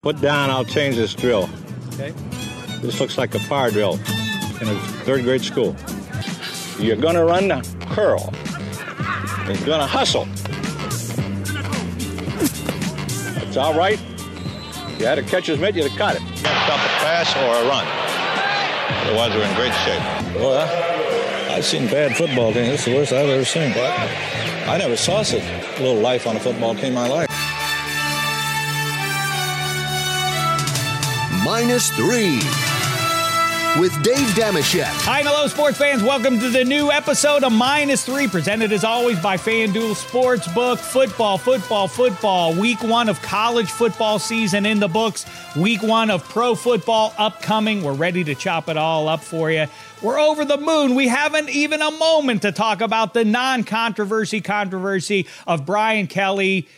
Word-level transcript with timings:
Put 0.00 0.20
down, 0.20 0.48
I'll 0.48 0.64
change 0.64 0.94
this 0.94 1.12
drill. 1.12 1.50
Okay. 1.94 2.14
This 2.80 3.00
looks 3.00 3.18
like 3.18 3.34
a 3.34 3.40
power 3.40 3.72
drill 3.72 3.94
in 3.94 4.68
a 4.68 4.78
third 5.02 5.24
grade 5.24 5.42
school. 5.42 5.74
You're 6.78 6.94
gonna 6.94 7.24
run 7.24 7.48
the 7.48 7.60
curl. 7.90 8.32
You're 9.48 9.66
gonna 9.66 9.88
hustle. 9.88 10.28
It's 13.42 13.56
all 13.56 13.74
right. 13.74 13.98
You 15.00 15.06
had 15.06 15.16
to 15.16 15.24
catch 15.24 15.46
his 15.46 15.58
mitt, 15.58 15.74
you 15.74 15.82
had 15.82 15.90
to 15.90 15.98
cut 15.98 16.14
it. 16.14 16.22
You 16.22 16.42
got 16.44 16.54
to 16.54 16.64
stop 16.64 16.78
a 16.78 16.88
pass 17.02 17.36
or 17.36 17.56
a 17.56 17.68
run. 17.68 17.86
Otherwise, 19.04 19.34
we're 19.34 19.48
in 19.48 19.54
great 19.56 19.74
shape. 19.84 20.36
Well, 20.36 21.52
I've 21.52 21.64
seen 21.64 21.88
bad 21.88 22.16
football 22.16 22.52
teams. 22.52 22.68
This 22.68 22.80
is 22.80 22.84
the 22.86 22.94
worst 22.94 23.12
I've 23.12 23.28
ever 23.28 23.44
seen. 23.44 23.72
What? 23.72 23.98
I 24.68 24.78
never 24.78 24.96
saw 24.96 25.24
such 25.24 25.42
a 25.42 25.82
little 25.82 26.00
life 26.00 26.28
on 26.28 26.36
a 26.36 26.40
football 26.40 26.76
team 26.76 26.86
in 26.86 26.94
my 26.94 27.08
life. 27.08 27.27
Minus 31.60 31.90
three 31.90 32.36
with 33.80 33.92
Dave 34.04 34.28
Dameshek. 34.36 34.84
Hi, 34.84 35.22
hello, 35.22 35.48
sports 35.48 35.76
fans. 35.76 36.04
Welcome 36.04 36.38
to 36.38 36.50
the 36.50 36.64
new 36.64 36.92
episode 36.92 37.42
of 37.42 37.50
Minus 37.50 38.04
Three, 38.04 38.28
presented 38.28 38.70
as 38.70 38.84
always 38.84 39.18
by 39.18 39.36
FanDuel 39.36 39.96
Sportsbook. 39.96 40.78
Football, 40.78 41.36
football, 41.36 41.88
football. 41.88 42.54
Week 42.54 42.80
one 42.84 43.08
of 43.08 43.20
college 43.22 43.72
football 43.72 44.20
season 44.20 44.66
in 44.66 44.78
the 44.78 44.86
books. 44.86 45.26
Week 45.56 45.82
one 45.82 46.12
of 46.12 46.22
pro 46.28 46.54
football 46.54 47.12
upcoming. 47.18 47.82
We're 47.82 47.92
ready 47.92 48.22
to 48.22 48.36
chop 48.36 48.68
it 48.68 48.76
all 48.76 49.08
up 49.08 49.24
for 49.24 49.50
you. 49.50 49.66
We're 50.00 50.20
over 50.20 50.44
the 50.44 50.58
moon. 50.58 50.94
We 50.94 51.08
haven't 51.08 51.48
even 51.48 51.82
a 51.82 51.90
moment 51.90 52.42
to 52.42 52.52
talk 52.52 52.80
about 52.80 53.14
the 53.14 53.24
non 53.24 53.64
controversy 53.64 54.40
controversy 54.40 55.26
of 55.44 55.66
Brian 55.66 56.06
Kelly 56.06 56.68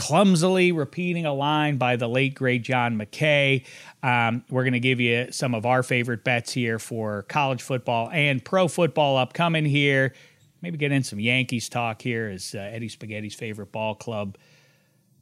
clumsily 0.00 0.72
repeating 0.72 1.26
a 1.26 1.34
line 1.34 1.76
by 1.76 1.94
the 1.94 2.08
late 2.08 2.34
great 2.34 2.62
John 2.62 2.96
McKay. 2.96 3.66
Um, 4.02 4.44
we're 4.50 4.62
going 4.64 4.72
to 4.72 4.80
give 4.80 5.00
you 5.00 5.28
some 5.30 5.54
of 5.54 5.66
our 5.66 5.82
favorite 5.82 6.24
bets 6.24 6.52
here 6.52 6.78
for 6.78 7.22
college 7.22 7.62
football 7.62 8.10
and 8.10 8.44
pro 8.44 8.68
football 8.68 9.16
upcoming 9.16 9.64
here. 9.64 10.14
Maybe 10.62 10.78
get 10.78 10.92
in 10.92 11.02
some 11.02 11.20
Yankees 11.20 11.68
talk 11.68 12.02
here 12.02 12.28
as 12.28 12.54
uh, 12.54 12.58
Eddie 12.58 12.88
Spaghetti's 12.88 13.34
favorite 13.34 13.72
ball 13.72 13.94
club 13.94 14.36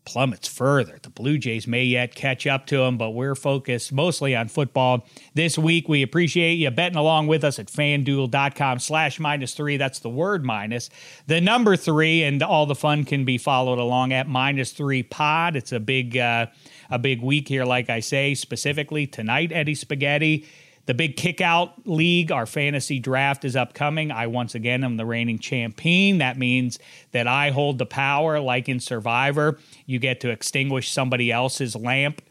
plummets 0.09 0.49
further. 0.49 0.99
The 1.03 1.11
Blue 1.11 1.37
Jays 1.37 1.67
may 1.67 1.85
yet 1.85 2.15
catch 2.15 2.47
up 2.47 2.67
to 2.69 2.79
them, 2.79 2.97
but 2.97 3.11
we're 3.11 3.35
focused 3.35 3.93
mostly 3.93 4.35
on 4.35 4.49
football 4.49 5.07
this 5.35 5.59
week. 5.59 5.87
We 5.87 6.03
appreciate 6.03 6.55
you 6.55 6.71
betting 6.71 6.97
along 6.97 7.27
with 7.27 7.45
us 7.45 7.59
at 7.59 7.67
fanduel.com 7.67 8.79
slash 8.79 9.21
minus 9.21 9.53
three. 9.53 9.77
That's 9.77 9.99
the 9.99 10.09
word 10.09 10.47
minus. 10.47 10.89
The 11.27 11.43
number 11.43 11.77
three, 11.77 12.23
and 12.23 12.43
all 12.43 12.65
the 12.65 12.75
fun 12.75 13.05
can 13.05 13.27
be 13.27 13.37
followed 13.37 13.79
along 13.79 14.15
at 14.15 14.27
minus 14.27 14.73
three 14.73 15.03
pod. 15.03 15.57
It's 15.57 15.73
a 15.73 15.81
big 15.81 16.17
uh, 16.17 16.47
a 16.91 16.99
big 16.99 17.23
week 17.23 17.49
here, 17.49 17.65
like 17.65 17.91
I 17.91 18.01
say, 18.01 18.35
specifically 18.35 19.07
tonight, 19.07 19.53
Eddie 19.53 19.75
Spaghetti. 19.75 20.47
The 20.87 20.95
big 20.95 21.19
kickout 21.19 21.87
league, 21.87 22.33
our 22.33 22.47
fantasy 22.47 22.99
draft 22.99 23.45
is 23.45 23.57
upcoming. 23.57 24.11
I 24.11 24.27
once 24.27 24.55
again 24.55 24.83
am 24.85 24.97
the 24.97 25.05
reigning 25.05 25.39
champion. 25.39 26.17
That 26.19 26.39
means 26.39 26.79
that 27.13 27.27
I 27.27 27.51
hold 27.51 27.77
the 27.77 27.85
power, 27.85 28.41
like 28.41 28.71
in 28.71 28.81
Survivor. 28.81 29.59
You 29.85 29.99
get 29.99 30.21
to 30.21 30.31
extinguish 30.31 30.91
somebody 30.91 31.31
else's 31.31 31.77
lamp. 31.77 32.23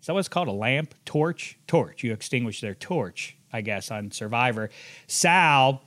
Is 0.00 0.06
that 0.08 0.14
what's 0.14 0.26
called 0.26 0.48
a 0.48 0.52
lamp? 0.52 0.92
Torch? 1.04 1.56
Torch. 1.68 2.02
You 2.02 2.12
extinguish 2.12 2.60
their 2.60 2.74
torch, 2.74 3.36
I 3.52 3.60
guess, 3.60 3.92
on 3.92 4.10
Survivor. 4.10 4.70
Sal 5.06 5.80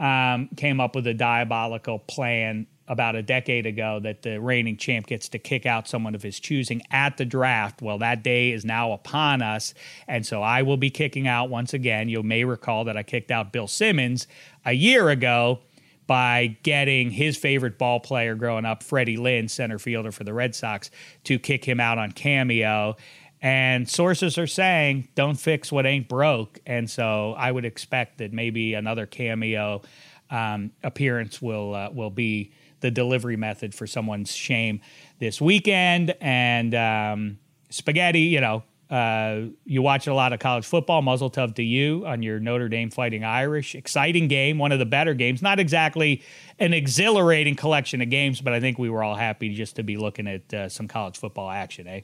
um, 0.00 0.48
came 0.56 0.80
up 0.80 0.94
with 0.94 1.06
a 1.06 1.14
diabolical 1.14 1.98
plan 1.98 2.68
about 2.88 3.16
a 3.16 3.22
decade 3.22 3.66
ago 3.66 3.98
that 4.00 4.22
the 4.22 4.40
reigning 4.40 4.76
champ 4.76 5.06
gets 5.06 5.28
to 5.30 5.38
kick 5.38 5.66
out 5.66 5.88
someone 5.88 6.14
of 6.14 6.22
his 6.22 6.38
choosing 6.38 6.82
at 6.90 7.16
the 7.16 7.24
draft. 7.24 7.82
Well, 7.82 7.98
that 7.98 8.22
day 8.22 8.52
is 8.52 8.64
now 8.64 8.92
upon 8.92 9.42
us. 9.42 9.74
And 10.06 10.24
so 10.24 10.42
I 10.42 10.62
will 10.62 10.76
be 10.76 10.90
kicking 10.90 11.26
out 11.26 11.50
once 11.50 11.74
again. 11.74 12.08
You 12.08 12.22
may 12.22 12.44
recall 12.44 12.84
that 12.84 12.96
I 12.96 13.02
kicked 13.02 13.30
out 13.30 13.52
Bill 13.52 13.66
Simmons 13.66 14.26
a 14.64 14.72
year 14.72 15.08
ago 15.08 15.60
by 16.06 16.56
getting 16.62 17.10
his 17.10 17.36
favorite 17.36 17.78
ball 17.78 17.98
player 17.98 18.36
growing 18.36 18.64
up, 18.64 18.82
Freddie 18.82 19.16
Lynn, 19.16 19.48
center 19.48 19.78
fielder 19.78 20.12
for 20.12 20.22
the 20.22 20.32
Red 20.32 20.54
Sox, 20.54 20.90
to 21.24 21.38
kick 21.38 21.64
him 21.64 21.80
out 21.80 21.98
on 21.98 22.12
Cameo. 22.12 22.96
And 23.42 23.88
sources 23.88 24.38
are 24.38 24.46
saying, 24.46 25.08
don't 25.14 25.34
fix 25.34 25.70
what 25.70 25.84
ain't 25.84 26.08
broke. 26.08 26.60
And 26.64 26.88
so 26.88 27.34
I 27.36 27.50
would 27.50 27.64
expect 27.64 28.18
that 28.18 28.32
maybe 28.32 28.74
another 28.74 29.06
Cameo 29.06 29.82
um, 30.30 30.72
appearance 30.82 31.40
will 31.42 31.74
uh, 31.74 31.90
will 31.90 32.10
be 32.10 32.52
the 32.80 32.90
delivery 32.90 33.36
method 33.36 33.74
for 33.74 33.86
someone's 33.86 34.34
shame 34.34 34.80
this 35.18 35.40
weekend. 35.40 36.14
And 36.20 36.74
um, 36.74 37.38
spaghetti, 37.70 38.20
you 38.20 38.40
know, 38.40 38.62
uh, 38.88 39.46
you 39.64 39.82
watch 39.82 40.06
a 40.06 40.14
lot 40.14 40.32
of 40.32 40.38
college 40.38 40.64
football. 40.64 41.02
Muzzle 41.02 41.30
tough 41.30 41.54
to 41.54 41.62
you 41.62 42.06
on 42.06 42.22
your 42.22 42.38
Notre 42.38 42.68
Dame 42.68 42.90
Fighting 42.90 43.24
Irish. 43.24 43.74
Exciting 43.74 44.28
game, 44.28 44.58
one 44.58 44.70
of 44.70 44.78
the 44.78 44.86
better 44.86 45.14
games. 45.14 45.42
Not 45.42 45.58
exactly 45.58 46.22
an 46.58 46.72
exhilarating 46.72 47.56
collection 47.56 48.00
of 48.00 48.10
games, 48.10 48.40
but 48.40 48.52
I 48.52 48.60
think 48.60 48.78
we 48.78 48.88
were 48.88 49.02
all 49.02 49.16
happy 49.16 49.52
just 49.54 49.76
to 49.76 49.82
be 49.82 49.96
looking 49.96 50.28
at 50.28 50.54
uh, 50.54 50.68
some 50.68 50.86
college 50.86 51.18
football 51.18 51.50
action, 51.50 51.88
eh? 51.88 52.02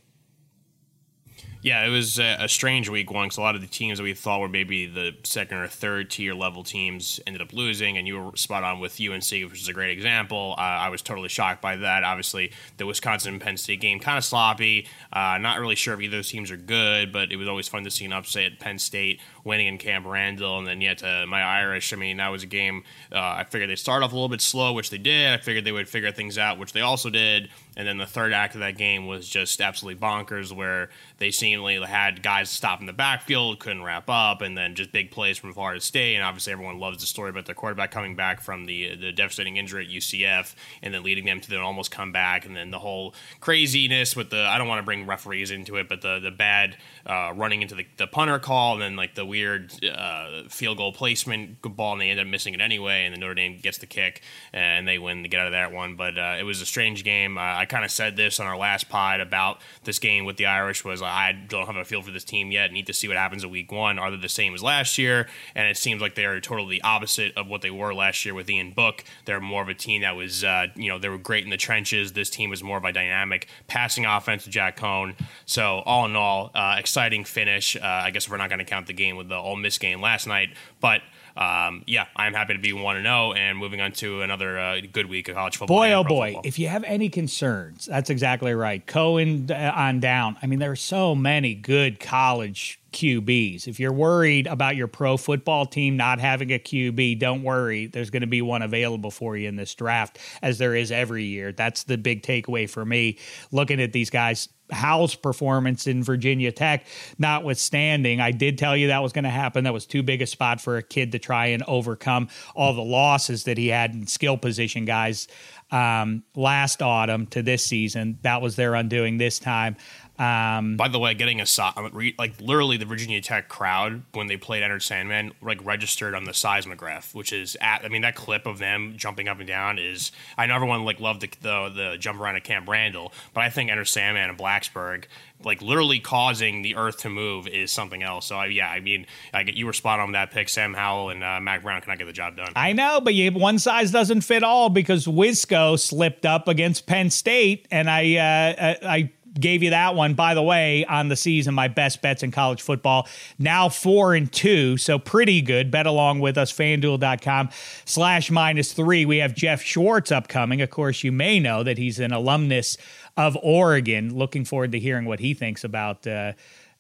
Yeah, 1.63 1.87
it 1.87 1.91
was 1.91 2.19
a, 2.19 2.39
a 2.41 2.49
strange 2.49 2.89
week 2.89 3.13
one 3.13 3.27
because 3.27 3.39
a 3.39 3.41
lot 3.41 3.55
of 3.55 3.61
the 3.61 3.69
teams 3.69 3.99
that 3.99 4.03
we 4.03 4.15
thought 4.15 4.41
were 4.41 4.49
maybe 4.49 4.87
the 4.87 5.15
second 5.23 5.59
or 5.59 5.69
third 5.69 6.11
tier 6.11 6.35
level 6.35 6.65
teams 6.65 7.21
ended 7.25 7.41
up 7.41 7.53
losing, 7.53 7.97
and 7.97 8.09
you 8.09 8.21
were 8.21 8.37
spot 8.37 8.65
on 8.65 8.81
with 8.81 9.01
UNC, 9.01 9.31
which 9.31 9.61
is 9.63 9.69
a 9.69 9.73
great 9.73 9.91
example. 9.91 10.57
Uh, 10.59 10.61
I 10.61 10.89
was 10.89 11.03
totally 11.03 11.29
shocked 11.29 11.63
by 11.63 11.77
that. 11.77 12.03
Obviously, 12.03 12.51
the 12.79 12.87
Wisconsin 12.87 13.39
Penn 13.39 13.57
State 13.57 13.81
game 13.81 14.01
kind 14.01 14.19
of 14.19 14.25
sloppy. 14.25 14.89
Uh, 15.13 15.39
not 15.41 15.61
really 15.61 15.77
sure 15.77 15.95
if 15.95 16.01
either 16.01 16.17
of 16.17 16.19
those 16.19 16.31
teams 16.31 16.51
are 16.51 16.57
good, 16.57 17.13
but 17.13 17.31
it 17.31 17.37
was 17.37 17.47
always 17.47 17.69
fun 17.69 17.85
to 17.85 17.93
see 17.93 18.07
an 18.07 18.13
upset. 18.13 18.59
Penn 18.59 18.81
State 18.81 19.21
winning 19.45 19.69
in 19.69 19.79
Camp 19.79 20.05
Randall, 20.05 20.59
and 20.59 20.67
then 20.67 20.81
yet 20.81 21.05
uh, 21.05 21.27
my 21.29 21.43
Irish. 21.43 21.93
I 21.93 21.97
mean, 21.97 22.17
that 22.17 22.29
was 22.31 22.43
a 22.43 22.47
game. 22.47 22.83
Uh, 23.13 23.19
I 23.21 23.45
figured 23.45 23.71
they 23.71 23.77
start 23.77 24.03
off 24.03 24.11
a 24.11 24.17
little 24.17 24.29
bit 24.29 24.41
slow, 24.41 24.73
which 24.73 24.91
they 24.91 24.99
did. 24.99 25.33
I 25.33 25.37
figured 25.37 25.65
they 25.65 25.71
would 25.71 25.89
figure 25.89 26.11
things 26.11 26.39
out, 26.39 26.59
which 26.59 26.73
they 26.73 26.81
also 26.81 27.09
did. 27.09 27.51
And 27.77 27.87
then 27.87 27.99
the 27.99 28.07
third 28.07 28.33
act 28.33 28.55
of 28.55 28.61
that 28.61 28.77
game 28.77 29.07
was 29.07 29.29
just 29.29 29.61
absolutely 29.61 30.01
bonkers, 30.01 30.53
where 30.53 30.91
they 31.19 31.31
seemingly 31.31 31.81
had 31.81 32.23
guys 32.23 32.51
stop 32.51 32.81
in 32.81 32.87
the 32.87 32.93
backfield, 32.93 33.59
couldn't 33.61 33.83
wrap 33.83 34.09
up, 34.09 34.43
and 34.43 34.57
then 34.57 34.75
just 34.75 34.93
big 34.93 35.11
plays 35.11 35.39
from 35.39 35.53
Florida 35.53 35.81
State. 35.81 36.17
And 36.17 36.25
obviously, 36.25 36.53
everyone 36.53 36.79
loves 36.79 36.99
the 36.99 37.07
story 37.07 37.31
about 37.31 37.47
the 37.47 37.55
quarterback 37.55 37.91
coming 37.91 38.15
back 38.15 38.41
from 38.41 38.67
the 38.67 38.97
the 38.97 39.13
devastating 39.13 39.57
injury 39.57 39.87
at 39.87 39.91
UCF, 39.91 40.55
and 40.83 40.93
then 40.93 41.03
leading 41.03 41.25
them 41.25 41.41
to 41.41 41.51
then 41.51 41.61
almost 41.61 41.91
come 41.91 42.13
back, 42.13 42.45
and 42.45 42.57
then 42.57 42.71
the 42.71 42.79
whole 42.79 43.15
craziness 43.41 44.15
with 44.15 44.31
the 44.31 44.41
I 44.41 44.59
don't 44.59 44.69
want 44.69 44.81
to 44.81 44.85
bring 44.85 45.07
referees 45.07 45.51
into 45.51 45.77
it, 45.77 45.89
but 45.89 46.03
the 46.03 46.19
the 46.19 46.31
bad 46.31 46.77
uh, 47.07 47.33
running 47.35 47.63
into 47.63 47.75
the, 47.75 47.87
the 47.97 48.07
punter 48.07 48.39
call, 48.39 48.75
and 48.75 48.83
then 48.83 48.97
like 48.97 49.15
the 49.15 49.25
weird 49.25 49.73
uh, 49.85 50.43
field 50.49 50.77
goal 50.77 50.93
placement 50.93 51.63
ball, 51.63 51.93
and 51.93 52.01
they 52.01 52.11
end 52.11 52.21
up 52.21 52.27
missing 52.27 52.55
it 52.55 52.61
anyway, 52.61 53.05
and 53.05 53.15
then 53.15 53.21
Notre 53.21 53.35
Dame 53.35 53.59
gets 53.59 53.79
the 53.79 53.87
kick, 53.87 54.23
and 54.53 54.87
they 54.87 54.99
win 54.99 55.23
to 55.23 55.29
get 55.29 55.41
out 55.41 55.47
of 55.47 55.53
that 55.53 55.73
one. 55.73 55.97
But 55.97 56.19
uh, 56.19 56.37
it 56.39 56.43
was 56.45 56.61
a 56.61 56.67
strange 56.67 57.05
game. 57.05 57.39
I 57.63 57.65
kind 57.65 57.85
of 57.85 57.93
said 57.93 58.17
this 58.17 58.41
on 58.41 58.49
our 58.49 58.57
last 58.57 58.89
pod 58.89 59.21
about 59.21 59.61
this 59.85 60.01
game 60.01 60.25
with 60.25 60.37
the 60.37 60.47
Irish 60.47 60.85
was 60.85 61.01
I 61.01 61.31
don't 61.31 61.67
have 61.67 61.77
a 61.77 61.85
feel 61.85 62.03
for 62.03 62.11
this 62.11 62.25
team 62.25 62.51
yet. 62.51 62.73
Need 62.73 62.89
to 62.89 62.93
see 62.93 63.07
what 63.07 63.17
happens 63.17 63.45
in 63.45 63.51
week 63.51 63.71
one. 63.71 64.01
Are 64.01 64.11
they 64.11 64.17
the 64.17 64.29
same 64.29 64.53
as 64.53 64.65
last 64.65 64.99
year? 64.99 65.29
And 65.55 65.69
it 65.69 65.77
seems 65.77 66.03
like 66.03 66.17
they 66.17 66.25
are 66.25 66.41
totally 66.41 66.79
the 66.79 66.83
opposite 66.83 67.37
of 67.37 67.47
what 67.47 67.63
they 67.63 67.71
were 67.71 67.95
last 67.95 68.25
year 68.25 68.35
with 68.35 68.51
Ian 68.51 68.73
Book. 68.73 69.05
They're 69.27 69.41
more 69.41 69.63
of 69.63 69.69
a 69.69 69.75
team 69.75 70.03
that 70.03 70.17
was, 70.17 70.43
uh, 70.43 70.67
you 70.75 70.89
know, 70.89 70.99
they 70.99 71.09
were 71.09 71.19
great 71.19 71.45
in 71.45 71.51
the 71.51 71.57
trenches. 71.57 72.15
This 72.15 72.31
team 72.31 72.51
was 72.51 72.65
more 72.65 72.79
of 72.79 72.85
a 72.85 72.91
dynamic 72.91 73.47
passing 73.69 74.07
offense 74.07 74.45
with 74.45 74.53
Jack 74.53 74.77
Coan. 74.77 75.15
So 75.47 75.85
all 75.87 76.05
in 76.05 76.17
all, 76.17 76.51
uh, 76.57 76.75
exciting 76.81 77.23
finish. 77.23 77.77
Uh, 77.77 77.81
I 77.85 78.11
guess 78.11 78.29
we're 78.29 78.39
not 78.39 78.49
going 78.49 78.59
to 78.59 78.65
count 78.65 78.89
the 78.89 78.93
game 78.93 79.17
with 79.17 79.29
the 79.29 79.37
Ole 79.37 79.55
Miss 79.55 79.79
game 79.79 80.01
last 80.01 80.27
night, 80.27 80.49
but 80.81 81.03
um, 81.37 81.83
yeah, 81.87 82.07
I'm 82.17 82.35
happy 82.35 82.55
to 82.55 82.59
be 82.59 82.73
one 82.73 82.97
to 82.97 83.03
zero 83.03 83.33
and 83.33 83.57
moving 83.59 83.81
on 83.81 83.93
to 83.93 84.23
another 84.23 84.59
uh, 84.59 84.81
good 84.93 85.07
week 85.07 85.29
of 85.29 85.35
college 85.35 85.57
football. 85.57 85.79
Boy, 85.79 85.93
oh 85.93 86.05
boy! 86.05 86.33
Football. 86.33 86.43
If 86.45 86.59
you 86.59 86.69
have 86.69 86.85
any 86.85 87.09
concerns, 87.09 87.87
that's 87.87 88.11
exactly 88.11 88.55
right. 88.55 88.85
Coan 88.87 89.51
uh, 89.51 89.73
on 89.75 90.01
down. 90.01 90.37
I 90.43 90.47
mean, 90.47 90.59
there 90.59 90.71
are 90.71 90.77
so 90.77 91.15
many 91.15 91.55
good 91.55 92.01
college 92.01 92.79
QBs. 92.93 93.67
If 93.67 93.81
you're 93.81 93.93
worried 93.93 94.47
about 94.47 94.77
your 94.77 94.87
pro 94.87 95.17
football 95.17 95.67
team 95.67 95.97
not 95.97 96.21
having 96.21 96.53
a 96.53 96.59
QB, 96.59 97.19
don't 97.19 97.43
worry. 97.43 97.87
There's 97.87 98.11
going 98.11 98.23
to 98.23 98.27
be 98.27 98.43
one 98.43 98.63
available 98.63 99.11
for 99.11 99.37
you 99.37 99.49
in 99.49 99.57
this 99.57 99.75
draft, 99.75 100.19
as 100.43 100.59
there 100.59 100.75
is 100.75 100.93
every 100.93 101.25
year. 101.25 101.53
That's 101.53 101.85
the 101.85 101.99
big 101.99 102.23
takeaway 102.23 102.69
for 102.69 102.85
me. 102.85 103.19
Looking 103.51 103.81
at 103.81 103.93
these 103.93 104.11
guys, 104.11 104.49
Howell's 104.71 105.15
performance 105.15 105.87
in 105.87 106.03
Virginia 106.03 106.51
Tech, 106.51 106.87
notwithstanding, 107.19 108.21
I 108.21 108.31
did 108.31 108.59
tell 108.59 108.77
you 108.77 108.89
that 108.89 109.03
was 109.03 109.13
going 109.13 109.25
to 109.25 109.31
happen. 109.31 109.65
That 109.65 109.73
was 109.73 109.87
too 109.87 110.03
big 110.03 110.23
a 110.23 110.27
spot 110.27 110.61
for 110.61 110.77
a 110.77 110.83
kid 110.83 111.13
to 111.13 111.19
try 111.19 111.47
and 111.47 111.63
overcome 111.65 112.29
all 112.55 112.73
the 112.73 112.83
losses 112.83 113.45
that 113.45 113.59
he 113.59 113.69
had 113.69 113.93
in 113.93 114.07
skill 114.07 114.37
position 114.37 114.85
guys 114.85 115.29
um, 115.73 116.23
last 116.37 116.83
autumn 116.83 117.27
to 117.29 117.43
this 117.43 117.65
season. 117.65 118.19
That 118.23 118.43
was 118.43 118.57
their 118.57 118.75
undoing 118.75 119.17
this 119.17 119.39
time. 119.39 119.77
Um, 120.19 120.77
By 120.77 120.89
the 120.89 120.99
way, 120.99 121.15
getting 121.15 121.41
a 121.41 121.47
so- 121.47 121.71
like 122.19 122.41
literally 122.41 122.77
the 122.77 122.85
Virginia 122.85 123.21
Tech 123.21 123.49
crowd 123.49 124.03
when 124.13 124.27
they 124.27 124.37
played 124.37 124.63
Enter 124.63 124.79
Sandman 124.79 125.33
like 125.41 125.65
registered 125.65 126.15
on 126.15 126.25
the 126.25 126.35
seismograph, 126.35 127.15
which 127.15 127.33
is 127.33 127.57
at 127.61 127.85
I 127.85 127.89
mean 127.89 128.03
that 128.03 128.15
clip 128.15 128.47
of 128.47 128.59
them 128.59 128.95
jumping 128.97 129.27
up 129.27 129.39
and 129.39 129.49
down 129.49 129.79
is 129.79 130.13
I 130.37 130.47
know 130.47 130.55
everyone 130.55 130.85
like 130.85 131.01
loved 131.01 131.23
the 131.23 131.29
the, 131.41 131.69
the 131.71 131.97
jump 131.99 132.21
around 132.21 132.37
at 132.37 132.45
Camp 132.45 132.69
Randall, 132.69 133.13
but 133.33 133.43
I 133.43 133.51
think 133.51 133.71
Enter 133.71 133.85
Sandman 133.85 134.29
and 134.29 134.39
Blacksburg 134.39 135.05
like 135.45 135.63
literally 135.63 135.99
causing 135.99 136.63
the 136.63 136.77
earth 136.77 136.99
to 136.99 137.09
move 137.09 137.47
is 137.49 137.73
something 137.73 138.03
else. 138.03 138.27
So 138.27 138.37
I, 138.37 138.47
yeah, 138.47 138.69
I 138.69 138.81
mean, 138.81 139.07
I 139.33 139.43
get 139.43 139.55
you 139.55 139.67
were 139.67 139.73
spot 139.73 140.01
on 140.01 140.13
that 140.13 140.31
pick. 140.31 140.49
Sam 140.49 140.75
Howell 140.75 141.11
and 141.11 141.25
uh, 141.25 141.41
Mack 141.41 141.63
Brown 141.63 141.81
cannot 141.81 141.99
get 141.99 142.05
the 142.07 142.13
job 142.13 142.37
done. 142.37 142.53
I 142.55 142.73
know, 142.73 143.01
but 143.01 143.15
you, 143.15 143.31
one 143.33 143.59
size 143.59 143.91
doesn't 143.91 144.23
fit 144.23 144.43
all 144.43 144.69
because 144.69 145.07
Wisco 145.07 145.79
slipped 145.79 146.27
up 146.27 146.49
against 146.49 146.87
Penn 146.87 147.11
State, 147.11 147.67
and 147.71 147.91
I 147.91 148.17
uh, 148.17 148.75
I 148.87 149.11
gave 149.39 149.63
you 149.63 149.71
that 149.71 149.95
one. 149.95 150.15
By 150.15 150.35
the 150.35 150.43
way 150.43 150.85
on 150.85 151.09
the 151.09 151.17
season 151.17 151.55
my 151.55 151.69
best 151.69 152.03
bets 152.03 152.23
in 152.23 152.31
college 152.31 152.63
football 152.63 153.09
now 153.39 153.69
four 153.69 154.15
and 154.15 154.31
two 154.33 154.77
so 154.77 154.99
pretty 154.99 155.41
good. 155.41 155.71
Bet 155.71 155.87
along 155.87 156.21
with 156.21 156.37
us 156.37 156.53
fanduel.com 156.53 157.51
slash 157.85 158.31
minus 158.31 158.73
three. 158.73 159.05
We 159.05 159.19
have 159.19 159.35
jeff 159.35 159.63
schwartz 159.63 160.13
upcoming. 160.13 160.61
Of 160.61 160.71
course 160.71 161.03
you 161.03 161.13
may 161.13 161.41
know 161.41 161.63
that 161.63 161.79
he's 161.79 161.99
an 161.99 162.13
alumnus 162.13 162.77
of 163.17 163.37
oregon. 163.43 164.15
Looking 164.15 164.45
forward 164.45 164.73
to 164.73 164.79
hearing 164.79 165.05
what 165.05 165.21
he 165.21 165.35
thinks 165.35 165.65
about 165.65 166.07
uh, 166.07 166.33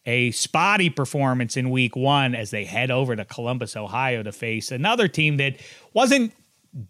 a 0.04 0.30
spotty 0.32 0.90
performance 0.90 1.56
in 1.56 1.70
week 1.70 1.94
one 1.94 2.34
as 2.34 2.50
they 2.50 2.64
head 2.64 2.90
over 2.90 3.14
to 3.14 3.24
Columbus, 3.24 3.76
Ohio 3.76 4.22
to 4.22 4.32
face 4.32 4.70
another 4.72 5.08
team 5.08 5.36
that 5.36 5.56
wasn't 5.92 6.32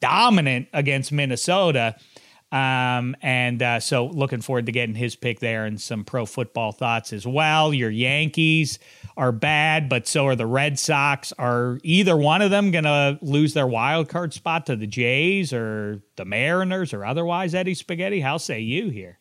dominant 0.00 0.69
against 0.73 1.12
Minnesota. 1.12 1.97
Um, 2.52 3.16
and 3.22 3.62
uh, 3.62 3.81
so 3.81 4.06
looking 4.06 4.43
forward 4.43 4.66
to 4.66 4.72
getting 4.72 4.94
his 4.94 5.16
pick 5.16 5.40
there 5.40 5.64
and 5.64 5.81
some 5.81 6.04
pro 6.04 6.26
football 6.26 6.70
thoughts 6.70 7.14
as 7.14 7.26
well. 7.26 7.72
Your 7.72 7.90
Yankees 7.90 8.78
are 9.16 9.32
bad, 9.32 9.88
but 9.88 10.06
so 10.06 10.26
are 10.26 10.37
the 10.37 10.46
Red 10.46 10.78
Sox. 10.78 11.32
Are 11.38 11.78
either 11.82 12.14
one 12.14 12.43
of 12.43 12.50
them 12.50 12.70
going 12.70 12.84
to 12.84 13.19
lose 13.22 13.54
their 13.54 13.66
wild 13.66 14.10
card 14.10 14.34
spot 14.34 14.66
to 14.66 14.76
the 14.76 14.87
Jays 14.87 15.54
or 15.54 16.02
the 16.16 16.26
Mariners 16.26 16.93
or 16.93 17.06
otherwise, 17.06 17.54
Eddie 17.54 17.75
Spaghetti? 17.75 18.20
How 18.20 18.37
say 18.37 18.60
you 18.60 18.90
here? 18.90 19.19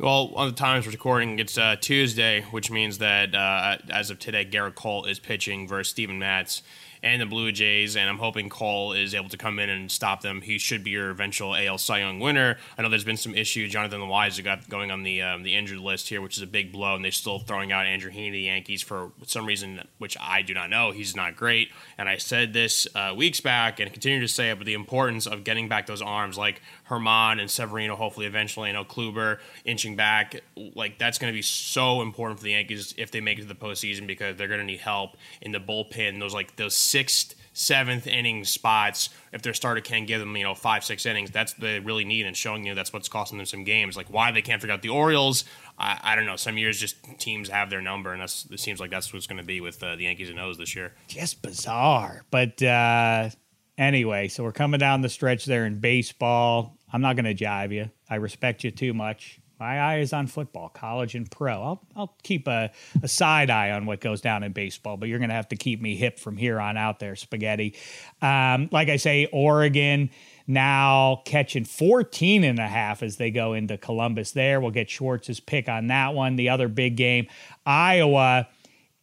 Well, 0.00 0.32
on 0.34 0.48
the 0.48 0.54
times 0.54 0.84
we're 0.84 0.92
recording, 0.92 1.38
it's 1.38 1.56
uh, 1.56 1.76
Tuesday, 1.80 2.42
which 2.50 2.70
means 2.70 2.98
that 2.98 3.34
uh, 3.34 3.78
as 3.88 4.10
of 4.10 4.18
today, 4.18 4.44
Gerrit 4.44 4.74
Cole 4.74 5.06
is 5.06 5.18
pitching 5.18 5.66
versus 5.66 5.90
Steven 5.90 6.18
Matz 6.18 6.62
and 7.02 7.20
the 7.20 7.26
Blue 7.26 7.52
Jays, 7.52 7.96
and 7.96 8.08
I'm 8.08 8.18
hoping 8.18 8.48
Cole 8.48 8.92
is 8.92 9.14
able 9.14 9.28
to 9.28 9.36
come 9.36 9.58
in 9.58 9.68
and 9.68 9.90
stop 9.90 10.22
them. 10.22 10.40
He 10.40 10.58
should 10.58 10.84
be 10.84 10.90
your 10.90 11.10
eventual 11.10 11.54
AL 11.54 11.78
Cy 11.78 12.00
Young 12.00 12.20
winner. 12.20 12.56
I 12.76 12.82
know 12.82 12.88
there's 12.88 13.04
been 13.04 13.16
some 13.16 13.34
issues. 13.34 13.72
Jonathan 13.72 14.00
Loáisiga 14.00 14.44
got 14.44 14.68
going 14.68 14.90
on 14.90 15.02
the 15.02 15.22
um, 15.22 15.42
the 15.42 15.54
injured 15.54 15.78
list 15.78 16.08
here, 16.08 16.20
which 16.20 16.36
is 16.36 16.42
a 16.42 16.46
big 16.46 16.72
blow, 16.72 16.94
and 16.94 17.04
they're 17.04 17.12
still 17.12 17.38
throwing 17.38 17.72
out 17.72 17.86
Andrew 17.86 18.10
Heaney, 18.10 18.32
the 18.32 18.40
Yankees, 18.40 18.82
for 18.82 19.12
some 19.26 19.46
reason 19.46 19.86
which 19.98 20.16
I 20.20 20.42
do 20.42 20.54
not 20.54 20.70
know. 20.70 20.92
He's 20.92 21.16
not 21.16 21.36
great, 21.36 21.70
and 21.98 22.08
I 22.08 22.16
said 22.16 22.52
this 22.52 22.86
uh, 22.94 23.14
weeks 23.16 23.40
back 23.40 23.80
and 23.80 23.92
continue 23.92 24.20
to 24.20 24.28
say 24.28 24.50
it, 24.50 24.58
but 24.58 24.66
the 24.66 24.74
importance 24.74 25.26
of 25.26 25.44
getting 25.44 25.68
back 25.68 25.86
those 25.86 26.02
arms 26.02 26.38
like 26.38 26.60
Germán 26.88 27.40
and 27.40 27.50
Severino, 27.50 27.96
hopefully 27.96 28.26
eventually, 28.26 28.70
I 28.70 28.72
know 28.72 28.84
Kluber 28.84 29.38
inching 29.64 29.96
back, 29.96 30.40
like 30.74 30.98
that's 30.98 31.18
going 31.18 31.32
to 31.32 31.36
be 31.36 31.42
so 31.42 32.02
important 32.02 32.38
for 32.38 32.44
the 32.44 32.52
Yankees 32.52 32.94
if 32.96 33.10
they 33.10 33.20
make 33.20 33.38
it 33.38 33.42
to 33.42 33.48
the 33.48 33.54
postseason 33.54 34.06
because 34.06 34.36
they're 34.36 34.48
going 34.48 34.60
to 34.60 34.66
need 34.66 34.80
help 34.80 35.16
in 35.40 35.52
the 35.52 35.60
bullpen. 35.60 36.20
Those 36.20 36.34
like 36.34 36.56
those 36.56 36.76
sixth, 36.86 37.34
seventh 37.52 38.06
inning 38.06 38.44
spots. 38.44 39.10
If 39.32 39.42
their 39.42 39.54
starter 39.54 39.80
can't 39.80 40.06
give 40.06 40.20
them, 40.20 40.36
you 40.36 40.44
know, 40.44 40.54
five, 40.54 40.84
six 40.84 41.06
innings, 41.06 41.30
that's 41.30 41.52
they 41.54 41.80
really 41.80 42.04
need 42.04 42.26
and 42.26 42.36
showing 42.36 42.64
you 42.64 42.74
that's 42.74 42.92
what's 42.92 43.08
costing 43.08 43.38
them 43.38 43.46
some 43.46 43.64
games. 43.64 43.96
Like 43.96 44.08
why 44.08 44.32
they 44.32 44.42
can't 44.42 44.60
figure 44.60 44.74
out 44.74 44.82
the 44.82 44.88
Orioles, 44.90 45.44
I, 45.78 45.98
I 46.02 46.16
don't 46.16 46.26
know. 46.26 46.36
Some 46.36 46.58
years 46.58 46.78
just 46.78 46.96
teams 47.18 47.48
have 47.48 47.70
their 47.70 47.82
number, 47.82 48.12
and 48.12 48.20
that's 48.20 48.46
it 48.50 48.60
seems 48.60 48.80
like 48.80 48.90
that's 48.90 49.12
what's 49.12 49.26
going 49.26 49.38
to 49.38 49.44
be 49.44 49.60
with 49.60 49.82
uh, 49.82 49.96
the 49.96 50.04
Yankees 50.04 50.30
and 50.30 50.38
O's 50.40 50.58
this 50.58 50.74
year. 50.76 50.94
Just 51.08 51.42
bizarre, 51.42 52.24
but. 52.30 52.62
uh 52.62 53.30
Anyway, 53.78 54.26
so 54.28 54.42
we're 54.42 54.52
coming 54.52 54.80
down 54.80 55.02
the 55.02 55.08
stretch 55.10 55.44
there 55.44 55.66
in 55.66 55.80
baseball. 55.80 56.78
I'm 56.90 57.02
not 57.02 57.14
going 57.14 57.26
to 57.26 57.34
jive 57.34 57.74
you. 57.74 57.90
I 58.08 58.14
respect 58.14 58.64
you 58.64 58.70
too 58.70 58.94
much. 58.94 59.38
My 59.58 59.78
eye 59.80 59.98
is 59.98 60.12
on 60.12 60.26
football, 60.26 60.68
college 60.68 61.14
and 61.14 61.30
pro. 61.30 61.62
I'll, 61.62 61.82
I'll 61.96 62.16
keep 62.22 62.46
a, 62.46 62.70
a 63.02 63.08
side 63.08 63.48
eye 63.48 63.70
on 63.70 63.86
what 63.86 64.00
goes 64.00 64.20
down 64.20 64.42
in 64.42 64.52
baseball, 64.52 64.98
but 64.98 65.08
you're 65.08 65.18
going 65.18 65.30
to 65.30 65.34
have 65.34 65.48
to 65.48 65.56
keep 65.56 65.80
me 65.80 65.96
hip 65.96 66.18
from 66.18 66.36
here 66.36 66.60
on 66.60 66.76
out 66.76 66.98
there, 66.98 67.16
spaghetti. 67.16 67.74
Um, 68.20 68.68
like 68.70 68.88
I 68.88 68.96
say, 68.96 69.28
Oregon 69.32 70.10
now 70.46 71.22
catching 71.24 71.64
14 71.64 72.44
and 72.44 72.58
a 72.58 72.68
half 72.68 73.02
as 73.02 73.16
they 73.16 73.30
go 73.30 73.54
into 73.54 73.78
Columbus 73.78 74.32
there. 74.32 74.60
We'll 74.60 74.70
get 74.70 74.90
Schwartz's 74.90 75.40
pick 75.40 75.68
on 75.68 75.86
that 75.86 76.12
one. 76.14 76.36
The 76.36 76.50
other 76.50 76.68
big 76.68 76.96
game, 76.96 77.26
Iowa, 77.64 78.48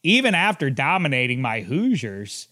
even 0.03 0.35
after 0.35 0.69
dominating 0.69 1.41
my 1.41 1.61
Hoosiers, 1.61 2.47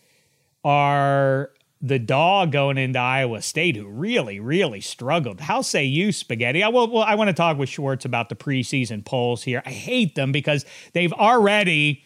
are 0.64 1.52
the 1.82 2.00
dog 2.00 2.52
going 2.52 2.78
into 2.78 3.00
Iowa 3.00 3.42
State, 3.42 3.76
who 3.76 3.88
really, 3.88 4.40
really 4.40 4.82
struggled. 4.82 5.42
How 5.42 5.62
say 5.62 5.84
you, 5.84 6.12
Spaghetti? 6.12 6.62
I 6.64 6.68
will. 6.68 6.92
Well, 6.92 7.04
I 7.04 7.16
want 7.16 7.30
to 7.30 7.34
talk 7.34 7.58
with 7.58 7.70
Schwartz 7.70 8.06
about 8.06 8.30
the 8.30 8.36
preseason 8.36 9.04
polls 9.04 9.44
here. 9.44 9.64
I 9.66 9.72
hate 9.72 10.16
them 10.16 10.32
because 10.32 10.66
they've 10.94 11.14
already 11.14 12.04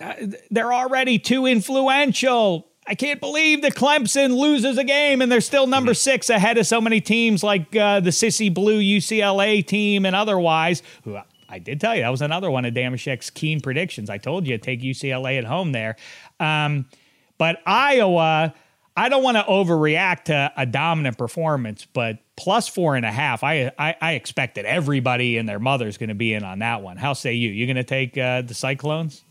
uh, 0.00 0.14
they're 0.50 0.72
already 0.72 1.18
too 1.18 1.46
influential. 1.46 2.68
I 2.86 2.96
can't 2.96 3.20
believe 3.20 3.62
that 3.62 3.74
Clemson 3.74 4.36
loses 4.36 4.76
a 4.76 4.82
game 4.82 5.22
and 5.22 5.30
they're 5.30 5.40
still 5.40 5.68
number 5.68 5.94
six 5.94 6.28
ahead 6.28 6.58
of 6.58 6.66
so 6.66 6.80
many 6.80 7.00
teams 7.00 7.44
like 7.44 7.76
uh, 7.76 8.00
the 8.00 8.10
sissy 8.10 8.52
blue 8.52 8.80
UCLA 8.80 9.64
team 9.64 10.04
and 10.04 10.16
otherwise. 10.16 10.82
Who 11.04 11.16
I 11.48 11.58
did 11.60 11.80
tell 11.80 11.94
you 11.94 12.02
that 12.02 12.08
was 12.08 12.22
another 12.22 12.50
one 12.50 12.64
of 12.64 12.74
Dameshek's 12.74 13.30
keen 13.30 13.60
predictions. 13.60 14.10
I 14.10 14.18
told 14.18 14.48
you 14.48 14.58
to 14.58 14.62
take 14.62 14.80
UCLA 14.80 15.38
at 15.38 15.44
home 15.44 15.70
there, 15.70 15.96
um, 16.40 16.86
but 17.38 17.60
Iowa 17.64 18.54
I 18.96 19.08
don't 19.08 19.22
want 19.22 19.38
to 19.38 19.42
overreact 19.44 20.24
to 20.24 20.52
a 20.56 20.66
dominant 20.66 21.16
performance, 21.16 21.86
but 21.86 22.18
plus 22.36 22.68
four 22.68 22.94
and 22.94 23.06
a 23.06 23.12
half, 23.12 23.42
I 23.42 23.72
I, 23.78 23.96
I 24.00 24.12
expect 24.12 24.56
that 24.56 24.64
everybody 24.64 25.38
and 25.38 25.48
their 25.48 25.58
mother's 25.58 25.96
going 25.96 26.10
to 26.10 26.14
be 26.14 26.34
in 26.34 26.44
on 26.44 26.58
that 26.58 26.82
one. 26.82 26.96
How 26.96 27.12
say 27.14 27.32
you? 27.32 27.50
You 27.50 27.66
going 27.66 27.76
to 27.76 27.84
take 27.84 28.18
uh, 28.18 28.42
the 28.42 28.54
Cyclones? 28.54 29.22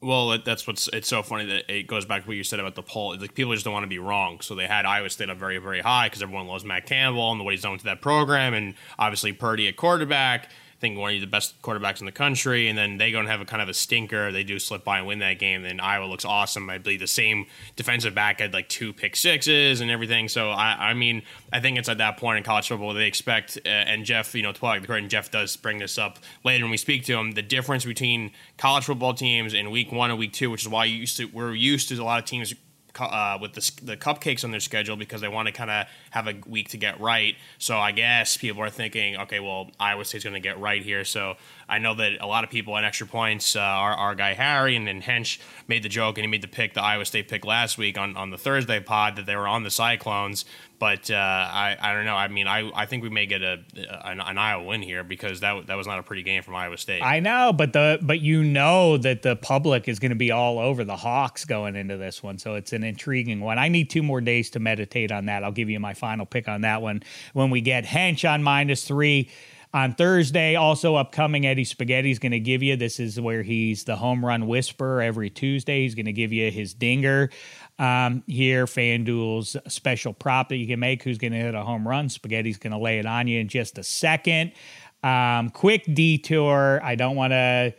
Well, 0.00 0.38
that's 0.44 0.66
what's 0.66 0.86
it's 0.88 1.08
so 1.08 1.22
funny 1.22 1.46
that 1.46 1.72
it 1.72 1.86
goes 1.86 2.04
back 2.04 2.22
to 2.22 2.28
what 2.28 2.36
you 2.36 2.44
said 2.44 2.60
about 2.60 2.74
the 2.74 2.82
poll. 2.82 3.16
Like 3.18 3.34
people 3.34 3.52
just 3.54 3.64
don't 3.64 3.72
want 3.72 3.84
to 3.84 3.88
be 3.88 3.98
wrong, 3.98 4.40
so 4.42 4.54
they 4.54 4.66
had 4.66 4.84
Iowa 4.84 5.08
State 5.08 5.30
up 5.30 5.38
very, 5.38 5.56
very 5.58 5.80
high 5.80 6.06
because 6.06 6.22
everyone 6.22 6.46
loves 6.46 6.64
Matt 6.64 6.86
Campbell 6.86 7.32
and 7.32 7.42
what 7.42 7.52
he's 7.52 7.62
done 7.62 7.78
to 7.78 7.84
that 7.84 8.02
program, 8.02 8.52
and 8.52 8.74
obviously 8.98 9.32
Purdy 9.32 9.66
at 9.66 9.76
quarterback 9.76 10.50
think 10.84 10.98
one 10.98 11.14
of 11.14 11.20
the 11.20 11.26
best 11.26 11.60
quarterbacks 11.62 12.00
in 12.00 12.06
the 12.06 12.12
country, 12.12 12.68
and 12.68 12.76
then 12.76 12.98
they 12.98 13.10
go 13.10 13.18
and 13.18 13.26
have 13.26 13.40
a 13.40 13.46
kind 13.46 13.62
of 13.62 13.70
a 13.70 13.74
stinker. 13.74 14.30
They 14.30 14.44
do 14.44 14.58
slip 14.58 14.84
by 14.84 14.98
and 14.98 15.06
win 15.06 15.20
that 15.20 15.38
game. 15.38 15.62
Then 15.62 15.80
Iowa 15.80 16.04
looks 16.04 16.26
awesome. 16.26 16.68
I 16.68 16.76
believe 16.76 17.00
the 17.00 17.06
same 17.06 17.46
defensive 17.74 18.14
back 18.14 18.40
had 18.40 18.52
like 18.52 18.68
two 18.68 18.92
pick 18.92 19.16
sixes 19.16 19.80
and 19.80 19.90
everything. 19.90 20.28
So 20.28 20.50
I, 20.50 20.90
I 20.90 20.94
mean, 20.94 21.22
I 21.52 21.60
think 21.60 21.78
it's 21.78 21.88
at 21.88 21.98
that 21.98 22.18
point 22.18 22.36
in 22.36 22.44
college 22.44 22.68
football 22.68 22.92
they 22.92 23.06
expect. 23.06 23.58
Uh, 23.64 23.68
and 23.68 24.04
Jeff, 24.04 24.34
you 24.34 24.42
know, 24.42 24.52
to 24.52 24.60
plug 24.60 24.82
the 24.82 24.86
curtain, 24.86 25.08
Jeff 25.08 25.30
does 25.30 25.56
bring 25.56 25.78
this 25.78 25.96
up 25.96 26.18
later 26.44 26.64
when 26.64 26.70
we 26.70 26.76
speak 26.76 27.04
to 27.04 27.18
him. 27.18 27.32
The 27.32 27.42
difference 27.42 27.86
between 27.86 28.32
college 28.58 28.84
football 28.84 29.14
teams 29.14 29.54
in 29.54 29.70
week 29.70 29.90
one 29.90 30.10
and 30.10 30.18
week 30.18 30.34
two, 30.34 30.50
which 30.50 30.62
is 30.62 30.68
why 30.68 30.84
used 30.84 31.16
to 31.16 31.24
we're 31.24 31.54
used 31.54 31.88
to 31.88 31.96
a 31.96 32.04
lot 32.04 32.18
of 32.18 32.26
teams 32.26 32.54
uh, 33.00 33.38
with 33.40 33.52
the, 33.52 33.72
the 33.84 33.96
cupcakes 33.96 34.44
on 34.44 34.50
their 34.50 34.60
schedule 34.60 34.96
because 34.96 35.20
they 35.20 35.28
want 35.28 35.46
to 35.46 35.52
kind 35.52 35.70
of 35.70 35.86
have 36.10 36.26
a 36.26 36.34
week 36.46 36.68
to 36.70 36.76
get 36.76 37.00
right. 37.00 37.36
So 37.58 37.78
I 37.78 37.92
guess 37.92 38.36
people 38.36 38.62
are 38.62 38.70
thinking, 38.70 39.16
okay, 39.16 39.40
well, 39.40 39.70
Iowa 39.78 40.04
State's 40.04 40.24
going 40.24 40.34
to 40.34 40.40
get 40.40 40.58
right 40.58 40.82
here. 40.82 41.04
So 41.04 41.34
I 41.68 41.78
know 41.78 41.94
that 41.94 42.20
a 42.20 42.26
lot 42.26 42.44
of 42.44 42.50
people 42.50 42.74
on 42.74 42.84
extra 42.84 43.06
points, 43.06 43.56
uh, 43.56 43.60
our, 43.60 43.92
our 43.92 44.14
guy 44.14 44.34
Harry 44.34 44.76
and 44.76 44.86
then 44.86 45.02
Hench 45.02 45.40
made 45.68 45.82
the 45.82 45.88
joke 45.88 46.18
and 46.18 46.24
he 46.24 46.30
made 46.30 46.42
the 46.42 46.48
pick, 46.48 46.74
the 46.74 46.82
Iowa 46.82 47.04
State 47.04 47.28
pick 47.28 47.44
last 47.44 47.78
week 47.78 47.98
on, 47.98 48.16
on 48.16 48.30
the 48.30 48.38
Thursday 48.38 48.80
pod 48.80 49.16
that 49.16 49.26
they 49.26 49.36
were 49.36 49.48
on 49.48 49.62
the 49.62 49.70
Cyclones. 49.70 50.44
But 50.84 51.10
uh, 51.10 51.14
I, 51.14 51.78
I 51.80 51.94
don't 51.94 52.04
know. 52.04 52.14
I 52.14 52.28
mean, 52.28 52.46
I, 52.46 52.70
I 52.74 52.84
think 52.84 53.02
we 53.02 53.08
may 53.08 53.24
get 53.24 53.40
a 53.40 53.58
an, 54.04 54.20
an, 54.20 54.36
Iowa 54.36 54.64
win 54.64 54.82
here 54.82 55.02
because 55.02 55.40
that 55.40 55.68
that 55.68 55.76
was 55.78 55.86
not 55.86 55.98
a 55.98 56.02
pretty 56.02 56.22
game 56.22 56.42
from 56.42 56.54
Iowa 56.54 56.76
State. 56.76 57.00
I 57.00 57.20
know, 57.20 57.54
but 57.54 57.72
the 57.72 57.98
but 58.02 58.20
you 58.20 58.44
know 58.44 58.98
that 58.98 59.22
the 59.22 59.34
public 59.34 59.88
is 59.88 59.98
going 59.98 60.10
to 60.10 60.14
be 60.14 60.30
all 60.30 60.58
over 60.58 60.84
the 60.84 60.96
Hawks 60.96 61.46
going 61.46 61.74
into 61.74 61.96
this 61.96 62.22
one, 62.22 62.36
so 62.36 62.56
it's 62.56 62.74
an 62.74 62.84
intriguing 62.84 63.40
one. 63.40 63.58
I 63.58 63.68
need 63.68 63.88
two 63.88 64.02
more 64.02 64.20
days 64.20 64.50
to 64.50 64.60
meditate 64.60 65.10
on 65.10 65.24
that. 65.24 65.42
I'll 65.42 65.52
give 65.52 65.70
you 65.70 65.80
my 65.80 65.94
final 65.94 66.26
pick 66.26 66.48
on 66.48 66.60
that 66.60 66.82
one 66.82 67.02
when 67.32 67.48
we 67.48 67.62
get 67.62 67.86
Hench 67.86 68.30
on 68.30 68.42
minus 68.42 68.84
three 68.84 69.30
on 69.74 69.92
Thursday. 69.92 70.54
Also 70.54 70.94
upcoming, 70.94 71.46
Eddie 71.46 71.64
Spaghetti 71.64 72.10
is 72.10 72.18
going 72.18 72.32
to 72.32 72.40
give 72.40 72.62
you. 72.62 72.76
This 72.76 73.00
is 73.00 73.20
where 73.20 73.42
he's 73.42 73.84
the 73.84 73.96
home 73.96 74.24
run 74.24 74.46
whisperer 74.46 75.02
every 75.02 75.28
Tuesday. 75.28 75.82
He's 75.82 75.94
going 75.94 76.06
to 76.06 76.12
give 76.12 76.32
you 76.32 76.50
his 76.50 76.74
dinger 76.74 77.30
um, 77.78 78.22
here. 78.26 78.66
FanDuel's 78.66 79.56
special 79.68 80.12
prop 80.12 80.48
that 80.50 80.56
you 80.56 80.66
can 80.66 80.80
make. 80.80 81.02
Who's 81.02 81.18
going 81.18 81.32
to 81.32 81.38
hit 81.38 81.54
a 81.54 81.62
home 81.62 81.86
run? 81.86 82.08
Spaghetti's 82.08 82.58
going 82.58 82.72
to 82.72 82.78
lay 82.78 82.98
it 82.98 83.06
on 83.06 83.26
you 83.26 83.40
in 83.40 83.48
just 83.48 83.78
a 83.78 83.82
second. 83.82 84.52
Um, 85.02 85.50
quick 85.50 85.84
detour. 85.92 86.80
I 86.82 86.94
don't 86.94 87.16
want 87.16 87.32
to. 87.32 87.74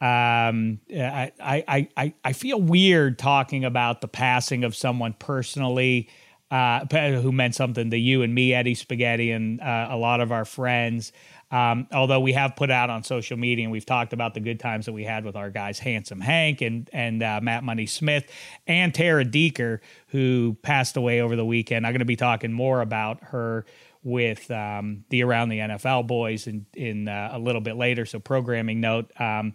Um, 0.00 0.80
I, 0.94 1.32
I, 1.40 1.88
I, 1.96 2.14
I 2.24 2.32
feel 2.32 2.60
weird 2.60 3.18
talking 3.18 3.64
about 3.64 4.00
the 4.00 4.08
passing 4.08 4.64
of 4.64 4.76
someone 4.76 5.14
personally 5.18 6.08
uh, 6.50 6.84
who 7.20 7.32
meant 7.32 7.54
something 7.54 7.90
to 7.90 7.96
you 7.96 8.22
and 8.22 8.34
me, 8.34 8.54
Eddie 8.54 8.74
Spaghetti, 8.74 9.30
and 9.30 9.60
uh, 9.60 9.88
a 9.90 9.96
lot 9.96 10.20
of 10.20 10.30
our 10.30 10.44
friends. 10.44 11.12
Um, 11.50 11.86
although 11.92 12.20
we 12.20 12.32
have 12.32 12.56
put 12.56 12.70
out 12.70 12.90
on 12.90 13.04
social 13.04 13.36
media 13.36 13.64
and 13.64 13.72
we've 13.72 13.86
talked 13.86 14.12
about 14.12 14.34
the 14.34 14.40
good 14.40 14.58
times 14.58 14.86
that 14.86 14.92
we 14.92 15.04
had 15.04 15.24
with 15.24 15.36
our 15.36 15.50
guys, 15.50 15.78
Handsome 15.78 16.20
Hank 16.20 16.60
and 16.60 16.88
and 16.92 17.22
uh, 17.22 17.40
Matt 17.42 17.64
Money 17.64 17.86
Smith 17.86 18.30
and 18.66 18.94
Tara 18.94 19.24
Deeker, 19.24 19.80
who 20.08 20.56
passed 20.62 20.96
away 20.96 21.20
over 21.20 21.36
the 21.36 21.44
weekend. 21.44 21.86
I'm 21.86 21.92
going 21.92 22.00
to 22.00 22.04
be 22.04 22.16
talking 22.16 22.52
more 22.52 22.80
about 22.80 23.22
her 23.24 23.64
with 24.02 24.50
um, 24.50 25.04
the 25.08 25.22
Around 25.22 25.48
the 25.48 25.58
NFL 25.58 26.06
boys 26.06 26.46
in 26.46 26.66
in 26.74 27.08
uh, 27.08 27.30
a 27.32 27.38
little 27.38 27.60
bit 27.60 27.76
later. 27.76 28.06
So 28.06 28.18
programming 28.18 28.80
note. 28.80 29.10
Um, 29.20 29.54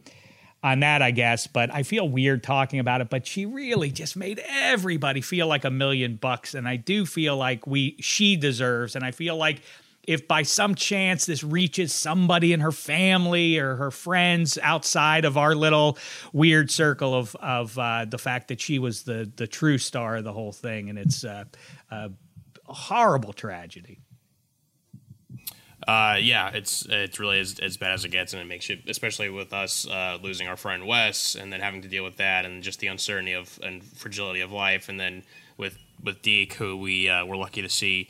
on 0.62 0.82
that, 0.82 1.02
I 1.02 1.12
guess, 1.12 1.48
but 1.48 1.74
I 1.74 1.84
feel 1.84 2.08
weird 2.10 2.44
talking 2.44 2.80
about 2.80 3.00
it. 3.00 3.10
But 3.10 3.26
she 3.26 3.46
really 3.46 3.92
just 3.92 4.18
made 4.18 4.44
everybody 4.46 5.22
feel 5.22 5.48
like 5.48 5.64
a 5.64 5.70
million 5.70 6.18
bucks, 6.18 6.54
and 6.54 6.68
I 6.68 6.76
do 6.76 7.06
feel 7.06 7.38
like 7.38 7.66
we 7.66 7.96
she 8.02 8.36
deserves, 8.36 8.96
and 8.96 9.06
I 9.06 9.12
feel 9.12 9.38
like 9.38 9.62
if 10.04 10.28
by 10.28 10.44
some 10.44 10.76
chance 10.76 11.26
this 11.26 11.44
reaches 11.44 11.94
somebody 11.94 12.54
in 12.54 12.60
her 12.60 12.72
family 12.72 13.58
or 13.58 13.76
her 13.76 13.92
friends 13.92 14.58
outside 14.62 15.26
of 15.26 15.38
our 15.38 15.56
little 15.56 15.98
weird 16.34 16.72
circle 16.72 17.14
of 17.14 17.36
of 17.36 17.78
uh, 17.78 18.06
the 18.06 18.18
fact 18.18 18.48
that 18.48 18.60
she 18.60 18.80
was 18.80 19.04
the 19.04 19.32
the 19.36 19.48
true 19.48 19.78
star 19.78 20.18
of 20.18 20.24
the 20.24 20.34
whole 20.34 20.52
thing, 20.52 20.90
and 20.90 20.98
it's 20.98 21.24
uh, 21.24 21.44
a 21.92 22.12
horrible 22.66 23.34
tragedy. 23.34 24.00
Uh, 25.88 26.18
yeah, 26.20 26.50
it's 26.50 26.86
it's 26.90 27.20
really 27.20 27.40
as, 27.40 27.58
as 27.60 27.78
bad 27.78 27.94
as 27.94 28.04
it 28.06 28.10
gets, 28.10 28.34
and 28.34 28.42
it 28.42 28.46
makes 28.46 28.70
you, 28.70 28.78
especially 28.88 29.30
with 29.30 29.54
us 29.54 29.88
uh, 29.88 30.18
losing 30.22 30.48
our 30.48 30.58
friend 30.58 30.86
Wes, 30.86 31.36
and 31.36 31.52
then 31.52 31.62
having 31.62 31.82
to 31.82 31.88
deal 31.88 32.04
with 32.04 32.18
that, 32.18 32.46
and 32.46 32.62
just 32.62 32.80
the 32.80 32.88
uncertainty 32.88 33.34
of 33.34 33.60
and 33.64 33.84
fragility 33.84 34.42
of 34.42 34.52
life, 34.52 34.90
and 34.90 35.00
then 35.00 35.24
with 35.58 35.78
with 36.04 36.22
Deke, 36.22 36.54
who 36.54 36.78
we 36.78 37.10
uh, 37.10 37.26
were 37.26 37.38
lucky 37.38 37.62
to 37.62 37.70
see 37.70 38.10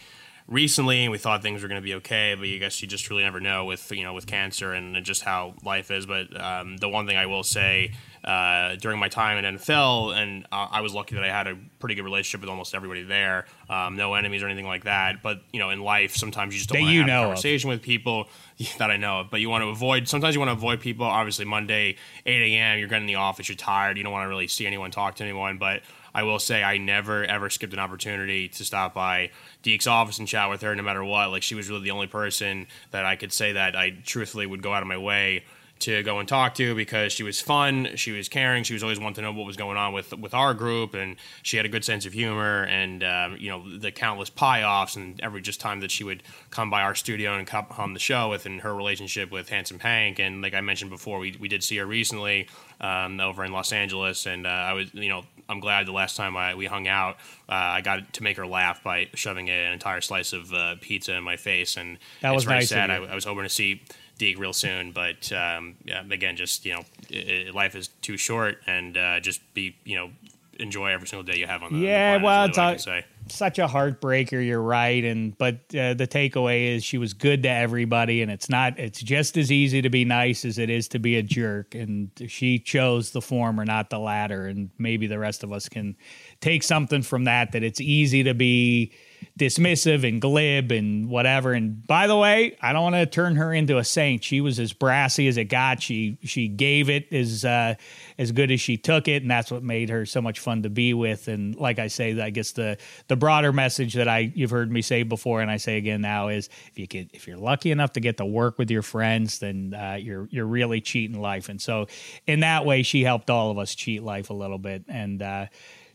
recently, 0.50 1.03
and 1.03 1.12
we 1.12 1.18
thought 1.18 1.41
things 1.41 1.62
were 1.62 1.68
going 1.68 1.82
to 1.82 1.86
be 1.86 1.94
okay, 1.96 2.36
but 2.38 2.48
you 2.48 2.60
guess 2.60 2.82
you 2.82 2.88
just 2.88 3.10
really 3.10 3.24
never 3.24 3.39
know 3.39 3.65
with 3.65 3.91
you 3.91 4.03
know 4.03 4.13
with 4.13 4.27
cancer 4.27 4.74
and 4.74 5.03
just 5.06 5.24
how 5.24 5.53
life 5.63 5.91
is. 5.91 6.06
But 6.06 6.39
um, 6.39 6.77
the 6.77 6.89
one 6.89 7.08
thing 7.08 7.15
I 7.15 7.27
will 7.27 7.44
say 7.44 7.94
uh, 8.24 8.75
during 8.75 9.00
my 9.00 9.08
time 9.08 9.44
in 9.44 9.56
NFL, 9.58 10.15
and 10.15 10.46
uh, 10.51 10.68
I 10.72 10.82
was 10.82 10.94
lucky 10.94 11.15
that 11.15 11.24
I 11.24 11.29
had 11.29 11.48
a 11.48 11.58
pretty 11.79 11.96
good 11.96 12.03
relationship 12.03 12.41
with 12.41 12.50
almost 12.50 12.75
everybody 12.75 13.03
there. 13.03 13.46
Um, 13.70 13.96
no 13.96 14.15
enemies 14.15 14.44
or 14.44 14.48
anything 14.48 14.65
like 14.65 14.84
that. 14.84 15.22
But 15.22 15.41
you 15.53 15.60
know, 15.60 15.70
in 15.70 15.82
life, 15.82 16.15
sometimes 16.15 16.53
you 16.53 16.60
just 16.60 16.70
don't 16.70 16.82
want 16.82 16.91
to 16.91 17.00
have 17.00 17.24
a 17.24 17.25
conversation 17.25 17.70
of. 17.70 17.75
with 17.75 17.82
people 17.84 18.27
that 18.77 18.91
I 18.91 18.98
know 18.98 19.22
of. 19.22 19.29
But 19.29 19.41
you 19.41 19.50
want 19.50 19.63
to 19.63 19.70
avoid. 19.70 20.08
Sometimes 20.08 20.36
you 20.36 20.39
want 20.39 20.50
to 20.50 20.53
avoid 20.53 20.82
people. 20.82 21.06
Obviously, 21.06 21.46
Monday, 21.46 21.96
eight 22.25 22.53
a.m. 22.53 22.79
You're 22.79 22.88
getting 22.88 23.03
in 23.03 23.08
the 23.08 23.15
office. 23.15 23.48
You're 23.48 23.56
tired. 23.56 23.98
You 23.98 24.03
don't 24.03 24.13
want 24.13 24.25
to 24.25 24.29
really 24.29 24.48
see 24.48 24.65
anyone, 24.65 24.91
talk 24.91 25.15
to 25.15 25.24
anyone. 25.24 25.58
But 25.58 25.82
I 26.19 26.23
will 26.23 26.39
say 26.39 26.61
I 26.63 26.77
never 26.77 27.23
ever 27.23 27.49
skipped 27.49 27.71
an 27.71 27.79
opportunity 27.79 28.49
to 28.49 28.65
stop 28.65 28.93
by 28.93 29.31
Deek's 29.63 29.88
office 29.88 30.19
and 30.19 30.27
chat 30.27 30.49
with 30.49 30.61
her, 30.63 30.75
no 30.75 30.83
matter 30.83 31.01
what. 31.01 31.31
Like 31.31 31.43
she 31.43 31.55
was 31.55 31.69
really 31.69 31.83
the 31.83 31.91
only 31.91 32.07
person 32.07 32.67
that 32.91 33.05
I 33.05 33.15
could 33.15 33.31
say 33.31 33.53
that 33.53 33.73
I 33.73 33.91
truthfully 33.91 34.45
would 34.45 34.61
go 34.61 34.73
out 34.73 34.81
of 34.81 34.89
my 34.89 34.97
way 34.97 35.45
to 35.79 36.03
go 36.03 36.19
and 36.19 36.27
talk 36.27 36.55
to 36.55 36.75
because 36.75 37.13
she 37.13 37.23
was 37.23 37.39
fun, 37.39 37.95
she 37.95 38.11
was 38.11 38.27
caring, 38.27 38.65
she 38.65 38.73
was 38.73 38.83
always 38.83 38.99
wanting 38.99 39.15
to 39.15 39.21
know 39.21 39.31
what 39.31 39.47
was 39.47 39.55
going 39.55 39.77
on 39.77 39.93
with 39.93 40.11
with 40.17 40.33
our 40.33 40.53
group, 40.53 40.93
and 40.93 41.15
she 41.41 41.55
had 41.55 41.65
a 41.65 41.69
good 41.69 41.85
sense 41.85 42.05
of 42.05 42.11
humor, 42.11 42.63
and 42.63 43.01
um, 43.01 43.38
you 43.39 43.49
know 43.49 43.77
the 43.77 43.93
countless 43.93 44.29
pie 44.29 44.63
offs 44.63 44.97
and 44.97 45.21
every 45.21 45.39
just 45.41 45.61
time 45.61 45.79
that 45.79 45.89
she 45.89 46.03
would 46.03 46.21
come 46.49 46.69
by 46.69 46.81
our 46.81 46.95
studio 46.95 47.38
and 47.38 47.47
come 47.47 47.65
on 47.77 47.93
the 47.93 47.99
show 47.99 48.29
with, 48.29 48.45
and 48.45 48.59
her 48.59 48.75
relationship 48.75 49.31
with 49.31 49.47
Handsome 49.47 49.79
Hank, 49.79 50.19
and 50.19 50.41
like 50.41 50.53
I 50.53 50.59
mentioned 50.59 50.91
before, 50.91 51.17
we 51.19 51.38
we 51.39 51.47
did 51.47 51.63
see 51.63 51.77
her 51.77 51.85
recently 51.85 52.49
um, 52.81 53.21
over 53.21 53.45
in 53.45 53.53
Los 53.53 53.71
Angeles, 53.71 54.25
and 54.25 54.45
uh, 54.45 54.49
I 54.49 54.73
was 54.73 54.93
you 54.93 55.07
know 55.07 55.23
I'm 55.50 55.60
glad 55.60 55.88
the 55.88 55.91
last 55.91 56.15
time 56.15 56.38
I 56.38 56.56
we 56.56 56.68
hung 56.68 56.88
out, 56.88 57.15
uh, 57.50 57.53
I 57.53 57.82
got 57.82 58.13
to 58.13 58.24
make 58.24 58.38
her 58.38 58.48
laugh 58.48 58.84
by 58.84 59.10
shoving 59.15 59.50
an 59.50 59.74
entire 59.74 60.01
slice 60.01 60.32
of 60.32 60.53
uh, 60.53 60.75
pizza 60.79 61.15
in 61.15 61.24
my 61.24 61.36
face, 61.36 61.75
and 61.75 61.98
that 62.22 62.32
was 62.32 62.44
very 62.44 62.60
nice 62.60 62.70
sad. 62.70 62.91
I, 62.91 62.98
I 62.98 63.15
was 63.15 63.25
hoping 63.25 63.44
to 63.44 63.50
see 63.50 63.82
Deke 64.20 64.38
real 64.38 64.53
soon. 64.53 64.91
But 64.91 65.32
um, 65.32 65.75
yeah, 65.84 66.03
again, 66.10 66.36
just 66.36 66.65
you 66.65 66.75
know, 66.75 66.84
it, 67.10 67.56
life 67.56 67.75
is 67.75 67.88
too 68.01 68.18
short, 68.18 68.60
and 68.68 68.96
uh, 68.96 69.20
just 69.20 69.41
be 69.56 69.75
you 69.84 69.96
know, 69.96 70.12
enjoy 70.60 70.91
every 70.91 71.08
single 71.08 71.24
day 71.24 71.39
you 71.39 71.48
have 71.48 71.63
on 71.63 71.74
the 71.74 71.79
yeah. 71.79 72.20
The 72.20 72.24
well, 72.24 72.48
really 72.48 72.75
it's 72.75 72.88
a, 72.88 73.03
such 73.31 73.59
a 73.59 73.67
heartbreaker. 73.67 74.45
You're 74.45 74.62
right, 74.62 75.03
and 75.03 75.38
but 75.38 75.55
uh, 75.75 75.93
the 75.93 76.07
takeaway 76.09 76.75
is 76.75 76.83
she 76.83 76.98
was 76.98 77.13
good 77.13 77.43
to 77.43 77.50
everybody, 77.50 78.21
and 78.21 78.31
it's 78.31 78.50
not. 78.50 78.79
It's 78.79 79.01
just 79.01 79.38
as 79.38 79.51
easy 79.51 79.81
to 79.81 79.89
be 79.89 80.05
nice 80.05 80.45
as 80.45 80.57
it 80.57 80.69
is 80.69 80.88
to 80.89 81.00
be 81.00 81.15
a 81.17 81.24
jerk, 81.24 81.75
and 81.75 82.12
she 82.27 82.59
chose 82.59 83.12
the 83.12 83.21
former, 83.21 83.65
not 83.65 83.89
the 83.89 84.00
latter, 84.00 84.48
and 84.48 84.69
maybe 84.77 85.07
the 85.07 85.19
rest 85.19 85.43
of 85.43 85.51
us 85.51 85.69
can 85.69 85.95
take 86.41 86.63
something 86.63 87.01
from 87.01 87.25
that. 87.25 87.51
That 87.51 87.63
it's 87.63 87.81
easy 87.81 88.24
to 88.24 88.33
be 88.33 88.93
dismissive 89.38 90.07
and 90.07 90.21
glib 90.21 90.71
and 90.71 91.09
whatever. 91.09 91.53
And 91.53 91.85
by 91.85 92.07
the 92.07 92.17
way, 92.17 92.57
I 92.61 92.73
don't 92.73 92.83
want 92.83 92.95
to 92.95 93.05
turn 93.05 93.38
her 93.38 93.53
into 93.53 93.77
a 93.77 93.83
saint. 93.83 94.23
She 94.23 94.41
was 94.41 94.59
as 94.59 94.73
brassy 94.73 95.27
as 95.27 95.38
it 95.38 95.45
got. 95.45 95.81
She 95.81 96.17
she 96.23 96.47
gave 96.47 96.89
it 96.89 97.11
as 97.11 97.45
uh, 97.45 97.75
as 98.17 98.31
good 98.31 98.51
as 98.51 98.59
she 98.59 98.77
took 98.77 99.07
it, 99.07 99.21
and 99.21 99.31
that's 99.31 99.51
what 99.51 99.63
made 99.63 99.89
her 99.89 100.05
so 100.05 100.21
much 100.21 100.39
fun 100.39 100.63
to 100.63 100.69
be 100.69 100.93
with. 100.93 101.27
And 101.27 101.55
like 101.55 101.79
I 101.79 101.88
say, 101.88 102.19
I 102.19 102.29
guess 102.29 102.51
the 102.51 102.77
the 103.07 103.15
broader 103.15 103.53
message 103.53 103.93
that 103.93 104.07
I 104.07 104.31
you've 104.35 104.51
heard 104.51 104.71
me 104.71 104.81
say 104.81 105.03
before, 105.03 105.41
and 105.41 105.49
I 105.49 105.57
say 105.57 105.77
again 105.77 106.01
now 106.01 106.27
is 106.27 106.49
if 106.71 106.77
you 106.77 106.88
get 106.88 107.09
if 107.13 107.27
you're 107.27 107.38
lucky 107.38 107.71
enough 107.71 107.93
to 107.93 107.99
get 107.99 108.17
to 108.17 108.25
work 108.25 108.57
with 108.57 108.69
your 108.69 108.81
friends, 108.81 109.39
then 109.39 109.73
uh, 109.73 109.97
you're 109.99 110.27
you're 110.31 110.45
really 110.45 110.81
cheating 110.81 111.19
life. 111.21 111.49
And 111.49 111.61
so 111.61 111.88
in 112.27 112.41
that 112.41 112.65
way, 112.65 112.83
she 112.83 113.03
helped 113.03 113.29
all 113.29 113.51
of 113.51 113.57
us 113.57 113.73
cheat 113.75 114.03
life 114.03 114.29
a 114.29 114.33
little 114.33 114.57
bit. 114.57 114.83
And 114.88 115.21
uh, 115.21 115.45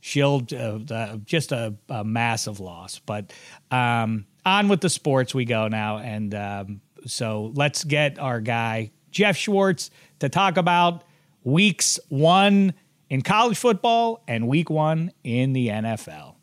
Shield, 0.04 0.52
uh, 0.52 0.80
uh, 0.90 1.16
just 1.24 1.50
a, 1.50 1.74
a, 1.88 2.04
massive 2.04 2.60
loss. 2.60 2.98
But 2.98 3.32
um, 3.70 4.26
on 4.44 4.68
with 4.68 4.82
the 4.82 4.90
sports 4.90 5.34
we 5.34 5.46
go 5.46 5.66
now. 5.66 5.96
And 5.96 6.34
um, 6.34 6.82
so 7.06 7.52
let's 7.54 7.84
get 7.84 8.18
our 8.18 8.42
guy, 8.42 8.90
Jeff 9.10 9.34
Schwartz, 9.34 9.90
to 10.18 10.28
talk 10.28 10.58
about 10.58 11.04
weeks 11.42 11.98
one 12.10 12.74
in 13.08 13.22
college 13.22 13.56
football 13.56 14.22
and 14.28 14.46
week 14.46 14.68
one 14.68 15.10
in 15.24 15.54
the 15.54 15.68
NFL. 15.68 16.34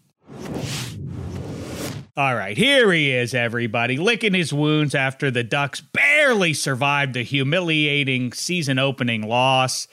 All 2.18 2.36
right, 2.36 2.58
here 2.58 2.92
he 2.92 3.12
is, 3.12 3.36
everybody, 3.36 3.98
licking 3.98 4.34
his 4.34 4.52
wounds 4.52 4.96
after 4.96 5.30
the 5.30 5.44
Ducks 5.44 5.82
barely 5.82 6.56
survived 6.56 7.16
a 7.16 7.22
humiliating 7.22 8.34
season 8.34 8.80
opening 8.80 9.22
loss. 9.22 9.88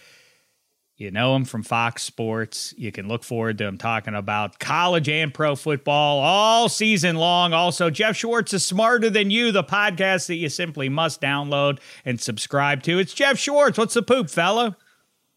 You 0.98 1.12
know 1.12 1.36
him 1.36 1.44
from 1.44 1.62
Fox 1.62 2.02
Sports. 2.02 2.74
You 2.76 2.90
can 2.90 3.06
look 3.06 3.22
forward 3.22 3.58
to 3.58 3.66
him 3.66 3.78
talking 3.78 4.16
about 4.16 4.58
college 4.58 5.08
and 5.08 5.32
pro 5.32 5.54
football 5.54 6.18
all 6.18 6.68
season 6.68 7.14
long. 7.14 7.52
Also, 7.52 7.88
Jeff 7.88 8.16
Schwartz 8.16 8.52
is 8.52 8.66
Smarter 8.66 9.08
Than 9.08 9.30
You, 9.30 9.52
the 9.52 9.62
podcast 9.62 10.26
that 10.26 10.34
you 10.34 10.48
simply 10.48 10.88
must 10.88 11.20
download 11.20 11.78
and 12.04 12.20
subscribe 12.20 12.82
to. 12.82 12.98
It's 12.98 13.14
Jeff 13.14 13.38
Schwartz. 13.38 13.78
What's 13.78 13.94
the 13.94 14.02
poop, 14.02 14.28
fella? 14.28 14.76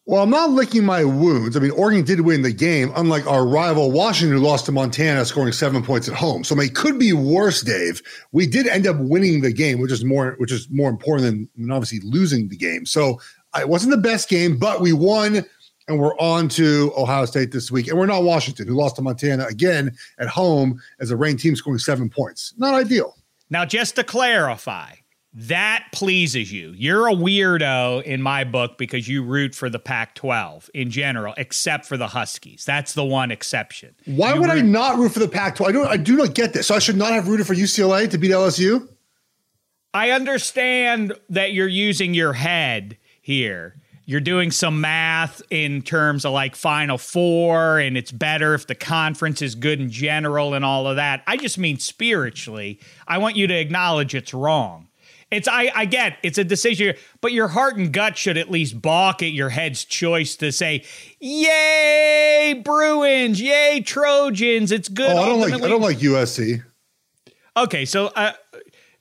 Well, 0.08 0.24
I'm 0.24 0.32
not 0.32 0.50
licking 0.50 0.84
my 0.84 1.03
wounds. 1.03 1.56
I 1.56 1.60
mean, 1.60 1.70
Oregon 1.72 2.03
did 2.03 2.22
win 2.22 2.41
the 2.41 2.51
game, 2.51 2.91
unlike 2.96 3.27
our 3.27 3.46
rival 3.46 3.91
Washington, 3.91 4.39
who 4.39 4.44
lost 4.44 4.65
to 4.65 4.72
Montana, 4.72 5.24
scoring 5.25 5.53
seven 5.53 5.84
points 5.84 6.10
at 6.10 6.15
home. 6.15 6.44
So 6.44 6.56
I 6.56 6.58
mean, 6.58 6.70
it 6.70 6.75
could 6.75 6.98
be 6.98 7.13
worse, 7.13 7.62
Dave. 7.62 8.01
We 8.32 8.48
did 8.48 8.65
end 8.65 8.88
up 8.88 8.98
winning 8.98 9.41
the 9.41 9.53
game, 9.53 9.80
which 9.80 9.91
is 9.91 10.03
more, 10.03 10.34
which 10.39 10.51
is 10.51 10.68
more 10.72 10.89
important 10.89 11.27
than, 11.27 11.50
than 11.56 11.72
obviously 11.72 12.00
losing 12.03 12.50
the 12.50 12.58
game. 12.58 12.88
So 12.88 13.20
it 13.60 13.67
wasn't 13.67 13.91
the 13.91 13.98
best 13.98 14.29
game, 14.29 14.58
but 14.58 14.81
we 14.81 14.93
won 14.93 15.46
and 15.88 16.00
we're 16.00 16.17
on 16.17 16.48
to 16.50 16.93
Ohio 16.96 17.25
State 17.25 17.51
this 17.51 17.72
week. 17.72 17.88
And 17.88 17.98
we're 17.98 18.05
not 18.05 18.24
Washington, 18.24 18.67
who 18.67 18.75
lost 18.75 18.96
to 18.98 19.01
Montana 19.01 19.46
again 19.48 19.96
at 20.20 20.27
home 20.27 20.79
as 21.00 21.12
a 21.12 21.17
ranked 21.17 21.41
team 21.41 21.55
scoring 21.55 21.79
seven 21.79 22.10
points. 22.10 22.53
Not 22.58 22.74
ideal. 22.74 23.17
Now, 23.50 23.65
just 23.65 23.96
to 23.98 24.03
clarify, 24.03 24.93
that 25.34 25.88
pleases 25.91 26.51
you. 26.51 26.74
You're 26.77 27.08
a 27.10 27.13
weirdo 27.13 28.03
in 28.03 28.22
my 28.22 28.43
book 28.43 28.77
because 28.77 29.08
you 29.08 29.24
root 29.24 29.53
for 29.55 29.70
the 29.70 29.79
Pac 29.79 30.15
12 30.15 30.70
in 30.74 30.89
general, 30.89 31.34
except 31.38 31.86
for 31.86 31.98
the 31.98 32.08
Huskies. 32.08 32.63
That's 32.65 32.93
the 32.93 33.03
one 33.03 33.31
exception. 33.31 33.96
Why 34.05 34.34
you 34.34 34.41
would 34.41 34.50
root- 34.50 34.60
I 34.60 34.62
not 34.62 34.98
root 34.98 35.12
for 35.12 35.20
the 35.20 35.27
Pac 35.27 35.55
12? 35.55 35.70
I 35.70 35.74
don't 35.74 35.88
I 35.88 35.98
do 35.98 36.15
not 36.15 36.36
get 36.36 36.53
this. 36.53 36.67
So 36.67 36.75
I 36.75 36.79
should 36.79 36.98
not 36.98 37.12
have 37.12 37.27
rooted 37.27 37.48
for 37.48 37.55
UCLA 37.55 38.10
to 38.12 38.17
beat 38.17 38.31
LSU? 38.31 38.88
I 39.93 40.12
understand 40.12 41.13
that 41.29 41.51
you're 41.51 41.67
using 41.67 42.13
your 42.13 42.31
head 42.34 42.98
here. 43.22 43.75
You're 44.06 44.20
doing 44.20 44.51
some 44.51 44.82
math 44.82 45.42
in 45.50 45.84
terms 45.84 46.25
of 46.25 46.34
like 46.34 46.56
Final 46.56 46.98
Four, 46.98 47.80
and 47.80 47.96
it's 47.96 48.12
better 48.12 48.54
if 48.56 48.68
the 48.68 48.75
conference 48.75 49.42
is 49.42 49.56
good 49.56 49.80
in 49.80 49.90
general 49.90 50.54
and 50.54 50.66
all 50.66 50.88
of 50.88 50.98
that. 50.98 51.24
I 51.28 51.38
just 51.38 51.58
mean 51.58 51.78
spiritually. 51.78 52.80
I 53.08 53.20
want 53.20 53.38
you 53.38 53.48
to 53.48 53.54
acknowledge 53.54 54.13
it's 54.16 54.34
wrong. 54.34 54.90
It's 55.30 55.48
I, 55.48 55.72
I 55.74 55.86
get 55.86 56.18
it's 56.24 56.38
a 56.38 56.44
decision, 56.44 56.96
but 57.22 57.32
your 57.32 57.48
heart 57.48 57.78
and 57.78 57.94
gut 57.94 58.18
should 58.18 58.38
at 58.38 58.51
least 58.51 58.82
balk 58.82 59.24
at 59.24 59.32
your 59.32 59.48
head's 59.48 59.86
choice 59.86 60.36
to 60.38 60.51
say, 60.51 60.84
"Yay, 61.22 62.62
Bruins! 62.66 63.40
Yay, 63.40 63.82
Trojans! 63.86 64.74
It's 64.74 64.90
good." 64.90 65.10
Oh, 65.10 65.22
I 65.22 65.25
don't 65.28 65.40
like 65.40 65.54
I 65.54 65.70
don't 65.70 65.82
like 65.82 66.00
USC. 66.00 66.62
Okay, 67.56 67.86
so 67.86 68.08
uh, 68.08 68.34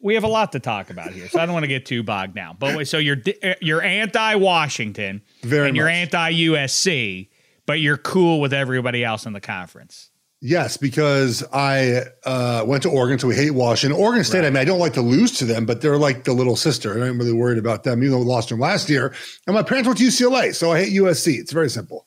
we 0.01 0.15
have 0.15 0.25
a 0.25 0.29
lot 0.29 0.53
to 0.53 0.61
talk 0.61 0.91
about 0.91 1.13
here, 1.13 1.29
so 1.29 1.41
I 1.41 1.47
don't 1.47 1.53
want 1.53 1.65
to 1.65 1.69
get 1.69 1.87
too 1.87 2.03
bogged 2.03 2.35
down. 2.35 2.57
But 2.59 2.87
so 2.89 2.99
you're 2.99 3.19
uh, 3.43 3.55
you're 3.61 3.83
anti 3.83 4.35
Washington, 4.37 5.23
very, 5.43 5.69
and 5.69 5.75
much. 5.75 5.79
you're 5.79 5.89
anti 5.89 6.33
USC, 6.33 7.29
but 7.67 7.81
you're 7.81 7.97
cool 7.97 8.41
with 8.41 8.53
everybody 8.53 9.05
else 9.05 9.27
in 9.27 9.33
the 9.33 9.41
conference. 9.41 10.11
Yes, 10.43 10.79
because 10.79 11.45
I 11.53 12.05
uh, 12.25 12.65
went 12.67 12.83
to 12.85 12.89
Oregon, 12.89 13.19
so 13.19 13.29
we 13.29 13.35
hate 13.35 13.51
Washington. 13.51 14.01
Oregon 14.01 14.25
State, 14.25 14.39
right. 14.39 14.47
I 14.47 14.51
mean, 14.51 14.57
I 14.57 14.65
don't 14.65 14.79
like 14.79 14.95
to 14.95 15.03
lose 15.03 15.33
to 15.39 15.45
them, 15.45 15.67
but 15.67 15.83
they're 15.83 15.99
like 15.99 16.25
the 16.25 16.33
little 16.33 16.57
sister. 16.57 17.03
I 17.03 17.09
am 17.09 17.19
really 17.19 17.35
worried 17.35 17.59
about 17.59 17.85
them, 17.85 18.03
even 18.03 18.13
though 18.13 18.21
we 18.21 18.25
lost 18.25 18.49
them 18.49 18.59
last 18.59 18.89
year. 18.89 19.15
And 19.47 19.55
my 19.55 19.63
parents 19.63 19.87
went 19.87 19.99
to 19.99 20.05
UCLA, 20.05 20.55
so 20.55 20.73
I 20.73 20.85
hate 20.85 20.95
USC. 20.95 21.39
It's 21.39 21.53
very 21.53 21.69
simple. 21.69 22.07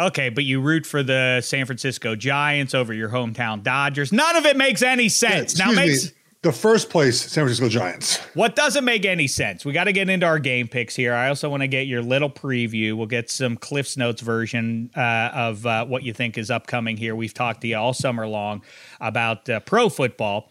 Okay, 0.00 0.30
but 0.30 0.42
you 0.42 0.60
root 0.60 0.84
for 0.84 1.04
the 1.04 1.42
San 1.42 1.64
Francisco 1.64 2.16
Giants 2.16 2.74
over 2.74 2.92
your 2.92 3.10
hometown 3.10 3.62
Dodgers. 3.62 4.12
None 4.12 4.34
of 4.34 4.46
it 4.46 4.56
makes 4.56 4.82
any 4.82 5.08
sense. 5.08 5.56
Yeah, 5.56 5.66
now 5.66 5.72
makes 5.72 6.06
me 6.06 6.12
the 6.42 6.52
first 6.52 6.88
place 6.88 7.20
San 7.20 7.44
Francisco 7.44 7.68
Giants. 7.68 8.16
What 8.34 8.56
doesn't 8.56 8.84
make 8.84 9.04
any 9.04 9.26
sense? 9.26 9.64
We 9.64 9.72
got 9.72 9.84
to 9.84 9.92
get 9.92 10.08
into 10.08 10.24
our 10.24 10.38
game 10.38 10.68
picks 10.68 10.96
here. 10.96 11.12
I 11.12 11.28
also 11.28 11.50
want 11.50 11.62
to 11.62 11.68
get 11.68 11.86
your 11.86 12.00
little 12.00 12.30
preview. 12.30 12.96
We'll 12.96 13.06
get 13.06 13.30
some 13.30 13.56
Cliff's 13.56 13.96
Notes 13.96 14.22
version 14.22 14.90
uh, 14.96 15.30
of 15.34 15.66
uh, 15.66 15.84
what 15.84 16.02
you 16.02 16.14
think 16.14 16.38
is 16.38 16.50
upcoming 16.50 16.96
here. 16.96 17.14
We've 17.14 17.34
talked 17.34 17.60
to 17.62 17.68
you 17.68 17.76
all 17.76 17.92
summer 17.92 18.26
long 18.26 18.62
about 19.00 19.48
uh, 19.50 19.60
pro 19.60 19.90
football. 19.90 20.50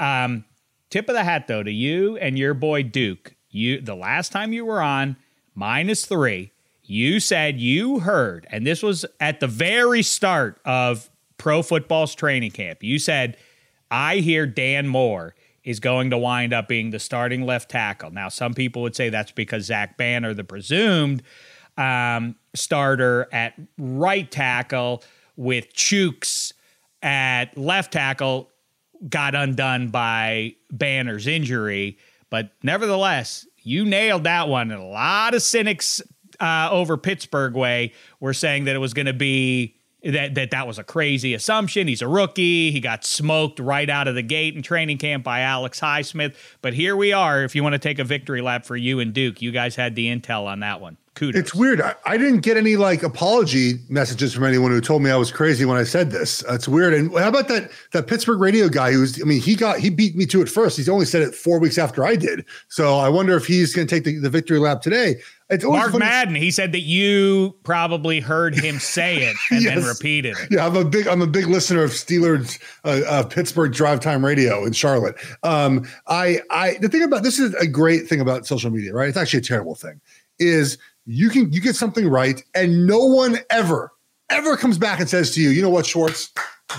Um, 0.00 0.44
tip 0.88 1.08
of 1.08 1.14
the 1.14 1.24
hat 1.24 1.48
though 1.48 1.62
to 1.62 1.72
you 1.72 2.16
and 2.16 2.38
your 2.38 2.54
boy 2.54 2.82
Duke. 2.82 3.34
You 3.50 3.80
the 3.80 3.94
last 3.94 4.32
time 4.32 4.52
you 4.52 4.64
were 4.64 4.80
on 4.80 5.16
minus 5.54 6.06
three. 6.06 6.52
You 6.82 7.20
said 7.20 7.58
you 7.58 7.98
heard, 8.00 8.46
and 8.50 8.66
this 8.66 8.82
was 8.82 9.04
at 9.18 9.40
the 9.40 9.48
very 9.48 10.02
start 10.02 10.60
of 10.64 11.10
pro 11.36 11.62
football's 11.62 12.14
training 12.14 12.52
camp. 12.52 12.82
You 12.82 12.98
said 12.98 13.36
I 13.90 14.16
hear 14.16 14.46
Dan 14.46 14.86
Moore 14.86 15.34
is 15.64 15.80
going 15.80 16.10
to 16.10 16.18
wind 16.18 16.52
up 16.52 16.68
being 16.68 16.90
the 16.90 16.98
starting 16.98 17.44
left 17.44 17.70
tackle. 17.70 18.10
Now, 18.10 18.28
some 18.28 18.54
people 18.54 18.82
would 18.82 18.94
say 18.94 19.08
that's 19.08 19.32
because 19.32 19.64
Zach 19.64 19.96
Banner, 19.96 20.32
the 20.32 20.44
presumed 20.44 21.22
um, 21.76 22.36
starter 22.54 23.28
at 23.32 23.54
right 23.76 24.30
tackle, 24.30 25.02
with 25.36 25.74
Chuks 25.74 26.52
at 27.02 27.56
left 27.58 27.92
tackle, 27.92 28.50
got 29.08 29.34
undone 29.34 29.88
by 29.88 30.54
Banner's 30.70 31.26
injury. 31.26 31.98
But 32.30 32.52
nevertheless, 32.62 33.46
you 33.62 33.84
nailed 33.84 34.24
that 34.24 34.48
one. 34.48 34.70
And 34.70 34.80
a 34.80 34.86
lot 34.86 35.34
of 35.34 35.42
cynics 35.42 36.00
uh, 36.40 36.68
over 36.70 36.96
Pittsburgh 36.96 37.54
way 37.54 37.92
were 38.20 38.32
saying 38.32 38.64
that 38.64 38.74
it 38.74 38.78
was 38.78 38.94
going 38.94 39.06
to 39.06 39.12
be 39.12 39.75
that 40.12 40.34
that 40.34 40.50
that 40.50 40.66
was 40.66 40.78
a 40.78 40.84
crazy 40.84 41.34
assumption. 41.34 41.88
He's 41.88 42.02
a 42.02 42.08
rookie. 42.08 42.70
He 42.70 42.80
got 42.80 43.04
smoked 43.04 43.58
right 43.58 43.88
out 43.88 44.08
of 44.08 44.14
the 44.14 44.22
gate 44.22 44.54
in 44.54 44.62
training 44.62 44.98
camp 44.98 45.24
by 45.24 45.40
Alex 45.40 45.80
Highsmith. 45.80 46.34
But 46.62 46.74
here 46.74 46.96
we 46.96 47.12
are. 47.12 47.42
If 47.42 47.54
you 47.54 47.62
want 47.62 47.74
to 47.74 47.78
take 47.78 47.98
a 47.98 48.04
victory 48.04 48.40
lap 48.40 48.64
for 48.64 48.76
you 48.76 49.00
and 49.00 49.12
Duke, 49.12 49.42
you 49.42 49.52
guys 49.52 49.76
had 49.76 49.94
the 49.94 50.06
intel 50.06 50.46
on 50.46 50.60
that 50.60 50.80
one. 50.80 50.96
Kudos. 51.16 51.40
It's 51.40 51.54
weird. 51.54 51.80
I, 51.80 51.94
I 52.04 52.18
didn't 52.18 52.40
get 52.40 52.58
any 52.58 52.76
like 52.76 53.02
apology 53.02 53.80
messages 53.88 54.34
from 54.34 54.44
anyone 54.44 54.70
who 54.70 54.82
told 54.82 55.02
me 55.02 55.10
I 55.10 55.16
was 55.16 55.32
crazy 55.32 55.64
when 55.64 55.78
I 55.78 55.82
said 55.82 56.10
this. 56.10 56.44
It's 56.48 56.68
weird. 56.68 56.92
And 56.92 57.10
how 57.18 57.28
about 57.28 57.48
that 57.48 57.70
that 57.92 58.06
Pittsburgh 58.06 58.38
radio 58.38 58.68
guy 58.68 58.92
who's 58.92 59.20
I 59.20 59.24
mean, 59.24 59.40
he 59.40 59.56
got 59.56 59.78
he 59.78 59.88
beat 59.88 60.14
me 60.14 60.26
to 60.26 60.42
it 60.42 60.48
first. 60.48 60.76
He's 60.76 60.90
only 60.90 61.06
said 61.06 61.22
it 61.22 61.34
four 61.34 61.58
weeks 61.58 61.78
after 61.78 62.04
I 62.04 62.16
did. 62.16 62.44
So 62.68 62.98
I 62.98 63.08
wonder 63.08 63.34
if 63.34 63.46
he's 63.46 63.74
gonna 63.74 63.86
take 63.86 64.04
the, 64.04 64.18
the 64.18 64.28
victory 64.28 64.58
lap 64.58 64.82
today. 64.82 65.16
It's 65.48 65.64
Mark 65.64 65.92
funny. 65.92 66.04
Madden. 66.04 66.34
He 66.34 66.50
said 66.50 66.72
that 66.72 66.80
you 66.80 67.54
probably 67.62 68.20
heard 68.20 68.54
him 68.54 68.78
say 68.78 69.18
it 69.18 69.36
and 69.50 69.62
yes. 69.62 69.74
then 69.74 69.84
repeated 69.84 70.36
it. 70.38 70.48
Yeah, 70.50 70.66
I'm 70.66 70.76
a 70.76 70.84
big 70.84 71.08
I'm 71.08 71.22
a 71.22 71.26
big 71.26 71.46
listener 71.46 71.82
of 71.82 71.92
Steelers 71.92 72.60
uh, 72.84 73.00
uh, 73.08 73.22
Pittsburgh 73.24 73.72
Drive 73.72 74.00
Time 74.00 74.22
Radio 74.22 74.66
in 74.66 74.72
Charlotte. 74.72 75.16
Um, 75.42 75.86
I 76.08 76.40
I 76.50 76.74
the 76.74 76.90
thing 76.90 77.02
about 77.02 77.22
this 77.22 77.38
is 77.38 77.54
a 77.54 77.66
great 77.66 78.06
thing 78.06 78.20
about 78.20 78.46
social 78.46 78.70
media, 78.70 78.92
right? 78.92 79.08
It's 79.08 79.16
actually 79.16 79.38
a 79.38 79.42
terrible 79.42 79.74
thing. 79.74 79.98
Is 80.38 80.76
you 81.06 81.30
can 81.30 81.52
you 81.52 81.60
get 81.60 81.76
something 81.76 82.08
right, 82.08 82.42
and 82.54 82.86
no 82.86 82.98
one 82.98 83.38
ever 83.50 83.92
ever 84.30 84.56
comes 84.56 84.78
back 84.78 85.00
and 85.00 85.08
says 85.08 85.32
to 85.34 85.40
you, 85.40 85.50
you 85.50 85.62
know 85.62 85.70
what, 85.70 85.86
Schwartz, 85.86 86.32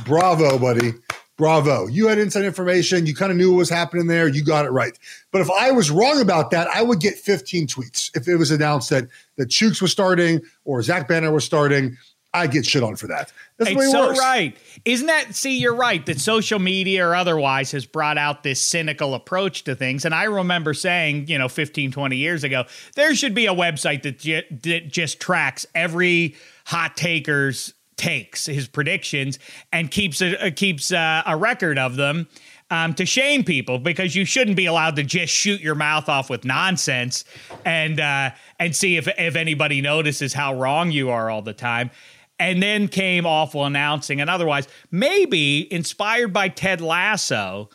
bravo, 0.06 0.58
buddy. 0.58 0.94
Bravo. 1.38 1.86
You 1.86 2.08
had 2.08 2.18
inside 2.18 2.46
information. 2.46 3.06
You 3.06 3.14
kind 3.14 3.32
of 3.32 3.38
knew 3.38 3.52
what 3.52 3.60
was 3.60 3.70
happening 3.70 4.08
there. 4.08 4.28
You 4.28 4.44
got 4.44 4.66
it 4.66 4.72
right. 4.72 4.98
But 5.32 5.42
if 5.42 5.52
I 5.52 5.70
was 5.70 5.92
wrong 5.92 6.20
about 6.20 6.50
that, 6.50 6.68
I 6.70 6.82
would 6.82 7.00
get 7.00 7.14
15 7.14 7.68
tweets. 7.68 8.10
If 8.16 8.28
it 8.28 8.38
was 8.38 8.50
announced 8.50 8.90
that 8.90 9.08
that 9.36 9.50
Chuks 9.50 9.80
was 9.80 9.92
starting 9.92 10.42
or 10.66 10.82
Zach 10.82 11.08
Banner 11.08 11.32
was 11.32 11.46
starting, 11.46 11.96
I 12.34 12.48
get 12.48 12.66
shit 12.66 12.84
on 12.84 12.96
for 12.96 13.08
that. 13.08 13.32
That's 13.58 13.72
it's 13.72 13.92
so 13.92 14.08
works. 14.08 14.20
right. 14.20 14.56
Isn't 14.86 15.08
that? 15.08 15.36
See, 15.36 15.58
you're 15.58 15.76
right 15.76 16.06
that 16.06 16.20
social 16.20 16.60
media 16.60 17.08
or 17.08 17.16
otherwise 17.16 17.72
has 17.72 17.86
brought 17.86 18.18
out 18.18 18.44
this 18.44 18.62
cynical 18.62 19.16
approach 19.16 19.64
to 19.64 19.76
things. 19.76 20.06
And 20.06 20.14
I 20.14 20.26
remember 20.26 20.74
saying, 20.74 21.28
you 21.28 21.38
know, 21.38 21.48
15, 21.48 21.92
20 21.92 22.16
years 22.16 22.44
ago, 22.44 22.66
there 22.96 23.16
should 23.16 23.34
be 23.34 23.48
a 23.48 23.54
website 23.54 24.04
that, 24.04 24.20
j- 24.20 24.46
that 24.50 24.90
just 24.90 25.20
tracks 25.20 25.66
every 25.74 26.36
hot 26.66 26.96
taker's 26.96 27.74
takes, 27.96 28.46
his 28.46 28.68
predictions, 28.68 29.40
and 29.74 29.90
keeps 29.90 30.22
a, 30.22 30.48
uh, 30.48 30.52
keeps 30.56 30.92
uh, 30.92 31.24
a 31.26 31.36
record 31.36 31.78
of 31.78 31.96
them. 31.96 32.28
Um, 32.70 32.94
to 32.96 33.06
shame 33.06 33.46
people 33.46 33.80
because 33.80 34.14
you 34.14 34.26
shouldn't 34.26 34.58
be 34.58 34.66
allowed 34.66 34.98
to 34.98 35.04
just 35.04 35.34
shoot 35.34 35.62
your 35.62 35.74
mouth 35.74 36.10
off 36.10 36.30
with 36.30 36.44
nonsense 36.44 37.24
and 37.64 37.98
uh, 37.98 38.32
and 38.60 38.76
see 38.76 38.98
if 38.98 39.08
if 39.18 39.38
anybody 39.38 39.80
notices 39.80 40.34
how 40.34 40.54
wrong 40.54 40.92
you 40.92 41.10
are 41.10 41.30
all 41.30 41.42
the 41.42 41.54
time. 41.54 41.92
And 42.40 42.62
then 42.62 42.88
came 42.88 43.26
awful 43.26 43.66
announcing 43.66 44.22
and 44.22 44.30
otherwise, 44.30 44.68
maybe 44.92 45.72
inspired 45.74 46.34
by 46.34 46.50
Ted 46.50 46.82
Lasso. 46.82 47.70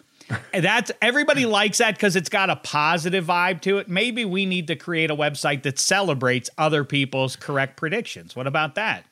That's 0.54 0.92
everybody 1.02 1.46
likes 1.46 1.78
that 1.78 1.94
because 1.94 2.16
it's 2.16 2.28
got 2.28 2.48
a 2.48 2.56
positive 2.56 3.24
vibe 3.26 3.60
to 3.62 3.78
it. 3.78 3.88
Maybe 3.88 4.24
we 4.24 4.46
need 4.46 4.68
to 4.68 4.76
create 4.76 5.10
a 5.10 5.16
website 5.16 5.62
that 5.64 5.78
celebrates 5.78 6.48
other 6.58 6.84
people's 6.84 7.36
correct 7.36 7.76
predictions. 7.76 8.36
What 8.36 8.46
about 8.46 8.76
that? 8.76 9.04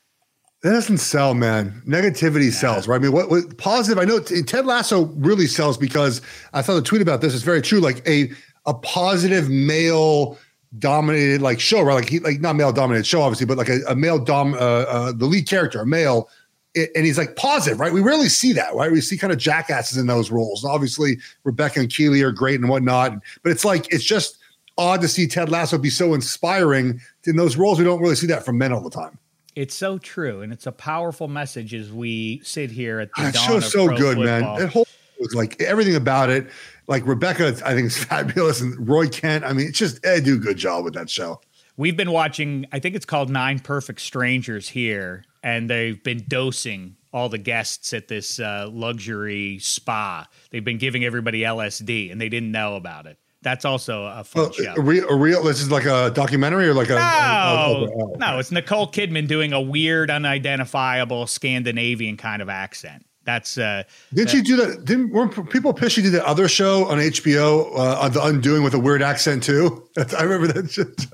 That 0.62 0.72
doesn't 0.72 0.98
sell, 0.98 1.34
man. 1.34 1.82
Negativity 1.86 2.46
yeah. 2.46 2.50
sells, 2.50 2.86
right? 2.86 2.96
I 2.96 2.98
mean, 2.98 3.12
what, 3.12 3.30
what 3.30 3.56
positive? 3.56 3.98
I 3.98 4.04
know 4.04 4.20
Ted 4.20 4.66
Lasso 4.66 5.06
really 5.16 5.46
sells 5.46 5.78
because 5.78 6.20
I 6.52 6.60
saw 6.60 6.74
the 6.74 6.82
tweet 6.82 7.00
about 7.00 7.22
this. 7.22 7.34
It's 7.34 7.42
very 7.42 7.62
true. 7.62 7.80
Like 7.80 8.06
a 8.06 8.30
a 8.66 8.74
positive 8.74 9.48
male 9.48 10.38
dominated 10.78 11.42
like 11.42 11.60
show, 11.60 11.82
right? 11.82 11.94
Like 11.94 12.08
he 12.08 12.20
like 12.20 12.40
not 12.40 12.56
male 12.56 12.72
dominated 12.72 13.06
show, 13.06 13.22
obviously, 13.22 13.46
but 13.46 13.58
like 13.58 13.68
a, 13.68 13.80
a 13.88 13.96
male 13.96 14.18
dom, 14.18 14.54
uh, 14.54 14.56
uh, 14.56 15.12
the 15.12 15.26
lead 15.26 15.48
character, 15.48 15.80
a 15.80 15.86
male, 15.86 16.28
and 16.74 17.04
he's 17.04 17.18
like 17.18 17.36
positive, 17.36 17.80
right? 17.80 17.92
We 17.92 18.00
rarely 18.00 18.28
see 18.28 18.52
that, 18.52 18.74
right? 18.74 18.92
We 18.92 19.00
see 19.00 19.16
kind 19.16 19.32
of 19.32 19.38
jackasses 19.38 19.98
in 19.98 20.06
those 20.06 20.30
roles. 20.30 20.62
And 20.62 20.72
obviously, 20.72 21.18
Rebecca 21.44 21.80
and 21.80 21.90
Keeley 21.90 22.22
are 22.22 22.30
great 22.30 22.60
and 22.60 22.68
whatnot, 22.68 23.18
but 23.42 23.50
it's 23.50 23.64
like 23.64 23.92
it's 23.92 24.04
just 24.04 24.38
odd 24.78 25.00
to 25.00 25.08
see 25.08 25.26
Ted 25.26 25.50
Lasso 25.50 25.76
be 25.78 25.90
so 25.90 26.14
inspiring 26.14 27.00
in 27.24 27.36
those 27.36 27.56
roles. 27.56 27.78
We 27.78 27.84
don't 27.84 28.00
really 28.00 28.14
see 28.14 28.28
that 28.28 28.44
from 28.44 28.58
men 28.58 28.72
all 28.72 28.80
the 28.80 28.90
time. 28.90 29.18
It's 29.56 29.74
so 29.74 29.98
true, 29.98 30.42
and 30.42 30.52
it's 30.52 30.66
a 30.66 30.72
powerful 30.72 31.26
message 31.26 31.74
as 31.74 31.92
we 31.92 32.40
sit 32.44 32.70
here 32.70 33.00
at 33.00 33.10
the 33.16 33.22
that 33.22 33.34
dawn 33.34 33.48
show's 33.48 33.72
so 33.72 33.88
good, 33.88 34.16
football. 34.16 34.24
man. 34.24 34.62
It 34.62 34.70
whole 34.70 34.86
was 35.20 35.34
like 35.34 35.60
everything 35.60 35.96
about 35.96 36.30
it. 36.30 36.48
Like 36.86 37.06
Rebecca, 37.06 37.48
I 37.64 37.74
think 37.74 37.86
is 37.86 38.04
fabulous, 38.04 38.60
and 38.60 38.88
Roy 38.88 39.08
Kent. 39.08 39.44
I 39.44 39.52
mean, 39.52 39.68
it's 39.68 39.78
just 39.78 40.02
they 40.02 40.20
do 40.20 40.34
a 40.36 40.38
good 40.38 40.56
job 40.56 40.84
with 40.84 40.94
that 40.94 41.08
show. 41.08 41.40
We've 41.76 41.96
been 41.96 42.10
watching. 42.10 42.66
I 42.72 42.78
think 42.78 42.94
it's 42.94 43.06
called 43.06 43.30
Nine 43.30 43.58
Perfect 43.58 44.00
Strangers 44.00 44.68
here, 44.68 45.24
and 45.42 45.70
they've 45.70 46.02
been 46.02 46.24
dosing 46.26 46.96
all 47.12 47.28
the 47.28 47.38
guests 47.38 47.92
at 47.92 48.08
this 48.08 48.38
uh, 48.38 48.68
luxury 48.70 49.58
spa. 49.58 50.26
They've 50.50 50.64
been 50.64 50.78
giving 50.78 51.04
everybody 51.04 51.40
LSD, 51.42 52.12
and 52.12 52.20
they 52.20 52.28
didn't 52.28 52.52
know 52.52 52.76
about 52.76 53.06
it. 53.06 53.18
That's 53.42 53.64
also 53.64 54.04
a 54.04 54.22
fun 54.22 54.42
well, 54.42 54.52
show. 54.52 54.74
A 54.76 54.80
real, 54.80 55.08
a 55.08 55.16
real, 55.16 55.42
this 55.42 55.62
is 55.62 55.70
like 55.70 55.86
a 55.86 56.10
documentary 56.10 56.68
or 56.68 56.74
like 56.74 56.90
a. 56.90 56.94
No, 56.94 56.98
a, 56.98 57.84
a, 57.84 58.18
no, 58.18 58.38
it's 58.38 58.50
Nicole 58.50 58.90
Kidman 58.90 59.26
doing 59.26 59.54
a 59.54 59.60
weird, 59.60 60.10
unidentifiable 60.10 61.26
Scandinavian 61.26 62.18
kind 62.18 62.42
of 62.42 62.50
accent. 62.50 63.06
That's 63.30 63.58
uh 63.58 63.84
didn't 64.12 64.32
you 64.34 64.42
do 64.42 64.56
that? 64.56 64.84
Didn't 64.84 65.10
weren't 65.10 65.50
people 65.50 65.72
pissed 65.72 65.96
you 65.96 66.02
did 66.02 66.12
the 66.12 66.26
other 66.26 66.48
show 66.48 66.86
on 66.86 66.98
HBO 66.98 67.70
uh, 67.76 68.08
the 68.08 68.24
Undoing 68.24 68.64
with 68.64 68.74
a 68.74 68.78
weird 68.78 69.02
accent 69.02 69.44
too? 69.44 69.88
I 70.18 70.22
remember 70.24 70.52
that. 70.52 70.70
Shit. 70.70 71.06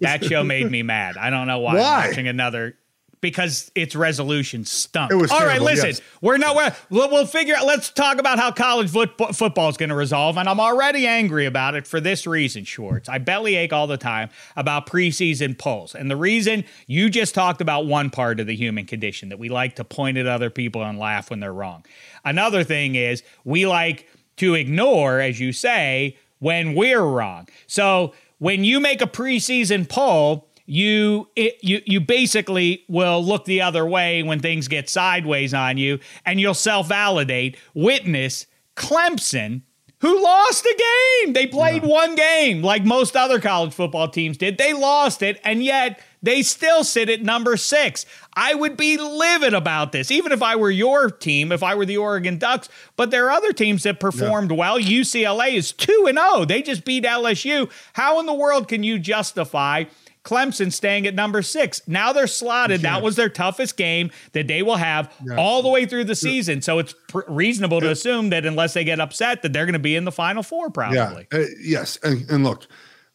that 0.00 0.22
show 0.24 0.44
made 0.44 0.70
me 0.70 0.82
mad. 0.82 1.16
I 1.16 1.30
don't 1.30 1.46
know 1.46 1.60
why. 1.60 1.74
Why? 1.74 1.80
I'm 1.80 2.08
watching 2.10 2.28
another 2.28 2.76
because 3.24 3.72
its 3.74 3.96
resolution 3.96 4.66
stunk. 4.66 5.10
It 5.10 5.14
was 5.14 5.30
all 5.30 5.38
terrible, 5.38 5.64
right. 5.64 5.74
Listen, 5.74 5.88
yes. 5.88 6.02
we're 6.20 6.36
not. 6.36 6.76
We'll, 6.90 7.10
we'll 7.10 7.24
figure 7.24 7.54
out. 7.56 7.64
Let's 7.64 7.88
talk 7.88 8.18
about 8.18 8.38
how 8.38 8.52
college 8.52 8.90
football, 8.90 9.32
football 9.32 9.70
is 9.70 9.78
going 9.78 9.88
to 9.88 9.94
resolve, 9.94 10.36
and 10.36 10.46
I'm 10.46 10.60
already 10.60 11.06
angry 11.06 11.46
about 11.46 11.74
it 11.74 11.86
for 11.86 12.00
this 12.00 12.26
reason, 12.26 12.64
Schwartz. 12.64 13.08
I 13.08 13.16
bellyache 13.16 13.72
all 13.72 13.86
the 13.86 13.96
time 13.96 14.28
about 14.56 14.86
preseason 14.86 15.56
polls, 15.58 15.94
and 15.94 16.10
the 16.10 16.16
reason 16.16 16.64
you 16.86 17.08
just 17.08 17.34
talked 17.34 17.62
about 17.62 17.86
one 17.86 18.10
part 18.10 18.40
of 18.40 18.46
the 18.46 18.54
human 18.54 18.84
condition 18.84 19.30
that 19.30 19.38
we 19.38 19.48
like 19.48 19.76
to 19.76 19.84
point 19.84 20.18
at 20.18 20.26
other 20.26 20.50
people 20.50 20.84
and 20.84 20.98
laugh 20.98 21.30
when 21.30 21.40
they're 21.40 21.50
wrong. 21.50 21.82
Another 22.26 22.62
thing 22.62 22.94
is 22.94 23.22
we 23.42 23.66
like 23.66 24.06
to 24.36 24.52
ignore, 24.52 25.18
as 25.18 25.40
you 25.40 25.50
say, 25.50 26.18
when 26.40 26.74
we're 26.74 27.00
wrong. 27.00 27.48
So 27.68 28.12
when 28.36 28.64
you 28.64 28.80
make 28.80 29.00
a 29.00 29.06
preseason 29.06 29.88
poll 29.88 30.46
you 30.66 31.28
it, 31.36 31.58
you 31.62 31.82
you 31.84 32.00
basically 32.00 32.84
will 32.88 33.22
look 33.24 33.44
the 33.44 33.60
other 33.60 33.86
way 33.86 34.22
when 34.22 34.40
things 34.40 34.68
get 34.68 34.88
sideways 34.88 35.52
on 35.52 35.76
you 35.76 35.98
and 36.24 36.40
you'll 36.40 36.54
self-validate 36.54 37.56
witness 37.74 38.46
Clemson 38.76 39.62
who 40.04 40.22
lost 40.22 40.66
a 40.66 41.22
game. 41.22 41.32
They 41.32 41.46
played 41.46 41.82
yeah. 41.82 41.88
one 41.88 42.14
game 42.14 42.60
like 42.62 42.84
most 42.84 43.16
other 43.16 43.40
college 43.40 43.72
football 43.72 44.06
teams 44.06 44.36
did. 44.36 44.58
They 44.58 44.74
lost 44.74 45.22
it, 45.22 45.40
and 45.42 45.64
yet 45.64 45.98
they 46.22 46.42
still 46.42 46.84
sit 46.84 47.08
at 47.08 47.22
number 47.22 47.56
six. 47.56 48.04
I 48.34 48.52
would 48.54 48.76
be 48.76 48.98
livid 48.98 49.54
about 49.54 49.92
this, 49.92 50.10
even 50.10 50.30
if 50.32 50.42
I 50.42 50.56
were 50.56 50.70
your 50.70 51.10
team, 51.10 51.52
if 51.52 51.62
I 51.62 51.74
were 51.74 51.86
the 51.86 51.96
Oregon 51.96 52.36
Ducks. 52.36 52.68
But 52.96 53.10
there 53.10 53.26
are 53.28 53.30
other 53.30 53.54
teams 53.54 53.84
that 53.84 53.98
performed 53.98 54.50
yeah. 54.50 54.58
well. 54.58 54.78
UCLA 54.78 55.54
is 55.54 55.72
2 55.72 56.04
and 56.06 56.18
0. 56.18 56.44
They 56.44 56.60
just 56.60 56.84
beat 56.84 57.04
LSU. 57.04 57.70
How 57.94 58.20
in 58.20 58.26
the 58.26 58.34
world 58.34 58.68
can 58.68 58.82
you 58.82 58.98
justify 58.98 59.84
Clemson 60.24 60.72
staying 60.72 61.06
at 61.06 61.14
number 61.14 61.42
six. 61.42 61.86
Now 61.86 62.12
they're 62.12 62.26
slotted. 62.26 62.80
That 62.80 63.02
was 63.02 63.14
their 63.16 63.28
toughest 63.28 63.76
game 63.76 64.10
that 64.32 64.48
they 64.48 64.62
will 64.62 64.76
have 64.76 65.12
yeah. 65.24 65.36
all 65.36 65.62
the 65.62 65.68
way 65.68 65.84
through 65.84 66.04
the 66.04 66.14
season. 66.16 66.62
So 66.62 66.78
it's 66.78 66.94
pr- 67.08 67.20
reasonable 67.28 67.80
to 67.82 67.90
assume 67.90 68.30
that 68.30 68.46
unless 68.46 68.72
they 68.72 68.84
get 68.84 69.00
upset, 69.00 69.42
that 69.42 69.52
they're 69.52 69.66
going 69.66 69.74
to 69.74 69.78
be 69.78 69.96
in 69.96 70.04
the 70.04 70.12
final 70.12 70.42
four 70.42 70.70
probably. 70.70 71.26
Yeah. 71.30 71.38
Uh, 71.38 71.44
yes, 71.60 71.98
and, 72.02 72.28
and 72.30 72.42
look, 72.42 72.66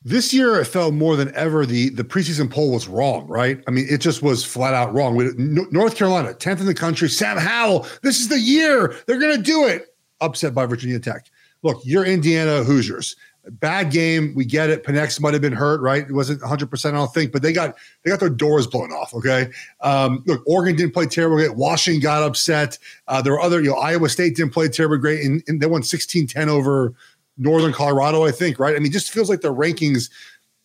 this 0.04 0.34
year 0.34 0.60
it 0.62 0.66
felt 0.66 0.94
more 0.94 1.16
than 1.16 1.36
ever 1.36 1.66
the 1.66 1.90
the 1.90 2.04
preseason 2.04 2.50
poll 2.50 2.72
was 2.72 2.88
wrong. 2.88 3.28
Right? 3.28 3.62
I 3.68 3.72
mean, 3.72 3.88
it 3.90 4.02
just 4.02 4.22
was 4.22 4.46
flat 4.46 4.76
out 4.76 4.94
wrong. 4.94 5.16
We, 5.16 5.32
North 5.36 5.96
Carolina, 5.96 6.36
tenth 6.36 6.60
in 6.60 6.68
the 6.68 6.76
country. 6.76 7.10
Sam 7.10 7.38
Howell, 7.38 7.88
this 8.04 8.20
is 8.20 8.30
the 8.30 8.40
year 8.40 8.96
they're 9.08 9.20
going 9.20 9.36
to 9.36 9.44
do 9.44 9.66
it. 9.66 9.88
Upset 10.22 10.54
by 10.54 10.66
Virginia 10.66 11.00
Tech. 11.00 11.26
Look, 11.64 11.82
you're 11.84 12.06
Indiana 12.06 12.64
Hoosiers 12.64 13.16
bad 13.52 13.92
game. 13.92 14.34
We 14.36 14.46
get 14.46 14.70
it. 14.70 14.84
Penix 14.84 15.20
might 15.20 15.34
have 15.34 15.42
been 15.42 15.54
hurt, 15.54 15.82
right? 15.82 16.04
It 16.04 16.12
wasn't 16.12 16.42
100. 16.42 16.70
percent 16.70 16.96
I 16.96 17.00
don't 17.00 17.14
think, 17.14 17.32
but 17.32 17.42
they 17.42 17.54
got 17.54 17.76
they 18.04 18.12
got 18.12 18.20
their 18.20 18.30
doors 18.30 18.68
blown 18.68 18.92
off. 18.92 19.14
Okay, 19.14 19.50
um, 19.82 20.24
look, 20.26 20.42
Oregon 20.46 20.76
didn't 20.76 20.94
play 20.94 21.06
terrible. 21.06 21.56
Washington 21.56 22.02
got 22.02 22.24
upset. 22.24 22.78
Uh, 23.08 23.22
there 23.22 23.34
were 23.34 23.42
other, 23.42 23.62
you 23.62 23.70
know, 23.70 23.76
Iowa 23.76 24.10
State 24.10 24.36
didn't 24.36 24.54
play 24.54 24.68
terribly 24.68 24.98
great, 24.98 25.26
and, 25.26 25.44
and 25.48 25.62
they 25.62 25.68
won 25.68 25.82
16-10 25.82 26.48
over 26.48 26.94
Northern 27.38 27.74
Colorado. 27.74 28.26
I 28.26 28.32
think, 28.32 28.60
right? 28.60 28.76
I 28.76 28.80
mean, 28.80 28.92
just 28.92 29.12
feels 29.12 29.30
like 29.30 29.42
the 29.42 29.54
rankings 29.54 30.10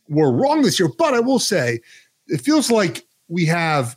were 0.08 0.32
wrong 0.32 0.62
this 0.62 0.78
year. 0.78 0.88
But 0.98 1.14
I 1.14 1.20
will 1.20 1.38
say, 1.38 1.80
it 2.28 2.40
feels 2.40 2.70
like 2.70 3.04
we 3.28 3.46
have 3.46 3.96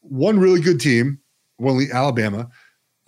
one 0.00 0.38
really 0.38 0.60
good 0.60 0.80
team, 0.80 1.18
one 1.56 1.86
Alabama. 1.92 2.48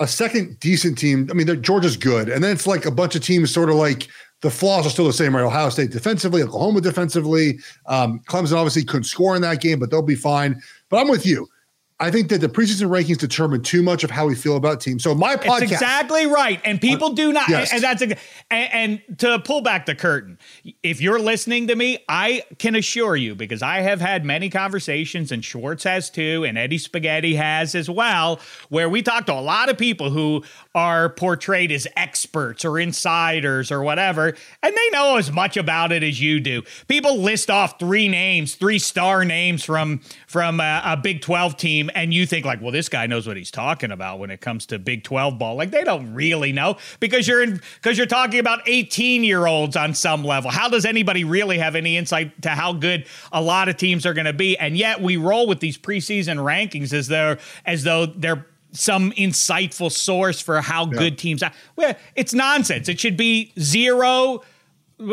A 0.00 0.06
second 0.06 0.60
decent 0.60 0.96
team. 0.96 1.26
I 1.28 1.34
mean, 1.34 1.60
Georgia's 1.60 1.96
good, 1.96 2.28
and 2.28 2.44
then 2.44 2.52
it's 2.52 2.68
like 2.68 2.86
a 2.86 2.90
bunch 2.90 3.16
of 3.16 3.22
teams, 3.22 3.52
sort 3.52 3.68
of 3.68 3.74
like 3.74 4.06
the 4.40 4.50
flaws 4.50 4.86
are 4.86 4.90
still 4.90 5.06
the 5.06 5.12
same, 5.12 5.34
right? 5.34 5.44
Ohio 5.44 5.68
State 5.68 5.90
defensively, 5.90 6.42
Oklahoma 6.42 6.80
defensively. 6.80 7.58
Um, 7.86 8.20
Clemson 8.28 8.56
obviously 8.56 8.84
couldn't 8.84 9.04
score 9.04 9.34
in 9.34 9.42
that 9.42 9.60
game, 9.60 9.78
but 9.78 9.90
they'll 9.90 10.02
be 10.02 10.14
fine. 10.14 10.60
But 10.88 10.98
I'm 10.98 11.08
with 11.08 11.26
you. 11.26 11.48
I 12.00 12.12
think 12.12 12.28
that 12.28 12.40
the 12.40 12.48
preseason 12.48 12.88
rankings 12.90 13.18
determine 13.18 13.62
too 13.62 13.82
much 13.82 14.04
of 14.04 14.10
how 14.10 14.26
we 14.26 14.36
feel 14.36 14.56
about 14.56 14.80
teams. 14.80 15.02
So 15.02 15.16
my 15.16 15.34
podcast, 15.34 15.62
it's 15.62 15.72
exactly 15.72 16.26
right, 16.26 16.60
and 16.64 16.80
people 16.80 17.10
do 17.10 17.32
not. 17.32 17.48
Yes. 17.48 17.72
And 17.72 17.82
that's 17.82 18.02
a, 18.02 18.16
and, 18.52 19.02
and 19.08 19.18
to 19.18 19.40
pull 19.40 19.62
back 19.62 19.86
the 19.86 19.96
curtain, 19.96 20.38
if 20.84 21.00
you're 21.00 21.18
listening 21.18 21.66
to 21.66 21.74
me, 21.74 21.98
I 22.08 22.44
can 22.58 22.76
assure 22.76 23.16
you 23.16 23.34
because 23.34 23.62
I 23.62 23.80
have 23.80 24.00
had 24.00 24.24
many 24.24 24.48
conversations, 24.48 25.32
and 25.32 25.44
Schwartz 25.44 25.82
has 25.82 26.08
too, 26.08 26.44
and 26.44 26.56
Eddie 26.56 26.78
Spaghetti 26.78 27.34
has 27.34 27.74
as 27.74 27.90
well, 27.90 28.38
where 28.68 28.88
we 28.88 29.02
talk 29.02 29.26
to 29.26 29.32
a 29.32 29.40
lot 29.40 29.68
of 29.68 29.76
people 29.76 30.10
who 30.10 30.44
are 30.76 31.08
portrayed 31.08 31.72
as 31.72 31.88
experts 31.96 32.64
or 32.64 32.78
insiders 32.78 33.72
or 33.72 33.82
whatever, 33.82 34.36
and 34.62 34.76
they 34.76 34.90
know 34.90 35.16
as 35.16 35.32
much 35.32 35.56
about 35.56 35.90
it 35.90 36.04
as 36.04 36.20
you 36.20 36.38
do. 36.38 36.62
People 36.86 37.18
list 37.18 37.50
off 37.50 37.80
three 37.80 38.06
names, 38.06 38.54
three 38.54 38.78
star 38.78 39.24
names 39.24 39.64
from 39.64 40.00
from 40.28 40.60
a, 40.60 40.80
a 40.84 40.96
Big 40.96 41.22
Twelve 41.22 41.56
team 41.56 41.87
and 41.94 42.12
you 42.12 42.26
think 42.26 42.44
like, 42.44 42.60
well, 42.60 42.72
this 42.72 42.88
guy 42.88 43.06
knows 43.06 43.26
what 43.26 43.36
he's 43.36 43.50
talking 43.50 43.90
about 43.90 44.18
when 44.18 44.30
it 44.30 44.40
comes 44.40 44.66
to 44.66 44.78
Big 44.78 45.04
12 45.04 45.38
ball. 45.38 45.56
Like 45.56 45.70
they 45.70 45.84
don't 45.84 46.14
really 46.14 46.52
know 46.52 46.76
because 47.00 47.26
you're 47.26 47.42
in 47.42 47.60
because 47.76 47.96
you're 47.96 48.06
talking 48.06 48.40
about 48.40 48.60
18 48.66 49.24
year 49.24 49.46
olds 49.46 49.76
on 49.76 49.94
some 49.94 50.24
level. 50.24 50.50
How 50.50 50.68
does 50.68 50.84
anybody 50.84 51.24
really 51.24 51.58
have 51.58 51.74
any 51.74 51.96
insight 51.96 52.42
to 52.42 52.50
how 52.50 52.72
good 52.72 53.06
a 53.32 53.42
lot 53.42 53.68
of 53.68 53.76
teams 53.76 54.06
are 54.06 54.14
going 54.14 54.26
to 54.26 54.32
be? 54.32 54.56
And 54.58 54.76
yet 54.76 55.00
we 55.00 55.16
roll 55.16 55.46
with 55.46 55.60
these 55.60 55.78
preseason 55.78 56.36
rankings 56.38 56.92
as 56.92 57.08
though 57.08 57.36
as 57.64 57.84
though 57.84 58.06
they're 58.06 58.46
some 58.72 59.12
insightful 59.12 59.90
source 59.90 60.40
for 60.40 60.60
how 60.60 60.86
yeah. 60.86 60.98
good 60.98 61.18
teams 61.18 61.42
are. 61.42 61.52
Well, 61.76 61.94
it's 62.14 62.34
nonsense. 62.34 62.88
It 62.88 63.00
should 63.00 63.16
be 63.16 63.52
zero 63.58 64.42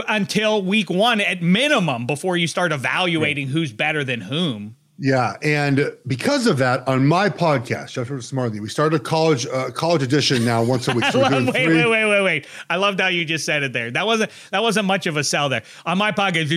until 0.07 0.61
week 0.61 0.89
one 0.89 1.21
at 1.21 1.41
minimum 1.41 2.07
before 2.07 2.37
you 2.37 2.47
start 2.47 2.71
evaluating 2.71 3.47
who's 3.47 3.71
better 3.71 4.03
than 4.03 4.21
whom. 4.21 4.75
Yeah, 4.97 5.33
and 5.41 5.91
because 6.07 6.47
of 6.47 6.57
that, 6.59 6.87
on 6.87 7.05
my 7.05 7.27
podcast, 7.27 7.91
Jeffrey 7.91 8.21
Smartly, 8.23 8.61
we 8.61 8.69
started 8.69 8.95
a 8.95 9.03
college 9.03 9.45
uh, 9.47 9.69
college 9.71 10.01
edition 10.01 10.45
now 10.45 10.63
once 10.63 10.87
a 10.87 10.93
week. 10.93 11.03
So 11.11 11.19
love, 11.19 11.31
wait, 11.53 11.67
wait, 11.67 11.85
wait, 11.85 12.05
wait, 12.05 12.21
wait! 12.21 12.47
I 12.69 12.77
loved 12.77 13.01
how 13.01 13.07
you 13.07 13.25
just 13.25 13.45
said 13.45 13.61
it 13.63 13.73
there. 13.73 13.91
That 13.91 14.05
wasn't 14.05 14.31
that 14.51 14.63
wasn't 14.63 14.85
much 14.85 15.05
of 15.05 15.17
a 15.17 15.23
sell 15.23 15.49
there. 15.49 15.63
On 15.85 15.97
my 15.97 16.13
podcast, 16.13 16.47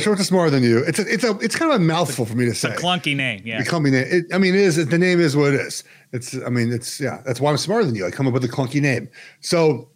Jeffrey 0.00 0.24
smarter 0.24 0.50
than 0.50 0.62
you. 0.62 0.84
It's 0.84 0.98
a, 0.98 1.10
it's 1.10 1.24
a 1.24 1.38
it's 1.38 1.56
kind 1.56 1.72
of 1.72 1.80
a 1.80 1.84
mouthful 1.84 2.26
for 2.26 2.34
me 2.34 2.44
to 2.44 2.54
say. 2.54 2.74
a 2.74 2.76
clunky 2.76 3.16
name, 3.16 3.40
yeah. 3.46 3.62
The 3.62 3.68
clunky 3.68 3.92
name. 3.92 4.06
It, 4.10 4.34
I 4.34 4.36
mean, 4.36 4.54
it 4.54 4.60
is 4.60 4.76
the 4.86 4.98
name 4.98 5.18
is 5.18 5.34
what 5.34 5.54
it 5.54 5.60
is. 5.60 5.84
It's 6.12 6.36
I 6.36 6.50
mean, 6.50 6.70
it's 6.70 7.00
yeah. 7.00 7.22
That's 7.24 7.40
why 7.40 7.50
I'm 7.50 7.56
smarter 7.56 7.86
than 7.86 7.94
you. 7.94 8.06
I 8.06 8.10
come 8.10 8.26
up 8.26 8.34
with 8.34 8.44
a 8.44 8.48
clunky 8.48 8.82
name. 8.82 9.08
So 9.40 9.88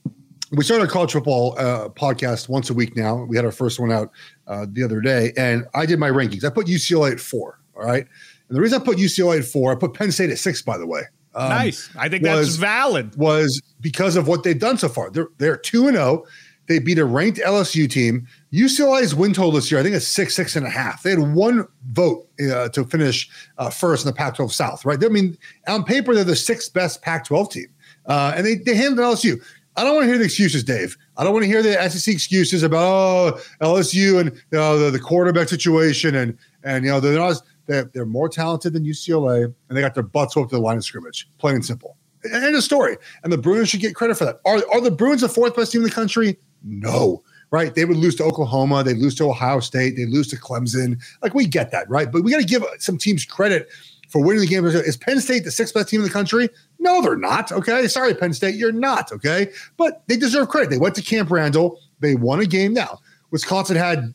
we 0.52 0.64
started 0.64 0.84
a 0.84 0.90
college 0.90 1.12
football 1.12 1.54
uh, 1.58 1.88
podcast 1.88 2.48
once 2.48 2.70
a 2.70 2.74
week 2.74 2.96
now. 2.96 3.24
We 3.24 3.36
had 3.36 3.44
our 3.44 3.52
first 3.52 3.80
one 3.80 3.90
out 3.90 4.10
uh, 4.46 4.66
the 4.70 4.82
other 4.82 5.00
day, 5.00 5.32
and 5.36 5.66
I 5.74 5.86
did 5.86 5.98
my 5.98 6.10
rankings. 6.10 6.44
I 6.44 6.50
put 6.50 6.66
UCLA 6.66 7.12
at 7.12 7.20
four. 7.20 7.60
All 7.76 7.84
right. 7.84 8.06
And 8.48 8.56
the 8.56 8.60
reason 8.60 8.80
I 8.80 8.84
put 8.84 8.98
UCLA 8.98 9.40
at 9.40 9.44
four, 9.44 9.72
I 9.72 9.74
put 9.74 9.94
Penn 9.94 10.12
State 10.12 10.30
at 10.30 10.38
six, 10.38 10.62
by 10.62 10.78
the 10.78 10.86
way. 10.86 11.02
Um, 11.34 11.50
nice. 11.50 11.90
I 11.96 12.08
think 12.08 12.22
was, 12.24 12.46
that's 12.46 12.56
valid. 12.56 13.14
Was 13.16 13.60
because 13.80 14.16
of 14.16 14.28
what 14.28 14.42
they've 14.42 14.58
done 14.58 14.78
so 14.78 14.88
far. 14.88 15.10
They're 15.10 15.28
they're 15.38 15.56
two 15.56 15.86
and 15.86 15.96
zero. 15.96 16.22
Oh. 16.24 16.26
They 16.66 16.78
beat 16.80 16.98
a 16.98 17.04
ranked 17.04 17.38
LSU 17.38 17.88
team. 17.88 18.26
UCLA's 18.52 19.14
win 19.14 19.32
total 19.32 19.52
this 19.52 19.70
year, 19.70 19.78
I 19.80 19.84
think, 19.84 19.94
is 19.94 20.06
six, 20.06 20.34
six 20.34 20.56
and 20.56 20.66
a 20.66 20.70
half. 20.70 21.02
They 21.02 21.10
had 21.10 21.20
one 21.20 21.66
vote 21.92 22.28
uh, 22.40 22.68
to 22.70 22.84
finish 22.84 23.28
uh, 23.58 23.70
first 23.70 24.04
in 24.04 24.10
the 24.10 24.16
Pac-12 24.16 24.50
South, 24.50 24.84
right? 24.84 25.02
I 25.04 25.08
mean, 25.08 25.38
on 25.68 25.84
paper, 25.84 26.12
they're 26.12 26.24
the 26.24 26.34
sixth 26.34 26.72
best 26.72 27.02
Pac-12 27.02 27.50
team, 27.52 27.66
uh, 28.06 28.32
and 28.36 28.44
they 28.44 28.56
they 28.56 28.74
handled 28.74 29.16
LSU. 29.16 29.40
I 29.76 29.84
don't 29.84 29.94
want 29.94 30.04
to 30.04 30.08
hear 30.08 30.18
the 30.18 30.24
excuses, 30.24 30.64
Dave. 30.64 30.96
I 31.16 31.24
don't 31.24 31.32
want 31.32 31.44
to 31.44 31.48
hear 31.48 31.62
the 31.62 31.90
SEC 31.90 32.12
excuses 32.12 32.62
about 32.62 32.80
oh 32.80 33.42
LSU 33.60 34.20
and 34.20 34.30
you 34.30 34.58
know, 34.58 34.78
the, 34.78 34.90
the 34.90 34.98
quarterback 34.98 35.48
situation 35.48 36.14
and 36.14 36.36
and 36.64 36.84
you 36.84 36.90
know 36.90 37.00
they're 37.00 37.18
not 37.18 37.42
they're, 37.66 37.84
they're 37.92 38.06
more 38.06 38.28
talented 38.28 38.72
than 38.72 38.84
UCLA 38.84 39.44
and 39.44 39.76
they 39.76 39.80
got 39.80 39.94
their 39.94 40.02
butts 40.02 40.34
whooped 40.34 40.50
to 40.50 40.56
the 40.56 40.62
line 40.62 40.76
of 40.76 40.84
scrimmage. 40.84 41.28
Plain 41.38 41.56
and 41.56 41.64
simple. 41.64 41.96
End 42.32 42.56
of 42.56 42.62
story. 42.62 42.96
And 43.22 43.32
the 43.32 43.38
Bruins 43.38 43.68
should 43.68 43.80
get 43.80 43.94
credit 43.94 44.16
for 44.16 44.24
that. 44.24 44.40
Are 44.46 44.62
are 44.72 44.80
the 44.80 44.90
Bruins 44.90 45.20
the 45.20 45.28
fourth 45.28 45.54
best 45.54 45.72
team 45.72 45.82
in 45.82 45.88
the 45.88 45.94
country? 45.94 46.38
No. 46.64 47.22
Right? 47.52 47.74
They 47.74 47.84
would 47.84 47.96
lose 47.96 48.16
to 48.16 48.24
Oklahoma. 48.24 48.82
They 48.82 48.94
lose 48.94 49.14
to 49.16 49.30
Ohio 49.30 49.60
State. 49.60 49.96
They 49.96 50.06
lose 50.06 50.26
to 50.28 50.36
Clemson. 50.36 51.00
Like 51.22 51.34
we 51.34 51.46
get 51.46 51.70
that, 51.70 51.88
right? 51.88 52.10
But 52.10 52.24
we 52.24 52.32
got 52.32 52.40
to 52.40 52.46
give 52.46 52.64
some 52.78 52.98
teams 52.98 53.24
credit 53.24 53.68
for 54.08 54.22
winning 54.22 54.40
the 54.40 54.46
game. 54.46 54.64
Is 54.64 54.96
Penn 54.96 55.20
State 55.20 55.44
the 55.44 55.50
sixth 55.50 55.74
best 55.74 55.88
team 55.88 56.00
in 56.00 56.04
the 56.04 56.12
country? 56.12 56.48
No, 56.78 57.02
they're 57.02 57.16
not. 57.16 57.52
Okay. 57.52 57.86
Sorry, 57.88 58.14
Penn 58.14 58.32
State, 58.32 58.54
you're 58.54 58.72
not. 58.72 59.12
Okay. 59.12 59.50
But 59.76 60.02
they 60.08 60.16
deserve 60.16 60.48
credit. 60.48 60.70
They 60.70 60.78
went 60.78 60.94
to 60.96 61.02
Camp 61.02 61.30
Randall. 61.30 61.80
They 62.00 62.14
won 62.14 62.40
a 62.40 62.46
game 62.46 62.72
now. 62.72 63.00
Wisconsin 63.30 63.76
had 63.76 64.14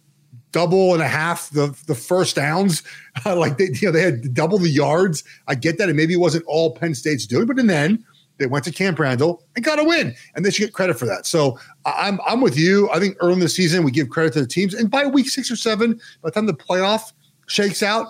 double 0.52 0.94
and 0.94 1.02
a 1.02 1.08
half 1.08 1.50
the, 1.50 1.76
the 1.88 1.96
first 1.96 2.36
downs. 2.36 2.84
Like 3.26 3.58
they, 3.58 3.66
you 3.74 3.90
know, 3.90 3.92
they 3.92 4.04
had 4.04 4.34
double 4.34 4.58
the 4.58 4.70
yards. 4.70 5.26
I 5.46 5.56
get 5.56 5.78
that. 5.78 5.90
And 5.90 5.98
maybe 5.98 6.14
it 6.14 6.22
wasn't 6.22 6.46
all 6.48 6.74
Penn 6.74 6.96
State's 6.96 7.26
doing, 7.26 7.46
but 7.46 7.60
in 7.60 7.68
the 7.68 7.76
end, 7.76 8.06
they 8.42 8.48
went 8.48 8.64
to 8.66 8.72
Camp 8.72 8.98
Randall 8.98 9.44
and 9.56 9.64
got 9.64 9.80
a 9.80 9.84
win, 9.84 10.16
and 10.34 10.44
they 10.44 10.50
should 10.50 10.64
get 10.64 10.74
credit 10.74 10.98
for 10.98 11.06
that. 11.06 11.26
So 11.28 11.60
I'm 11.86 12.20
I'm 12.26 12.42
with 12.42 12.58
you. 12.58 12.90
I 12.90 13.00
think 13.00 13.16
early 13.20 13.34
in 13.34 13.40
the 13.40 13.50
season 13.50 13.84
we 13.84 13.92
give 13.92 14.10
credit 14.10 14.34
to 14.34 14.42
the 14.42 14.48
teams, 14.48 14.74
and 14.74 14.90
by 14.90 15.06
week 15.06 15.30
six 15.30 15.52
or 15.52 15.56
seven, 15.56 15.94
by 16.22 16.30
the 16.30 16.32
time 16.32 16.48
the 16.48 16.54
playoff 16.54 17.14
shakes 17.48 17.84
out, 17.84 18.08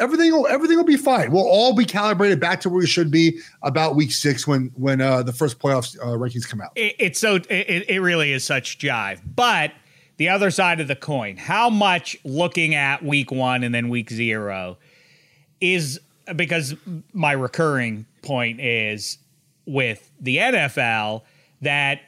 everything 0.00 0.32
will 0.32 0.46
everything 0.46 0.76
will 0.76 0.84
be 0.84 0.96
fine. 0.96 1.30
We'll 1.30 1.46
all 1.46 1.74
be 1.74 1.84
calibrated 1.84 2.40
back 2.40 2.60
to 2.62 2.68
where 2.68 2.78
we 2.78 2.86
should 2.86 3.10
be 3.10 3.38
about 3.62 3.96
week 3.96 4.12
six 4.12 4.46
when 4.46 4.70
when 4.74 5.00
uh, 5.00 5.22
the 5.22 5.32
first 5.32 5.58
playoffs 5.58 5.98
uh, 6.00 6.16
rankings 6.16 6.48
come 6.48 6.60
out. 6.60 6.72
It, 6.74 6.96
it's 6.98 7.18
so 7.18 7.36
it, 7.36 7.88
it 7.88 8.00
really 8.00 8.32
is 8.32 8.44
such 8.44 8.78
jive, 8.78 9.20
but 9.34 9.72
the 10.16 10.28
other 10.28 10.50
side 10.50 10.80
of 10.80 10.88
the 10.88 10.96
coin, 10.96 11.36
how 11.36 11.70
much 11.70 12.16
looking 12.24 12.74
at 12.74 13.04
week 13.04 13.30
one 13.30 13.62
and 13.62 13.74
then 13.74 13.88
week 13.88 14.10
zero 14.10 14.76
is 15.60 16.00
because 16.34 16.74
my 17.12 17.32
recurring 17.32 18.04
point 18.22 18.60
is 18.60 19.18
with 19.64 20.10
the 20.20 20.38
NFL 20.38 21.22
that 21.62 22.00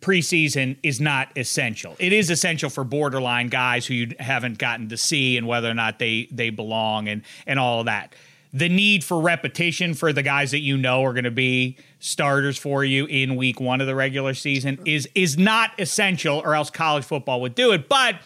preseason 0.00 0.76
is 0.82 1.00
not 1.00 1.28
essential. 1.36 1.96
It 1.98 2.12
is 2.12 2.30
essential 2.30 2.70
for 2.70 2.84
borderline 2.84 3.48
guys 3.48 3.86
who 3.86 3.94
you 3.94 4.14
haven't 4.18 4.58
gotten 4.58 4.88
to 4.88 4.96
see 4.96 5.36
and 5.36 5.46
whether 5.46 5.70
or 5.70 5.74
not 5.74 5.98
they 5.98 6.28
they 6.30 6.50
belong 6.50 7.08
and 7.08 7.22
and 7.46 7.58
all 7.58 7.80
of 7.80 7.86
that. 7.86 8.14
The 8.52 8.68
need 8.68 9.02
for 9.02 9.20
repetition 9.20 9.94
for 9.94 10.12
the 10.12 10.22
guys 10.22 10.52
that 10.52 10.60
you 10.60 10.76
know 10.76 11.04
are 11.04 11.12
going 11.12 11.24
to 11.24 11.30
be 11.32 11.76
starters 11.98 12.56
for 12.56 12.84
you 12.84 13.04
in 13.06 13.34
week 13.34 13.58
1 13.58 13.80
of 13.80 13.88
the 13.88 13.94
regular 13.94 14.34
season 14.34 14.78
is 14.84 15.08
is 15.14 15.38
not 15.38 15.70
essential 15.78 16.40
or 16.44 16.54
else 16.54 16.70
college 16.70 17.04
football 17.04 17.40
would 17.40 17.54
do 17.54 17.72
it, 17.72 17.88
but 17.88 18.16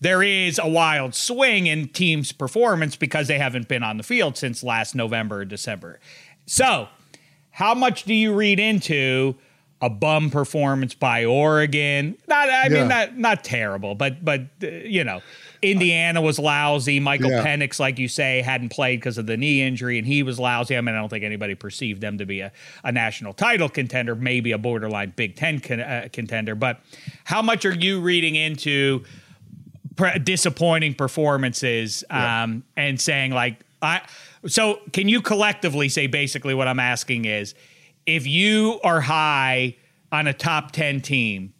there 0.00 0.22
is 0.22 0.60
a 0.60 0.68
wild 0.68 1.14
swing 1.14 1.66
in 1.66 1.88
teams' 1.88 2.30
performance 2.30 2.94
because 2.94 3.26
they 3.26 3.38
haven't 3.38 3.66
been 3.68 3.82
on 3.82 3.96
the 3.96 4.04
field 4.04 4.36
since 4.36 4.62
last 4.62 4.94
November 4.94 5.40
or 5.40 5.44
December. 5.44 5.98
So, 6.46 6.88
how 7.50 7.74
much 7.74 8.04
do 8.04 8.14
you 8.14 8.32
read 8.32 8.60
into 8.60 9.34
a 9.80 9.88
bum 9.88 10.30
performance 10.30 10.94
by 10.94 11.24
Oregon. 11.24 12.16
Not, 12.26 12.48
I 12.48 12.64
yeah. 12.64 12.68
mean, 12.68 12.88
not 12.88 13.16
not 13.16 13.44
terrible, 13.44 13.94
but 13.94 14.24
but 14.24 14.40
uh, 14.62 14.66
you 14.66 15.04
know, 15.04 15.20
Indiana 15.62 16.20
was 16.20 16.38
lousy. 16.38 16.98
Michael 16.98 17.30
yeah. 17.30 17.44
Penix, 17.44 17.78
like 17.78 17.98
you 17.98 18.08
say, 18.08 18.42
hadn't 18.42 18.70
played 18.70 18.98
because 18.98 19.18
of 19.18 19.26
the 19.26 19.36
knee 19.36 19.62
injury, 19.62 19.98
and 19.98 20.06
he 20.06 20.24
was 20.24 20.40
lousy. 20.40 20.76
I 20.76 20.80
mean, 20.80 20.96
I 20.96 20.98
don't 20.98 21.08
think 21.08 21.24
anybody 21.24 21.54
perceived 21.54 22.00
them 22.00 22.18
to 22.18 22.26
be 22.26 22.40
a, 22.40 22.52
a 22.82 22.90
national 22.90 23.34
title 23.34 23.68
contender, 23.68 24.16
maybe 24.16 24.50
a 24.50 24.58
borderline 24.58 25.12
Big 25.14 25.36
Ten 25.36 25.60
con, 25.60 25.80
uh, 25.80 26.08
contender. 26.12 26.56
But 26.56 26.80
how 27.24 27.40
much 27.40 27.64
are 27.64 27.74
you 27.74 28.00
reading 28.00 28.34
into 28.34 29.04
pre- 29.94 30.18
disappointing 30.18 30.94
performances 30.94 32.02
um, 32.10 32.64
yeah. 32.76 32.82
and 32.84 33.00
saying 33.00 33.30
like 33.30 33.60
I? 33.80 34.00
So 34.48 34.80
can 34.92 35.08
you 35.08 35.22
collectively 35.22 35.88
say 35.88 36.08
basically 36.08 36.54
what 36.54 36.66
I'm 36.66 36.80
asking 36.80 37.26
is 37.26 37.54
if 38.08 38.26
you 38.26 38.80
are 38.82 39.02
high 39.02 39.76
on 40.10 40.26
a 40.26 40.32
top 40.32 40.72
10 40.72 41.02
team 41.02 41.52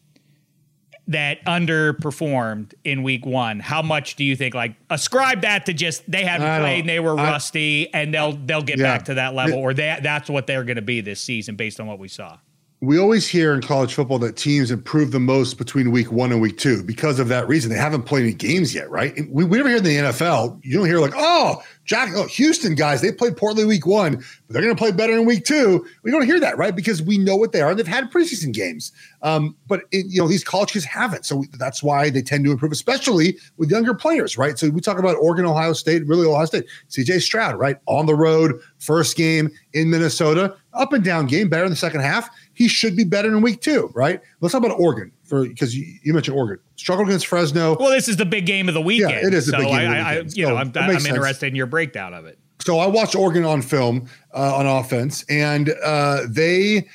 that 1.06 1.44
underperformed 1.44 2.72
in 2.84 3.02
week 3.02 3.26
one, 3.26 3.60
how 3.60 3.82
much 3.82 4.16
do 4.16 4.24
you 4.24 4.34
think 4.34 4.54
like 4.54 4.74
ascribe 4.88 5.42
that 5.42 5.66
to 5.66 5.74
just 5.74 6.10
they 6.10 6.24
haven't 6.24 6.60
played 6.60 6.80
and 6.80 6.88
they 6.88 7.00
were 7.00 7.18
I, 7.18 7.32
rusty 7.32 7.92
and 7.92 8.14
they'll 8.14 8.32
they'll 8.32 8.62
get 8.62 8.78
yeah. 8.78 8.96
back 8.96 9.04
to 9.06 9.14
that 9.14 9.34
level 9.34 9.58
or 9.58 9.74
that 9.74 10.02
that's 10.02 10.30
what 10.30 10.46
they're 10.46 10.64
going 10.64 10.76
to 10.76 10.82
be 10.82 11.02
this 11.02 11.20
season 11.20 11.54
based 11.54 11.80
on 11.80 11.86
what 11.86 11.98
we 11.98 12.08
saw? 12.08 12.38
we 12.80 12.98
always 12.98 13.26
hear 13.26 13.54
in 13.54 13.60
college 13.60 13.94
football 13.94 14.18
that 14.20 14.36
teams 14.36 14.70
improve 14.70 15.10
the 15.10 15.18
most 15.18 15.58
between 15.58 15.90
week 15.90 16.12
one 16.12 16.30
and 16.30 16.40
week 16.40 16.58
two 16.58 16.82
because 16.84 17.18
of 17.18 17.28
that 17.28 17.48
reason. 17.48 17.70
They 17.70 17.78
haven't 17.78 18.02
played 18.02 18.22
any 18.22 18.34
games 18.34 18.72
yet, 18.72 18.88
right? 18.88 19.14
We, 19.28 19.44
we 19.44 19.56
never 19.56 19.68
hear 19.68 19.78
in 19.78 19.84
the 19.84 19.96
NFL, 19.96 20.64
you 20.64 20.78
don't 20.78 20.86
hear 20.86 21.00
like, 21.00 21.14
oh, 21.16 21.62
Jack, 21.88 22.10
oh, 22.14 22.26
Houston 22.26 22.74
guys, 22.74 23.00
they 23.00 23.10
played 23.10 23.34
poorly 23.34 23.64
week 23.64 23.86
one, 23.86 24.16
but 24.16 24.52
they're 24.52 24.60
going 24.60 24.76
to 24.76 24.78
play 24.78 24.92
better 24.92 25.14
in 25.14 25.24
week 25.24 25.46
two. 25.46 25.86
We 26.02 26.10
don't 26.10 26.26
hear 26.26 26.38
that, 26.38 26.58
right? 26.58 26.76
Because 26.76 27.00
we 27.00 27.16
know 27.16 27.34
what 27.34 27.52
they 27.52 27.62
are. 27.62 27.70
and 27.70 27.78
They've 27.78 27.86
had 27.86 28.12
preseason 28.12 28.52
games. 28.52 28.92
Um, 29.22 29.56
but, 29.66 29.84
it, 29.90 30.04
you 30.06 30.20
know, 30.20 30.28
these 30.28 30.44
college 30.44 30.72
kids 30.72 30.84
haven't. 30.84 31.24
So 31.24 31.44
that's 31.58 31.82
why 31.82 32.10
they 32.10 32.20
tend 32.20 32.44
to 32.44 32.52
improve, 32.52 32.72
especially 32.72 33.38
with 33.56 33.70
younger 33.70 33.94
players, 33.94 34.36
right? 34.36 34.58
So 34.58 34.68
we 34.68 34.82
talk 34.82 34.98
about 34.98 35.16
Oregon, 35.16 35.46
Ohio 35.46 35.72
State, 35.72 36.06
really 36.06 36.26
Ohio 36.26 36.44
State, 36.44 36.66
CJ 36.90 37.22
Stroud, 37.22 37.58
right? 37.58 37.78
On 37.86 38.04
the 38.04 38.14
road, 38.14 38.60
first 38.78 39.16
game 39.16 39.50
in 39.72 39.88
Minnesota, 39.88 40.54
up 40.74 40.92
and 40.92 41.02
down 41.02 41.26
game, 41.26 41.48
better 41.48 41.64
in 41.64 41.70
the 41.70 41.76
second 41.76 42.02
half 42.02 42.28
he 42.58 42.66
should 42.66 42.96
be 42.96 43.04
better 43.04 43.28
in 43.28 43.40
week 43.40 43.60
two, 43.60 43.88
right? 43.94 44.20
Let's 44.40 44.52
talk 44.52 44.64
about 44.64 44.80
Oregon 44.80 45.12
for 45.28 45.46
because 45.46 45.76
you, 45.76 45.98
you, 46.02 46.12
mentioned 46.12 46.36
Oregon 46.36 46.58
struggled 46.76 47.08
against 47.08 47.26
Fresno. 47.26 47.76
Well, 47.78 47.90
this 47.90 48.08
is 48.08 48.16
the 48.16 48.24
big 48.24 48.46
game 48.46 48.68
of 48.68 48.74
the 48.74 48.80
weekend. 48.80 49.10
Yeah, 49.10 49.26
it 49.26 49.34
is 49.34 49.46
the 49.46 49.52
so 49.52 49.58
big 49.58 49.68
game. 49.68 49.90
I, 49.90 50.00
I, 50.00 50.22
you 50.28 50.46
know, 50.46 50.56
I'm, 50.56 50.72
I'm 50.74 51.06
interested 51.06 51.46
in 51.46 51.54
your 51.54 51.66
breakdown 51.66 52.14
of 52.14 52.24
it. 52.24 52.38
So 52.60 52.78
I 52.78 52.86
watched 52.86 53.14
Oregon 53.14 53.44
on 53.44 53.62
film 53.62 54.08
uh, 54.34 54.56
on 54.56 54.66
offense, 54.66 55.24
and 55.28 55.74
uh, 55.84 56.22
they 56.28 56.88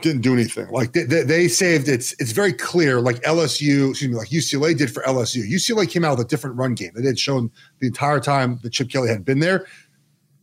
didn't 0.00 0.22
do 0.22 0.32
anything. 0.32 0.68
Like 0.70 0.92
they, 0.92 1.04
they, 1.04 1.22
they, 1.22 1.48
saved 1.48 1.88
it's 1.88 2.12
it's 2.18 2.32
very 2.32 2.52
clear. 2.52 3.00
Like 3.00 3.22
LSU, 3.22 3.90
excuse 3.90 4.10
me, 4.10 4.16
like 4.16 4.28
UCLA 4.28 4.76
did 4.76 4.90
for 4.90 5.02
LSU. 5.02 5.48
UCLA 5.48 5.88
came 5.88 6.04
out 6.04 6.18
with 6.18 6.26
a 6.26 6.28
different 6.28 6.56
run 6.56 6.74
game. 6.74 6.90
They 6.94 7.06
had 7.06 7.18
shown 7.18 7.50
the 7.78 7.86
entire 7.86 8.20
time 8.20 8.58
that 8.62 8.72
Chip 8.72 8.90
Kelly 8.90 9.08
had 9.08 9.24
been 9.24 9.38
there. 9.38 9.66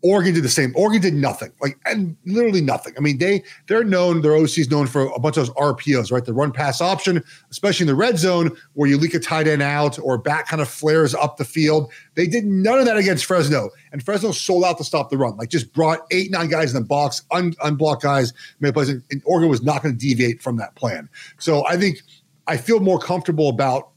Oregon 0.05 0.35
did 0.35 0.43
the 0.43 0.49
same. 0.49 0.71
Oregon 0.75 1.01
did 1.01 1.15
nothing, 1.15 1.51
like 1.61 1.79
and 1.87 2.15
literally 2.27 2.61
nothing. 2.61 2.93
I 2.95 2.99
mean, 2.99 3.17
they 3.17 3.43
they're 3.65 3.83
known. 3.83 4.21
Their 4.21 4.35
OC 4.35 4.59
is 4.59 4.69
known 4.69 4.85
for 4.85 5.07
a 5.07 5.19
bunch 5.19 5.35
of 5.35 5.47
those 5.47 5.55
RPOs, 5.55 6.11
right? 6.11 6.23
The 6.23 6.31
run 6.31 6.51
pass 6.51 6.79
option, 6.79 7.23
especially 7.49 7.85
in 7.85 7.87
the 7.87 7.95
red 7.95 8.19
zone 8.19 8.55
where 8.73 8.87
you 8.87 8.99
leak 8.99 9.15
a 9.15 9.19
tight 9.19 9.47
end 9.47 9.63
out 9.63 9.97
or 9.97 10.19
back 10.19 10.47
kind 10.47 10.61
of 10.61 10.69
flares 10.69 11.15
up 11.15 11.37
the 11.37 11.43
field. 11.43 11.91
They 12.13 12.27
did 12.27 12.45
none 12.45 12.77
of 12.77 12.85
that 12.85 12.97
against 12.97 13.25
Fresno, 13.25 13.71
and 13.91 14.03
Fresno 14.03 14.31
sold 14.31 14.63
out 14.63 14.77
to 14.77 14.83
stop 14.83 15.09
the 15.09 15.17
run. 15.17 15.35
Like 15.37 15.49
just 15.49 15.73
brought 15.73 16.01
eight 16.11 16.29
nine 16.29 16.49
guys 16.49 16.71
in 16.71 16.79
the 16.79 16.87
box, 16.87 17.23
un, 17.31 17.55
unblocked 17.63 18.03
guys, 18.03 18.31
made 18.59 18.75
plays, 18.75 18.89
and 18.89 19.03
Oregon 19.25 19.49
was 19.49 19.63
not 19.63 19.81
going 19.81 19.97
to 19.97 19.99
deviate 19.99 20.39
from 20.39 20.57
that 20.57 20.75
plan. 20.75 21.09
So 21.39 21.65
I 21.65 21.77
think 21.77 22.03
I 22.45 22.57
feel 22.57 22.79
more 22.79 22.99
comfortable 22.99 23.49
about 23.49 23.89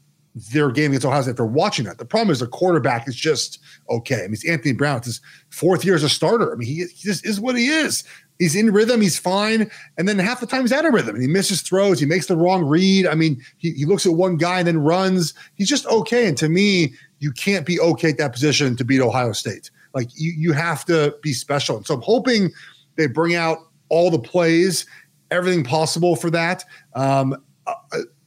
their 0.51 0.71
game 0.71 0.91
against 0.91 1.05
Ohio 1.05 1.21
State 1.21 1.31
after 1.31 1.45
watching 1.45 1.85
that. 1.85 1.97
The 1.97 2.05
problem 2.05 2.31
is 2.31 2.39
the 2.39 2.47
quarterback 2.47 3.07
is 3.07 3.15
just 3.15 3.59
okay. 3.89 4.19
I 4.19 4.23
mean, 4.23 4.33
it's 4.33 4.47
Anthony 4.47 4.73
Brown. 4.73 4.97
It's 4.97 5.07
his 5.07 5.21
fourth 5.49 5.85
year 5.85 5.95
as 5.95 6.03
a 6.03 6.09
starter. 6.09 6.51
I 6.51 6.55
mean, 6.55 6.67
he, 6.67 6.85
he 6.85 7.07
just 7.07 7.25
is 7.25 7.39
what 7.39 7.55
he 7.55 7.67
is. 7.67 8.03
He's 8.39 8.55
in 8.55 8.71
rhythm. 8.71 9.01
He's 9.01 9.19
fine. 9.19 9.69
And 9.97 10.07
then 10.07 10.17
half 10.17 10.39
the 10.39 10.47
time 10.47 10.61
he's 10.61 10.71
out 10.71 10.85
of 10.85 10.93
rhythm 10.93 11.13
and 11.13 11.21
he 11.21 11.27
misses 11.27 11.61
throws. 11.61 11.99
He 11.99 12.05
makes 12.05 12.27
the 12.27 12.37
wrong 12.37 12.63
read. 12.63 13.05
I 13.05 13.13
mean, 13.13 13.43
he, 13.57 13.71
he 13.71 13.85
looks 13.85 14.05
at 14.05 14.13
one 14.13 14.37
guy 14.37 14.59
and 14.59 14.67
then 14.67 14.77
runs. 14.77 15.33
He's 15.55 15.67
just 15.67 15.85
okay. 15.87 16.27
And 16.27 16.37
to 16.37 16.47
me, 16.47 16.93
you 17.19 17.33
can't 17.33 17.65
be 17.65 17.79
okay 17.81 18.11
at 18.11 18.17
that 18.17 18.31
position 18.31 18.77
to 18.77 18.85
beat 18.85 19.01
Ohio 19.01 19.33
State. 19.33 19.71
Like 19.93 20.07
you, 20.15 20.31
you 20.31 20.53
have 20.53 20.85
to 20.85 21.15
be 21.21 21.33
special. 21.33 21.77
And 21.77 21.85
so 21.85 21.95
I'm 21.95 22.01
hoping 22.01 22.51
they 22.95 23.07
bring 23.07 23.35
out 23.35 23.57
all 23.89 24.09
the 24.09 24.19
plays, 24.19 24.85
everything 25.31 25.65
possible 25.65 26.15
for 26.15 26.29
that. 26.29 26.63
Um, 26.95 27.35
a, 27.67 27.73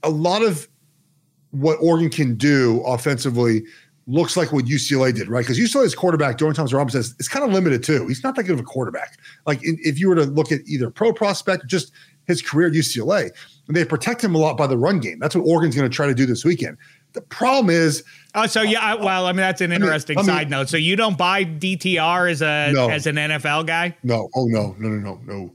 a 0.02 0.10
lot 0.10 0.42
of 0.42 0.68
what 1.52 1.76
Oregon 1.80 2.10
can 2.10 2.34
do 2.34 2.82
offensively 2.84 3.62
looks 4.06 4.36
like 4.36 4.52
what 4.52 4.64
UCLA 4.64 5.14
did, 5.14 5.28
right? 5.28 5.42
Because 5.42 5.58
UCLA's 5.58 5.94
quarterback, 5.94 6.36
Dorian 6.36 6.56
Thompson 6.56 6.76
Robinson, 6.76 7.00
is, 7.00 7.14
is 7.20 7.28
kind 7.28 7.44
of 7.44 7.52
limited 7.52 7.82
too. 7.84 8.06
He's 8.08 8.24
not 8.24 8.34
that 8.34 8.44
good 8.44 8.54
of 8.54 8.60
a 8.60 8.64
quarterback. 8.64 9.18
Like 9.46 9.62
in, 9.64 9.78
if 9.80 9.98
you 9.98 10.08
were 10.08 10.16
to 10.16 10.24
look 10.24 10.50
at 10.50 10.60
either 10.66 10.90
pro 10.90 11.12
prospect 11.12 11.66
just 11.66 11.92
his 12.26 12.42
career 12.42 12.68
at 12.68 12.74
UCLA, 12.74 13.30
and 13.68 13.76
they 13.76 13.84
protect 13.84 14.22
him 14.22 14.34
a 14.34 14.38
lot 14.38 14.56
by 14.56 14.66
the 14.66 14.76
run 14.76 15.00
game. 15.00 15.18
That's 15.18 15.34
what 15.34 15.42
Oregon's 15.42 15.76
going 15.76 15.88
to 15.88 15.94
try 15.94 16.06
to 16.06 16.14
do 16.14 16.26
this 16.26 16.44
weekend. 16.44 16.78
The 17.12 17.20
problem 17.20 17.70
is. 17.70 18.02
Oh, 18.34 18.46
so 18.46 18.62
yeah. 18.62 18.80
I, 18.80 18.94
well, 18.94 19.26
I 19.26 19.32
mean, 19.32 19.38
that's 19.38 19.60
an 19.60 19.72
interesting 19.72 20.18
I 20.18 20.22
mean, 20.22 20.26
side 20.26 20.50
note. 20.50 20.68
So 20.68 20.76
you 20.76 20.96
don't 20.96 21.18
buy 21.18 21.44
DTR 21.44 22.30
as 22.30 22.42
a 22.42 22.72
no, 22.72 22.88
as 22.88 23.06
an 23.06 23.16
NFL 23.16 23.66
guy? 23.66 23.96
No. 24.02 24.28
Oh 24.34 24.46
no, 24.46 24.74
no, 24.78 24.88
no, 24.88 24.98
no, 24.98 25.20
no. 25.24 25.52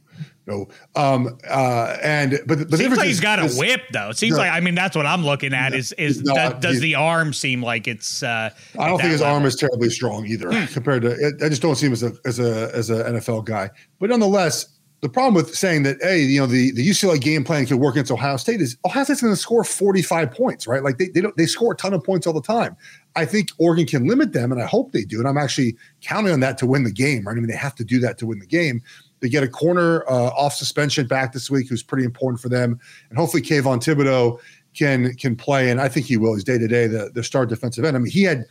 No, 0.47 0.69
um, 0.95 1.37
uh, 1.49 1.97
and 2.01 2.39
but 2.45 2.69
but 2.69 2.79
seems 2.79 2.95
like 2.95 3.07
he's 3.07 3.19
got 3.19 3.39
a 3.39 3.53
whip 3.59 3.81
though. 3.91 4.11
It 4.11 4.17
seems 4.17 4.31
no, 4.31 4.43
like 4.43 4.51
I 4.51 4.61
mean 4.61 4.75
that's 4.75 4.95
what 4.95 5.05
I'm 5.05 5.25
looking 5.25 5.53
at 5.53 5.73
is 5.73 5.91
is 5.93 6.23
not, 6.23 6.61
does, 6.61 6.75
does 6.75 6.81
the 6.81 6.95
arm 6.95 7.33
seem 7.33 7.61
like 7.61 7.85
it's? 7.85 8.23
Uh, 8.23 8.49
I 8.79 8.87
don't 8.87 8.97
think 8.97 9.11
his 9.11 9.19
level. 9.19 9.35
arm 9.35 9.45
is 9.45 9.57
terribly 9.57 9.89
strong 9.89 10.25
either 10.25 10.49
hmm. 10.49 10.65
compared 10.73 11.01
to. 11.01 11.37
I 11.43 11.49
just 11.49 11.61
don't 11.61 11.75
see 11.75 11.87
him 11.87 11.93
as 11.93 12.03
a 12.03 12.13
as 12.23 12.39
a 12.39 12.73
as 12.73 12.89
an 12.89 13.15
NFL 13.17 13.43
guy. 13.43 13.69
But 13.99 14.09
nonetheless, 14.09 14.77
the 15.01 15.09
problem 15.09 15.33
with 15.33 15.53
saying 15.53 15.83
that 15.83 15.97
hey, 16.01 16.21
you 16.21 16.39
know 16.39 16.47
the 16.47 16.71
the 16.71 16.87
UCLA 16.87 17.19
game 17.19 17.43
plan 17.43 17.65
could 17.65 17.77
work 17.77 17.95
against 17.95 18.11
Ohio 18.11 18.37
State 18.37 18.61
is 18.61 18.77
Ohio 18.85 19.03
State's 19.03 19.21
going 19.21 19.33
to 19.33 19.37
score 19.37 19.63
45 19.63 20.31
points, 20.31 20.65
right? 20.65 20.81
Like 20.81 20.97
they 20.97 21.09
they 21.09 21.21
don't 21.21 21.35
they 21.35 21.45
score 21.45 21.73
a 21.73 21.75
ton 21.75 21.93
of 21.93 22.03
points 22.03 22.25
all 22.25 22.33
the 22.33 22.41
time. 22.41 22.75
I 23.15 23.25
think 23.25 23.49
Oregon 23.57 23.85
can 23.85 24.07
limit 24.07 24.31
them, 24.31 24.51
and 24.51 24.61
I 24.61 24.65
hope 24.65 24.93
they 24.93 25.03
do. 25.03 25.19
And 25.19 25.27
I'm 25.27 25.37
actually 25.37 25.75
counting 26.01 26.31
on 26.31 26.39
that 26.39 26.57
to 26.59 26.67
win 26.67 26.83
the 26.83 26.91
game. 26.91 27.27
Right? 27.27 27.33
I 27.33 27.35
mean, 27.35 27.47
they 27.47 27.55
have 27.55 27.75
to 27.75 27.83
do 27.83 27.99
that 27.99 28.17
to 28.19 28.25
win 28.25 28.39
the 28.39 28.47
game. 28.47 28.81
They 29.19 29.29
get 29.29 29.43
a 29.43 29.47
corner 29.47 30.03
uh, 30.09 30.27
off 30.29 30.53
suspension 30.53 31.07
back 31.07 31.33
this 31.33 31.49
week, 31.49 31.69
who's 31.69 31.83
pretty 31.83 32.05
important 32.05 32.39
for 32.39 32.49
them, 32.49 32.79
and 33.09 33.17
hopefully 33.17 33.41
Kayvon 33.41 33.79
Thibodeaux 33.79 34.39
can 34.75 35.15
can 35.15 35.35
play, 35.35 35.69
and 35.69 35.81
I 35.81 35.89
think 35.89 36.05
he 36.05 36.17
will. 36.17 36.35
He's 36.35 36.43
day 36.43 36.57
to 36.57 36.67
day 36.67 36.87
the 36.87 37.11
the 37.13 37.23
star 37.23 37.45
defensive 37.45 37.83
end. 37.83 37.95
I 37.95 37.99
mean, 37.99 38.11
he 38.11 38.23
had 38.23 38.45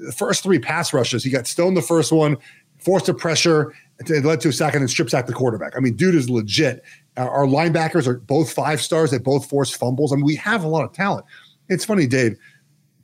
the 0.00 0.12
first 0.12 0.42
three 0.42 0.58
pass 0.58 0.92
rushes. 0.92 1.24
He 1.24 1.30
got 1.30 1.46
stoned 1.46 1.76
the 1.76 1.82
first 1.82 2.12
one, 2.12 2.36
forced 2.78 3.08
a 3.08 3.14
pressure, 3.14 3.74
it 3.98 4.24
led 4.24 4.40
to 4.42 4.48
a 4.48 4.52
sack, 4.52 4.74
and 4.74 4.82
then 4.82 4.88
strip 4.88 5.10
sack 5.10 5.26
the 5.26 5.32
quarterback. 5.32 5.74
I 5.76 5.80
mean, 5.80 5.96
dude 5.96 6.14
is 6.14 6.28
legit. 6.28 6.84
Our 7.16 7.46
linebackers 7.46 8.06
are 8.06 8.18
both 8.18 8.52
five 8.52 8.80
stars. 8.82 9.10
They 9.10 9.18
both 9.18 9.48
force 9.48 9.70
fumbles. 9.70 10.12
I 10.12 10.16
mean, 10.16 10.26
we 10.26 10.36
have 10.36 10.64
a 10.64 10.68
lot 10.68 10.84
of 10.84 10.92
talent. 10.92 11.24
It's 11.68 11.84
funny, 11.84 12.06
Dave. 12.06 12.36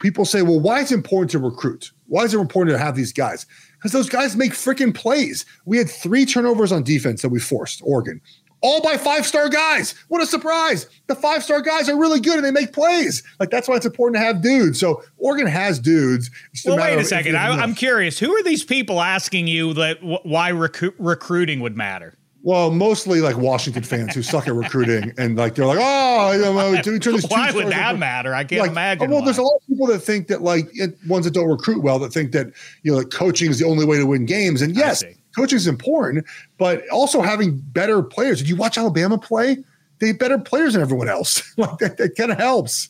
People 0.00 0.24
say, 0.24 0.42
well, 0.42 0.60
why 0.60 0.80
is 0.80 0.92
it 0.92 0.96
important 0.96 1.30
to 1.30 1.38
recruit? 1.38 1.92
Why 2.08 2.24
is 2.24 2.34
it 2.34 2.40
important 2.40 2.76
to 2.76 2.84
have 2.84 2.94
these 2.94 3.12
guys? 3.12 3.46
Because 3.82 3.92
those 3.92 4.08
guys 4.08 4.36
make 4.36 4.52
freaking 4.52 4.94
plays. 4.94 5.44
We 5.64 5.76
had 5.76 5.90
three 5.90 6.24
turnovers 6.24 6.70
on 6.70 6.84
defense 6.84 7.20
that 7.22 7.30
we 7.30 7.40
forced, 7.40 7.82
Oregon, 7.84 8.20
all 8.60 8.80
by 8.80 8.96
five 8.96 9.26
star 9.26 9.48
guys. 9.48 9.96
What 10.06 10.22
a 10.22 10.26
surprise. 10.26 10.86
The 11.08 11.16
five 11.16 11.42
star 11.42 11.60
guys 11.60 11.88
are 11.88 11.98
really 11.98 12.20
good 12.20 12.36
and 12.36 12.44
they 12.44 12.52
make 12.52 12.72
plays. 12.72 13.24
Like, 13.40 13.50
that's 13.50 13.66
why 13.66 13.74
it's 13.74 13.86
important 13.86 14.20
to 14.20 14.24
have 14.24 14.40
dudes. 14.40 14.78
So, 14.78 15.02
Oregon 15.18 15.48
has 15.48 15.80
dudes. 15.80 16.30
Well, 16.64 16.76
wait 16.76 16.96
a 16.96 17.04
second. 17.04 17.36
I, 17.36 17.60
am 17.60 17.74
curious. 17.74 18.20
Who 18.20 18.32
are 18.36 18.42
these 18.44 18.64
people 18.64 19.00
asking 19.00 19.48
you 19.48 19.74
that 19.74 19.98
why 20.02 20.52
rec- 20.52 20.98
recruiting 20.98 21.58
would 21.58 21.76
matter? 21.76 22.16
Well, 22.44 22.72
mostly 22.72 23.20
like 23.20 23.36
Washington 23.36 23.84
fans 23.84 24.14
who 24.14 24.22
suck 24.22 24.48
at 24.48 24.54
recruiting, 24.54 25.12
and 25.16 25.36
like 25.36 25.54
they're 25.54 25.66
like, 25.66 25.78
oh, 25.80 26.32
you 26.32 26.40
know, 26.40 26.82
turn 26.82 27.14
these 27.14 27.24
why 27.28 27.52
would 27.52 27.68
that 27.68 27.98
matter? 27.98 28.34
I 28.34 28.42
can't 28.42 28.62
like, 28.62 28.70
imagine. 28.72 29.10
Well, 29.10 29.20
why. 29.20 29.26
there's 29.26 29.38
a 29.38 29.42
lot 29.42 29.54
of 29.54 29.66
people 29.68 29.86
that 29.86 30.00
think 30.00 30.26
that 30.26 30.42
like 30.42 30.68
ones 31.06 31.24
that 31.24 31.34
don't 31.34 31.48
recruit 31.48 31.82
well 31.82 32.00
that 32.00 32.12
think 32.12 32.32
that 32.32 32.48
you 32.82 32.90
know 32.90 32.98
like 32.98 33.10
coaching 33.10 33.50
is 33.50 33.60
the 33.60 33.66
only 33.66 33.86
way 33.86 33.96
to 33.96 34.06
win 34.06 34.26
games, 34.26 34.60
and 34.60 34.74
yes, 34.74 35.04
coaching 35.36 35.56
is 35.56 35.68
important, 35.68 36.26
but 36.58 36.88
also 36.88 37.22
having 37.22 37.58
better 37.58 38.02
players. 38.02 38.38
Did 38.38 38.48
you 38.48 38.56
watch 38.56 38.76
Alabama 38.76 39.18
play? 39.18 39.58
They 40.00 40.08
have 40.08 40.18
better 40.18 40.38
players 40.38 40.72
than 40.72 40.82
everyone 40.82 41.08
else. 41.08 41.42
like 41.56 41.78
that, 41.78 41.96
that 41.98 42.16
kind 42.16 42.32
of 42.32 42.38
helps. 42.38 42.88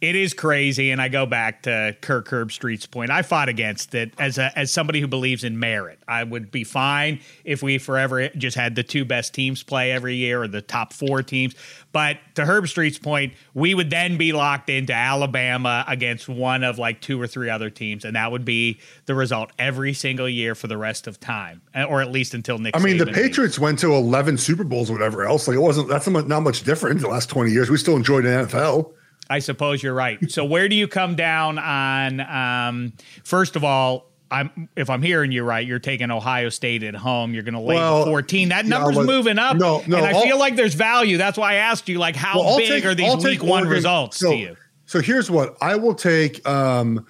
It 0.00 0.16
is 0.16 0.34
crazy, 0.34 0.90
and 0.90 1.00
I 1.00 1.08
go 1.08 1.26
back 1.26 1.62
to 1.62 1.96
Kirk 2.00 2.28
Herbstreit's 2.28 2.86
point. 2.86 3.10
I 3.10 3.22
fought 3.22 3.48
against 3.48 3.94
it 3.94 4.12
as 4.18 4.38
a 4.38 4.56
as 4.58 4.72
somebody 4.72 5.00
who 5.00 5.06
believes 5.06 5.44
in 5.44 5.58
merit. 5.58 5.98
I 6.08 6.24
would 6.24 6.50
be 6.50 6.64
fine 6.64 7.20
if 7.44 7.62
we 7.62 7.78
forever 7.78 8.28
just 8.30 8.56
had 8.56 8.74
the 8.74 8.82
two 8.82 9.04
best 9.04 9.34
teams 9.34 9.62
play 9.62 9.92
every 9.92 10.16
year 10.16 10.42
or 10.42 10.48
the 10.48 10.62
top 10.62 10.92
four 10.92 11.22
teams. 11.22 11.54
But 11.92 12.18
to 12.34 12.42
Herbstreit's 12.42 12.98
point, 12.98 13.34
we 13.54 13.74
would 13.74 13.90
then 13.90 14.16
be 14.16 14.32
locked 14.32 14.70
into 14.70 14.94
Alabama 14.94 15.84
against 15.86 16.28
one 16.28 16.64
of 16.64 16.78
like 16.78 17.00
two 17.00 17.20
or 17.20 17.26
three 17.26 17.50
other 17.50 17.70
teams, 17.70 18.04
and 18.04 18.16
that 18.16 18.32
would 18.32 18.44
be 18.44 18.80
the 19.06 19.14
result 19.14 19.50
every 19.58 19.92
single 19.92 20.28
year 20.28 20.54
for 20.54 20.66
the 20.66 20.78
rest 20.78 21.06
of 21.06 21.20
time, 21.20 21.60
or 21.88 22.00
at 22.00 22.10
least 22.10 22.34
until 22.34 22.58
Nick. 22.58 22.76
I 22.76 22.80
mean, 22.80 22.96
Saban 22.96 23.06
the 23.06 23.12
Patriots 23.12 23.58
went 23.58 23.78
to 23.80 23.94
eleven 23.94 24.38
Super 24.38 24.64
Bowls 24.64 24.90
or 24.90 24.94
whatever 24.94 25.24
else. 25.24 25.46
Like 25.46 25.56
it 25.56 25.60
wasn't 25.60 25.88
that's 25.88 26.08
not 26.08 26.40
much 26.40 26.64
different 26.64 26.96
in 26.96 27.02
the 27.02 27.08
last 27.08 27.28
twenty 27.28 27.52
years. 27.52 27.70
We 27.70 27.76
still 27.76 27.96
enjoyed 27.96 28.24
the 28.24 28.30
NFL. 28.30 28.92
I 29.32 29.38
suppose 29.38 29.82
you're 29.82 29.94
right. 29.94 30.30
So 30.30 30.44
where 30.44 30.68
do 30.68 30.76
you 30.76 30.86
come 30.86 31.16
down 31.16 31.58
on? 31.58 32.20
Um, 32.20 32.92
first 33.24 33.56
of 33.56 33.64
all, 33.64 34.10
I'm 34.30 34.68
if 34.76 34.90
I'm 34.90 35.00
hearing 35.00 35.32
you 35.32 35.42
right, 35.42 35.66
you're 35.66 35.78
taking 35.78 36.10
Ohio 36.10 36.50
State 36.50 36.82
at 36.82 36.94
home. 36.94 37.32
You're 37.32 37.42
going 37.42 37.54
to 37.54 37.60
lay 37.60 37.76
well, 37.76 38.04
14. 38.04 38.50
That 38.50 38.66
number's 38.66 38.98
moving 38.98 39.38
up. 39.38 39.56
No, 39.56 39.82
no. 39.86 39.96
And 39.96 40.04
I 40.04 40.22
feel 40.22 40.38
like 40.38 40.56
there's 40.56 40.74
value. 40.74 41.16
That's 41.16 41.38
why 41.38 41.52
I 41.52 41.54
asked 41.56 41.88
you, 41.88 41.98
like, 41.98 42.14
how 42.14 42.40
well, 42.40 42.58
big 42.58 42.68
take, 42.68 42.84
are 42.84 42.94
these 42.94 43.08
I'll 43.08 43.16
week 43.16 43.42
one 43.42 43.62
Oregon, 43.62 43.70
results 43.70 44.18
so, 44.18 44.32
to 44.32 44.36
you? 44.36 44.56
So 44.84 45.00
here's 45.00 45.30
what 45.30 45.56
I 45.62 45.76
will 45.76 45.94
take. 45.94 46.46
Um, 46.46 47.06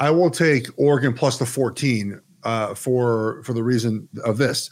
I 0.00 0.10
will 0.10 0.30
take 0.30 0.68
Oregon 0.78 1.12
plus 1.12 1.38
the 1.38 1.46
14 1.46 2.22
uh, 2.42 2.74
for 2.74 3.42
for 3.42 3.52
the 3.52 3.62
reason 3.62 4.08
of 4.24 4.38
this. 4.38 4.70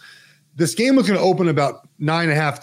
This 0.56 0.74
game 0.74 0.96
was 0.96 1.06
going 1.06 1.18
to 1.18 1.24
open 1.24 1.48
about 1.48 1.86
nine 1.98 2.30
and 2.30 2.32
a 2.32 2.40
half, 2.40 2.62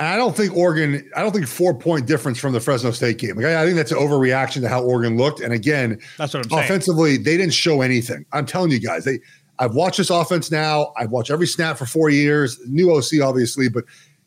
10. 0.00 0.12
I 0.12 0.16
don't 0.16 0.36
think 0.36 0.56
Oregon, 0.56 1.08
I 1.14 1.22
don't 1.22 1.32
think 1.32 1.46
four 1.46 1.74
point 1.74 2.06
difference 2.06 2.38
from 2.38 2.52
the 2.52 2.60
Fresno 2.60 2.90
State 2.90 3.18
game. 3.18 3.36
Like, 3.36 3.46
I 3.46 3.64
think 3.64 3.76
that's 3.76 3.92
an 3.92 3.98
overreaction 3.98 4.60
to 4.62 4.68
how 4.68 4.82
Oregon 4.82 5.16
looked. 5.16 5.40
And 5.40 5.52
again, 5.52 6.00
that's 6.18 6.34
what 6.34 6.44
I'm 6.44 6.50
saying. 6.50 6.64
Offensively, 6.64 7.16
they 7.16 7.36
didn't 7.36 7.54
show 7.54 7.82
anything. 7.82 8.24
I'm 8.32 8.46
telling 8.46 8.70
you 8.70 8.80
guys, 8.80 9.04
they 9.04 9.20
I've 9.60 9.74
watched 9.74 9.98
this 9.98 10.10
offense 10.10 10.50
now. 10.50 10.92
I've 10.96 11.10
watched 11.10 11.30
every 11.30 11.46
snap 11.46 11.76
for 11.76 11.84
four 11.84 12.08
years. 12.08 12.58
New 12.66 12.90
OC, 12.92 13.20
obviously, 13.22 13.68
but 13.68 13.84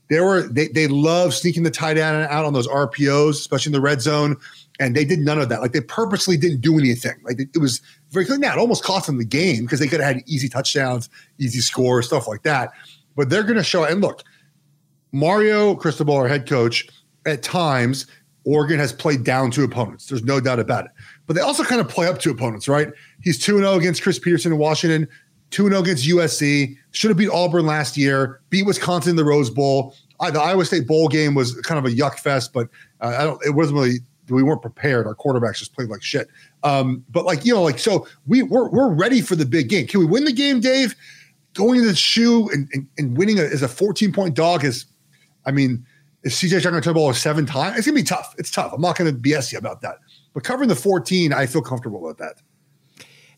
they 0.10 0.20
were 0.20 0.44
they 0.44 0.68
they 0.68 0.88
love 0.88 1.34
sneaking 1.34 1.64
the 1.64 1.72
tight 1.72 1.98
end 1.98 2.28
out 2.30 2.46
on 2.46 2.54
those 2.54 2.68
RPOs, 2.68 3.32
especially 3.32 3.70
in 3.70 3.74
the 3.74 3.82
red 3.82 4.00
zone. 4.00 4.38
And 4.80 4.96
they 4.96 5.06
did 5.06 5.20
none 5.20 5.40
of 5.40 5.50
that. 5.50 5.62
Like 5.62 5.72
they 5.72 5.82
purposely 5.82 6.38
didn't 6.38 6.62
do 6.62 6.78
anything. 6.78 7.16
Like 7.24 7.40
it 7.40 7.60
was 7.60 7.82
very 8.12 8.26
clear. 8.26 8.38
Now 8.38 8.54
it 8.54 8.60
almost 8.60 8.84
cost 8.84 9.08
them 9.08 9.18
the 9.18 9.26
game 9.26 9.64
because 9.64 9.80
they 9.80 9.88
could 9.88 10.02
have 10.02 10.16
had 10.16 10.24
easy 10.28 10.50
touchdowns, 10.50 11.10
easy 11.40 11.62
scores, 11.62 12.06
stuff 12.08 12.28
like 12.28 12.44
that. 12.44 12.72
But 13.16 13.30
they're 13.30 13.44
going 13.44 13.58
to 13.58 13.64
show. 13.64 13.84
And 13.84 14.02
look, 14.02 14.24
Mario 15.14 15.76
Cristobal, 15.76 16.16
our 16.16 16.28
head 16.28 16.48
coach, 16.48 16.88
at 17.26 17.42
times 17.42 18.08
Oregon 18.46 18.80
has 18.80 18.92
played 18.92 19.24
down 19.24 19.52
to 19.52 19.64
opponents. 19.64 20.08
There's 20.08 20.24
no 20.24 20.40
doubt 20.40 20.60
about 20.60 20.86
it. 20.86 20.92
But 21.28 21.36
they 21.36 21.42
also 21.42 21.64
kind 21.64 21.80
of 21.80 21.88
play 21.88 22.08
up 22.08 22.20
to 22.20 22.32
opponents, 22.32 22.68
right? 22.68 22.90
He's 23.22 23.40
2 23.40 23.60
0 23.60 23.76
against 23.76 24.02
Chris 24.04 24.20
Petersen 24.20 24.52
in 24.52 24.58
Washington, 24.58 25.08
2 25.52 25.70
0 25.70 25.80
against 25.80 26.06
USC, 26.06 26.76
should 26.92 27.10
have 27.10 27.18
beat 27.18 27.30
Auburn 27.30 27.66
last 27.66 27.96
year, 27.96 28.42
beat 28.50 28.66
Wisconsin 28.66 29.12
in 29.12 29.16
the 29.16 29.24
Rose 29.24 29.50
Bowl. 29.50 29.96
Uh, 30.20 30.32
the 30.32 30.42
Iowa 30.42 30.66
State 30.66 30.88
bowl 30.88 31.08
game 31.08 31.36
was 31.36 31.56
kind 31.62 31.78
of 31.78 31.92
a 31.92 31.96
yuck 31.96 32.20
fest, 32.20 32.54
but 32.54 32.70
uh, 33.02 33.16
I 33.18 33.24
don't, 33.24 33.46
it 33.46 33.52
wasn't 33.52 33.78
really, 33.80 34.00
we 34.30 34.44
weren't 34.44 34.62
prepared. 34.62 35.06
Our 35.06 35.16
quarterbacks 35.16 35.58
just 35.58 35.74
played 35.74 35.90
like 35.90 36.02
shit. 36.02 36.28
Um, 36.64 37.04
but 37.10 37.26
like, 37.26 37.46
you 37.46 37.54
know, 37.54 37.62
like, 37.62 37.80
so 37.80 38.08
we, 38.28 38.42
we're, 38.44 38.70
we're 38.70 38.90
ready 38.94 39.22
for 39.22 39.36
the 39.36 39.46
big 39.46 39.70
game. 39.70 39.88
Can 39.88 40.00
we 40.00 40.06
win 40.06 40.24
the 40.24 40.32
game, 40.32 40.60
Dave? 40.60 40.96
Going 41.54 41.82
to 41.82 41.88
the 41.88 41.96
shoe 41.96 42.50
and, 42.50 42.68
and, 42.74 42.88
and 42.98 43.18
winning 43.18 43.38
a, 43.38 43.44
as 43.44 43.62
a 43.62 43.68
14 43.68 44.12
point 44.12 44.34
dog 44.34 44.64
is 44.64 44.86
I 45.46 45.52
mean, 45.52 45.86
is 46.24 46.34
CJ 46.36 46.60
Stroud 46.60 46.72
going 46.72 46.76
to 46.76 46.82
turn 46.82 46.94
the 46.94 47.00
ball 47.00 47.14
seven 47.14 47.46
times? 47.46 47.78
It's 47.78 47.88
going 47.88 47.98
to 47.98 48.02
be 48.02 48.08
tough. 48.08 48.34
It's 48.38 48.52
tough. 48.52 48.72
I'm 48.74 48.82
not 48.82 48.98
going 48.98 49.14
to 49.14 49.20
BS 49.20 49.52
you 49.52 49.58
about 49.58 49.82
that. 49.82 49.98
But 50.34 50.44
covering 50.44 50.70
the 50.70 50.76
14, 50.76 51.34
I 51.34 51.46
feel 51.46 51.62
comfortable 51.62 52.02
with 52.02 52.18
that. 52.18 52.42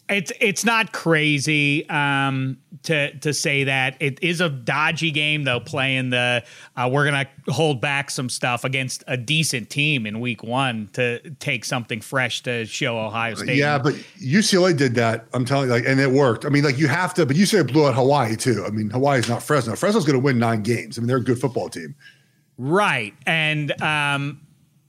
It's 0.08 0.32
it's 0.40 0.64
not 0.64 0.92
crazy 0.94 1.90
um, 1.90 2.58
to 2.84 3.18
to 3.20 3.34
say 3.34 3.64
that 3.64 3.98
it 4.00 4.20
is 4.22 4.40
a 4.40 4.50
dodgy 4.50 5.10
game 5.10 5.46
though. 5.46 5.60
Playing 5.60 6.12
the 6.12 6.44
uh, 6.78 6.90
we're 6.92 7.06
gonna 7.06 7.28
hold 7.48 7.82
back 7.82 8.12
some 8.12 8.30
stuff 8.30 8.64
against 8.64 9.04
a 9.08 9.18
decent 9.18 9.72
team 9.72 10.06
in 10.06 10.20
week 10.20 10.44
one 10.44 10.90
to 10.94 11.32
take 11.40 11.66
something 11.66 12.02
fresh 12.02 12.44
to 12.44 12.66
show 12.66 13.00
Ohio 13.00 13.34
State. 13.34 13.58
Yeah, 13.58 13.80
but 13.80 13.96
UCLA 14.20 14.78
did 14.78 14.94
that. 14.94 15.26
I'm 15.34 15.44
telling 15.44 15.70
you, 15.70 15.74
like, 15.74 15.86
and 15.88 16.00
it 16.00 16.12
worked. 16.12 16.46
I 16.46 16.50
mean, 16.50 16.64
like 16.64 16.78
you 16.78 16.88
have 16.88 17.16
to, 17.16 17.26
but 17.26 17.36
UCLA 17.36 17.72
blew 17.72 17.88
out 17.88 17.96
Hawaii 17.96 18.36
too. 18.36 18.64
I 18.64 18.70
mean, 18.70 18.92
Hawaii's 18.92 19.28
not 19.28 19.42
Fresno. 19.42 19.76
Fresno's 19.76 20.06
gonna 20.06 20.20
win 20.20 20.38
nine 20.38 20.62
games. 20.62 21.00
I 21.00 21.02
mean, 21.02 21.08
they're 21.08 21.18
a 21.18 21.24
good 21.24 21.42
football 21.42 21.70
team. 21.70 21.96
Right, 22.60 23.16
and 23.26 23.82
um, 23.82 24.42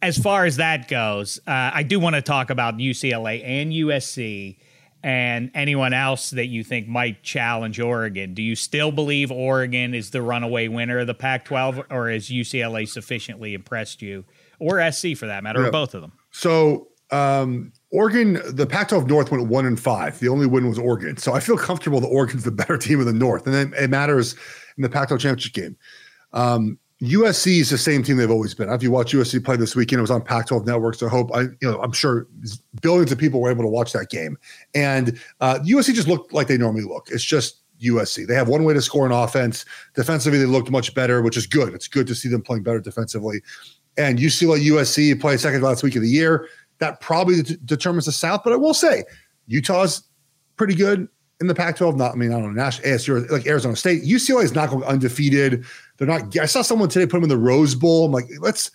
as 0.02 0.18
far 0.18 0.44
as 0.44 0.56
that 0.56 0.88
goes, 0.88 1.38
uh, 1.46 1.70
I 1.72 1.84
do 1.84 1.98
want 1.98 2.16
to 2.16 2.22
talk 2.22 2.50
about 2.50 2.76
UCLA 2.76 3.42
and 3.42 3.72
USC 3.72 4.56
and 5.06 5.52
anyone 5.54 5.92
else 5.92 6.30
that 6.30 6.46
you 6.46 6.64
think 6.64 6.88
might 6.88 7.22
challenge 7.22 7.78
Oregon. 7.78 8.34
Do 8.34 8.42
you 8.42 8.56
still 8.56 8.90
believe 8.90 9.30
Oregon 9.30 9.94
is 9.94 10.10
the 10.10 10.20
runaway 10.20 10.66
winner 10.66 10.98
of 10.98 11.06
the 11.06 11.14
Pac 11.14 11.44
12, 11.44 11.84
or 11.90 12.10
has 12.10 12.28
UCLA 12.28 12.88
sufficiently 12.88 13.54
impressed 13.54 14.02
you, 14.02 14.24
or 14.58 14.90
SC 14.90 15.16
for 15.16 15.26
that 15.26 15.44
matter, 15.44 15.60
yeah. 15.60 15.68
or 15.68 15.70
both 15.70 15.94
of 15.94 16.00
them? 16.00 16.10
So, 16.32 16.88
um, 17.12 17.72
Oregon, 17.92 18.40
the 18.48 18.66
Pac 18.66 18.88
12 18.88 19.06
North 19.06 19.30
went 19.30 19.46
one 19.46 19.64
and 19.64 19.78
five. 19.78 20.18
The 20.18 20.26
only 20.26 20.44
win 20.46 20.68
was 20.68 20.76
Oregon. 20.76 21.16
So 21.18 21.32
I 21.32 21.38
feel 21.38 21.56
comfortable 21.56 22.00
that 22.00 22.08
Oregon's 22.08 22.42
the 22.42 22.50
better 22.50 22.76
team 22.76 22.98
of 22.98 23.06
the 23.06 23.12
North. 23.12 23.46
And 23.46 23.54
then 23.54 23.74
it 23.80 23.90
matters 23.90 24.34
in 24.76 24.82
the 24.82 24.88
Pac 24.88 25.06
12 25.06 25.20
championship 25.20 25.52
game. 25.52 25.76
Um, 26.32 26.80
USC 27.02 27.60
is 27.60 27.70
the 27.70 27.76
same 27.76 28.02
team 28.02 28.16
they've 28.16 28.30
always 28.30 28.54
been. 28.54 28.70
If 28.70 28.82
you 28.82 28.90
watch 28.90 29.12
USC 29.12 29.44
play 29.44 29.56
this 29.56 29.76
weekend, 29.76 29.98
it 29.98 30.02
was 30.02 30.10
on 30.10 30.22
Pac-12 30.22 30.66
networks. 30.66 30.98
So 30.98 31.06
I 31.06 31.10
hope 31.10 31.30
I, 31.34 31.42
you 31.42 31.56
know, 31.62 31.80
I'm 31.82 31.92
sure 31.92 32.26
billions 32.80 33.12
of 33.12 33.18
people 33.18 33.40
were 33.40 33.50
able 33.50 33.64
to 33.64 33.68
watch 33.68 33.92
that 33.92 34.08
game. 34.08 34.38
And 34.74 35.20
uh, 35.40 35.58
USC 35.62 35.94
just 35.94 36.08
looked 36.08 36.32
like 36.32 36.46
they 36.46 36.56
normally 36.56 36.84
look. 36.84 37.08
It's 37.10 37.24
just 37.24 37.62
USC. 37.82 38.26
They 38.26 38.34
have 38.34 38.48
one 38.48 38.64
way 38.64 38.72
to 38.72 38.80
score 38.80 39.04
an 39.04 39.12
offense. 39.12 39.66
Defensively, 39.94 40.38
they 40.38 40.46
looked 40.46 40.70
much 40.70 40.94
better, 40.94 41.20
which 41.20 41.36
is 41.36 41.46
good. 41.46 41.74
It's 41.74 41.88
good 41.88 42.06
to 42.06 42.14
see 42.14 42.30
them 42.30 42.40
playing 42.40 42.62
better 42.62 42.80
defensively. 42.80 43.42
And 43.98 44.18
UCLA 44.18 44.64
USC 44.66 45.20
play 45.20 45.36
second 45.36 45.62
last 45.62 45.82
week 45.82 45.96
of 45.96 46.02
the 46.02 46.08
year. 46.08 46.48
That 46.78 47.00
probably 47.00 47.42
determines 47.64 48.06
the 48.06 48.12
South. 48.12 48.40
But 48.42 48.54
I 48.54 48.56
will 48.56 48.74
say, 48.74 49.04
Utah's 49.46 50.02
pretty 50.56 50.74
good 50.74 51.08
in 51.40 51.46
the 51.46 51.54
Pac-12. 51.54 51.96
Not, 51.96 52.12
I 52.12 52.14
mean, 52.14 52.30
I 52.30 52.40
don't 52.40 52.54
know, 52.54 52.62
national 52.62 52.88
ASU 52.88 53.30
like 53.30 53.46
Arizona 53.46 53.76
State. 53.76 54.02
UCLA 54.04 54.44
is 54.44 54.54
not 54.54 54.70
going 54.70 54.84
undefeated. 54.84 55.64
They're 55.96 56.06
not. 56.06 56.36
I 56.38 56.46
saw 56.46 56.62
someone 56.62 56.88
today 56.88 57.06
put 57.06 57.12
them 57.16 57.24
in 57.24 57.28
the 57.28 57.38
Rose 57.38 57.74
Bowl. 57.74 58.06
I'm 58.06 58.12
like, 58.12 58.26
let's 58.40 58.70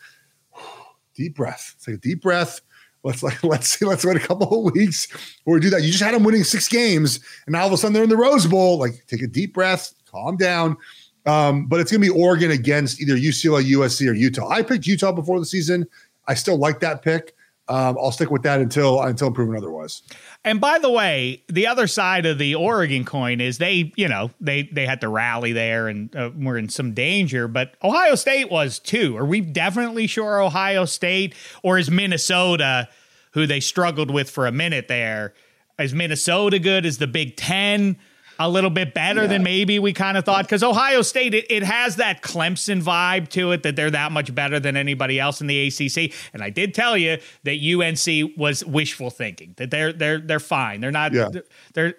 deep 1.15 1.35
breath. 1.35 1.75
Take 1.83 1.95
a 1.95 1.97
deep 1.97 2.21
breath. 2.21 2.61
Let's 3.03 3.23
like 3.23 3.43
let's 3.43 3.67
see. 3.67 3.85
Let's 3.85 4.05
wait 4.05 4.17
a 4.17 4.27
couple 4.27 4.67
of 4.67 4.73
weeks 4.73 5.07
or 5.45 5.59
do 5.59 5.69
that. 5.69 5.81
You 5.81 5.91
just 5.91 6.03
had 6.03 6.13
them 6.13 6.23
winning 6.23 6.43
six 6.43 6.67
games, 6.67 7.19
and 7.45 7.53
now 7.53 7.61
all 7.61 7.67
of 7.67 7.73
a 7.73 7.77
sudden 7.77 7.93
they're 7.93 8.03
in 8.03 8.09
the 8.09 8.17
Rose 8.17 8.45
Bowl. 8.45 8.77
Like, 8.77 9.05
take 9.07 9.21
a 9.21 9.27
deep 9.27 9.53
breath, 9.53 9.93
calm 10.09 10.37
down. 10.37 10.77
Um, 11.25 11.67
but 11.67 11.79
it's 11.79 11.91
gonna 11.91 12.01
be 12.01 12.09
Oregon 12.09 12.51
against 12.51 13.01
either 13.01 13.15
UCLA, 13.15 13.63
USC, 13.71 14.09
or 14.09 14.13
Utah. 14.13 14.49
I 14.49 14.63
picked 14.63 14.87
Utah 14.87 15.11
before 15.11 15.39
the 15.39 15.45
season. 15.45 15.87
I 16.27 16.33
still 16.33 16.57
like 16.57 16.79
that 16.79 17.01
pick. 17.01 17.35
Um, 17.67 17.97
I'll 17.97 18.11
stick 18.11 18.31
with 18.31 18.43
that 18.43 18.59
until 18.59 19.01
until 19.01 19.31
proven 19.31 19.55
otherwise. 19.55 20.01
And 20.43 20.59
by 20.59 20.79
the 20.79 20.89
way, 20.89 21.43
the 21.47 21.67
other 21.67 21.87
side 21.87 22.25
of 22.25 22.37
the 22.37 22.55
Oregon 22.55 23.05
coin 23.05 23.39
is 23.39 23.59
they, 23.59 23.93
you 23.95 24.07
know, 24.07 24.31
they 24.41 24.63
they 24.63 24.85
had 24.85 24.99
to 25.01 25.09
rally 25.09 25.53
there 25.53 25.87
and 25.87 26.13
uh, 26.15 26.31
we're 26.35 26.57
in 26.57 26.69
some 26.69 26.93
danger. 26.93 27.47
But 27.47 27.75
Ohio 27.83 28.15
State 28.15 28.51
was 28.51 28.79
too. 28.79 29.15
Are 29.15 29.25
we 29.25 29.41
definitely 29.41 30.07
sure 30.07 30.41
Ohio 30.41 30.85
State 30.85 31.33
or 31.63 31.77
is 31.77 31.89
Minnesota, 31.89 32.89
who 33.31 33.47
they 33.47 33.59
struggled 33.59 34.11
with 34.11 34.29
for 34.29 34.47
a 34.47 34.51
minute 34.51 34.87
there, 34.87 35.33
is 35.79 35.93
Minnesota 35.93 36.59
good? 36.59 36.85
Is 36.85 36.97
the 36.97 37.07
Big 37.07 37.37
Ten? 37.37 37.97
A 38.39 38.49
little 38.49 38.69
bit 38.69 38.93
better 38.93 39.21
yeah. 39.21 39.27
than 39.27 39.43
maybe 39.43 39.79
we 39.79 39.93
kind 39.93 40.17
of 40.17 40.25
thought 40.25 40.45
because 40.45 40.63
Ohio 40.63 41.01
State 41.01 41.33
it, 41.33 41.45
it, 41.49 41.63
has 41.63 41.97
that 41.97 42.21
Clemson 42.21 42.81
vibe 42.81 43.29
to 43.29 43.51
it 43.51 43.63
that 43.63 43.75
they're 43.75 43.91
that 43.91 44.11
much 44.11 44.33
better 44.33 44.59
than 44.59 44.75
anybody 44.75 45.19
else 45.19 45.41
in 45.41 45.47
the 45.47 45.67
ACC. 45.67 46.13
And 46.33 46.41
I 46.41 46.49
did 46.49 46.73
tell 46.73 46.97
you 46.97 47.17
that 47.43 47.59
UNC 47.61 48.37
was 48.37 48.65
wishful 48.65 49.09
thinking 49.09 49.53
that 49.57 49.71
they're 49.71 49.93
they're 49.93 50.19
they're 50.19 50.39
fine. 50.39 50.81
They're 50.81 50.91
not. 50.91 51.13
Yeah. 51.13 51.29
They're, 51.31 51.43
they're 51.73 51.93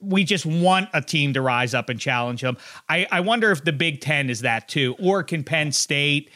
we 0.00 0.24
just 0.24 0.46
want 0.46 0.88
a 0.92 1.00
team 1.00 1.32
to 1.34 1.40
rise 1.40 1.74
up 1.74 1.88
and 1.88 1.98
challenge 1.98 2.42
them. 2.42 2.56
I 2.88 3.06
I 3.10 3.20
wonder 3.20 3.50
if 3.50 3.64
the 3.64 3.72
Big 3.72 4.00
Ten 4.00 4.30
is 4.30 4.40
that 4.40 4.68
too, 4.68 4.96
or 4.98 5.22
can 5.22 5.44
Penn 5.44 5.72
State 5.72 6.30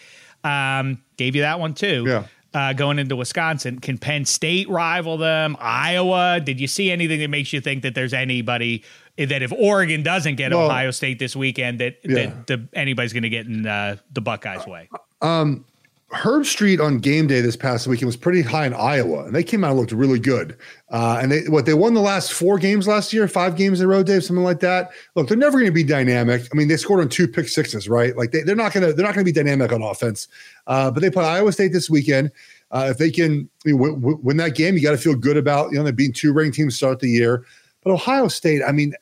um, 0.45 1.03
gave 1.17 1.35
you 1.35 1.43
that 1.43 1.61
one 1.61 1.75
too? 1.75 2.05
Yeah. 2.07 2.25
Uh, 2.53 2.73
going 2.73 2.99
into 2.99 3.15
Wisconsin. 3.15 3.79
Can 3.79 3.97
Penn 3.97 4.25
State 4.25 4.69
rival 4.69 5.17
them? 5.17 5.57
Iowa? 5.61 6.41
Did 6.41 6.59
you 6.59 6.67
see 6.67 6.91
anything 6.91 7.21
that 7.21 7.29
makes 7.29 7.53
you 7.53 7.61
think 7.61 7.85
that 7.85 7.95
there's 7.95 8.13
anybody 8.13 8.83
that 9.17 9.43
if 9.43 9.53
Oregon 9.53 10.03
doesn't 10.03 10.37
get 10.37 10.53
well, 10.53 10.67
Ohio 10.67 10.91
State 10.91 11.19
this 11.19 11.37
weekend, 11.37 11.81
that, 11.81 11.99
yeah. 12.05 12.15
that 12.15 12.47
the, 12.47 12.69
anybody's 12.73 13.13
going 13.13 13.23
to 13.25 13.29
get 13.29 13.47
in 13.47 13.67
uh, 13.67 13.97
the 14.13 14.21
Buckeyes' 14.21 14.67
way. 14.67 14.89
Um, 15.21 15.65
Herbstreit 16.13 16.81
on 16.81 16.99
game 16.99 17.29
day 17.29 17.41
this 17.41 17.55
past 17.55 17.87
weekend 17.87 18.07
was 18.07 18.17
pretty 18.17 18.43
high 18.43 18.67
in 18.67 18.75
Iowa, 18.75 19.25
and 19.25 19.35
they 19.35 19.45
came 19.45 19.63
out 19.63 19.71
and 19.71 19.79
looked 19.79 19.93
really 19.93 20.19
good. 20.19 20.57
Uh, 20.91 21.21
and 21.23 21.31
they 21.31 21.43
what 21.43 21.67
they 21.67 21.75
won 21.75 21.95
the 21.95 22.01
last 22.01 22.33
four 22.33 22.59
games 22.59 22.89
last 22.89 23.13
year, 23.13 23.29
five 23.29 23.55
games 23.55 23.81
in 23.81 23.87
a 23.87 23.89
row, 23.89 24.03
Dave, 24.03 24.25
something 24.25 24.43
like 24.43 24.59
that. 24.59 24.91
Look, 25.15 25.29
they're 25.29 25.37
never 25.37 25.59
going 25.59 25.67
to 25.67 25.73
be 25.73 25.85
dynamic. 25.85 26.49
I 26.53 26.57
mean, 26.57 26.67
they 26.67 26.77
scored 26.77 27.01
on 27.01 27.09
two 27.09 27.29
pick 27.29 27.49
sixes, 27.49 27.89
right? 27.89 28.17
Like 28.17 28.33
they, 28.33 28.41
are 28.41 28.57
not 28.57 28.73
going 28.73 28.89
to 28.89 28.93
they're 28.93 29.07
not 29.07 29.15
going 29.15 29.25
to 29.25 29.33
be 29.33 29.33
dynamic 29.33 29.73
on 29.73 29.83
offense. 29.83 30.27
Uh, 30.67 30.91
but 30.91 31.01
they 31.01 31.11
play 31.11 31.25
Iowa 31.25 31.53
State 31.53 31.73
this 31.73 31.89
weekend. 31.89 32.33
Uh, 32.73 32.89
if 32.91 32.99
they 32.99 33.11
can 33.11 33.49
you 33.65 33.77
know, 33.77 33.93
win, 33.93 34.21
win, 34.23 34.37
that 34.39 34.57
game, 34.57 34.75
you 34.75 34.83
got 34.83 34.93
to 34.93 34.99
feel 34.99 35.15
good 35.15 35.37
about 35.37 35.71
you 35.71 35.79
know 35.79 35.85
they 35.85 35.93
being 35.93 36.13
two 36.13 36.33
ranked 36.33 36.57
teams 36.57 36.75
start 36.75 36.99
the 36.99 37.09
year. 37.09 37.45
But 37.83 37.93
Ohio 37.93 38.29
State, 38.29 38.63
I 38.67 38.73
mean, 38.73 38.95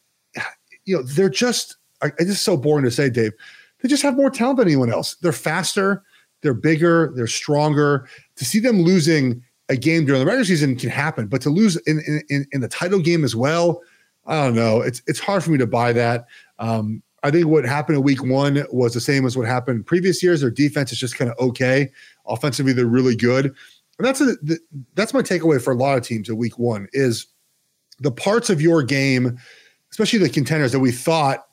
you 0.85 0.97
know, 0.97 1.03
they're 1.03 1.29
just 1.29 1.77
it's 2.03 2.31
just 2.31 2.45
so 2.45 2.57
boring 2.57 2.85
to 2.85 2.91
say, 2.91 3.11
Dave. 3.11 3.33
They 3.81 3.88
just 3.88 4.03
have 4.03 4.17
more 4.17 4.31
talent 4.31 4.59
than 4.59 4.69
anyone 4.69 4.93
else. 4.93 5.17
They're 5.17 5.33
faster, 5.33 6.03
they're 6.43 6.55
bigger, 6.55 7.12
they're 7.14 7.27
stronger. 7.27 8.09
To 8.37 8.45
see 8.45 8.59
them 8.59 8.83
losing 8.83 9.43
a 9.68 9.76
game 9.76 10.05
during 10.05 10.20
the 10.20 10.26
regular 10.26 10.45
season 10.45 10.76
can 10.76 10.91
happen, 10.91 11.26
but 11.26 11.43
to 11.43 11.51
lose 11.51 11.76
in 11.87 12.01
in, 12.29 12.47
in 12.53 12.61
the 12.61 12.68
title 12.68 13.01
game 13.01 13.24
as 13.24 13.37
well, 13.37 13.83
I 14.26 14.45
don't 14.45 14.55
know. 14.55 14.81
It's 14.81 15.03
it's 15.07 15.20
hard 15.20 15.45
for 15.45 15.51
me 15.51 15.59
to 15.59 15.66
buy 15.66 15.93
that. 15.93 16.26
Um, 16.59 17.03
I 17.22 17.31
think 17.31 17.47
what 17.47 17.64
happened 17.64 17.99
in 17.99 18.05
week 18.05 18.22
one 18.22 18.64
was 18.70 18.95
the 18.95 19.01
same 19.01 19.26
as 19.26 19.37
what 19.37 19.47
happened 19.47 19.79
in 19.79 19.85
previous 19.85 20.22
years. 20.22 20.41
Their 20.41 20.51
defense 20.51 20.93
is 20.93 20.99
just 20.99 21.16
kind 21.16 21.31
of 21.31 21.39
okay. 21.39 21.91
Offensively, 22.26 22.72
they're 22.72 22.87
really 22.87 23.16
good. 23.16 23.47
And 23.47 24.07
that's 24.07 24.20
a, 24.20 24.37
that's 24.95 25.12
my 25.12 25.22
takeaway 25.22 25.61
for 25.61 25.72
a 25.72 25.76
lot 25.76 25.99
of 25.99 26.05
teams 26.05 26.31
at 26.31 26.37
week 26.37 26.59
one 26.59 26.87
is 26.93 27.26
the 28.01 28.12
parts 28.12 28.51
of 28.51 28.61
your 28.61 28.82
game, 28.82 29.38
especially 29.90 30.18
the 30.18 30.28
contenders 30.28 30.72
that 30.72 30.80
we 30.80 30.92
thought 30.92 31.46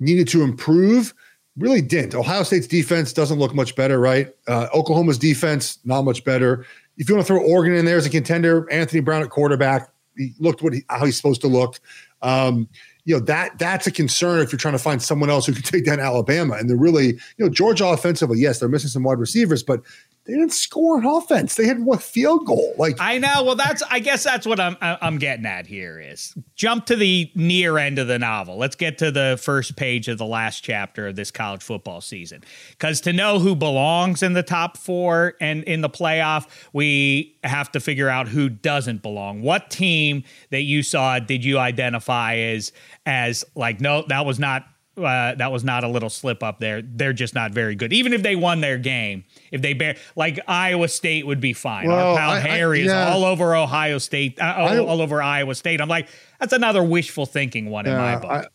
needed 0.00 0.28
to 0.28 0.42
improve, 0.42 1.14
really 1.56 1.80
didn't. 1.80 2.14
Ohio 2.14 2.42
State's 2.42 2.66
defense 2.66 3.12
doesn't 3.12 3.38
look 3.38 3.54
much 3.54 3.74
better, 3.76 3.98
right? 3.98 4.34
Uh, 4.46 4.68
Oklahoma's 4.74 5.18
defense 5.18 5.78
not 5.84 6.02
much 6.02 6.24
better. 6.24 6.66
If 6.98 7.08
you 7.08 7.14
want 7.14 7.26
to 7.26 7.32
throw 7.32 7.42
Oregon 7.42 7.74
in 7.74 7.84
there 7.84 7.96
as 7.96 8.06
a 8.06 8.10
contender, 8.10 8.70
Anthony 8.70 9.00
Brown 9.00 9.22
at 9.22 9.30
quarterback, 9.30 9.90
he 10.16 10.34
looked 10.38 10.62
what 10.62 10.72
he, 10.72 10.84
how 10.88 11.04
he's 11.04 11.16
supposed 11.16 11.40
to 11.42 11.46
look. 11.46 11.80
Um, 12.22 12.68
you 13.04 13.14
know 13.14 13.20
that 13.26 13.58
that's 13.58 13.86
a 13.86 13.92
concern 13.92 14.40
if 14.40 14.50
you're 14.50 14.58
trying 14.58 14.74
to 14.74 14.78
find 14.78 15.00
someone 15.00 15.30
else 15.30 15.46
who 15.46 15.52
can 15.52 15.62
take 15.62 15.84
down 15.84 16.00
Alabama. 16.00 16.54
And 16.54 16.68
they're 16.68 16.76
really, 16.76 17.06
you 17.06 17.44
know, 17.44 17.48
Georgia 17.48 17.86
offensively, 17.86 18.38
yes, 18.38 18.58
they're 18.58 18.68
missing 18.68 18.90
some 18.90 19.04
wide 19.04 19.18
receivers, 19.18 19.62
but 19.62 19.82
they 20.26 20.34
didn't 20.34 20.52
score 20.52 20.98
an 20.98 21.06
offense. 21.06 21.54
They 21.54 21.66
had 21.66 21.80
one 21.80 21.98
field 21.98 22.46
goal. 22.46 22.74
Like 22.76 22.96
I 22.98 23.18
know. 23.18 23.44
Well, 23.44 23.54
that's 23.54 23.82
I 23.88 24.00
guess 24.00 24.24
that's 24.24 24.46
what 24.46 24.58
I'm 24.58 24.76
I'm 24.80 25.18
getting 25.18 25.46
at 25.46 25.66
here 25.66 26.00
is 26.00 26.34
jump 26.56 26.86
to 26.86 26.96
the 26.96 27.30
near 27.34 27.78
end 27.78 27.98
of 27.98 28.08
the 28.08 28.18
novel. 28.18 28.56
Let's 28.56 28.74
get 28.74 28.98
to 28.98 29.12
the 29.12 29.38
first 29.40 29.76
page 29.76 30.08
of 30.08 30.18
the 30.18 30.26
last 30.26 30.64
chapter 30.64 31.06
of 31.08 31.16
this 31.16 31.30
college 31.30 31.62
football 31.62 32.00
season. 32.00 32.42
Because 32.70 33.00
to 33.02 33.12
know 33.12 33.38
who 33.38 33.54
belongs 33.54 34.22
in 34.22 34.32
the 34.32 34.42
top 34.42 34.76
four 34.76 35.34
and 35.40 35.62
in 35.64 35.80
the 35.80 35.90
playoff, 35.90 36.46
we 36.72 37.38
have 37.44 37.70
to 37.72 37.80
figure 37.80 38.08
out 38.08 38.26
who 38.26 38.48
doesn't 38.48 39.02
belong. 39.02 39.42
What 39.42 39.70
team 39.70 40.24
that 40.50 40.62
you 40.62 40.82
saw 40.82 41.20
did 41.20 41.44
you 41.44 41.58
identify 41.58 42.34
as 42.36 42.72
as 43.04 43.44
like 43.54 43.80
no, 43.80 44.04
that 44.08 44.26
was 44.26 44.40
not 44.40 44.66
uh, 44.96 45.34
that 45.34 45.52
was 45.52 45.62
not 45.62 45.84
a 45.84 45.88
little 45.88 46.08
slip 46.08 46.42
up 46.42 46.58
there. 46.58 46.82
They're 46.82 47.12
just 47.12 47.34
not 47.34 47.52
very 47.52 47.74
good. 47.74 47.92
Even 47.92 48.12
if 48.12 48.22
they 48.22 48.34
won 48.34 48.60
their 48.60 48.78
game, 48.78 49.24
if 49.50 49.62
they 49.62 49.74
bear 49.74 49.96
like 50.14 50.40
Iowa 50.46 50.88
State 50.88 51.26
would 51.26 51.40
be 51.40 51.52
fine. 51.52 51.88
Well, 51.88 52.12
Our 52.12 52.16
pal 52.16 52.30
I, 52.30 52.40
Harry 52.40 52.82
I, 52.82 52.84
yeah. 52.86 53.08
is 53.08 53.14
all 53.14 53.24
over 53.24 53.54
Ohio 53.54 53.98
State, 53.98 54.40
uh, 54.40 54.54
all, 54.56 54.88
all, 54.88 55.00
over 55.02 55.22
Iowa 55.22 55.54
State. 55.54 55.80
I'm 55.80 55.88
like, 55.88 56.08
that's 56.40 56.52
another 56.52 56.82
wishful 56.82 57.26
thinking 57.26 57.70
one 57.70 57.86
yeah, 57.86 57.92
in 57.92 57.98
my 57.98 58.16
book. 58.16 58.30
I, 58.30 58.46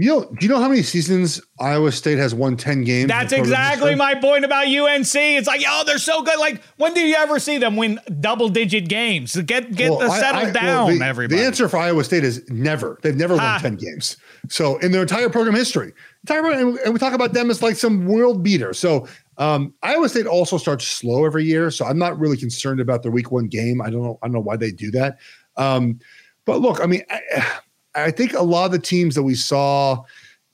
you 0.00 0.10
know, 0.10 0.20
do 0.26 0.46
you 0.46 0.48
know 0.48 0.60
how 0.60 0.68
many 0.68 0.84
seasons 0.84 1.40
Iowa 1.58 1.90
State 1.90 2.18
has 2.18 2.32
won 2.32 2.56
10 2.56 2.84
games? 2.84 3.08
That's 3.08 3.32
exactly 3.32 3.96
my 3.96 4.14
point 4.14 4.44
about 4.44 4.68
UNC. 4.68 5.12
It's 5.12 5.48
like, 5.48 5.62
oh, 5.66 5.82
they're 5.84 5.98
so 5.98 6.22
good. 6.22 6.38
Like, 6.38 6.62
when 6.76 6.94
do 6.94 7.00
you 7.00 7.16
ever 7.16 7.40
see 7.40 7.58
them 7.58 7.74
win 7.74 7.98
double 8.20 8.48
digit 8.48 8.88
games? 8.88 9.34
Get 9.34 9.74
get 9.74 9.90
well, 9.90 9.98
the 9.98 10.10
settle 10.10 10.42
I, 10.42 10.44
I, 10.44 10.50
down, 10.52 10.86
well, 10.86 10.98
the, 11.00 11.04
everybody. 11.04 11.40
The 11.40 11.44
answer 11.44 11.68
for 11.68 11.78
Iowa 11.78 12.04
State 12.04 12.22
is 12.22 12.48
never. 12.48 13.00
They've 13.02 13.16
never 13.16 13.36
ha. 13.36 13.58
won 13.60 13.76
10 13.76 13.76
games. 13.84 14.18
So 14.48 14.78
in 14.78 14.92
their 14.92 15.02
entire 15.02 15.28
program 15.30 15.56
history, 15.56 15.92
entire 16.22 16.42
program, 16.42 16.78
and 16.84 16.92
we 16.94 17.00
talk 17.00 17.12
about 17.12 17.32
them 17.32 17.50
as 17.50 17.60
like 17.60 17.74
some 17.74 18.06
world 18.06 18.44
beater. 18.44 18.74
So 18.74 19.08
um, 19.38 19.72
Iowa 19.82 20.08
State 20.08 20.26
also 20.26 20.58
starts 20.58 20.86
slow 20.86 21.24
every 21.24 21.44
year. 21.44 21.70
So 21.70 21.86
I'm 21.86 21.98
not 21.98 22.18
really 22.18 22.36
concerned 22.36 22.80
about 22.80 23.02
their 23.02 23.12
week 23.12 23.30
one 23.30 23.46
game. 23.46 23.80
I 23.80 23.88
don't 23.88 24.02
know. 24.02 24.18
I 24.22 24.26
don't 24.26 24.34
know 24.34 24.40
why 24.40 24.56
they 24.56 24.72
do 24.72 24.90
that. 24.90 25.18
Um, 25.56 26.00
but 26.44 26.60
look, 26.60 26.82
I 26.82 26.86
mean, 26.86 27.02
I, 27.08 27.46
I 27.94 28.10
think 28.10 28.32
a 28.34 28.42
lot 28.42 28.66
of 28.66 28.72
the 28.72 28.78
teams 28.78 29.14
that 29.14 29.22
we 29.22 29.34
saw 29.34 30.04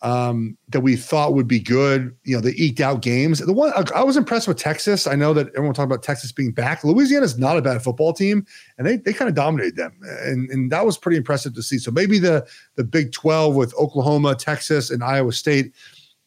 um, 0.05 0.59
that 0.69 0.81
we 0.81 0.97
thought 0.97 1.33
would 1.33 1.49
be 1.49 1.59
good, 1.59 2.15
you 2.25 2.37
know, 2.37 2.41
they 2.43 2.53
eked 2.57 2.81
out 2.81 3.01
games. 3.01 3.39
The 3.39 3.53
one 3.55 3.73
I 3.95 4.03
was 4.03 4.19
impressed 4.19 4.47
with 4.47 4.59
Texas. 4.59 5.07
I 5.07 5.15
know 5.15 5.33
that 5.33 5.49
everyone 5.49 5.73
talked 5.73 5.91
about 5.91 6.03
Texas 6.03 6.31
being 6.31 6.53
back. 6.53 6.85
Louisiana 6.85 7.25
is 7.25 7.39
not 7.39 7.57
a 7.57 7.63
bad 7.63 7.83
football 7.83 8.13
team, 8.13 8.47
and 8.77 8.87
they 8.87 8.99
they 8.99 9.15
kind 9.15 9.31
of 9.31 9.35
dominated 9.35 9.77
them, 9.77 9.99
and 10.03 10.51
and 10.51 10.71
that 10.71 10.85
was 10.85 10.99
pretty 10.99 11.17
impressive 11.17 11.55
to 11.55 11.63
see. 11.63 11.79
So 11.79 11.91
maybe 11.91 12.19
the 12.19 12.47
the 12.75 12.85
Big 12.85 13.13
Twelve 13.13 13.57
with 13.57 13.75
Oklahoma, 13.77 14.35
Texas, 14.35 14.91
and 14.91 15.03
Iowa 15.03 15.33
State 15.33 15.73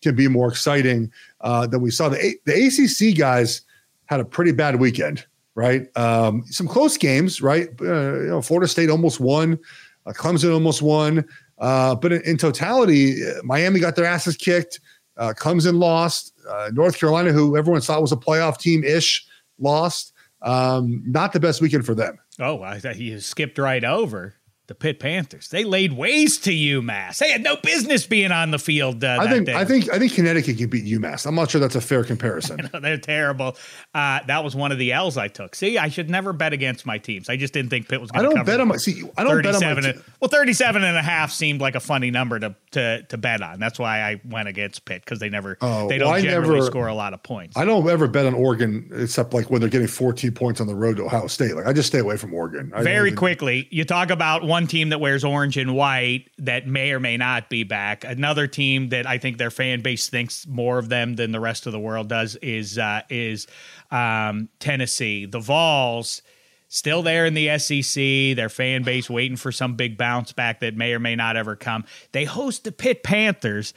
can 0.01 0.15
be 0.15 0.27
more 0.27 0.47
exciting 0.47 1.11
uh, 1.41 1.67
than 1.67 1.81
we 1.81 1.91
saw. 1.91 2.09
The 2.09 2.35
the 2.45 2.53
ACC 2.53 3.17
guys 3.17 3.61
had 4.05 4.19
a 4.19 4.25
pretty 4.25 4.51
bad 4.51 4.77
weekend, 4.77 5.25
right? 5.55 5.87
Um, 5.97 6.43
some 6.47 6.67
close 6.67 6.97
games, 6.97 7.41
right? 7.41 7.69
Uh, 7.79 8.19
you 8.19 8.27
know, 8.27 8.41
Florida 8.41 8.67
State 8.67 8.89
almost 8.89 9.19
won. 9.19 9.59
Uh, 10.05 10.13
Clemson 10.13 10.53
almost 10.53 10.81
won. 10.81 11.25
Uh, 11.57 11.95
but 11.95 12.13
in, 12.13 12.21
in, 12.21 12.37
totality, 12.37 13.15
Miami 13.43 13.79
got 13.79 13.95
their 13.95 14.05
asses 14.05 14.37
kicked. 14.37 14.79
Uh, 15.17 15.33
Clemson 15.35 15.79
lost. 15.79 16.33
Uh, 16.47 16.69
North 16.71 16.99
Carolina, 16.99 17.31
who 17.31 17.57
everyone 17.57 17.81
thought 17.81 18.01
was 18.01 18.11
a 18.11 18.17
playoff 18.17 18.59
team 18.59 18.83
ish, 18.83 19.25
lost. 19.59 20.13
Um, 20.43 21.03
not 21.05 21.33
the 21.33 21.39
best 21.39 21.61
weekend 21.61 21.85
for 21.85 21.95
them. 21.95 22.19
Oh, 22.39 22.61
I 22.61 22.79
you 22.95 23.19
skipped 23.19 23.57
right 23.57 23.83
over 23.83 24.35
the 24.67 24.75
Pitt 24.75 24.99
Panthers. 24.99 25.47
They 25.47 25.63
laid 25.63 25.93
waste 25.93 26.43
to 26.43 26.51
UMass. 26.51 27.19
They 27.19 27.31
had 27.31 27.41
no 27.41 27.55
business 27.55 28.05
being 28.05 28.31
on 28.31 28.51
the 28.51 28.59
field. 28.59 29.03
Uh, 29.03 29.17
I 29.19 29.27
think. 29.29 29.45
Day. 29.45 29.55
I 29.55 29.65
think. 29.65 29.91
I 29.91 29.97
think 29.97 30.13
Connecticut 30.13 30.57
can 30.57 30.69
beat 30.69 30.85
UMass. 30.85 31.25
I'm 31.25 31.35
not 31.35 31.49
sure 31.49 31.61
that's 31.61 31.75
a 31.75 31.81
fair 31.81 32.03
comparison. 32.03 32.57
know, 32.73 32.79
they're 32.79 32.97
terrible. 32.97 33.55
Uh, 33.93 34.19
that 34.27 34.43
was 34.43 34.55
one 34.55 34.71
of 34.71 34.77
the 34.77 34.91
L's 34.91 35.17
I 35.17 35.27
took. 35.27 35.55
See, 35.55 35.77
I 35.77 35.89
should 35.89 36.09
never 36.09 36.33
bet 36.33 36.53
against 36.53 36.85
my 36.85 36.97
teams. 36.97 37.29
I 37.29 37.37
just 37.37 37.53
didn't 37.53 37.69
think 37.69 37.87
Pitt 37.87 38.01
was 38.01 38.11
going 38.11 38.23
to. 38.23 38.31
I 38.31 38.33
don't 38.33 38.45
bet 38.45 38.59
on 38.59 38.67
my. 38.67 38.77
See, 38.77 39.03
I 39.17 39.23
don't 39.23 39.41
bet 39.41 39.55
on 39.55 39.75
my. 39.75 39.81
Te- 39.81 39.99
well, 40.19 40.29
37 40.29 40.83
and 40.83 40.97
a 40.97 41.01
half 41.01 41.31
seemed 41.31 41.61
like 41.61 41.75
a 41.75 41.79
funny 41.79 42.11
number 42.11 42.39
to 42.39 42.55
to 42.71 43.03
to 43.03 43.17
bet 43.17 43.41
on. 43.41 43.59
That's 43.59 43.79
why 43.79 44.01
I 44.01 44.21
went 44.25 44.47
against 44.47 44.85
Pitt 44.85 45.03
because 45.03 45.19
they 45.19 45.29
never. 45.29 45.57
Oh, 45.61 45.87
they 45.87 45.97
don't 45.97 46.11
well, 46.11 46.21
generally 46.21 46.55
never, 46.55 46.65
score 46.65 46.87
a 46.87 46.93
lot 46.93 47.13
of 47.13 47.23
points. 47.23 47.57
I 47.57 47.65
don't 47.65 47.87
ever 47.89 48.07
bet 48.07 48.25
on 48.25 48.33
Oregon 48.33 48.89
except 48.93 49.33
like 49.33 49.49
when 49.49 49.61
they're 49.61 49.69
getting 49.69 49.87
14 49.87 50.31
points 50.33 50.61
on 50.61 50.67
the 50.67 50.75
road 50.75 50.97
to 50.97 51.05
Ohio 51.05 51.27
State. 51.27 51.55
Like 51.55 51.67
I 51.67 51.73
just 51.73 51.87
stay 51.87 51.99
away 51.99 52.17
from 52.17 52.33
Oregon. 52.33 52.71
I 52.75 52.83
Very 52.83 53.11
quickly, 53.11 53.67
you 53.71 53.85
talk 53.85 54.09
about 54.09 54.43
one 54.43 54.56
team 54.65 54.89
that 54.89 54.99
wears 54.99 55.23
orange 55.23 55.37
orange 55.37 55.57
and 55.57 55.75
white 55.75 56.29
that 56.39 56.67
may 56.67 56.91
or 56.91 56.99
may 56.99 57.15
not 57.15 57.49
be 57.49 57.63
back. 57.63 58.03
Another 58.03 58.47
team 58.47 58.89
that 58.89 59.05
I 59.05 59.19
think 59.19 59.37
their 59.37 59.51
fan 59.51 59.81
base 59.81 60.09
thinks 60.09 60.47
more 60.47 60.79
of 60.79 60.89
them 60.89 61.15
than 61.15 61.31
the 61.31 61.39
rest 61.39 61.67
of 61.67 61.73
the 61.73 61.79
world 61.79 62.09
does 62.09 62.35
is 62.37 62.77
uh, 62.77 63.01
is 63.09 63.47
um, 63.91 64.49
Tennessee. 64.59 65.25
The 65.25 65.39
Vols 65.39 66.21
still 66.67 67.03
there 67.03 67.25
in 67.25 67.33
the 67.33 67.57
SEC. 67.59 68.35
Their 68.35 68.49
fan 68.49 68.83
base 68.83 69.09
waiting 69.09 69.37
for 69.37 69.51
some 69.51 69.75
big 69.75 69.97
bounce 69.97 70.33
back 70.33 70.59
that 70.61 70.75
may 70.75 70.93
or 70.93 70.99
may 70.99 71.15
not 71.15 71.37
ever 71.37 71.55
come. 71.55 71.85
They 72.11 72.25
host 72.25 72.63
the 72.63 72.71
Pitt 72.71 73.03
Panthers. 73.03 73.73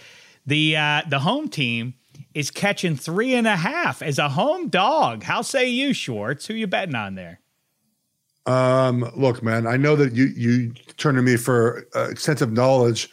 The 0.46 0.76
uh, 0.76 1.02
the 1.08 1.20
home 1.20 1.48
team 1.48 1.94
is 2.34 2.50
catching 2.50 2.96
three 2.96 3.34
and 3.34 3.46
a 3.46 3.56
half 3.56 4.02
as 4.02 4.18
a 4.18 4.30
home 4.30 4.68
dog. 4.68 5.24
How 5.24 5.42
say 5.42 5.68
you, 5.68 5.92
Schwartz? 5.92 6.46
Who 6.46 6.54
you 6.54 6.66
betting 6.66 6.94
on 6.94 7.14
there? 7.14 7.40
Um, 8.46 9.10
look, 9.16 9.42
man, 9.42 9.66
I 9.66 9.76
know 9.76 9.96
that 9.96 10.14
you 10.14 10.26
you 10.36 10.72
turn 10.96 11.14
to 11.16 11.22
me 11.22 11.36
for 11.36 11.86
uh, 11.94 12.08
extensive 12.10 12.52
knowledge 12.52 13.10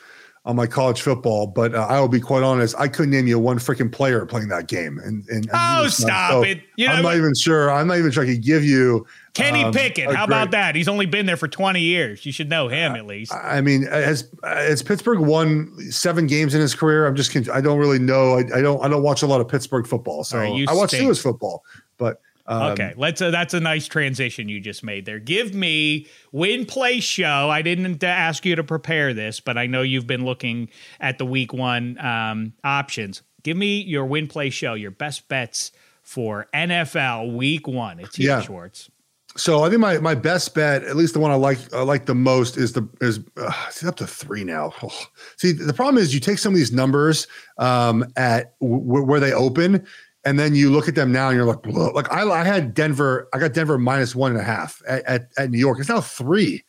on 0.47 0.55
my 0.55 0.65
college 0.65 1.01
football, 1.01 1.45
but 1.45 1.75
uh, 1.75 1.85
I 1.89 1.99
will 1.99 2.07
be 2.07 2.21
quite 2.21 2.41
honest. 2.41 2.73
I 2.79 2.87
couldn't 2.87 3.11
name 3.11 3.27
you 3.27 3.37
one 3.37 3.59
freaking 3.59 3.91
player 3.91 4.25
playing 4.25 4.47
that 4.47 4.69
game. 4.69 4.97
And, 4.99 5.27
and, 5.27 5.45
and 5.45 5.49
oh, 5.53 5.87
stop 5.89 6.31
so 6.31 6.43
it! 6.43 6.61
You 6.77 6.87
know, 6.87 6.93
I'm 6.93 7.03
not 7.03 7.17
even 7.17 7.33
sure. 7.35 7.69
I'm 7.69 7.87
not 7.87 7.97
even 7.97 8.11
sure 8.11 8.23
I 8.23 8.27
could 8.27 8.41
give 8.41 8.63
you 8.63 9.05
Kenny 9.33 9.65
um, 9.65 9.73
Pickett. 9.73 10.09
How 10.09 10.23
about 10.23 10.51
that? 10.51 10.73
He's 10.73 10.87
only 10.87 11.05
been 11.05 11.25
there 11.25 11.35
for 11.35 11.49
20 11.49 11.81
years. 11.81 12.25
You 12.25 12.31
should 12.31 12.49
know 12.49 12.69
him 12.69 12.95
at 12.95 13.05
least. 13.05 13.33
I 13.33 13.59
mean, 13.59 13.83
has 13.87 14.33
has 14.45 14.81
Pittsburgh 14.81 15.19
won 15.19 15.77
seven 15.91 16.27
games 16.27 16.55
in 16.55 16.61
his 16.61 16.73
career? 16.73 17.05
I'm 17.05 17.15
just 17.17 17.35
I 17.49 17.59
don't 17.59 17.77
really 17.77 17.99
know. 17.99 18.37
I, 18.37 18.43
I 18.55 18.61
don't 18.61 18.81
I 18.81 18.87
don't 18.87 19.03
watch 19.03 19.23
a 19.23 19.27
lot 19.27 19.41
of 19.41 19.49
Pittsburgh 19.49 19.85
football, 19.85 20.23
so 20.23 20.39
right, 20.39 20.65
I 20.69 20.73
watch 20.73 20.91
Steelers 20.91 21.21
football, 21.21 21.65
but 21.97 22.21
um, 22.47 22.71
okay, 22.71 22.93
let's. 22.95 23.21
Uh, 23.21 23.29
that's 23.29 23.53
a 23.53 23.59
nice 23.59 23.87
transition 23.87 24.47
you 24.47 24.59
just 24.59 24.83
made 24.83 25.05
there. 25.05 25.19
Give 25.19 25.53
me 25.53 26.07
win 26.31 26.65
play 26.65 26.99
show. 26.99 27.49
I 27.49 27.61
didn't 27.61 28.03
ask 28.03 28.45
you 28.45 28.55
to 28.55 28.63
prepare 28.63 29.13
this, 29.13 29.39
but 29.39 29.57
I 29.57 29.67
know 29.67 29.81
you've 29.81 30.07
been 30.07 30.23
looking 30.23 30.69
at 30.99 31.17
the 31.17 31.25
week 31.25 31.51
one 31.51 31.97
um, 31.99 32.53
options. 32.63 33.21
Give 33.43 33.57
me 33.57 33.81
your 33.81 34.05
win 34.05 34.27
play 34.27 34.49
show. 34.49 34.75
Your 34.75 34.91
best 34.91 35.27
bets 35.27 35.71
for 36.03 36.47
NFL 36.53 37.35
week 37.35 37.67
one. 37.67 37.99
It's 37.99 38.17
you, 38.17 38.29
yeah. 38.29 38.41
Schwartz. 38.41 38.89
So 39.35 39.63
I 39.63 39.69
think 39.69 39.81
my 39.81 39.99
my 39.99 40.15
best 40.15 40.55
bet, 40.55 40.83
at 40.83 40.95
least 40.95 41.13
the 41.13 41.19
one 41.19 41.31
I 41.31 41.35
like 41.35 41.59
I 41.73 41.83
like 41.83 42.05
the 42.07 42.15
most, 42.15 42.57
is 42.57 42.73
the 42.73 42.87
is 43.01 43.19
uh, 43.37 43.51
it's 43.67 43.83
up 43.85 43.97
to 43.97 44.07
three 44.07 44.43
now. 44.43 44.73
Oh. 44.81 44.89
See, 45.37 45.51
the 45.51 45.73
problem 45.73 46.01
is 46.01 46.13
you 46.13 46.19
take 46.19 46.39
some 46.39 46.53
of 46.53 46.57
these 46.57 46.71
numbers 46.71 47.27
um, 47.57 48.05
at 48.15 48.59
w- 48.59 49.03
where 49.03 49.19
they 49.19 49.33
open, 49.33 49.85
and 50.25 50.37
then 50.39 50.55
you 50.55 50.71
look 50.71 50.87
at 50.87 50.95
them 50.95 51.11
now 51.11 51.29
and 51.29 51.37
you're 51.37 51.45
like, 51.45 51.65
Whoa. 51.65 51.91
like 51.91 52.11
I, 52.11 52.23
I 52.23 52.43
had 52.43 52.73
Denver, 52.73 53.29
I 53.33 53.39
got 53.39 53.53
Denver 53.53 53.77
minus 53.77 54.15
one 54.15 54.31
and 54.31 54.39
a 54.39 54.43
half 54.43 54.81
at, 54.87 55.03
at, 55.05 55.21
at 55.37 55.49
New 55.51 55.59
York. 55.59 55.79
It's 55.79 55.89
now 55.89 56.01
three. 56.01 56.63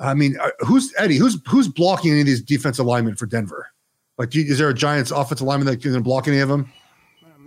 I 0.00 0.14
mean, 0.14 0.38
uh, 0.40 0.50
who's 0.60 0.92
Eddie? 0.98 1.16
Who's 1.16 1.38
who's 1.46 1.68
blocking 1.68 2.12
any 2.12 2.20
of 2.20 2.26
these 2.26 2.42
defensive 2.42 2.86
linemen 2.86 3.14
for 3.16 3.26
Denver? 3.26 3.68
Like, 4.18 4.34
is 4.34 4.58
there 4.58 4.68
a 4.68 4.74
Giants 4.74 5.10
offensive 5.10 5.46
lineman 5.46 5.66
that 5.66 5.82
can 5.82 6.02
block 6.02 6.28
any 6.28 6.38
of 6.38 6.48
them? 6.48 6.72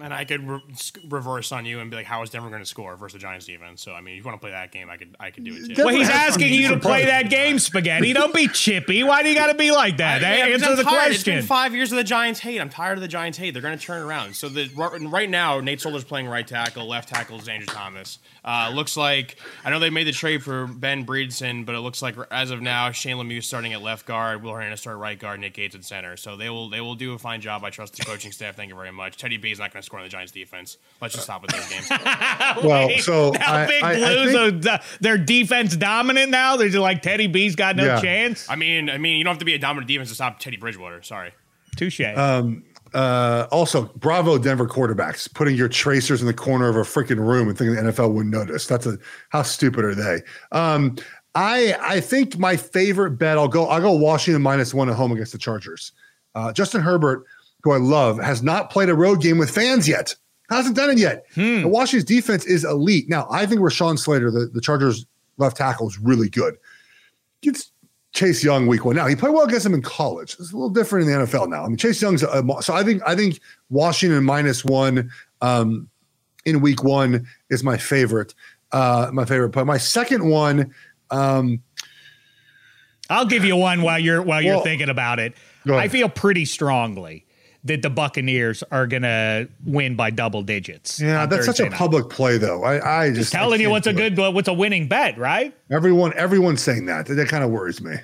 And 0.01 0.13
I 0.13 0.25
could 0.25 0.47
re- 0.47 0.61
reverse 1.07 1.51
on 1.51 1.65
you 1.65 1.79
and 1.79 1.89
be 1.89 1.97
like, 1.97 2.05
"How 2.05 2.21
is 2.21 2.29
Denver 2.29 2.49
going 2.49 2.61
to 2.61 2.65
score 2.65 2.95
versus 2.95 3.13
the 3.13 3.19
Giants 3.19 3.45
defense?" 3.45 3.81
So 3.81 3.93
I 3.93 4.01
mean, 4.01 4.15
if 4.15 4.19
you 4.19 4.23
want 4.29 4.39
to 4.39 4.45
play 4.45 4.51
that 4.51 4.71
game, 4.71 4.89
I 4.89 4.97
could 4.97 5.15
I 5.19 5.31
could 5.31 5.43
do 5.43 5.55
it 5.55 5.75
too. 5.75 5.85
Well, 5.85 5.93
he's 5.93 6.09
asking 6.09 6.53
you 6.53 6.69
to 6.69 6.79
play 6.79 7.05
that 7.05 7.29
game, 7.29 7.59
Spaghetti. 7.59 8.13
Don't 8.13 8.33
be 8.33 8.47
chippy. 8.47 9.03
Why 9.03 9.23
do 9.23 9.29
you 9.29 9.35
got 9.35 9.47
to 9.47 9.55
be 9.55 9.71
like 9.71 9.97
that? 9.97 10.23
I, 10.23 10.37
yeah, 10.37 10.45
Answer 10.53 10.75
the 10.75 10.83
tired. 10.83 10.93
question. 10.93 11.13
It's 11.13 11.23
been 11.23 11.43
five 11.43 11.73
years 11.73 11.91
of 11.91 11.97
the 11.97 12.03
Giants 12.03 12.39
hate. 12.39 12.59
I'm 12.59 12.69
tired 12.69 12.97
of 12.97 13.01
the 13.01 13.07
Giants 13.07 13.37
hate. 13.37 13.51
They're 13.51 13.61
going 13.61 13.77
to 13.77 13.83
turn 13.83 14.01
around. 14.01 14.35
So 14.35 14.49
the 14.49 14.69
right 15.07 15.29
now, 15.29 15.59
Nate 15.59 15.81
Solder's 15.81 16.03
playing 16.03 16.27
right 16.27 16.47
tackle. 16.47 16.87
Left 16.87 17.09
tackle 17.09 17.39
is 17.39 17.47
Andrew 17.47 17.67
Thomas. 17.67 18.19
Uh, 18.43 18.71
looks 18.73 18.95
like 18.95 19.37
I 19.63 19.69
know 19.69 19.79
they 19.79 19.89
made 19.89 20.07
the 20.07 20.11
trade 20.11 20.43
for 20.43 20.67
Ben 20.67 21.05
Bredeson, 21.05 21.65
but 21.65 21.75
it 21.75 21.79
looks 21.79 22.01
like 22.01 22.15
as 22.31 22.51
of 22.51 22.61
now, 22.61 22.91
Shane 22.91 23.17
Lemieux 23.17 23.43
starting 23.43 23.73
at 23.73 23.81
left 23.81 24.05
guard, 24.05 24.43
Will 24.43 24.53
Hernandez 24.53 24.81
start 24.81 24.97
right 24.97 25.17
guard, 25.19 25.39
Nick 25.39 25.53
Gates 25.53 25.75
at 25.75 25.83
center. 25.83 26.15
So 26.17 26.35
they 26.37 26.49
will 26.49 26.69
they 26.69 26.81
will 26.81 26.95
do 26.95 27.13
a 27.13 27.17
fine 27.17 27.41
job. 27.41 27.63
I 27.63 27.69
trust 27.69 27.95
the 27.95 28.03
coaching 28.05 28.31
staff. 28.31 28.55
Thank 28.55 28.69
you 28.69 28.75
very 28.75 28.91
much. 28.91 29.17
Teddy 29.17 29.37
B 29.37 29.51
is 29.51 29.59
not 29.59 29.71
going 29.73 29.81
to 29.81 29.85
score 29.85 29.94
in 29.99 30.05
the 30.05 30.09
Giants 30.09 30.31
defense. 30.31 30.77
Let's 31.01 31.13
just 31.13 31.25
stop 31.25 31.41
with 31.41 31.51
those 31.51 31.67
games. 31.69 31.89
well, 32.63 32.89
so 32.99 33.31
now 33.31 33.53
I, 33.53 33.65
Big 33.67 33.83
I, 33.83 33.95
Blues 33.95 34.35
I 34.35 34.49
think, 34.51 34.65
are 34.65 34.79
their 35.01 35.17
defense 35.17 35.75
dominant 35.75 36.31
now. 36.31 36.55
They're 36.57 36.69
just 36.69 36.79
like 36.81 37.01
Teddy 37.01 37.27
B's 37.27 37.55
got 37.55 37.75
no 37.75 37.85
Yeah. 37.85 38.01
chance. 38.01 38.49
I 38.49 38.55
mean, 38.55 38.89
I 38.89 38.97
mean, 38.97 39.17
you 39.17 39.23
don't 39.23 39.31
have 39.31 39.39
to 39.39 39.45
be 39.45 39.53
a 39.53 39.59
dominant 39.59 39.87
defense 39.87 40.09
to 40.09 40.15
stop 40.15 40.39
Teddy 40.39 40.57
Bridgewater. 40.57 41.01
Sorry. 41.01 41.31
Touche. 41.75 41.99
uh, 42.01 43.47
also, 43.51 43.83
bravo, 43.95 44.37
Denver 44.37 44.67
quarterbacks, 44.67 45.31
putting 45.33 45.55
your 45.55 45.67
tracers 45.67 46.21
in 46.21 46.27
the 46.27 46.33
corner 46.33 46.69
of 46.69 46.75
a 46.77 46.81
freaking 46.81 47.19
room 47.19 47.49
and 47.49 47.57
thinking 47.57 47.75
the 47.75 47.91
NFL 47.91 48.13
wouldn't 48.13 48.33
notice. 48.33 48.67
That's 48.67 48.85
a 48.85 48.97
how 49.29 49.41
stupid 49.41 49.83
are 49.83 49.95
they? 49.95 50.21
Um, 50.51 50.95
I 51.33 51.75
I 51.81 51.99
think 51.99 52.37
my 52.37 52.55
favorite 52.55 53.11
bet. 53.17 53.37
I'll 53.37 53.49
go. 53.49 53.65
I'll 53.67 53.81
go 53.81 53.91
Washington 53.91 54.41
minus 54.41 54.73
one 54.73 54.89
at 54.89 54.95
home 54.95 55.11
against 55.11 55.33
the 55.33 55.37
Chargers. 55.37 55.91
Uh, 56.33 56.53
Justin 56.53 56.81
Herbert, 56.81 57.25
who 57.65 57.71
I 57.71 57.77
love, 57.77 58.19
has 58.19 58.41
not 58.43 58.69
played 58.69 58.87
a 58.89 58.95
road 58.95 59.21
game 59.21 59.37
with 59.39 59.49
fans 59.49 59.89
yet. 59.89 60.15
Hasn't 60.49 60.75
done 60.75 60.91
it 60.91 60.99
yet. 60.99 61.25
And 61.35 61.71
Washington's 61.71 62.05
defense 62.07 62.45
is 62.45 62.63
elite. 62.63 63.09
Now, 63.09 63.27
I 63.31 63.47
think 63.47 63.59
Rashawn 63.59 63.97
Slater, 63.97 64.29
the, 64.29 64.45
the 64.45 64.61
Chargers 64.61 65.05
left 65.37 65.57
tackle, 65.57 65.87
is 65.89 65.97
really 65.99 66.29
good. 66.29 66.55
It's 67.41 67.71
Chase 68.13 68.43
Young 68.43 68.67
week 68.67 68.85
one. 68.85 68.95
Now 68.95 69.07
he 69.07 69.15
played 69.15 69.33
well 69.33 69.45
against 69.45 69.65
him 69.65 69.73
in 69.73 69.81
college. 69.81 70.35
It's 70.39 70.51
a 70.51 70.55
little 70.55 70.69
different 70.69 71.07
in 71.07 71.11
the 71.19 71.25
NFL 71.25 71.49
now. 71.49 71.65
I 71.65 71.67
mean, 71.67 71.77
Chase 71.77 71.99
Young's 72.01 72.21
a, 72.21 72.43
so 72.61 72.75
I 72.75 72.83
think 72.83 73.01
I 73.05 73.15
think 73.15 73.39
Washington 73.69 74.23
minus 74.23 74.63
one 74.63 75.09
um, 75.41 75.89
in 76.45 76.61
week 76.61 76.83
one 76.83 77.25
is 77.49 77.63
my 77.63 77.75
favorite. 77.77 78.35
Uh, 78.71 79.09
my 79.11 79.25
favorite 79.25 79.49
play. 79.49 79.63
My 79.63 79.77
second 79.79 80.29
one. 80.29 80.73
Um, 81.09 81.61
I'll 83.09 83.25
give 83.25 83.43
you 83.45 83.55
one 83.55 83.81
while 83.81 83.99
you're 83.99 84.21
while 84.21 84.41
you're 84.41 84.55
Well, 84.55 84.63
thinking 84.63 84.89
about 84.89 85.19
it. 85.19 85.33
I 85.67 85.87
feel 85.87 86.07
pretty 86.09 86.45
strongly 86.45 87.24
that 87.65 87.81
the 87.81 87.89
Buccaneers 87.89 88.63
are 88.71 88.87
going 88.87 89.01
to 89.01 89.49
win 89.65 89.95
by 89.95 90.11
double 90.11 90.41
digits. 90.43 91.01
yeah, 91.01 91.25
that's 91.25 91.45
such 91.47 91.59
a 91.59 91.63
night. 91.63 91.73
public 91.73 92.09
play, 92.09 92.37
though. 92.37 92.63
I, 92.63 93.01
I 93.03 93.07
just 93.09 93.19
Just 93.19 93.33
telling 93.33 93.59
I 93.59 93.63
you 93.63 93.69
what's 93.69 93.87
a 93.87 93.93
do 93.93 94.03
it. 94.03 94.15
good 94.15 94.33
what's 94.33 94.47
a 94.47 94.53
winning 94.53 94.87
bet, 94.87 95.17
right? 95.17 95.55
Everyone, 95.71 96.13
everyone's 96.15 96.61
saying 96.61 96.85
that. 96.85 97.07
That 97.07 97.27
kind 97.27 97.43
of 97.43 97.49
worries 97.49 97.81
me. 97.81 97.95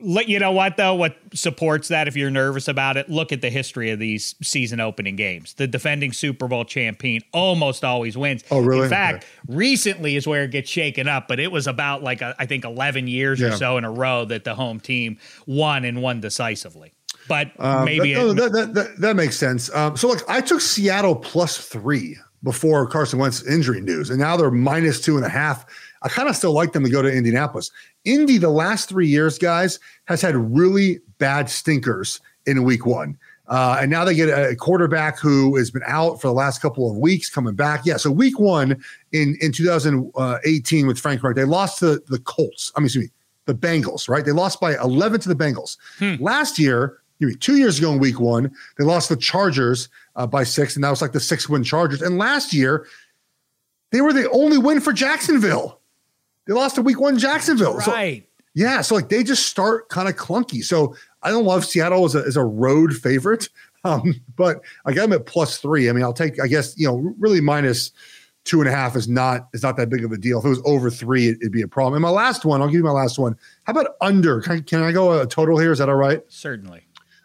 Let 0.00 0.28
you 0.28 0.38
know 0.38 0.52
what 0.52 0.76
though. 0.76 0.94
What 0.94 1.16
supports 1.34 1.88
that? 1.88 2.08
If 2.08 2.16
you're 2.16 2.30
nervous 2.30 2.68
about 2.68 2.96
it, 2.96 3.10
look 3.10 3.32
at 3.32 3.40
the 3.42 3.50
history 3.50 3.90
of 3.90 3.98
these 3.98 4.34
season 4.42 4.80
opening 4.80 5.16
games. 5.16 5.54
The 5.54 5.66
defending 5.66 6.12
Super 6.12 6.48
Bowl 6.48 6.64
champion 6.64 7.22
almost 7.32 7.84
always 7.84 8.16
wins. 8.16 8.42
Oh, 8.50 8.60
really? 8.60 8.84
In 8.84 8.90
fact, 8.90 9.24
Okay. 9.24 9.56
recently 9.56 10.16
is 10.16 10.26
where 10.26 10.44
it 10.44 10.50
gets 10.50 10.70
shaken 10.70 11.08
up, 11.08 11.28
but 11.28 11.40
it 11.40 11.52
was 11.52 11.66
about 11.66 12.02
like 12.02 12.22
a, 12.22 12.34
I 12.38 12.46
think 12.46 12.64
11 12.64 13.06
years 13.08 13.40
or 13.42 13.52
so 13.52 13.76
in 13.78 13.84
a 13.84 13.90
row 13.90 14.24
that 14.26 14.44
the 14.44 14.54
home 14.54 14.80
team 14.80 15.18
won 15.46 15.84
and 15.84 16.00
won 16.02 16.20
decisively. 16.20 16.92
But 17.28 17.52
Um, 17.58 17.84
maybe 17.84 18.14
that, 18.14 18.20
no, 18.20 18.30
it, 18.30 18.34
that, 18.36 18.52
that, 18.52 18.74
that, 18.74 19.00
that 19.00 19.16
makes 19.16 19.36
sense. 19.36 19.74
Um, 19.74 19.96
so 19.96 20.08
look, 20.08 20.22
I 20.28 20.40
took 20.40 20.60
Seattle 20.60 21.16
plus 21.16 21.58
three 21.58 22.16
before 22.42 22.86
Carson 22.86 23.18
Wentz 23.18 23.42
injury 23.46 23.80
news, 23.80 24.10
and 24.10 24.18
now 24.18 24.36
they're 24.36 24.50
minus 24.50 25.00
two 25.00 25.16
and 25.16 25.24
a 25.24 25.30
half. 25.30 25.64
I 26.02 26.08
kind 26.08 26.28
of 26.28 26.36
still 26.36 26.52
like 26.52 26.72
them 26.72 26.84
to 26.84 26.90
go 26.90 27.00
to 27.00 27.10
Indianapolis. 27.10 27.70
Indy, 28.04 28.36
the 28.36 28.50
last 28.50 28.90
three 28.90 29.08
years, 29.08 29.38
guys, 29.38 29.80
has 30.04 30.20
had 30.20 30.36
really 30.36 31.00
bad 31.18 31.48
stinkers 31.48 32.20
in 32.44 32.62
week 32.64 32.84
one. 32.84 33.16
Uh, 33.46 33.78
and 33.80 33.90
now 33.90 34.04
they 34.04 34.14
get 34.14 34.28
a 34.28 34.56
quarterback 34.56 35.18
who 35.18 35.56
has 35.56 35.70
been 35.70 35.82
out 35.86 36.20
for 36.20 36.28
the 36.28 36.32
last 36.34 36.60
couple 36.62 36.90
of 36.90 36.96
weeks, 36.96 37.28
coming 37.28 37.54
back. 37.54 37.82
Yeah, 37.84 37.96
so 37.98 38.10
week 38.10 38.38
one 38.38 38.82
in 39.12 39.36
in 39.40 39.52
2018 39.52 40.86
with 40.86 40.98
Frank 40.98 41.22
Reich, 41.22 41.34
they 41.36 41.44
lost 41.44 41.78
to 41.80 42.02
the 42.08 42.18
Colts. 42.20 42.72
I 42.76 42.80
mean, 42.80 42.86
excuse 42.86 43.04
me, 43.04 43.10
the 43.46 43.54
Bengals. 43.54 44.08
Right, 44.08 44.24
they 44.24 44.32
lost 44.32 44.60
by 44.60 44.76
11 44.76 45.20
to 45.22 45.28
the 45.28 45.34
Bengals. 45.34 45.76
Last 46.20 46.58
year, 46.58 46.98
two 47.40 47.56
years 47.56 47.78
ago 47.78 47.92
in 47.92 47.98
week 47.98 48.20
one, 48.20 48.54
they 48.78 48.84
lost 48.84 49.08
the 49.08 49.16
Chargers 49.16 49.88
uh, 50.16 50.26
by 50.26 50.44
six, 50.44 50.74
and 50.74 50.84
that 50.84 50.90
was 50.90 51.02
like 51.02 51.12
the 51.12 51.20
six 51.20 51.48
win 51.48 51.64
Chargers. 51.64 52.02
And 52.02 52.18
last 52.18 52.52
year, 52.52 52.86
they 53.92 54.00
were 54.00 54.12
the 54.12 54.30
only 54.30 54.58
win 54.58 54.80
for 54.80 54.92
Jacksonville. 54.92 55.80
They 56.46 56.52
lost 56.52 56.74
to 56.76 56.82
week 56.82 57.00
one 57.00 57.18
Jacksonville. 57.18 57.80
So, 57.80 57.92
right. 57.92 58.26
yeah, 58.54 58.80
so 58.80 58.94
like 58.94 59.08
they 59.08 59.22
just 59.22 59.46
start 59.46 59.88
kind 59.88 60.08
of 60.08 60.16
clunky. 60.16 60.62
So 60.62 60.94
I 61.22 61.30
don't 61.30 61.44
love 61.44 61.64
Seattle 61.64 62.04
as 62.04 62.14
a, 62.14 62.20
as 62.20 62.36
a 62.36 62.44
road 62.44 62.94
favorite, 62.94 63.48
um, 63.84 64.14
but 64.36 64.60
I 64.84 64.92
got 64.92 65.02
them 65.02 65.12
at 65.12 65.26
plus 65.26 65.58
three. 65.58 65.88
I 65.88 65.92
mean, 65.92 66.02
I'll 66.02 66.12
take. 66.12 66.40
I 66.40 66.46
guess 66.46 66.78
you 66.78 66.86
know, 66.86 67.14
really 67.18 67.40
minus 67.40 67.92
two 68.44 68.60
and 68.60 68.68
a 68.68 68.72
half 68.72 68.94
is 68.94 69.08
not 69.08 69.48
is 69.52 69.62
not 69.62 69.76
that 69.76 69.88
big 69.88 70.04
of 70.04 70.12
a 70.12 70.18
deal. 70.18 70.38
If 70.38 70.44
it 70.44 70.50
was 70.50 70.62
over 70.64 70.90
three, 70.90 71.28
it, 71.28 71.38
would 71.42 71.52
be 71.52 71.62
a 71.62 71.68
problem. 71.68 71.94
And 71.94 72.02
my 72.02 72.10
last 72.10 72.44
one, 72.44 72.60
I'll 72.60 72.68
give 72.68 72.76
you 72.76 72.84
my 72.84 72.90
last 72.90 73.18
one. 73.18 73.36
How 73.64 73.72
about 73.72 73.96
under? 74.00 74.40
Can 74.40 74.52
I, 74.52 74.60
can 74.60 74.82
I 74.82 74.92
go 74.92 75.20
a 75.20 75.26
total 75.26 75.58
here? 75.58 75.72
Is 75.72 75.78
that 75.78 75.88
all 75.88 75.96
right? 75.96 76.22
Certainly. 76.28 76.82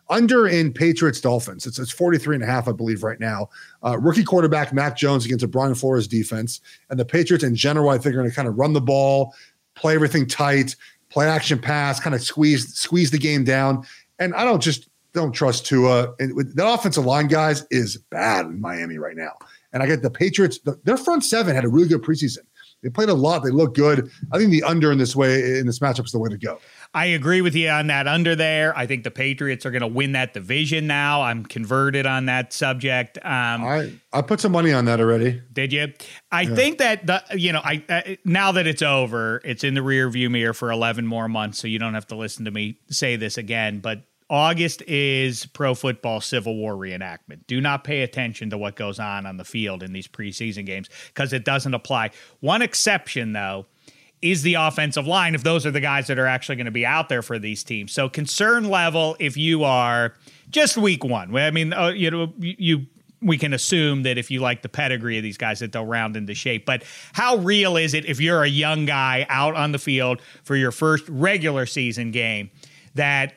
Under 0.10 0.48
in 0.48 0.74
Patriots 0.74 1.22
Dolphins. 1.22 1.66
It's 1.66 1.80
it's 1.80 1.92
43 1.92 2.36
and 2.36 2.44
a 2.44 2.48
half, 2.48 2.68
I 2.68 2.72
believe, 2.72 3.04
right 3.04 3.20
now. 3.20 3.50
Uh, 3.84 3.98
rookie 3.98 4.24
quarterback 4.24 4.74
Mac 4.74 4.98
Jones 4.98 5.26
against 5.26 5.44
a 5.44 5.48
Brian 5.48 5.76
Flores 5.76 6.08
defense. 6.08 6.62
And 6.90 7.00
the 7.00 7.06
Patriots 7.06 7.44
in 7.44 7.56
general, 7.56 7.90
I 7.90 7.98
think, 7.98 8.16
are 8.16 8.20
going 8.20 8.30
to 8.30 8.36
kind 8.36 8.48
of 8.48 8.58
run 8.58 8.74
the 8.74 8.82
ball, 8.82 9.34
play 9.76 9.96
everything 9.96 10.28
tight, 10.28 10.76
play 11.10 11.28
action 11.28 11.60
pass, 11.60 12.00
kind 12.00 12.16
of 12.16 12.22
squeeze 12.22 12.74
squeeze 12.76 13.12
the 13.12 13.18
game 13.18 13.44
down. 13.44 13.86
And 14.18 14.34
I 14.36 14.44
don't 14.44 14.62
just 14.62 14.90
don't 15.14 15.32
trust 15.32 15.66
Tua. 15.66 16.14
And 16.20 16.38
that 16.56 16.68
offensive 16.68 17.06
line, 17.06 17.28
guys, 17.28 17.66
is 17.72 17.98
bad 17.98 18.46
in 18.46 18.62
Miami 18.62 18.98
right 18.98 19.16
now. 19.16 19.34
And 19.74 19.84
I 19.84 19.86
get 19.86 20.02
the 20.02 20.10
Patriots, 20.10 20.60
the, 20.60 20.80
their 20.84 20.98
front 20.98 21.24
seven 21.24 21.56
had 21.56 21.66
a 21.66 21.70
really 21.70 21.88
good 21.88 22.02
preseason. 22.02 22.40
They 22.82 22.90
played 22.90 23.10
a 23.10 23.14
lot. 23.14 23.44
They 23.44 23.52
look 23.52 23.76
good. 23.76 24.10
I 24.32 24.38
think 24.38 24.52
the 24.52 24.64
under 24.64 24.92
in 24.92 24.98
this 24.98 25.16
way 25.16 25.60
in 25.60 25.66
this 25.66 25.80
matchup 25.80 26.06
is 26.06 26.12
the 26.12 26.20
way 26.20 26.30
to 26.30 26.38
go. 26.38 26.60
I 26.92 27.06
agree 27.06 27.42
with 27.42 27.54
you 27.56 27.70
on 27.70 27.88
that 27.88 28.08
under 28.08 28.36
there. 28.36 28.76
I 28.76 28.88
think 28.88 29.04
the 29.04 29.12
Patriots 29.12 29.64
are 29.64 29.70
going 29.72 29.82
to 29.82 29.88
win 29.88 30.14
that 30.14 30.34
division 30.34 30.88
now. 30.88 31.22
I'm 31.22 31.46
converted 31.46 32.08
on 32.08 32.26
that 32.26 32.52
subject. 32.52 33.20
Um, 33.20 33.64
I 33.64 33.94
I 34.12 34.24
put 34.24 34.40
some 34.40 34.52
money 34.52 34.74
on 34.74 34.86
that 34.86 35.00
already. 35.00 35.40
Did 35.54 35.72
you? 35.72 35.94
I 36.32 36.46
think 36.48 36.80
that 36.80 37.06
the 37.06 37.24
you 37.36 37.54
know 37.54 37.62
I 37.64 37.84
uh, 37.88 38.02
now 38.26 38.52
that 38.54 38.66
it's 38.66 38.82
over, 38.82 39.40
it's 39.46 39.64
in 39.64 39.76
the 39.76 39.84
rear 39.84 40.10
view 40.10 40.32
mirror 40.32 40.54
for 40.54 40.72
11 40.72 41.06
more 41.06 41.30
months, 41.30 41.60
so 41.60 41.68
you 41.68 41.78
don't 41.78 41.94
have 41.94 42.08
to 42.08 42.16
listen 42.16 42.46
to 42.46 42.52
me 42.52 42.80
say 42.90 43.16
this 43.18 43.38
again. 43.38 43.82
But 43.82 44.02
August 44.28 44.82
is 44.84 45.46
pro 45.48 45.76
football 45.76 46.22
Civil 46.22 46.56
War 46.56 46.74
reenactment. 46.74 47.46
Do 47.46 47.62
not 47.62 47.84
pay 47.84 48.02
attention 48.02 48.50
to 48.50 48.58
what 48.58 48.76
goes 48.76 49.00
on 49.00 49.28
on 49.28 49.38
the 49.38 49.46
field 49.46 49.84
in 49.84 49.94
these 49.94 50.08
preseason 50.08 50.66
games 50.66 50.90
because 51.08 51.34
it 51.34 51.46
doesn't 51.46 51.74
apply. 51.76 52.12
One 52.40 52.64
exception 52.64 53.34
though 53.34 53.68
is 54.22 54.42
the 54.42 54.56
offensive 54.56 55.08
line 55.08 55.36
if 55.36 55.44
those 55.44 55.66
are 55.66 55.72
the 55.72 55.80
guys 55.80 56.08
that 56.08 56.20
are 56.20 56.28
actually 56.28 56.56
going 56.56 56.66
to 56.66 56.72
be 56.72 56.86
out 56.86 57.10
there 57.10 57.22
for 57.22 57.40
these 57.40 57.64
teams. 57.64 57.92
So 57.92 58.10
concern 58.10 58.70
level 58.70 59.16
if 59.20 59.38
you 59.38 59.64
are 59.64 60.14
just 60.50 60.78
week 60.78 61.04
1. 61.04 61.36
I 61.36 61.52
mean, 61.52 61.74
uh, 61.74 61.90
you 61.90 62.12
know, 62.12 62.34
you, 62.38 62.56
you 62.58 62.86
we 63.22 63.38
can 63.38 63.54
assume 63.54 64.04
that 64.04 64.18
if 64.18 64.32
you 64.32 64.40
like 64.40 64.62
the 64.62 64.70
pedigree 64.70 65.18
of 65.18 65.24
these 65.24 65.38
guys 65.38 65.60
that 65.60 65.72
they'll 65.72 65.86
round 65.86 66.16
into 66.16 66.34
shape. 66.34 66.66
But 66.66 66.84
how 67.14 67.38
real 67.38 67.76
is 67.76 67.94
it 67.94 68.06
if 68.06 68.22
you're 68.22 68.44
a 68.44 68.50
young 68.50 68.86
guy 68.86 69.26
out 69.30 69.56
on 69.56 69.72
the 69.72 69.80
field 69.80 70.22
for 70.44 70.56
your 70.56 70.72
first 70.72 71.08
regular 71.10 71.66
season 71.66 72.12
game 72.12 72.50
that 72.96 73.34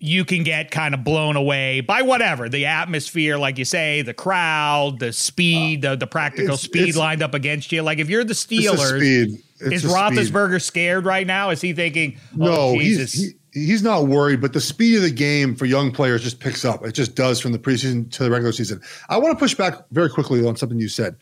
you 0.00 0.24
can 0.24 0.44
get 0.44 0.70
kind 0.70 0.94
of 0.94 1.02
blown 1.02 1.34
away 1.36 1.80
by 1.80 2.02
whatever 2.02 2.48
the 2.48 2.66
atmosphere, 2.66 3.36
like 3.36 3.58
you 3.58 3.64
say, 3.64 4.02
the 4.02 4.14
crowd, 4.14 4.98
the 5.00 5.12
speed, 5.12 5.82
the, 5.82 5.96
the 5.96 6.06
practical 6.06 6.54
it's- 6.54 6.62
speed 6.62 6.82
it's- 6.82 6.96
lined 6.96 7.22
up 7.22 7.34
against 7.34 7.72
you. 7.72 7.82
Like 7.82 7.98
if 7.98 8.08
you're 8.08 8.24
the 8.24 8.34
Steelers, 8.34 9.02
is 9.02 9.42
the 9.58 9.78
speed. 9.78 9.90
Roethlisberger 9.90 10.62
scared 10.62 11.04
right 11.04 11.26
now? 11.26 11.50
Is 11.50 11.60
he 11.60 11.72
thinking, 11.72 12.16
oh, 12.34 12.72
No, 12.74 12.78
Jesus. 12.78 13.12
he's 13.12 13.34
he, 13.52 13.66
he's 13.66 13.82
not 13.82 14.06
worried, 14.06 14.40
but 14.40 14.52
the 14.52 14.60
speed 14.60 14.96
of 14.96 15.02
the 15.02 15.10
game 15.10 15.56
for 15.56 15.64
young 15.66 15.90
players 15.90 16.22
just 16.22 16.38
picks 16.38 16.64
up. 16.64 16.84
It 16.86 16.92
just 16.92 17.16
does 17.16 17.40
from 17.40 17.50
the 17.50 17.58
preseason 17.58 18.08
to 18.12 18.22
the 18.22 18.30
regular 18.30 18.52
season. 18.52 18.80
I 19.08 19.18
want 19.18 19.36
to 19.36 19.38
push 19.42 19.54
back 19.54 19.74
very 19.90 20.10
quickly 20.10 20.46
on 20.46 20.54
something 20.54 20.78
you 20.78 20.88
said. 20.88 21.16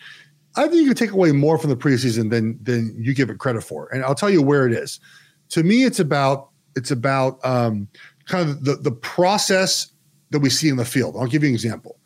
I 0.55 0.63
think 0.69 0.77
you 0.77 0.87
can 0.87 0.97
take 0.97 1.13
away 1.13 1.33
more 1.33 1.57
from 1.59 1.71
the 1.71 1.77
preseason 1.77 2.29
than 2.31 2.59
than 2.63 2.95
you 2.99 3.15
give 3.15 3.31
it 3.31 3.39
credit 3.39 3.63
for, 3.63 3.89
and 3.93 4.03
I'll 4.05 4.15
tell 4.15 4.31
you 4.31 4.43
where 4.43 4.67
it 4.67 4.73
is. 4.75 5.01
To 5.51 5.63
me, 5.63 5.85
it's 5.85 6.01
about 6.01 6.49
it's 6.77 6.91
about 6.91 7.39
um, 7.45 7.89
kind 8.27 8.49
of 8.49 8.65
the 8.65 8.77
the 8.77 8.93
process 8.93 9.93
that 10.31 10.41
we 10.41 10.51
see 10.51 10.69
in 10.69 10.77
the 10.77 10.85
field. 10.85 11.17
I'll 11.19 11.27
give 11.27 11.43
you 11.43 11.49
an 11.49 11.55
example. 11.55 11.99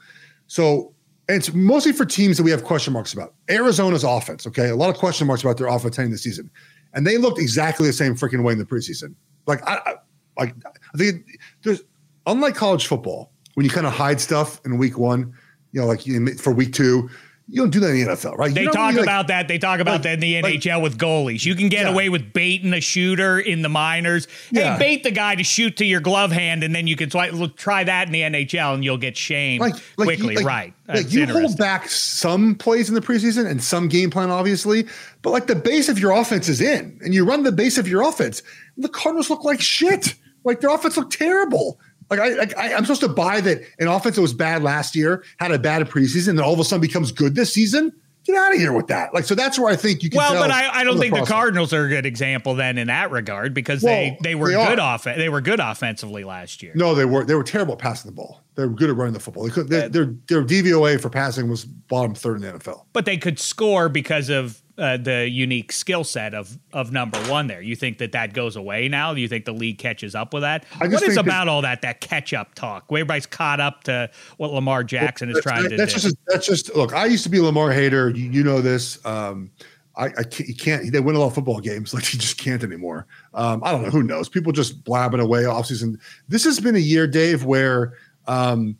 So 0.46 0.94
it's 1.28 1.52
mostly 1.52 1.92
for 1.92 2.04
teams 2.04 2.36
that 2.36 2.42
we 2.42 2.50
have 2.50 2.64
question 2.64 2.92
marks 2.92 3.12
about. 3.12 3.34
Arizona's 3.48 4.04
offense, 4.04 4.46
okay, 4.46 4.68
a 4.68 4.76
lot 4.76 4.90
of 4.90 4.96
question 4.96 5.26
marks 5.26 5.42
about 5.42 5.56
their 5.56 5.68
offense 5.68 5.96
heading 5.96 6.12
the 6.12 6.18
season, 6.18 6.50
and 6.94 7.06
they 7.06 7.16
looked 7.18 7.38
exactly 7.38 7.86
the 7.86 7.92
same 7.92 8.14
freaking 8.14 8.42
way 8.42 8.52
in 8.52 8.58
the 8.58 8.64
preseason. 8.64 9.14
Like 9.46 9.66
I, 9.66 9.76
I 9.86 9.94
like 10.38 10.54
I 10.94 10.98
think 10.98 11.24
there's 11.62 11.82
unlike 12.26 12.54
college 12.54 12.86
football 12.86 13.32
when 13.54 13.64
you 13.64 13.70
kind 13.70 13.86
of 13.86 13.92
hide 13.92 14.20
stuff 14.20 14.60
in 14.64 14.78
week 14.78 14.98
one. 14.98 15.34
you 15.72 15.80
know, 15.80 15.86
like 15.86 16.02
for 16.38 16.52
week 16.52 16.72
two. 16.72 17.08
You 17.52 17.62
don't 17.62 17.70
do 17.70 17.80
that 17.80 17.90
in 17.90 18.06
the 18.06 18.12
NFL, 18.12 18.38
right? 18.38 18.54
They 18.54 18.66
talk 18.66 18.92
really, 18.92 19.02
about 19.02 19.22
like, 19.22 19.26
that. 19.26 19.48
They 19.48 19.58
talk 19.58 19.80
about 19.80 19.94
like, 19.94 20.02
that 20.02 20.14
in 20.14 20.20
the 20.20 20.34
NHL 20.34 20.74
like, 20.74 20.82
with 20.84 20.98
goalies. 20.98 21.44
You 21.44 21.56
can 21.56 21.68
get 21.68 21.84
yeah. 21.84 21.92
away 21.92 22.08
with 22.08 22.32
baiting 22.32 22.72
a 22.72 22.80
shooter 22.80 23.40
in 23.40 23.62
the 23.62 23.68
minors. 23.68 24.28
Yeah. 24.52 24.74
Hey, 24.74 24.78
bait 24.78 25.02
the 25.02 25.10
guy 25.10 25.34
to 25.34 25.42
shoot 25.42 25.76
to 25.78 25.84
your 25.84 25.98
glove 26.00 26.30
hand, 26.30 26.62
and 26.62 26.72
then 26.72 26.86
you 26.86 26.94
can 26.94 27.10
try, 27.10 27.28
try 27.56 27.82
that 27.82 28.06
in 28.06 28.12
the 28.12 28.20
NHL, 28.20 28.74
and 28.74 28.84
you'll 28.84 28.98
get 28.98 29.16
shamed 29.16 29.64
quickly. 29.96 30.34
You, 30.34 30.46
right? 30.46 30.72
Like 30.86 31.12
you 31.12 31.26
hold 31.26 31.58
back 31.58 31.88
some 31.88 32.54
plays 32.54 32.88
in 32.88 32.94
the 32.94 33.00
preseason 33.00 33.50
and 33.50 33.60
some 33.60 33.88
game 33.88 34.10
plan, 34.10 34.30
obviously, 34.30 34.86
but 35.22 35.30
like 35.30 35.48
the 35.48 35.56
base 35.56 35.88
of 35.88 35.98
your 35.98 36.12
offense 36.12 36.48
is 36.48 36.60
in, 36.60 37.00
and 37.02 37.12
you 37.12 37.24
run 37.24 37.42
the 37.42 37.52
base 37.52 37.78
of 37.78 37.88
your 37.88 38.02
offense. 38.08 38.44
The 38.76 38.88
Cardinals 38.88 39.28
look 39.28 39.42
like 39.42 39.60
shit. 39.60 40.14
Like 40.44 40.60
their 40.60 40.70
offense 40.70 40.96
looked 40.96 41.12
terrible. 41.12 41.80
Like 42.10 42.20
I, 42.56 42.64
I, 42.64 42.68
am 42.70 42.84
supposed 42.84 43.02
to 43.02 43.08
buy 43.08 43.40
that 43.40 43.62
an 43.78 43.86
offense 43.86 44.16
that 44.16 44.22
was 44.22 44.34
bad 44.34 44.62
last 44.62 44.96
year 44.96 45.22
had 45.38 45.52
a 45.52 45.58
bad 45.58 45.88
preseason, 45.88 46.30
and 46.30 46.40
all 46.40 46.52
of 46.52 46.58
a 46.58 46.64
sudden 46.64 46.80
becomes 46.80 47.12
good 47.12 47.34
this 47.34 47.52
season. 47.52 47.92
Get 48.24 48.36
out 48.36 48.52
of 48.52 48.58
here 48.58 48.72
with 48.74 48.88
that. 48.88 49.14
Like, 49.14 49.24
so 49.24 49.34
that's 49.34 49.58
where 49.58 49.72
I 49.72 49.76
think 49.76 50.02
you 50.02 50.10
can. 50.10 50.18
Well, 50.18 50.34
but 50.34 50.50
I, 50.50 50.80
I 50.80 50.84
don't 50.84 50.98
think 50.98 51.14
the, 51.14 51.20
the, 51.20 51.26
Cardinals 51.26 51.72
are 51.72 51.86
a 51.86 51.88
good 51.88 52.04
example 52.04 52.54
then 52.54 52.76
in 52.76 52.88
that 52.88 53.10
regard 53.10 53.54
because 53.54 53.82
well, 53.82 53.94
they 53.94 54.18
they 54.22 54.34
were 54.34 54.48
they 54.48 54.66
good 54.66 54.78
off 54.78 55.04
they 55.04 55.30
were 55.30 55.40
good 55.40 55.58
offensively 55.58 56.24
last 56.24 56.62
year. 56.62 56.72
No, 56.74 56.94
they 56.94 57.06
were 57.06 57.24
they 57.24 57.34
were 57.34 57.44
terrible 57.44 57.74
at 57.74 57.78
passing 57.78 58.10
the 58.10 58.14
ball. 58.14 58.42
They 58.56 58.66
were 58.66 58.74
good 58.74 58.90
at 58.90 58.96
running 58.96 59.14
the 59.14 59.20
football. 59.20 59.44
They 59.44 59.50
could 59.50 59.72
uh, 59.72 59.88
their 59.88 60.14
their 60.26 60.44
DVOA 60.44 61.00
for 61.00 61.08
passing 61.08 61.48
was 61.48 61.64
bottom 61.64 62.14
third 62.14 62.36
in 62.36 62.42
the 62.42 62.58
NFL. 62.58 62.84
But 62.92 63.06
they 63.06 63.16
could 63.16 63.38
score 63.38 63.88
because 63.88 64.28
of 64.28 64.60
uh, 64.80 64.96
the 64.96 65.28
unique 65.28 65.72
skill 65.72 66.02
set 66.04 66.32
of 66.34 66.58
of 66.72 66.90
number 66.90 67.18
one 67.30 67.46
there. 67.46 67.60
You 67.60 67.76
think 67.76 67.98
that 67.98 68.12
that 68.12 68.32
goes 68.32 68.56
away 68.56 68.88
now? 68.88 69.12
Do 69.12 69.20
you 69.20 69.28
think 69.28 69.44
the 69.44 69.52
league 69.52 69.78
catches 69.78 70.14
up 70.14 70.32
with 70.32 70.42
that? 70.42 70.64
What 70.78 71.02
is 71.02 71.18
about 71.18 71.48
all 71.48 71.62
that 71.62 71.82
that 71.82 72.00
catch 72.00 72.32
up 72.32 72.54
talk? 72.54 72.86
Everybody's 72.90 73.26
caught 73.26 73.60
up 73.60 73.84
to 73.84 74.10
what 74.38 74.52
Lamar 74.52 74.82
Jackson 74.82 75.28
well, 75.28 75.36
is 75.36 75.42
trying 75.42 75.64
that, 75.64 75.68
to 75.70 75.76
that's 75.76 75.94
do. 75.94 76.00
Just, 76.00 76.16
that's 76.26 76.46
just 76.46 76.74
look. 76.74 76.94
I 76.94 77.04
used 77.04 77.24
to 77.24 77.30
be 77.30 77.38
a 77.38 77.42
Lamar 77.42 77.70
hater. 77.70 78.08
You, 78.08 78.30
you 78.30 78.42
know 78.42 78.62
this. 78.62 79.04
Um, 79.04 79.50
I, 79.96 80.06
I 80.06 80.22
can't, 80.22 80.48
you 80.48 80.54
can't. 80.54 80.90
They 80.90 81.00
win 81.00 81.14
a 81.14 81.18
lot 81.18 81.26
of 81.26 81.34
football 81.34 81.60
games. 81.60 81.92
Like 82.00 82.12
you 82.14 82.18
just 82.18 82.38
can't 82.38 82.62
anymore. 82.62 83.06
Um, 83.34 83.62
I 83.62 83.72
don't 83.72 83.82
know. 83.82 83.90
Who 83.90 84.02
knows? 84.02 84.30
People 84.30 84.52
just 84.52 84.82
blabbing 84.84 85.20
away 85.20 85.44
off 85.44 85.66
season. 85.66 86.00
This 86.28 86.44
has 86.44 86.58
been 86.58 86.74
a 86.74 86.78
year, 86.80 87.06
Dave, 87.06 87.44
where 87.44 87.92
um, 88.26 88.78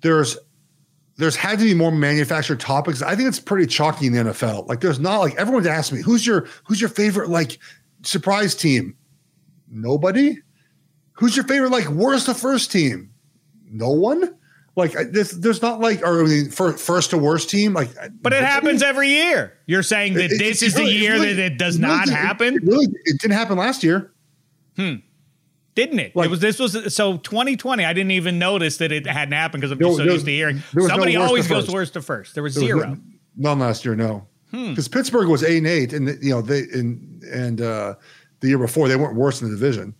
there's 0.00 0.38
there's 1.16 1.36
had 1.36 1.58
to 1.58 1.64
be 1.64 1.74
more 1.74 1.90
manufactured 1.90 2.60
topics. 2.60 3.02
I 3.02 3.16
think 3.16 3.28
it's 3.28 3.40
pretty 3.40 3.66
chalky 3.66 4.06
in 4.06 4.12
the 4.12 4.18
NFL. 4.18 4.68
Like 4.68 4.80
there's 4.80 5.00
not 5.00 5.18
like 5.18 5.34
everyone's 5.36 5.66
asked 5.66 5.92
me, 5.92 6.02
who's 6.02 6.26
your 6.26 6.46
who's 6.64 6.80
your 6.80 6.90
favorite 6.90 7.30
like 7.30 7.58
surprise 8.02 8.54
team? 8.54 8.96
Nobody. 9.68 10.38
Who's 11.12 11.34
your 11.34 11.46
favorite 11.46 11.70
like 11.70 11.88
worst 11.88 12.26
to 12.26 12.34
first 12.34 12.70
team? 12.70 13.10
No 13.70 13.90
one. 13.90 14.34
Like 14.76 14.92
this, 15.10 15.30
there's 15.30 15.62
not 15.62 15.80
like 15.80 16.02
or 16.02 16.20
I 16.20 16.26
mean, 16.26 16.50
first 16.50 17.10
to 17.10 17.18
worst 17.18 17.48
team. 17.48 17.72
Like, 17.72 17.88
but 18.20 18.34
it 18.34 18.44
happens 18.44 18.82
every 18.82 19.08
year. 19.08 19.54
You're 19.64 19.82
saying 19.82 20.14
that 20.14 20.30
it, 20.30 20.38
this 20.38 20.62
is 20.62 20.74
really, 20.74 20.92
the 20.92 20.98
year 20.98 21.12
really, 21.14 21.32
that 21.32 21.52
it 21.52 21.58
does 21.58 21.76
it 21.76 21.82
really, 21.82 21.96
not 21.96 22.08
happen. 22.10 22.56
It, 22.56 22.62
really, 22.62 22.88
it 23.04 23.18
didn't 23.20 23.32
happen 23.32 23.56
last 23.56 23.82
year. 23.82 24.12
Hmm 24.76 24.96
didn't 25.76 26.00
it? 26.00 26.16
Like, 26.16 26.26
it 26.26 26.30
was 26.30 26.40
this 26.40 26.58
was 26.58 26.94
so 26.94 27.18
2020. 27.18 27.84
I 27.84 27.92
didn't 27.92 28.10
even 28.10 28.38
notice 28.38 28.78
that 28.78 28.90
it 28.90 29.06
hadn't 29.06 29.34
happened 29.34 29.60
because 29.60 29.70
I'm 29.70 29.78
just 29.78 29.98
so 29.98 30.02
used 30.02 30.24
to 30.24 30.32
hearing 30.32 30.62
somebody 30.88 31.14
no 31.14 31.22
always 31.22 31.46
goes 31.46 31.70
worst 31.70 31.92
to 31.92 32.02
first. 32.02 32.34
There 32.34 32.42
was 32.42 32.56
there 32.56 32.64
zero. 32.64 32.90
Was 32.90 32.98
no, 32.98 33.50
none 33.50 33.58
last 33.60 33.84
year, 33.84 33.94
no, 33.94 34.26
because 34.50 34.86
hmm. 34.86 34.92
Pittsburgh 34.92 35.28
was 35.28 35.44
eight 35.44 35.58
and 35.58 35.66
eight, 35.66 35.92
and 35.92 36.08
you 36.22 36.30
know 36.30 36.42
they 36.42 36.62
and 36.72 37.22
and 37.24 37.60
uh, 37.60 37.94
the 38.40 38.48
year 38.48 38.58
before 38.58 38.88
they 38.88 38.96
weren't 38.96 39.14
worse 39.14 39.40
in 39.42 39.50
the 39.50 39.54
division. 39.54 39.94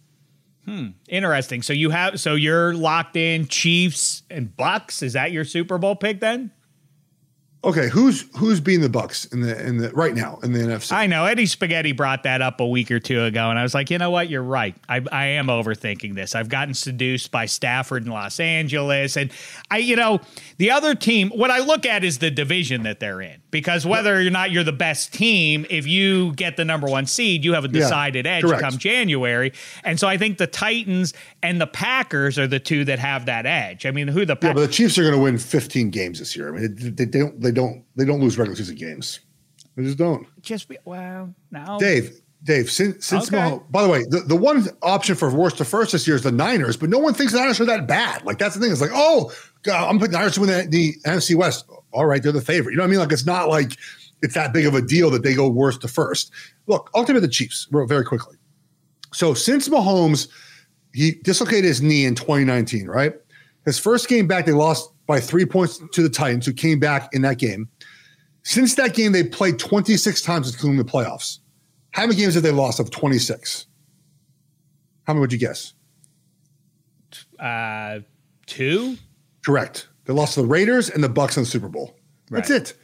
Hmm. 0.64 0.88
Interesting. 1.08 1.62
So 1.62 1.72
you 1.72 1.90
have 1.90 2.18
so 2.18 2.34
you're 2.34 2.74
locked 2.74 3.14
in 3.14 3.46
Chiefs 3.46 4.22
and 4.30 4.56
Bucks. 4.56 5.02
Is 5.02 5.12
that 5.12 5.30
your 5.30 5.44
Super 5.44 5.78
Bowl 5.78 5.94
pick 5.94 6.20
then? 6.20 6.50
Okay, 7.66 7.88
who's 7.88 8.26
who's 8.36 8.60
being 8.60 8.80
the 8.80 8.88
Bucks 8.88 9.24
in 9.24 9.40
the 9.40 9.66
in 9.66 9.78
the 9.78 9.90
right 9.90 10.14
now 10.14 10.38
in 10.44 10.52
the 10.52 10.60
NFC? 10.60 10.92
I 10.92 11.08
know 11.08 11.24
Eddie 11.24 11.46
Spaghetti 11.46 11.90
brought 11.90 12.22
that 12.22 12.40
up 12.40 12.60
a 12.60 12.66
week 12.66 12.92
or 12.92 13.00
two 13.00 13.24
ago, 13.24 13.50
and 13.50 13.58
I 13.58 13.64
was 13.64 13.74
like, 13.74 13.90
you 13.90 13.98
know 13.98 14.10
what, 14.10 14.30
you're 14.30 14.40
right. 14.40 14.76
I, 14.88 15.04
I 15.10 15.26
am 15.26 15.48
overthinking 15.48 16.14
this. 16.14 16.36
I've 16.36 16.48
gotten 16.48 16.74
seduced 16.74 17.32
by 17.32 17.46
Stafford 17.46 18.04
in 18.04 18.12
Los 18.12 18.38
Angeles, 18.38 19.16
and 19.16 19.32
I, 19.68 19.78
you 19.78 19.96
know, 19.96 20.20
the 20.58 20.70
other 20.70 20.94
team. 20.94 21.30
What 21.30 21.50
I 21.50 21.58
look 21.58 21.84
at 21.84 22.04
is 22.04 22.18
the 22.18 22.30
division 22.30 22.84
that 22.84 23.00
they're 23.00 23.20
in, 23.20 23.42
because 23.56 23.86
whether 23.86 24.14
or 24.20 24.28
not 24.28 24.50
you're 24.50 24.64
the 24.64 24.70
best 24.70 25.14
team, 25.14 25.64
if 25.70 25.86
you 25.86 26.34
get 26.34 26.58
the 26.58 26.64
number 26.64 26.86
one 26.88 27.06
seed, 27.06 27.42
you 27.42 27.54
have 27.54 27.64
a 27.64 27.68
decided 27.68 28.26
yeah, 28.26 28.32
edge 28.32 28.44
correct. 28.44 28.60
come 28.60 28.76
January, 28.76 29.50
and 29.82 29.98
so 29.98 30.06
I 30.06 30.18
think 30.18 30.36
the 30.36 30.46
Titans 30.46 31.14
and 31.42 31.58
the 31.58 31.66
Packers 31.66 32.38
are 32.38 32.46
the 32.46 32.60
two 32.60 32.84
that 32.84 32.98
have 32.98 33.24
that 33.26 33.46
edge. 33.46 33.86
I 33.86 33.92
mean, 33.92 34.08
who 34.08 34.26
the 34.26 34.36
yeah, 34.42 34.52
but 34.52 34.60
the 34.60 34.68
Chiefs 34.68 34.98
are 34.98 35.02
going 35.02 35.14
to 35.14 35.20
win 35.20 35.38
15 35.38 35.88
games 35.88 36.18
this 36.18 36.36
year. 36.36 36.54
I 36.54 36.60
mean, 36.60 36.74
they, 36.76 36.90
they 36.90 37.06
don't 37.06 37.40
they 37.40 37.50
don't 37.50 37.82
they 37.96 38.04
don't 38.04 38.20
lose 38.20 38.36
regular 38.36 38.56
season 38.56 38.76
games. 38.76 39.20
They 39.74 39.84
just 39.84 39.96
don't. 39.96 40.26
Just 40.42 40.68
be, 40.68 40.76
well, 40.84 41.34
now 41.50 41.78
Dave, 41.78 42.20
Dave, 42.42 42.70
since 42.70 43.06
since 43.06 43.28
okay. 43.28 43.38
Mahomes, 43.38 43.70
by 43.70 43.82
the 43.82 43.88
way, 43.88 44.04
the, 44.08 44.20
the 44.20 44.36
one 44.36 44.66
option 44.82 45.14
for 45.14 45.34
worst 45.34 45.56
to 45.58 45.64
first 45.64 45.92
this 45.92 46.06
year 46.06 46.16
is 46.16 46.22
the 46.22 46.30
Niners, 46.30 46.76
but 46.76 46.90
no 46.90 46.98
one 46.98 47.14
thinks 47.14 47.32
the 47.32 47.38
Niners 47.38 47.58
are 47.58 47.64
that 47.64 47.86
bad. 47.86 48.22
Like 48.26 48.38
that's 48.38 48.54
the 48.54 48.60
thing. 48.60 48.70
It's 48.70 48.82
like, 48.82 48.90
oh, 48.92 49.32
God, 49.62 49.88
I'm 49.88 49.98
putting 49.98 50.12
the 50.12 50.18
Niners 50.18 50.34
to 50.34 50.40
win 50.40 50.50
the, 50.50 50.66
the 50.68 50.94
NFC 51.06 51.34
West. 51.34 51.64
All 51.96 52.06
right, 52.06 52.22
they're 52.22 52.32
the 52.32 52.40
favorite. 52.40 52.72
You 52.72 52.76
know 52.78 52.82
what 52.82 52.88
I 52.88 52.90
mean? 52.90 53.00
Like 53.00 53.12
it's 53.12 53.26
not 53.26 53.48
like 53.48 53.76
it's 54.22 54.34
that 54.34 54.52
big 54.52 54.66
of 54.66 54.74
a 54.74 54.82
deal 54.82 55.10
that 55.10 55.22
they 55.22 55.34
go 55.34 55.48
worst 55.48 55.80
to 55.80 55.88
first. 55.88 56.30
Look, 56.66 56.90
ultimately 56.94 57.26
the 57.26 57.32
Chiefs 57.32 57.66
very 57.70 58.04
quickly. 58.04 58.36
So 59.12 59.34
since 59.34 59.68
Mahomes, 59.68 60.28
he 60.92 61.12
dislocated 61.22 61.64
his 61.64 61.82
knee 61.82 62.04
in 62.04 62.14
2019, 62.14 62.86
right? 62.86 63.14
His 63.64 63.78
first 63.78 64.08
game 64.08 64.26
back, 64.26 64.46
they 64.46 64.52
lost 64.52 64.90
by 65.06 65.20
three 65.20 65.46
points 65.46 65.80
to 65.92 66.02
the 66.02 66.08
Titans, 66.08 66.46
who 66.46 66.52
came 66.52 66.78
back 66.78 67.08
in 67.12 67.22
that 67.22 67.38
game. 67.38 67.68
Since 68.42 68.76
that 68.76 68.94
game, 68.94 69.12
they 69.12 69.24
played 69.24 69.58
26 69.58 70.22
times, 70.22 70.52
including 70.52 70.78
the 70.78 70.84
playoffs. 70.84 71.40
How 71.90 72.02
many 72.06 72.16
games 72.16 72.34
have 72.34 72.42
they 72.42 72.52
lost 72.52 72.78
of 72.78 72.90
26? 72.90 73.66
How 75.04 75.12
many 75.12 75.20
would 75.20 75.32
you 75.32 75.38
guess? 75.38 75.74
Uh, 77.38 78.00
two. 78.46 78.96
Correct. 79.44 79.88
They 80.06 80.12
lost 80.14 80.34
to 80.34 80.42
the 80.42 80.46
Raiders 80.46 80.88
and 80.88 81.02
the 81.04 81.08
Bucks 81.08 81.36
in 81.36 81.42
the 81.42 81.48
Super 81.48 81.68
Bowl. 81.68 81.96
Right. 82.30 82.46
That's 82.46 82.50
it. 82.50 82.78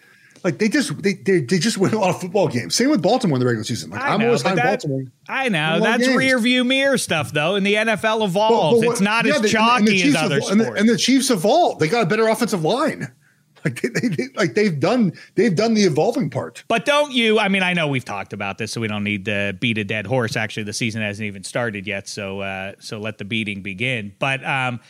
Like 0.45 0.59
they 0.59 0.68
just 0.68 1.01
they, 1.03 1.14
they, 1.14 1.41
they 1.41 1.59
just 1.59 1.79
win 1.79 1.95
a 1.95 1.99
lot 1.99 2.11
of 2.11 2.20
football 2.20 2.49
games. 2.49 2.75
Same 2.75 2.91
with 2.91 3.01
Baltimore 3.01 3.37
in 3.37 3.41
the 3.41 3.47
regular 3.47 3.64
season. 3.64 3.91
Like 3.91 4.03
I 4.03 4.14
am 4.14 4.23
always 4.23 4.43
high 4.43 4.57
Baltimore. 4.57 5.05
I 5.29 5.49
know 5.49 5.79
that's 5.81 6.09
rear 6.09 6.39
view 6.39 6.64
mirror 6.64 6.99
stuff 6.99 7.33
though, 7.33 7.55
and 7.55 7.64
the 7.64 7.75
NFL 7.75 8.25
evolves. 8.25 8.81
But, 8.81 8.81
but 8.81 8.87
what, 8.87 8.93
it's 8.93 9.01
not 9.01 9.25
yeah, 9.25 9.37
as 9.37 9.51
chalky 9.51 10.03
as 10.03 10.16
other 10.16 10.41
sports. 10.41 10.51
And 10.51 10.61
the, 10.61 10.73
and 10.73 10.89
the 10.89 10.97
Chiefs 10.97 11.31
evolved. 11.31 11.79
They 11.81 11.89
got 11.89 12.03
a 12.03 12.07
better 12.07 12.27
offensive 12.27 12.64
line. 12.64 13.12
Like 13.64 13.81
they, 13.81 14.09
they, 14.09 14.29
like 14.35 14.55
they've 14.55 14.81
done 14.81 15.12
they've 15.37 15.55
done 15.55 15.75
the 15.75 15.85
evolving 15.85 16.31
part. 16.31 16.64
But 16.66 16.85
don't 16.85 17.12
you? 17.12 17.39
I 17.39 17.47
mean, 17.47 17.62
I 17.62 17.75
know 17.75 17.87
we've 17.87 18.05
talked 18.05 18.33
about 18.33 18.59
this, 18.59 18.73
so 18.73 18.81
we 18.81 18.89
don't 18.89 19.05
need 19.05 19.27
to 19.27 19.57
beat 19.61 19.79
a 19.79 19.85
dead 19.85 20.05
horse. 20.05 20.37
Actually, 20.37 20.64
the 20.64 20.73
season 20.73 21.01
hasn't 21.01 21.27
even 21.27 21.45
started 21.45 21.87
yet, 21.87 22.09
so 22.09 22.41
uh, 22.41 22.73
so 22.81 22.99
let 22.99 23.18
the 23.18 23.25
beating 23.25 23.62
begin. 23.62 24.16
But 24.18 24.45
um, 24.45 24.81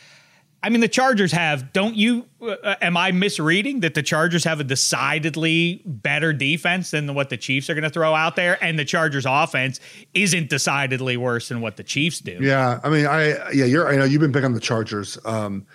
I 0.63 0.69
mean, 0.69 0.79
the 0.79 0.87
Chargers 0.87 1.33
have. 1.33 1.73
Don't 1.73 1.95
you? 1.95 2.25
Uh, 2.41 2.75
am 2.81 2.95
I 2.95 3.11
misreading 3.11 3.81
that 3.81 3.95
the 3.95 4.01
Chargers 4.01 4.45
have 4.45 4.61
a 4.61 4.63
decidedly 4.63 5.81
better 5.85 6.31
defense 6.31 6.91
than 6.91 7.13
what 7.13 7.29
the 7.29 7.35
Chiefs 7.35 7.69
are 7.69 7.73
going 7.73 7.83
to 7.83 7.89
throw 7.89 8.15
out 8.15 8.37
there, 8.37 8.63
and 8.63 8.79
the 8.79 8.85
Chargers' 8.85 9.25
offense 9.27 9.81
isn't 10.13 10.49
decidedly 10.49 11.17
worse 11.17 11.49
than 11.49 11.59
what 11.59 11.75
the 11.75 11.83
Chiefs 11.83 12.19
do? 12.19 12.37
Yeah, 12.39 12.79
I 12.81 12.89
mean, 12.89 13.05
I 13.05 13.51
yeah, 13.51 13.65
you're. 13.65 13.89
I 13.89 13.97
know 13.97 14.05
you've 14.05 14.21
been 14.21 14.31
big 14.31 14.45
on 14.45 14.53
the 14.53 14.61
Chargers. 14.61 15.17
Um, 15.25 15.67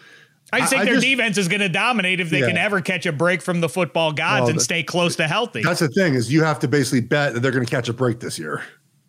I 0.51 0.64
think 0.64 0.82
I, 0.82 0.84
their 0.86 0.95
just, 0.95 1.07
defense 1.07 1.36
is 1.36 1.49
going 1.49 1.61
to 1.61 1.68
dominate 1.68 2.20
if 2.20 2.30
they 2.30 2.41
yeah. 2.41 2.47
can 2.47 2.57
ever 2.57 2.80
catch 2.80 3.05
a 3.05 3.12
break 3.12 3.43
from 3.43 3.61
the 3.61 3.68
football 3.68 4.12
gods 4.12 4.45
well, 4.45 4.51
and 4.51 4.62
stay 4.62 4.82
close 4.82 5.16
to 5.16 5.28
healthy. 5.28 5.62
That's 5.62 5.80
the 5.80 5.89
thing 5.89 6.14
is 6.14 6.32
you 6.32 6.43
have 6.43 6.59
to 6.61 6.68
basically 6.68 7.03
bet 7.03 7.34
that 7.34 7.41
they're 7.41 7.53
going 7.53 7.66
to 7.66 7.70
catch 7.70 7.91
a 7.91 7.93
break 7.93 8.20
this 8.20 8.39
year. 8.39 8.62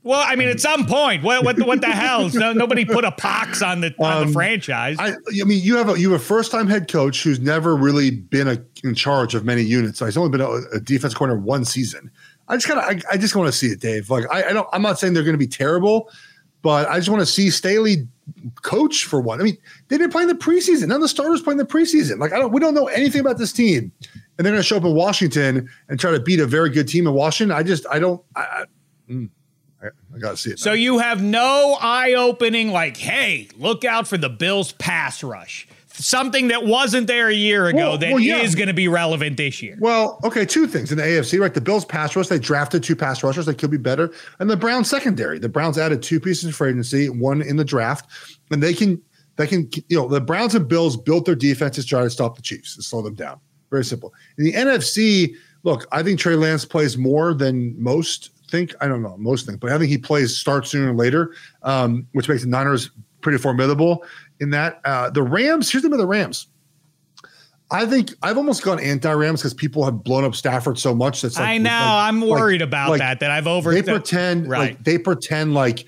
Well, 0.09 0.25
I 0.25 0.35
mean, 0.35 0.47
at 0.47 0.59
some 0.59 0.87
point, 0.87 1.21
what 1.21 1.45
what, 1.45 1.61
what 1.67 1.81
the 1.81 1.91
hell? 1.91 2.29
No, 2.33 2.51
nobody 2.51 2.83
put 2.83 3.05
a 3.05 3.11
pox 3.11 3.61
on 3.61 3.81
the 3.81 3.93
on 3.99 4.23
um, 4.23 4.27
the 4.27 4.33
franchise. 4.33 4.97
I, 4.97 5.09
I, 5.09 5.43
mean, 5.43 5.61
you 5.61 5.75
have 5.75 5.87
a 5.87 5.99
you 5.99 6.11
have 6.11 6.19
a 6.19 6.23
first 6.23 6.49
time 6.49 6.65
head 6.65 6.91
coach 6.91 7.21
who's 7.21 7.39
never 7.39 7.75
really 7.75 8.09
been 8.09 8.47
a, 8.47 8.57
in 8.83 8.95
charge 8.95 9.35
of 9.35 9.45
many 9.45 9.61
units. 9.61 9.99
So 9.99 10.07
he's 10.07 10.17
only 10.17 10.31
been 10.31 10.41
a, 10.41 10.49
a 10.73 10.79
defense 10.79 11.13
corner 11.13 11.37
one 11.37 11.63
season. 11.63 12.09
I 12.47 12.55
just 12.55 12.67
kind 12.67 12.79
of 12.79 12.85
I, 12.85 13.13
I, 13.13 13.17
just 13.17 13.35
want 13.35 13.49
to 13.49 13.51
see 13.51 13.67
it, 13.67 13.81
Dave. 13.81 14.09
Like 14.09 14.25
I, 14.31 14.45
I 14.45 14.53
don't. 14.53 14.67
I'm 14.73 14.81
not 14.81 14.97
saying 14.97 15.13
they're 15.13 15.21
going 15.21 15.35
to 15.35 15.37
be 15.37 15.45
terrible, 15.45 16.09
but 16.63 16.89
I 16.89 16.97
just 16.97 17.09
want 17.09 17.19
to 17.19 17.27
see 17.27 17.51
Staley 17.51 18.07
coach 18.63 19.05
for 19.05 19.21
one. 19.21 19.39
I 19.39 19.43
mean, 19.43 19.59
they 19.89 19.99
didn't 19.99 20.11
play 20.11 20.23
in 20.23 20.27
the 20.27 20.33
preseason. 20.33 20.87
None 20.87 20.95
of 20.95 21.01
the 21.01 21.07
starters 21.07 21.43
play 21.43 21.51
in 21.51 21.59
the 21.59 21.65
preseason. 21.65 22.17
Like 22.17 22.33
I 22.33 22.39
don't, 22.39 22.51
we 22.51 22.59
don't 22.59 22.73
know 22.73 22.87
anything 22.87 23.21
about 23.21 23.37
this 23.37 23.53
team, 23.53 23.91
and 24.01 24.21
they're 24.39 24.53
going 24.53 24.55
to 24.55 24.63
show 24.63 24.77
up 24.77 24.85
in 24.85 24.95
Washington 24.95 25.69
and 25.87 25.99
try 25.99 26.09
to 26.09 26.19
beat 26.19 26.39
a 26.39 26.47
very 26.47 26.71
good 26.71 26.87
team 26.87 27.05
in 27.05 27.13
Washington. 27.13 27.55
I 27.55 27.61
just, 27.61 27.85
I 27.91 27.99
don't. 27.99 28.23
I, 28.35 28.41
I, 28.41 28.65
mm, 29.07 29.29
I 29.81 30.17
got 30.17 30.31
to 30.31 30.37
see 30.37 30.51
it. 30.51 30.59
So 30.59 30.73
you 30.73 30.97
have 30.99 31.23
no 31.23 31.77
eye-opening, 31.79 32.71
like, 32.71 32.97
hey, 32.97 33.47
look 33.57 33.85
out 33.85 34.07
for 34.07 34.17
the 34.17 34.29
Bills' 34.29 34.73
pass 34.73 35.23
rush 35.23 35.67
something 35.99 36.47
that 36.47 36.65
wasn't 36.65 37.07
there 37.07 37.27
a 37.27 37.33
year 37.33 37.67
ago 37.67 37.77
well, 37.77 37.97
that 37.97 38.13
well, 38.13 38.19
yeah. 38.19 38.37
is 38.37 38.55
going 38.55 38.67
to 38.67 38.73
be 38.73 38.87
relevant 38.87 39.37
this 39.37 39.61
year. 39.61 39.77
Well, 39.79 40.19
okay, 40.23 40.45
two 40.45 40.67
things 40.67 40.91
in 40.91 40.97
the 40.97 41.03
AFC, 41.03 41.39
right? 41.39 41.53
The 41.53 41.61
Bills 41.61 41.85
pass 41.85 42.15
rush, 42.15 42.27
they 42.27 42.39
drafted 42.39 42.83
two 42.83 42.95
pass 42.95 43.23
rushers 43.23 43.45
that 43.45 43.57
could 43.57 43.71
be 43.71 43.77
better, 43.77 44.11
and 44.39 44.49
the 44.49 44.57
Browns 44.57 44.89
secondary. 44.89 45.39
The 45.39 45.49
Browns 45.49 45.77
added 45.77 46.01
two 46.01 46.19
pieces 46.19 46.55
for 46.55 46.67
agency, 46.67 47.09
one 47.09 47.41
in 47.41 47.57
the 47.57 47.65
draft, 47.65 48.09
and 48.51 48.63
they 48.63 48.73
can 48.73 49.01
they 49.35 49.47
can 49.47 49.69
you 49.87 49.97
know 49.97 50.07
the 50.07 50.21
Browns 50.21 50.55
and 50.55 50.67
Bills 50.67 50.97
built 50.97 51.25
their 51.25 51.35
defenses 51.35 51.85
to 51.85 51.89
try 51.89 52.01
to 52.01 52.09
stop 52.09 52.35
the 52.35 52.41
Chiefs 52.41 52.75
and 52.75 52.83
slow 52.83 53.01
them 53.01 53.15
down. 53.15 53.39
Very 53.69 53.85
simple. 53.85 54.13
In 54.37 54.45
the 54.45 54.53
NFC, 54.53 55.35
look, 55.63 55.85
I 55.91 56.01
think 56.01 56.19
Trey 56.19 56.35
Lance 56.35 56.65
plays 56.65 56.97
more 56.97 57.33
than 57.33 57.75
most 57.81 58.31
think. 58.49 58.73
I 58.81 58.87
don't 58.87 59.01
know 59.01 59.15
most 59.17 59.45
things, 59.45 59.57
but 59.59 59.71
I 59.71 59.77
think 59.77 59.89
he 59.89 59.97
plays 59.97 60.37
start 60.37 60.67
sooner 60.67 60.91
or 60.91 60.95
later, 60.95 61.33
um, 61.63 62.07
which 62.13 62.27
makes 62.29 62.43
the 62.43 62.49
Niners 62.49 62.91
pretty 63.21 63.37
formidable 63.37 64.03
in 64.39 64.49
that. 64.51 64.81
Uh, 64.85 65.09
the 65.09 65.23
Rams, 65.23 65.71
here's 65.71 65.83
the 65.83 65.89
the 65.89 66.07
Rams. 66.07 66.47
I 67.71 67.85
think 67.85 68.15
I've 68.23 68.37
almost 68.37 68.63
gone 68.63 68.79
anti-Rams 68.79 69.41
because 69.41 69.53
people 69.53 69.85
have 69.85 70.03
blown 70.03 70.23
up 70.23 70.33
Stafford 70.33 70.79
so 70.79 70.95
much. 70.95 71.21
That's 71.21 71.37
like, 71.37 71.47
I 71.47 71.57
know. 71.59 71.69
like- 71.69 72.07
I'm 72.07 72.21
worried 72.21 72.61
like- 72.61 72.67
about 72.67 72.97
that. 72.97 73.19
That 73.19 73.31
I've 73.31 73.47
over. 73.47 73.71
They 73.71 73.83
pretend 73.83 74.49
right. 74.49 74.71
like 74.71 74.83
they 74.83 74.97
pretend 74.97 75.53
like 75.53 75.85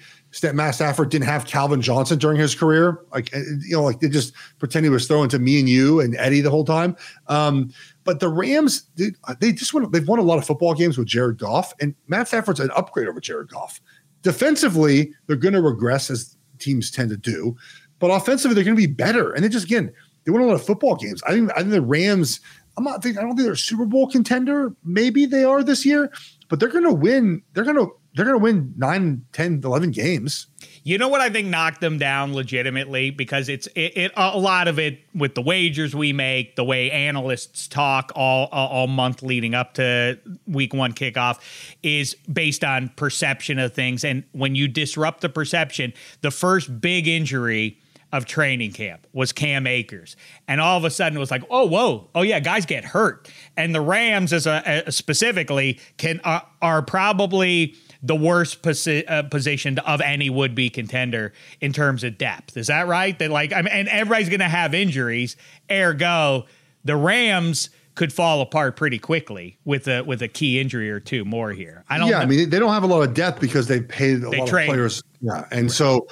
Matt 0.54 0.76
Stafford 0.76 1.10
didn't 1.10 1.26
have 1.26 1.46
Calvin 1.46 1.82
Johnson 1.82 2.20
during 2.20 2.38
his 2.38 2.54
career. 2.54 3.00
Like 3.12 3.32
you 3.34 3.72
know, 3.72 3.84
like 3.84 4.00
they 4.00 4.10
just 4.10 4.34
pretend 4.60 4.86
he 4.86 4.90
was 4.90 5.08
throwing 5.08 5.30
to 5.30 5.40
me 5.40 5.60
and 5.60 5.68
you 5.68 6.00
and 6.00 6.16
Eddie 6.18 6.42
the 6.42 6.52
whole 6.52 6.66
time. 6.66 6.96
Um, 7.28 7.72
but 8.04 8.20
the 8.20 8.30
Rams, 8.30 8.84
they, 8.96 9.12
uh, 9.26 9.36
they 9.40 9.52
just 9.52 9.74
won. 9.74 9.90
They've 9.92 10.08
won 10.08 10.20
a 10.20 10.24
lot 10.24 10.38
of 10.38 10.46
football 10.46 10.74
games 10.74 10.98
with 10.98 11.08
Jared 11.08 11.38
Goff, 11.38 11.74
and 11.80 11.96
Matt 12.08 12.28
Stafford's 12.28 12.60
an 12.60 12.72
upgrade 12.76 13.08
over 13.08 13.20
Jared 13.20 13.50
Goff. 13.50 13.82
Defensively, 14.22 15.14
they're 15.28 15.36
going 15.36 15.54
to 15.54 15.62
regress 15.62 16.10
as 16.10 16.36
teams 16.60 16.92
tend 16.92 17.10
to 17.10 17.18
do, 17.18 17.56
but 18.00 18.08
offensively, 18.08 18.56
they're 18.56 18.64
going 18.64 18.76
to 18.76 18.88
be 18.88 18.92
better. 18.92 19.34
And 19.34 19.44
they 19.44 19.50
just 19.50 19.66
again, 19.66 19.92
they 20.24 20.32
won 20.32 20.42
a 20.42 20.46
lot 20.46 20.56
of 20.56 20.66
football 20.66 20.96
games. 20.96 21.22
I 21.24 21.32
think 21.32 21.52
I 21.52 21.60
think 21.60 21.72
the 21.72 21.82
Rams. 21.82 22.40
I'm 22.78 22.86
not. 22.86 23.06
I 23.06 23.12
don't 23.12 23.30
think 23.30 23.40
they're 23.40 23.52
a 23.52 23.58
Super 23.58 23.86
Bowl 23.86 24.08
contender. 24.08 24.74
Maybe 24.84 25.26
they 25.26 25.44
are 25.44 25.64
this 25.64 25.86
year, 25.86 26.12
but 26.48 26.60
they're 26.60 26.70
going 26.70 26.86
to 26.86 26.94
win. 26.94 27.42
They're 27.54 27.66
going 27.66 27.76
to 27.76 27.92
they're 28.14 28.26
going 28.26 28.38
to 28.38 28.44
win 28.44 28.74
9, 28.78 29.26
10, 29.32 29.62
11 29.64 29.92
games. 29.92 30.48
You 30.84 30.98
know 30.98 31.08
what 31.08 31.22
I 31.22 31.30
think 31.30 31.48
knocked 31.48 31.80
them 31.80 31.98
down 31.98 32.34
legitimately 32.34 33.12
because 33.12 33.50
it's 33.50 33.68
it, 33.68 33.96
it 33.96 34.12
a 34.18 34.38
lot 34.38 34.68
of 34.68 34.80
it 34.80 35.00
with 35.14 35.36
the 35.36 35.42
wagers 35.42 35.96
we 35.96 36.12
make, 36.12 36.56
the 36.56 36.64
way 36.64 36.90
analysts 36.92 37.68
talk 37.68 38.12
all 38.16 38.48
all 38.48 38.88
month 38.88 39.22
leading 39.22 39.54
up 39.54 39.76
to 39.76 40.20
week 40.48 40.74
1 40.74 40.94
kickoff 40.94 41.40
is 41.84 42.16
based 42.32 42.64
on 42.64 42.90
perception 42.96 43.60
of 43.60 43.74
things 43.74 44.04
and 44.04 44.24
when 44.32 44.56
you 44.56 44.68
disrupt 44.68 45.22
the 45.22 45.30
perception, 45.30 45.94
the 46.22 46.32
first 46.32 46.82
big 46.82 47.08
injury 47.08 47.81
of 48.12 48.26
training 48.26 48.72
camp 48.74 49.08
was 49.14 49.32
Cam 49.32 49.66
Akers. 49.66 50.16
And 50.48 50.60
all 50.60 50.78
of 50.78 50.84
a 50.84 50.90
sudden 50.90 51.18
it 51.18 51.20
was 51.20 51.32
like, 51.32 51.44
"Oh, 51.50 51.66
whoa. 51.68 52.10
Oh 52.14 52.22
yeah, 52.22 52.40
guys 52.40 52.66
get 52.66 52.84
hurt." 52.84 53.30
And 53.58 53.74
the 53.74 53.82
Rams 53.82 54.34
as 54.34 54.46
a, 54.48 54.84
a 54.88 54.92
specifically 54.92 55.80
can 55.98 56.20
uh, 56.24 56.42
are 56.62 56.82
probably 56.82 57.76
the 58.04 58.16
worst 58.16 58.64
posi- 58.64 59.10
uh, 59.10 59.24
positioned 59.24 59.80
of 59.80 60.02
any 60.02 60.30
would 60.30 60.56
be 60.56 60.70
contender 60.70 61.34
in 61.62 61.72
terms 61.72 62.04
of 62.04 62.18
depth. 62.18 62.58
Is 62.58 62.68
that 62.68 62.88
right? 62.88 63.18
That 63.20 63.30
like, 63.30 63.54
I 63.54 63.62
mean, 63.62 63.72
and 63.72 63.88
everybody's 63.90 64.30
going 64.30 64.40
to 64.40 64.50
have 64.50 64.74
injuries. 64.74 65.36
Ergo, 65.72 66.46
the 66.84 66.96
Rams 66.96 67.70
could 67.94 68.12
fall 68.12 68.42
apart 68.42 68.76
pretty 68.76 68.98
quickly 68.98 69.58
with 69.66 69.88
a 69.88 70.02
with 70.02 70.22
a 70.22 70.28
key 70.28 70.60
injury 70.60 70.90
or 70.90 71.00
two 71.00 71.24
more 71.26 71.52
here. 71.52 71.84
I 71.90 71.98
don't. 71.98 72.08
yeah, 72.08 72.18
know. 72.18 72.24
I 72.24 72.26
mean 72.26 72.50
they 72.50 72.58
don't 72.58 72.74
have 72.74 72.84
a 72.84 72.88
lot 72.88 73.02
of 73.02 73.14
depth 73.14 73.40
because 73.40 73.68
they 73.68 73.82
paid 73.82 74.24
a 74.24 74.30
They 74.30 74.40
lot 74.40 74.48
trade. 74.48 74.70
of 74.70 74.74
players. 74.74 75.04
Yeah, 75.22 75.46
and 75.52 75.72
so 75.72 76.08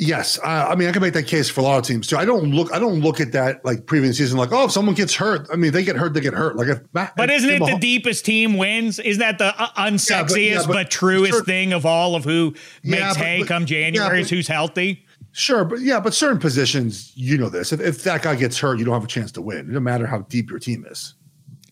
yes, 0.00 0.38
I, 0.40 0.72
I 0.72 0.74
mean 0.74 0.88
I 0.88 0.92
can 0.92 1.02
make 1.02 1.12
that 1.12 1.26
case 1.26 1.48
for 1.48 1.60
a 1.60 1.64
lot 1.64 1.78
of 1.78 1.84
teams 1.84 2.06
too. 2.08 2.16
I 2.16 2.24
don't 2.24 2.50
look 2.52 2.72
I 2.72 2.78
don't 2.78 3.00
look 3.00 3.20
at 3.20 3.32
that 3.32 3.64
like 3.64 3.86
previous 3.86 4.18
season 4.18 4.38
like 4.38 4.50
oh 4.52 4.64
if 4.64 4.72
someone 4.72 4.94
gets 4.94 5.14
hurt. 5.14 5.46
I 5.52 5.56
mean 5.56 5.72
they 5.72 5.84
get 5.84 5.96
hurt 5.96 6.14
they 6.14 6.20
get 6.20 6.34
hurt. 6.34 6.56
Like 6.56 6.68
if 6.68 6.80
Matt, 6.92 7.14
But 7.16 7.30
isn't 7.30 7.48
it 7.48 7.60
the 7.60 7.78
deepest 7.78 8.24
team 8.24 8.56
wins? 8.56 8.98
Isn't 8.98 9.20
that 9.20 9.38
the 9.38 9.54
uh, 9.60 9.68
unsexiest 9.76 10.36
yeah, 10.36 10.62
but, 10.66 10.72
but 10.72 10.90
truest 10.90 11.32
sure. 11.32 11.44
thing 11.44 11.72
of 11.72 11.86
all 11.86 12.16
of 12.16 12.24
who 12.24 12.54
makes 12.82 13.00
Yeah, 13.00 13.08
but- 13.14 13.16
hay 13.18 13.38
but- 13.40 13.48
come 13.48 13.66
January 13.66 14.16
yeah, 14.18 14.22
is 14.22 14.30
who's 14.30 14.48
healthy? 14.48 15.04
Sure, 15.32 15.64
but 15.64 15.80
yeah, 15.80 16.00
but 16.00 16.12
certain 16.12 16.40
positions, 16.40 17.12
you 17.14 17.38
know 17.38 17.48
this. 17.48 17.72
If, 17.72 17.80
if 17.80 18.02
that 18.02 18.22
guy 18.22 18.34
gets 18.34 18.58
hurt, 18.58 18.80
you 18.80 18.84
don't 18.84 18.94
have 18.94 19.04
a 19.04 19.06
chance 19.06 19.30
to 19.32 19.40
win. 19.40 19.58
It 19.58 19.66
doesn't 19.66 19.84
matter 19.84 20.04
how 20.04 20.22
deep 20.22 20.50
your 20.50 20.58
team 20.58 20.84
is. 20.90 21.14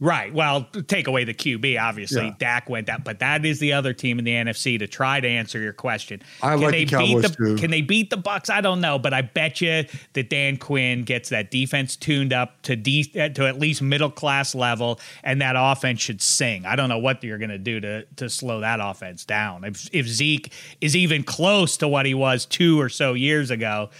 Right. 0.01 0.33
Well, 0.33 0.69
take 0.87 1.09
away 1.09 1.25
the 1.25 1.35
QB, 1.35 1.81
obviously. 1.81 2.27
Yeah. 2.27 2.35
Dak 2.39 2.71
went 2.71 2.89
out, 2.89 3.03
but 3.03 3.19
that 3.19 3.45
is 3.45 3.59
the 3.59 3.73
other 3.73 3.93
team 3.93 4.21
in 4.21 4.25
the 4.25 4.33
NFC 4.33 4.79
to 4.79 4.87
try 4.87 5.19
to 5.19 5.27
answer 5.27 5.59
your 5.59 5.73
question. 5.73 6.23
I 6.41 6.55
like 6.55 6.67
the 6.67 6.85
beat 6.85 6.91
Cowboys, 6.91 7.23
the 7.23 7.29
too. 7.31 7.57
Can 7.57 7.73
they 7.73 7.81
beat 7.81 8.11
the 8.11 8.17
Bucks? 8.17 8.49
I 8.49 8.61
don't 8.61 8.81
know, 8.81 8.99
but 8.99 9.13
I 9.13 9.23
bet 9.23 9.61
you 9.61 9.85
that 10.13 10.31
Dan 10.31 10.57
Quinn 10.57 11.03
gets 11.03 11.31
that 11.31 11.51
defense 11.51 11.97
tuned 11.97 12.33
up 12.33 12.63
to 12.63 12.77
de- 12.77 13.11
uh, 13.19 13.31
to 13.31 13.47
at 13.47 13.59
least 13.59 13.83
middle 13.83 14.11
class 14.11 14.55
level, 14.55 15.01
and 15.25 15.41
that 15.41 15.57
offense 15.59 16.01
should 16.01 16.23
sing. 16.23 16.65
I 16.65 16.77
don't 16.77 16.89
know 16.89 16.99
what 16.99 17.25
you're 17.25 17.39
going 17.39 17.51
to 17.51 17.59
do 17.59 17.81
to 17.81 18.05
to 18.05 18.31
slow 18.31 18.61
that 18.61 18.79
offense 18.81 19.25
down. 19.25 19.65
If 19.65 19.89
if 19.93 20.07
Zeke 20.07 20.53
is 20.81 20.95
even 20.95 21.25
close 21.25 21.77
to 21.79 21.89
what 21.89 22.07
he 22.07 22.15
was 22.15 22.47
two 22.47 22.81
or 22.81 22.89
so 22.89 23.15
years 23.15 23.51
ago. 23.51 23.91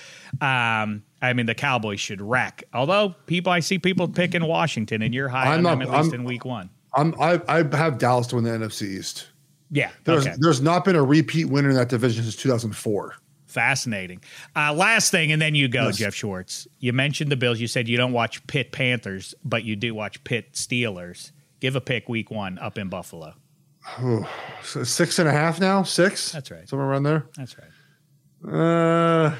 Um, 0.41 1.03
I 1.21 1.33
mean, 1.33 1.47
the 1.47 1.55
Cowboys 1.55 2.01
should 2.01 2.21
wreck. 2.21 2.65
Although 2.73 3.15
people, 3.27 3.53
I 3.53 3.61
see 3.61 3.79
people 3.79 4.07
picking 4.09 4.45
Washington, 4.45 5.03
and 5.03 5.13
you're 5.15 5.29
high 5.29 5.47
I'm 5.53 5.59
on 5.59 5.63
not- 5.65 5.71
them 5.71 5.83
at 5.83 5.89
least 5.91 6.13
I'm- 6.13 6.21
in 6.21 6.25
week 6.25 6.45
one. 6.45 6.71
I'm 6.95 7.15
I, 7.21 7.41
I 7.49 7.77
have 7.77 7.99
Dallas 7.99 8.27
to 8.29 8.37
win 8.37 8.45
the 8.45 8.51
NFC 8.51 8.83
East. 8.99 9.29
Yeah. 9.71 9.91
There's 10.05 10.27
okay. 10.27 10.37
there's 10.39 10.63
not 10.63 10.85
been 10.85 10.97
a 10.97 11.03
repeat 11.03 11.45
winner 11.45 11.69
in 11.69 11.77
that 11.77 11.91
division 11.91 12.23
since 12.25 12.35
2004. 12.37 13.15
Fascinating. 13.47 14.21
Uh, 14.57 14.73
last 14.73 15.11
thing, 15.11 15.31
and 15.33 15.41
then 15.41 15.55
you 15.55 15.69
go, 15.69 15.87
Yes. 15.87 15.97
Jeff 15.99 16.15
Schwartz. 16.15 16.67
You 16.79 16.93
mentioned 16.95 17.31
the 17.31 17.37
Bills. 17.37 17.61
You 17.61 17.67
said 17.67 17.89
you 17.89 17.97
don't 17.99 18.13
watch 18.13 18.47
Pitt 18.47 18.73
Panthers, 18.73 19.35
but 19.45 19.65
you 19.65 19.77
do 19.77 19.95
watch 19.95 20.23
Pitt 20.25 20.53
Steelers. 20.55 21.33
Give 21.61 21.77
a 21.77 21.81
pick 21.81 22.09
week 22.09 22.31
one 22.31 22.59
up 22.59 22.79
in 22.79 22.89
Buffalo. 22.89 23.35
So 24.63 24.83
six 24.85 25.19
and 25.19 25.29
a 25.29 25.33
half 25.33 25.61
now, 25.61 25.83
six. 25.83 26.33
That's 26.33 26.51
right. 26.51 26.69
somewhere 26.69 26.89
around 26.89 27.05
there. 27.05 27.27
That's 27.37 27.57
right. 27.59 27.69
Uh, 28.53 29.35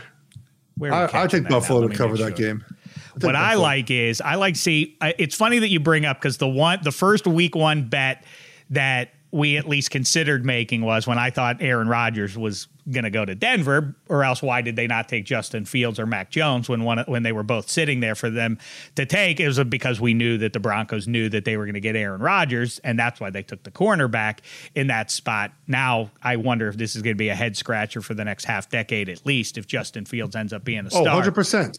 Where 0.79 0.93
I, 0.93 1.23
I 1.25 1.27
take? 1.27 1.49
Buffalo 1.49 1.87
to 1.87 1.95
cover 1.95 2.17
that 2.17 2.37
sure. 2.39 2.47
game. 2.55 2.65
I 2.69 3.27
What 3.27 3.35
I 3.37 3.49
Buffalo. 3.51 3.63
like 3.63 3.91
is 3.91 4.21
I 4.21 4.37
like 4.37 4.57
see. 4.57 4.97
I- 5.01 5.15
It's 5.19 5.35
funny 5.35 5.59
that 5.59 5.69
you 5.69 5.81
bring 5.81 6.05
up 6.07 6.21
because 6.21 6.39
the 6.39 6.49
one, 6.49 6.79
the 6.83 6.93
first 6.93 7.27
week 7.27 7.55
one 7.57 7.89
bet 7.89 8.25
that 8.71 9.11
we 9.31 9.57
at 9.59 9.69
least 9.69 9.91
considered 9.91 10.45
making 10.45 10.83
was 10.83 11.07
when 11.07 11.19
I 11.19 11.31
thought 11.31 11.61
Aaron 11.61 11.89
Rodgers 11.89 12.37
was 12.39 12.67
going 12.91 13.05
to 13.05 13.11
go 13.11 13.23
to 13.27 13.35
Denver, 13.35 13.95
or 14.09 14.25
else 14.25 14.41
why 14.41 14.63
did 14.63 14.75
they 14.75 14.87
not 14.87 15.09
take 15.11 15.27
Justin 15.27 15.67
Fields 15.67 15.99
or 16.01 16.07
Mac 16.07 16.31
Jones 16.31 16.71
when 16.71 16.85
one 16.85 17.05
when 17.07 17.23
they 17.23 17.33
were 17.33 17.43
both 17.43 17.69
sitting 17.69 18.01
there 18.01 18.15
for 18.15 18.31
them 18.31 18.57
to 18.95 19.05
take? 19.05 19.39
It 19.41 19.47
was 19.47 19.63
because 19.65 20.01
we 20.01 20.15
knew 20.15 20.39
that 20.39 20.55
the 20.55 20.61
Broncos 20.61 21.07
knew 21.07 21.29
that 21.29 21.45
they 21.45 21.59
were 21.59 21.67
going 21.67 21.75
to 21.75 21.81
get 21.81 21.97
Aaron 21.97 22.23
Rodgers, 22.23 22.79
and 22.79 22.99
that's 22.99 23.21
why 23.21 23.29
they 23.29 23.43
took 23.43 23.63
the 23.65 23.71
cornerback 23.71 24.39
in 24.75 24.87
that 24.87 25.11
spot. 25.11 25.53
Now 25.67 26.11
I 26.23 26.37
wonder 26.37 26.69
if 26.69 26.79
this 26.79 26.97
is 26.97 27.03
going 27.03 27.15
to 27.15 27.19
be 27.19 27.29
a 27.29 27.35
head 27.35 27.57
scratcher 27.57 28.01
for 28.01 28.15
the 28.15 28.25
next 28.25 28.45
half 28.47 28.71
decade 28.71 29.11
at 29.11 29.27
least 29.27 29.59
if 29.59 29.67
Justin 29.67 30.07
Fields 30.07 30.35
ends 30.35 30.55
up 30.55 30.65
being 30.65 30.81
a 30.81 30.85
Oh, 30.87 31.03
star. 31.03 31.03
100 31.05 31.35
percent. 31.35 31.79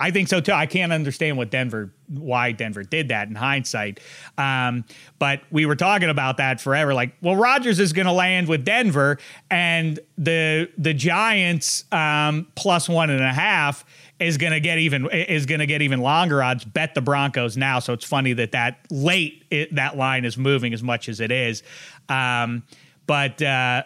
I 0.00 0.10
think 0.12 0.28
so 0.28 0.40
too. 0.40 0.52
I 0.52 0.66
can't 0.66 0.92
understand 0.92 1.36
what 1.36 1.50
Denver, 1.50 1.92
why 2.08 2.52
Denver 2.52 2.84
did 2.84 3.08
that 3.08 3.28
in 3.28 3.34
hindsight. 3.34 3.98
Um, 4.36 4.84
but 5.18 5.42
we 5.50 5.66
were 5.66 5.74
talking 5.74 6.08
about 6.08 6.36
that 6.36 6.60
forever. 6.60 6.94
Like, 6.94 7.14
well, 7.20 7.34
Rodgers 7.34 7.80
is 7.80 7.92
going 7.92 8.06
to 8.06 8.12
land 8.12 8.48
with 8.48 8.64
Denver, 8.64 9.18
and 9.50 9.98
the 10.16 10.70
the 10.78 10.94
Giants 10.94 11.84
um, 11.92 12.46
plus 12.54 12.88
one 12.88 13.10
and 13.10 13.22
a 13.22 13.32
half 13.32 13.84
is 14.20 14.36
going 14.36 14.52
to 14.52 14.60
get 14.60 14.78
even 14.78 15.08
is 15.10 15.46
going 15.46 15.60
to 15.60 15.66
get 15.66 15.82
even 15.82 16.00
longer 16.00 16.42
odds. 16.42 16.64
Bet 16.64 16.94
the 16.94 17.02
Broncos 17.02 17.56
now. 17.56 17.80
So 17.80 17.92
it's 17.92 18.04
funny 18.04 18.32
that 18.34 18.52
that 18.52 18.78
late 18.90 19.44
it, 19.50 19.74
that 19.74 19.96
line 19.96 20.24
is 20.24 20.38
moving 20.38 20.72
as 20.72 20.82
much 20.82 21.08
as 21.08 21.20
it 21.20 21.32
is. 21.32 21.64
Um, 22.08 22.62
but 23.06 23.42
uh, 23.42 23.82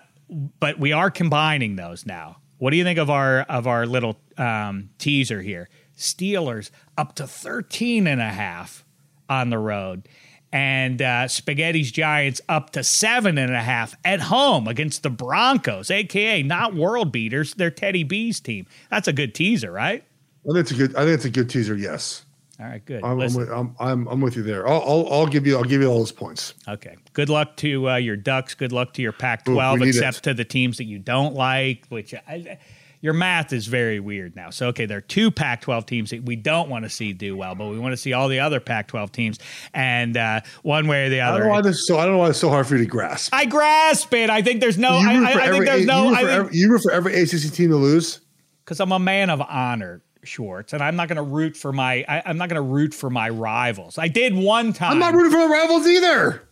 but 0.60 0.78
we 0.78 0.92
are 0.92 1.10
combining 1.10 1.76
those 1.76 2.04
now. 2.04 2.36
What 2.58 2.70
do 2.70 2.76
you 2.76 2.84
think 2.84 2.98
of 2.98 3.10
our 3.10 3.40
of 3.40 3.66
our 3.66 3.86
little 3.86 4.18
um, 4.36 4.90
teaser 4.98 5.40
here? 5.40 5.68
Steelers 5.96 6.70
up 6.96 7.14
to 7.16 7.26
13 7.26 8.06
and 8.06 8.20
a 8.20 8.30
half 8.30 8.84
on 9.28 9.50
the 9.50 9.58
road. 9.58 10.08
And 10.54 11.00
uh, 11.00 11.28
Spaghetti's 11.28 11.90
Giants 11.90 12.42
up 12.46 12.70
to 12.70 12.84
seven 12.84 13.38
and 13.38 13.54
a 13.54 13.62
half 13.62 13.96
at 14.04 14.20
home 14.20 14.68
against 14.68 15.02
the 15.02 15.08
Broncos, 15.08 15.90
aka 15.90 16.42
not 16.42 16.74
world 16.74 17.10
beaters. 17.10 17.54
They're 17.54 17.70
Teddy 17.70 18.04
B's 18.04 18.38
team. 18.38 18.66
That's 18.90 19.08
a 19.08 19.14
good 19.14 19.34
teaser, 19.34 19.72
right? 19.72 20.04
I 20.44 20.52
think 20.52 20.58
it's 20.58 20.70
a 20.72 20.74
good. 20.74 20.94
I 20.94 21.04
think 21.04 21.14
it's 21.14 21.24
a 21.24 21.30
good 21.30 21.48
teaser. 21.48 21.74
Yes, 21.74 22.26
All 22.60 22.66
right, 22.66 22.84
good. 22.84 23.02
I'm, 23.02 23.20
I'm, 23.20 23.34
with, 23.34 23.48
I'm, 23.48 23.74
I'm, 23.80 24.06
I'm 24.08 24.20
with 24.20 24.36
you 24.36 24.42
there. 24.42 24.68
I'll, 24.68 24.82
I'll, 24.82 25.12
I'll 25.12 25.26
give 25.26 25.46
you. 25.46 25.56
I'll 25.56 25.64
give 25.64 25.80
you 25.80 25.86
all 25.86 26.00
those 26.00 26.12
points. 26.12 26.52
okay. 26.68 26.96
Good 27.14 27.30
luck 27.30 27.56
to 27.58 27.88
uh, 27.88 27.96
your 27.96 28.16
Ducks. 28.16 28.54
Good 28.54 28.72
luck 28.72 28.92
to 28.94 29.02
your 29.02 29.12
Pac-12, 29.12 29.80
Ooh, 29.80 29.84
except 29.84 30.18
it. 30.18 30.22
to 30.24 30.34
the 30.34 30.44
teams 30.44 30.78
that 30.78 30.84
you 30.84 30.98
don't 30.98 31.34
like. 31.34 31.86
Which 31.88 32.12
I, 32.12 32.58
your 33.02 33.12
math 33.12 33.52
is 33.52 33.66
very 33.66 34.00
weird 34.00 34.34
now. 34.34 34.48
So 34.48 34.68
okay, 34.68 34.86
there 34.86 34.96
are 34.98 35.02
two 35.02 35.30
Pac-12 35.30 35.86
teams 35.86 36.10
that 36.10 36.24
we 36.24 36.36
don't 36.36 36.70
want 36.70 36.84
to 36.84 36.88
see 36.88 37.12
do 37.12 37.36
well, 37.36 37.54
but 37.54 37.66
we 37.66 37.78
want 37.78 37.92
to 37.92 37.96
see 37.98 38.14
all 38.14 38.28
the 38.28 38.40
other 38.40 38.60
Pac-12 38.60 39.12
teams, 39.12 39.38
and 39.74 40.16
uh, 40.16 40.40
one 40.62 40.86
way 40.86 41.06
or 41.06 41.08
the 41.10 41.20
I 41.20 41.26
don't 41.26 41.34
other. 41.34 41.44
know 41.44 41.50
why 41.50 41.60
this. 41.60 41.86
So 41.86 41.98
I 41.98 42.04
don't 42.04 42.14
know 42.14 42.18
why 42.20 42.30
it's 42.30 42.38
so 42.38 42.48
hard 42.48 42.66
for 42.66 42.76
you 42.76 42.84
to 42.84 42.88
grasp. 42.88 43.34
I 43.34 43.44
grasp 43.44 44.14
it. 44.14 44.30
I 44.30 44.40
think 44.40 44.60
there's 44.60 44.78
no. 44.78 44.88
I, 44.88 45.14
I, 45.14 45.32
I 45.32 45.50
think 45.50 45.66
there's 45.66 45.84
no. 45.84 46.04
You 46.04 46.08
root, 46.10 46.16
I 46.16 46.22
for 46.22 46.28
think 46.28 46.38
every, 46.38 46.56
you 46.56 46.70
root 46.70 46.82
for 46.82 46.92
every 46.92 47.20
ACC 47.20 47.52
team 47.52 47.68
to 47.70 47.76
lose. 47.76 48.20
because 48.64 48.80
I'm 48.80 48.92
a 48.92 48.98
man 48.98 49.28
of 49.30 49.40
honor, 49.42 50.00
Schwartz, 50.22 50.72
and 50.72 50.80
I'm 50.82 50.94
not 50.96 51.08
going 51.08 51.16
to 51.16 51.22
root 51.22 51.56
for 51.56 51.72
my. 51.72 52.04
I, 52.08 52.22
I'm 52.24 52.38
not 52.38 52.48
going 52.48 52.62
to 52.62 52.72
root 52.72 52.94
for 52.94 53.10
my 53.10 53.28
rivals. 53.28 53.98
I 53.98 54.06
did 54.08 54.34
one 54.34 54.72
time. 54.72 54.92
I'm 54.92 54.98
not 55.00 55.14
rooting 55.14 55.32
for 55.32 55.40
the 55.40 55.48
rivals 55.52 55.86
either. 55.86 56.48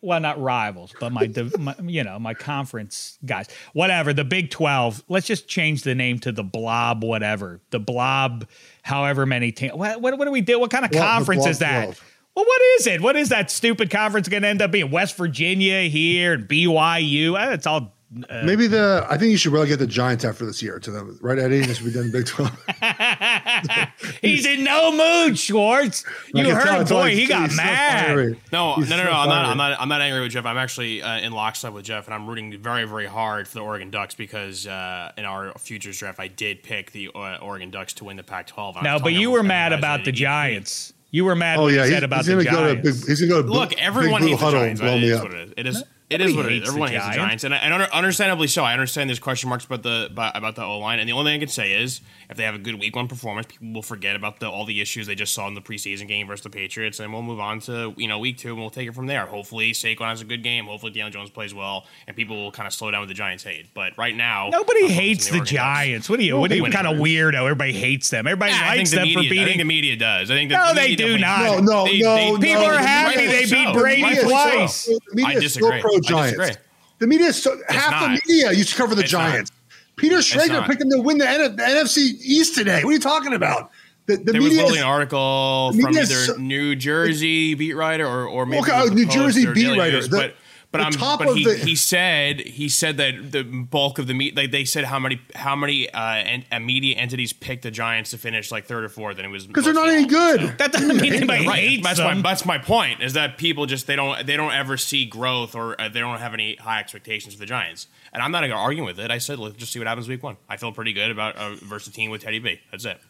Well, 0.00 0.20
not 0.20 0.40
rivals, 0.40 0.94
but 0.98 1.12
my, 1.12 1.30
my, 1.58 1.74
you 1.84 2.04
know, 2.04 2.18
my 2.18 2.34
conference 2.34 3.18
guys. 3.24 3.48
Whatever 3.72 4.12
the 4.12 4.24
Big 4.24 4.50
Twelve. 4.50 5.02
Let's 5.08 5.26
just 5.26 5.48
change 5.48 5.82
the 5.82 5.94
name 5.94 6.18
to 6.20 6.32
the 6.32 6.44
Blob. 6.44 7.02
Whatever 7.04 7.60
the 7.70 7.78
Blob. 7.80 8.46
However 8.82 9.26
many 9.26 9.52
teams. 9.52 9.74
What, 9.74 10.00
what, 10.00 10.18
what 10.18 10.24
do 10.24 10.30
we 10.30 10.40
do? 10.40 10.58
What 10.60 10.70
kind 10.70 10.84
of 10.84 10.90
the 10.90 10.98
conference 10.98 11.46
is 11.46 11.58
that? 11.60 11.84
12. 11.84 12.04
Well, 12.36 12.44
what 12.44 12.62
is 12.78 12.86
it? 12.88 13.00
What 13.00 13.16
is 13.16 13.28
that 13.28 13.50
stupid 13.50 13.90
conference 13.90 14.28
going 14.28 14.42
to 14.42 14.48
end 14.48 14.60
up 14.60 14.72
being? 14.72 14.90
West 14.90 15.16
Virginia 15.16 15.82
here 15.82 16.32
and 16.34 16.48
BYU. 16.48 17.38
Eh, 17.40 17.52
It's 17.54 17.66
all. 17.66 17.94
Uh, 18.30 18.42
Maybe 18.44 18.66
the 18.68 19.04
I 19.10 19.18
think 19.18 19.32
you 19.32 19.36
should 19.36 19.52
relegate 19.52 19.78
the 19.80 19.86
Giants 19.86 20.24
after 20.24 20.46
this 20.46 20.62
year 20.62 20.78
to 20.78 20.90
them, 20.90 21.18
right, 21.20 21.38
Eddie? 21.38 21.60
This 21.60 21.78
should 21.78 21.86
be 21.86 21.92
done 21.92 22.10
Big 22.12 22.26
Twelve. 22.26 22.56
he's 24.22 24.46
in 24.46 24.64
no 24.64 24.92
mood, 24.92 25.38
Schwartz. 25.38 26.04
You 26.28 26.44
can 26.44 26.54
tell 26.54 26.74
heard, 26.74 26.80
it's 26.82 26.90
like- 26.90 27.12
boy, 27.12 27.16
he 27.16 27.26
got 27.26 27.48
he's 27.48 27.56
so 27.56 27.62
mad. 27.62 28.06
fiery. 28.06 28.40
No, 28.52 28.74
He's 28.76 28.88
no, 28.90 28.96
no, 28.96 29.02
so 29.04 29.10
no. 29.10 29.16
I'm 29.16 29.28
not. 29.28 29.44
I'm 29.46 29.56
not. 29.56 29.80
I'm 29.80 29.88
not 29.88 30.00
angry 30.00 30.20
with 30.20 30.32
Jeff. 30.32 30.46
I'm 30.46 30.56
actually 30.58 31.02
uh, 31.02 31.18
in 31.20 31.32
lockstep 31.32 31.72
with 31.72 31.84
Jeff, 31.84 32.06
and 32.06 32.14
I'm 32.14 32.26
rooting 32.26 32.56
very, 32.60 32.84
very 32.84 33.06
hard 33.06 33.48
for 33.48 33.54
the 33.54 33.60
Oregon 33.64 33.90
Ducks 33.90 34.14
because 34.14 34.66
uh, 34.66 35.12
in 35.16 35.24
our 35.24 35.52
futures 35.58 35.98
draft, 35.98 36.20
I 36.20 36.28
did 36.28 36.62
pick 36.62 36.92
the 36.92 37.10
uh, 37.14 37.38
Oregon 37.42 37.70
Ducks 37.70 37.94
to 37.94 38.04
win 38.04 38.16
the 38.16 38.22
Pac-12. 38.22 38.76
and 38.78 38.86
I 38.88 38.96
No, 38.96 39.02
but 39.02 39.12
you 39.12 39.30
were 39.30 39.42
mad 39.42 39.72
about 39.72 40.04
the 40.04 40.10
he- 40.10 40.16
Giants. 40.18 40.92
You 41.10 41.24
were 41.24 41.36
mad 41.36 41.58
Oh 41.60 41.68
yeah, 41.68 41.76
you 41.76 41.82
he's, 41.82 41.90
said 41.92 42.02
about 42.02 42.24
he's 42.24 42.26
the 42.26 42.44
gonna 42.44 42.44
go 42.44 42.50
to 42.74 42.74
Giants. 42.82 43.00
big. 43.00 43.08
He's 43.08 43.20
gonna 43.20 43.42
go. 43.42 43.42
To 43.46 43.52
Look, 43.52 43.68
big, 43.70 43.78
everyone 43.78 44.20
big 44.22 44.36
blue 44.36 44.36
hates 44.36 44.42
the 44.42 44.50
Giants. 44.50 44.80
and 44.80 44.88
blow 44.88 44.96
It 44.96 45.00
me 45.00 45.06
is 45.10 45.16
up. 45.16 45.22
what 45.22 45.32
it 45.34 45.48
is. 45.48 45.54
It 45.56 45.66
is. 45.68 45.84
It 46.14 46.18
Nobody 46.18 46.30
is 46.30 46.36
what 46.36 46.46
it 46.46 46.52
hates 46.52 46.64
the 46.64 46.68
Everyone 46.70 46.88
hates 46.90 47.04
the 47.06 47.12
Giants. 47.14 47.42
Giants, 47.42 47.44
and, 47.44 47.54
and 47.74 47.82
understandably 47.92 48.46
so. 48.46 48.64
I 48.64 48.72
understand 48.72 49.10
there's 49.10 49.18
question 49.18 49.48
marks 49.48 49.64
about 49.64 49.82
the 49.82 50.08
about, 50.10 50.36
about 50.36 50.54
the 50.56 50.64
O 50.64 50.78
line, 50.78 50.98
and 50.98 51.08
the 51.08 51.12
only 51.12 51.30
thing 51.32 51.36
I 51.36 51.44
can 51.44 51.48
say 51.48 51.72
is 51.72 52.00
if 52.30 52.36
they 52.36 52.44
have 52.44 52.54
a 52.54 52.58
good 52.58 52.78
week 52.80 52.94
one 52.96 53.08
performance, 53.08 53.46
people 53.48 53.72
will 53.72 53.82
forget 53.82 54.16
about 54.16 54.40
the 54.40 54.48
all 54.50 54.64
the 54.64 54.80
issues 54.80 55.06
they 55.06 55.14
just 55.14 55.34
saw 55.34 55.46
in 55.48 55.54
the 55.54 55.60
preseason 55.60 56.06
game 56.08 56.26
versus 56.26 56.44
the 56.44 56.50
Patriots, 56.50 57.00
and 57.00 57.12
we'll 57.12 57.22
move 57.22 57.40
on 57.40 57.60
to 57.60 57.94
you 57.96 58.08
know 58.08 58.18
week 58.18 58.38
two, 58.38 58.50
and 58.52 58.58
we'll 58.58 58.70
take 58.70 58.88
it 58.88 58.94
from 58.94 59.06
there. 59.06 59.26
Hopefully, 59.26 59.72
Saquon 59.72 60.08
has 60.08 60.20
a 60.20 60.24
good 60.24 60.42
game. 60.42 60.66
Hopefully, 60.66 60.92
Daniel 60.92 61.10
Jones 61.10 61.30
plays 61.30 61.52
well, 61.54 61.86
and 62.06 62.16
people 62.16 62.36
will 62.36 62.52
kind 62.52 62.66
of 62.66 62.72
slow 62.72 62.90
down 62.90 63.00
with 63.00 63.08
the 63.08 63.14
Giants 63.14 63.44
hate. 63.44 63.66
But 63.74 63.96
right 63.98 64.14
now, 64.16 64.48
Nobody 64.50 64.84
I'm 64.84 64.90
hates 64.90 65.30
on 65.32 65.38
the 65.38 65.44
Giants. 65.44 66.08
What 66.08 66.18
are 66.18 66.22
you? 66.22 66.38
What 66.38 66.50
are 66.52 66.56
you 66.56 66.64
kind 66.70 66.86
of 66.86 66.96
weirdo? 66.98 67.34
Everybody 67.42 67.72
hates 67.72 68.08
them. 68.10 68.26
Everybody 68.26 68.52
Yeah, 68.52 68.68
likes 68.68 68.90
the 68.90 68.96
them 68.96 69.04
media, 69.08 69.14
for 69.14 69.20
I 69.20 69.22
think 69.28 69.30
beating. 69.46 69.58
the 69.58 69.64
media 69.64 69.96
does. 69.96 70.30
I 70.30 70.34
think 70.34 70.50
the, 70.50 70.56
No, 70.56 70.68
the 70.68 70.74
they 70.74 70.88
media 70.90 71.06
do 71.06 71.18
not. 71.18 71.40
No, 71.44 71.58
no, 71.60 71.84
They- 71.86 71.98
no, 72.00 72.14
they- 72.16 72.30
no. 72.32 72.38
People 72.38 72.64
are 72.64 72.78
happy 72.78 73.26
they 73.26 73.44
beat 73.44 73.72
Brady 73.74 74.02
the 74.02 74.06
media 74.08 74.22
is 74.22 74.28
twice. 74.30 74.74
So, 74.74 74.98
the 75.08 75.14
media 75.16 75.36
I 75.38 75.40
disagree. 75.40 75.80
So 76.04 76.16
I 76.16 76.30
pro 76.30 76.30
Giants. 76.30 76.38
disagree. 76.38 76.62
The 77.00 77.06
media 77.06 77.26
is 77.28 77.42
so 77.42 77.60
half 77.68 77.90
not. 77.90 78.02
the 78.02 78.32
media 78.32 78.52
used 78.52 78.70
to 78.70 78.76
cover 78.76 78.94
the 78.94 79.02
It's 79.02 79.12
not. 79.12 79.30
Giants. 79.30 79.52
Peter 79.96 80.16
Schrager 80.18 80.66
picked 80.66 80.80
them 80.80 80.90
to 80.90 81.00
win 81.00 81.18
the, 81.18 81.28
N- 81.28 81.56
the 81.56 81.62
NFC 81.62 81.98
East 82.20 82.54
today. 82.56 82.82
What 82.82 82.90
are 82.90 82.92
you 82.94 82.98
talking 82.98 83.32
about? 83.34 83.70
The, 84.06 84.16
the 84.16 84.32
There 84.32 84.42
was 84.42 84.50
media 84.50 84.62
literally 84.64 84.78
is, 84.78 84.82
an 84.84 84.88
article 84.88 85.72
the 85.72 85.82
from 85.82 85.96
either 85.96 86.04
so- 86.06 86.36
New 86.36 86.74
Jersey 86.76 87.54
beat 87.54 87.74
writer 87.74 88.06
or, 88.06 88.26
or 88.26 88.44
maybe 88.44 88.62
Okay, 88.62 88.72
it 88.72 88.82
was 88.82 88.86
oh, 88.86 88.88
the 88.90 88.94
New 88.96 89.04
Post 89.06 89.16
Jersey 89.16 89.46
beat 89.46 89.54
Daily 89.54 89.78
writer. 89.78 89.92
News, 89.96 90.08
The- 90.08 90.16
but 90.16 90.34
but 90.74 90.80
the 90.80 90.84
I'm 90.86 90.92
top 90.92 91.20
but 91.20 91.28
of 91.28 91.36
he, 91.36 91.44
the- 91.44 91.54
he 91.56 91.74
said 91.76 92.40
he 92.40 92.68
said 92.68 92.96
that 92.98 93.32
the 93.32 93.42
bulk 93.42 93.98
of 93.98 94.06
the 94.06 94.14
meet 94.14 94.36
like 94.36 94.50
they 94.50 94.64
said 94.64 94.84
how 94.84 94.98
many 94.98 95.20
how 95.34 95.56
many 95.56 95.88
uh, 95.90 96.00
en- 96.16 96.44
uh, 96.52 96.58
media 96.58 96.96
entities 96.96 97.32
picked 97.32 97.62
the 97.62 97.70
Giants 97.70 98.10
to 98.10 98.18
finish 98.18 98.50
like 98.52 98.66
third 98.66 98.84
or 98.84 98.88
fourth 98.88 99.16
and 99.18 99.26
it 99.26 99.30
was 99.30 99.46
because 99.46 99.64
they're 99.64 99.72
not 99.72 99.88
any 99.88 100.06
good. 100.06 100.40
so. 100.40 100.46
That 100.58 100.72
doesn't 100.72 100.96
mean 101.00 101.14
anybody 101.14 101.46
Right, 101.46 101.58
hates 101.68 101.82
that's 101.84 101.98
them. 101.98 102.16
my 102.18 102.22
that's 102.22 102.44
my 102.44 102.58
point. 102.58 103.00
Is 103.02 103.12
that 103.14 103.38
people 103.38 103.66
just 103.66 103.86
they 103.86 103.96
don't 103.96 104.26
they 104.26 104.36
don't 104.36 104.52
ever 104.52 104.76
see 104.76 105.06
growth 105.06 105.54
or 105.54 105.80
uh, 105.80 105.88
they 105.88 106.00
don't 106.00 106.18
have 106.18 106.34
any 106.34 106.56
high 106.56 106.80
expectations 106.80 107.34
for 107.34 107.40
the 107.40 107.46
Giants. 107.46 107.86
And 108.12 108.22
I'm 108.22 108.30
not 108.32 108.40
going 108.40 108.50
to 108.50 108.56
argue 108.56 108.84
with 108.84 108.98
it. 109.00 109.10
I 109.10 109.18
said 109.18 109.38
let's 109.38 109.56
just 109.56 109.72
see 109.72 109.78
what 109.78 109.88
happens 109.88 110.08
week 110.08 110.22
one. 110.22 110.36
I 110.48 110.56
feel 110.56 110.72
pretty 110.72 110.92
good 110.92 111.10
about 111.10 111.36
uh, 111.36 111.54
versus 111.56 111.88
a 111.88 111.92
team 111.96 112.10
with 112.10 112.22
Teddy 112.22 112.38
B. 112.40 112.60
That's 112.70 112.84
it. 112.84 113.00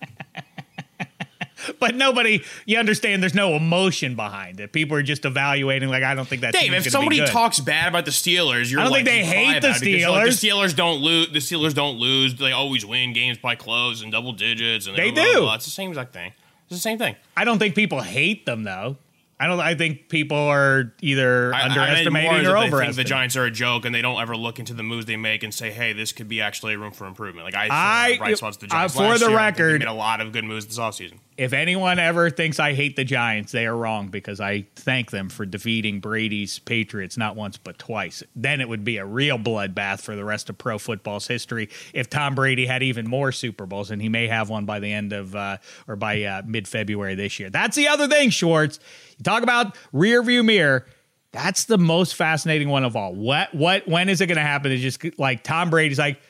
but 1.81 1.95
nobody, 1.95 2.43
you 2.67 2.79
understand. 2.79 3.23
There's 3.23 3.35
no 3.35 3.55
emotion 3.55 4.15
behind 4.17 4.61
it. 4.61 4.73
People 4.73 4.97
are 4.97 5.03
just 5.03 5.25
evaluating. 5.25 5.89
Like 5.89 6.03
I 6.03 6.15
don't 6.15 6.27
think 6.29 6.43
that. 6.43 6.53
Dave, 6.55 6.73
if 6.73 6.91
somebody 6.91 7.17
be 7.21 7.25
good. 7.25 7.31
talks 7.33 7.61
bad 7.61 7.89
about 7.89 8.05
the 8.05 8.11
Steelers, 8.11 8.71
you're 8.71 8.81
I 8.81 8.85
don't 8.85 8.93
like, 8.93 9.05
think 9.05 9.07
they 9.07 9.25
hate 9.25 9.61
the 9.63 9.69
about 9.69 9.77
it 9.77 9.81
because 9.85 10.01
you're 10.01 10.11
like, 10.11 10.27
Steelers. 10.29 10.41
the 10.41 10.49
Steelers 10.49 10.77
don't 10.77 11.01
lose. 11.01 11.29
The 11.33 11.39
Steelers 11.39 11.75
don't 11.75 11.99
lose. 11.99 12.35
They 12.37 12.53
always 12.53 12.85
win 12.87 13.13
games 13.13 13.39
by 13.39 13.55
close 13.55 14.03
and 14.03 14.11
double 14.13 14.33
digits. 14.33 14.87
And 14.87 14.97
They 14.97 15.11
blah, 15.11 15.23
blah, 15.25 15.33
do. 15.33 15.41
blah. 15.41 15.55
It's 15.55 15.65
the 15.65 15.71
same 15.71 15.91
exact 15.91 16.13
thing. 16.13 16.33
It's 16.69 16.77
the 16.77 16.79
same 16.79 16.99
thing. 16.99 17.17
I 17.37 17.45
don't 17.45 17.59
think 17.59 17.75
people 17.75 18.01
hate 18.01 18.47
them 18.47 18.65
though. 18.65 18.97
I 19.41 19.49
don't. 19.49 19.59
I 19.59 19.75
think 19.75 20.09
people 20.09 20.37
are 20.39 20.95
either 21.03 21.53
I- 21.53 21.63
I 21.63 21.69
mean, 21.69 21.77
underestimating 21.79 22.31
or 22.31 22.37
they 22.37 22.45
think 22.45 22.55
overestimating. 22.73 22.97
the 22.97 23.05
Giants 23.05 23.37
are 23.37 23.45
a 23.45 23.51
joke, 23.51 23.85
and 23.85 23.93
they 23.93 24.01
don't 24.01 24.23
ever 24.23 24.37
look 24.37 24.61
into 24.61 24.75
the 24.75 24.85
moves 24.85 25.07
they 25.07 25.17
make 25.17 25.43
and 25.43 25.53
say, 25.53 25.73
"Hey, 25.73 25.93
this 25.93 26.13
could 26.13 26.29
be 26.29 26.41
actually 26.41 26.77
room 26.77 26.93
for 26.93 27.07
improvement." 27.09 27.45
Like 27.45 27.57
I, 27.57 27.67
I- 28.13 28.17
bright 28.17 28.39
spots 28.39 28.59
the 28.59 28.69
uh, 28.71 28.87
for 28.89 29.19
the 29.19 29.27
year. 29.29 29.37
I 29.37 29.47
think 29.47 29.57
they 29.57 29.63
record- 29.65 29.81
made 29.81 29.89
a 29.89 29.93
lot 29.93 30.21
of 30.21 30.31
good 30.31 30.45
moves 30.45 30.67
this 30.67 30.79
offseason. 30.79 31.19
If 31.37 31.53
anyone 31.53 31.99
ever 31.99 32.31
thinks 32.31 32.61
I 32.61 32.75
hate 32.75 32.95
the 32.95 33.05
Giants, 33.05 33.51
they 33.51 33.67
are 33.67 33.77
wrong 33.77 34.09
because 34.09 34.41
I 34.41 34.67
thank 34.77 35.11
them 35.11 35.29
for 35.29 35.45
defeating 35.45 35.99
Brady's 35.99 36.61
Patriots 36.61 37.17
not 37.17 37.35
once 37.35 37.57
but 37.57 37.79
twice. 37.79 38.23
Then 38.37 38.61
it 38.61 38.69
would 38.69 38.85
be 38.85 38.99
a 38.99 39.07
real 39.07 39.39
bloodbath 39.39 40.01
for 40.01 40.15
the 40.15 40.25
rest 40.25 40.49
of 40.49 40.59
pro 40.59 40.79
football's 40.79 41.27
history 41.27 41.71
if 41.93 42.09
Tom 42.09 42.35
Brady 42.35 42.67
had 42.67 42.83
even 42.85 43.09
more 43.09 43.33
Super 43.33 43.67
Bowls, 43.67 43.91
and 43.91 44.01
he 44.01 44.09
may 44.09 44.29
have 44.29 44.49
one 44.49 44.65
by 44.65 44.79
the 44.79 44.93
end 44.93 45.13
of 45.13 45.35
uh, 45.35 45.57
or 45.89 45.97
by 45.97 46.23
uh, 46.23 46.43
mid 46.47 46.69
February 46.69 47.17
this 47.17 47.41
year. 47.41 47.51
That's 47.51 47.77
the 47.77 47.89
other 47.89 48.07
thing, 48.07 48.31
Schwartz. 48.31 48.79
You 49.19 49.25
talk 49.25 49.43
about 49.43 49.77
rear 49.93 50.23
view 50.23 50.45
mirror. 50.45 50.87
That's 51.33 51.65
the 51.65 51.79
most 51.79 52.15
fascinating 52.15 52.69
one 52.69 52.85
of 52.85 52.95
all. 52.95 53.13
What 53.13 53.53
what 53.55 53.89
when 53.89 54.09
is 54.09 54.21
it 54.21 54.27
going 54.27 54.37
to 54.37 54.43
happen? 54.43 54.71
It's 54.71 54.83
just 54.83 55.19
like 55.19 55.43
Tom 55.43 55.71
Brady's 55.71 55.99
like. 55.99 56.21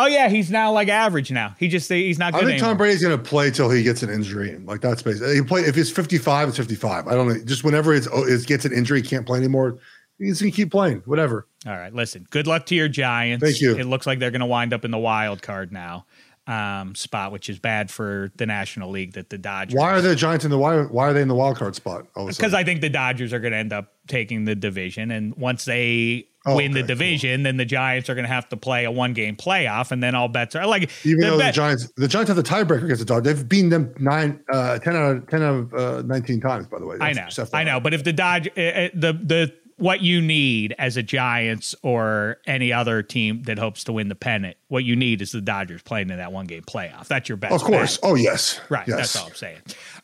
Oh 0.00 0.06
yeah, 0.06 0.30
he's 0.30 0.50
now 0.50 0.72
like 0.72 0.88
average 0.88 1.30
now. 1.30 1.54
He 1.58 1.68
just 1.68 1.90
he's 1.90 2.18
not 2.18 2.32
good 2.32 2.38
I 2.38 2.46
think 2.46 2.52
anymore. 2.54 2.70
Tom 2.70 2.76
Brady's 2.78 3.02
going 3.02 3.16
to 3.16 3.22
play 3.22 3.50
till 3.50 3.68
he 3.68 3.82
gets 3.82 4.02
an 4.02 4.08
injury. 4.08 4.56
Like 4.56 4.80
that's 4.80 5.02
basically 5.02 5.34
he 5.34 5.42
play 5.42 5.60
if 5.60 5.76
it's 5.76 5.90
55, 5.90 6.48
it's 6.48 6.56
55. 6.56 7.06
I 7.06 7.12
don't 7.12 7.28
know. 7.28 7.44
Just 7.44 7.64
whenever 7.64 7.92
it's 7.92 8.08
oh, 8.10 8.24
it 8.24 8.46
gets 8.46 8.64
an 8.64 8.72
injury, 8.72 9.02
he 9.02 9.08
can't 9.08 9.26
play 9.26 9.38
anymore. 9.38 9.78
He's 10.18 10.40
going 10.40 10.52
to 10.52 10.56
keep 10.56 10.70
playing. 10.70 11.02
Whatever. 11.04 11.46
All 11.66 11.72
right, 11.72 11.92
listen. 11.92 12.26
Good 12.30 12.46
luck 12.46 12.66
to 12.66 12.74
your 12.74 12.88
Giants. 12.88 13.44
Thank 13.44 13.60
you. 13.60 13.76
It 13.76 13.84
looks 13.84 14.06
like 14.06 14.18
they're 14.18 14.30
going 14.30 14.40
to 14.40 14.46
wind 14.46 14.72
up 14.72 14.86
in 14.86 14.90
the 14.90 14.98
wild 14.98 15.42
card 15.42 15.70
now 15.70 16.06
um, 16.46 16.94
spot, 16.94 17.30
which 17.30 17.48
is 17.48 17.58
bad 17.58 17.90
for 17.90 18.32
the 18.36 18.46
National 18.46 18.90
League. 18.90 19.12
That 19.12 19.30
the 19.30 19.38
Dodgers. 19.38 19.76
Why 19.76 19.90
are 19.92 20.00
the 20.00 20.16
Giants 20.16 20.44
in 20.44 20.50
the 20.50 20.58
why? 20.58 20.82
Why 20.82 21.08
are 21.08 21.12
they 21.12 21.22
in 21.22 21.28
the 21.28 21.34
wild 21.34 21.56
card 21.56 21.74
spot? 21.76 22.06
all 22.16 22.24
of 22.24 22.30
a 22.30 22.36
Because? 22.36 22.54
I 22.54 22.64
think 22.64 22.80
the 22.80 22.88
Dodgers 22.88 23.32
are 23.32 23.38
going 23.38 23.52
to 23.52 23.58
end 23.58 23.72
up 23.72 23.92
taking 24.08 24.44
the 24.46 24.54
division, 24.54 25.10
and 25.10 25.34
once 25.36 25.64
they 25.64 26.26
Oh, 26.46 26.56
win 26.56 26.72
the 26.72 26.78
okay, 26.78 26.86
division, 26.86 27.42
then 27.42 27.58
the 27.58 27.66
Giants 27.66 28.08
are 28.08 28.14
going 28.14 28.24
to 28.26 28.32
have 28.32 28.48
to 28.48 28.56
play 28.56 28.84
a 28.84 28.90
one-game 28.90 29.36
playoff, 29.36 29.90
and 29.90 30.02
then 30.02 30.14
all 30.14 30.26
bets 30.26 30.56
are 30.56 30.66
like 30.66 30.90
even 31.04 31.20
the 31.20 31.26
though 31.26 31.36
the 31.36 31.52
Giants, 31.52 31.92
the 31.96 32.08
Giants 32.08 32.28
have 32.28 32.36
the 32.36 32.42
tiebreaker 32.42 32.84
against 32.84 33.00
the 33.00 33.04
Dodgers. 33.04 33.24
They've 33.34 33.46
beaten 33.46 33.68
them 33.68 33.94
nine, 33.98 34.40
uh, 34.50 34.78
10 34.78 34.96
out 34.96 35.16
of 35.16 35.28
ten 35.28 35.42
out 35.42 35.54
of 35.54 35.74
uh, 35.74 36.02
nineteen 36.06 36.40
times. 36.40 36.66
By 36.66 36.78
the 36.78 36.86
way, 36.86 36.96
I 36.98 37.12
know, 37.12 37.28
I 37.52 37.64
know. 37.64 37.78
But 37.78 37.92
if 37.92 38.04
the 38.04 38.14
Dodge, 38.14 38.48
uh, 38.56 38.60
uh, 38.60 38.88
the 38.94 39.12
the 39.12 39.54
what 39.80 40.02
you 40.02 40.20
need 40.20 40.74
as 40.78 40.96
a 40.98 41.02
Giants 41.02 41.74
or 41.82 42.36
any 42.46 42.70
other 42.72 43.02
team 43.02 43.42
that 43.44 43.58
hopes 43.58 43.82
to 43.84 43.92
win 43.92 44.08
the 44.08 44.14
pennant, 44.14 44.56
what 44.68 44.84
you 44.84 44.94
need 44.94 45.22
is 45.22 45.32
the 45.32 45.40
Dodgers 45.40 45.82
playing 45.82 46.10
in 46.10 46.18
that 46.18 46.32
one 46.32 46.46
game 46.46 46.62
playoff. 46.62 47.08
That's 47.08 47.28
your 47.28 47.36
best. 47.36 47.54
Of 47.54 47.62
course. 47.62 47.96
bet. 47.96 48.10
Oh 48.10 48.14
yes. 48.14 48.60
Right. 48.68 48.86
Yes. 48.86 48.98
That's 48.98 49.16
all 49.16 49.26
I'm 49.28 49.34
saying. 49.34 49.58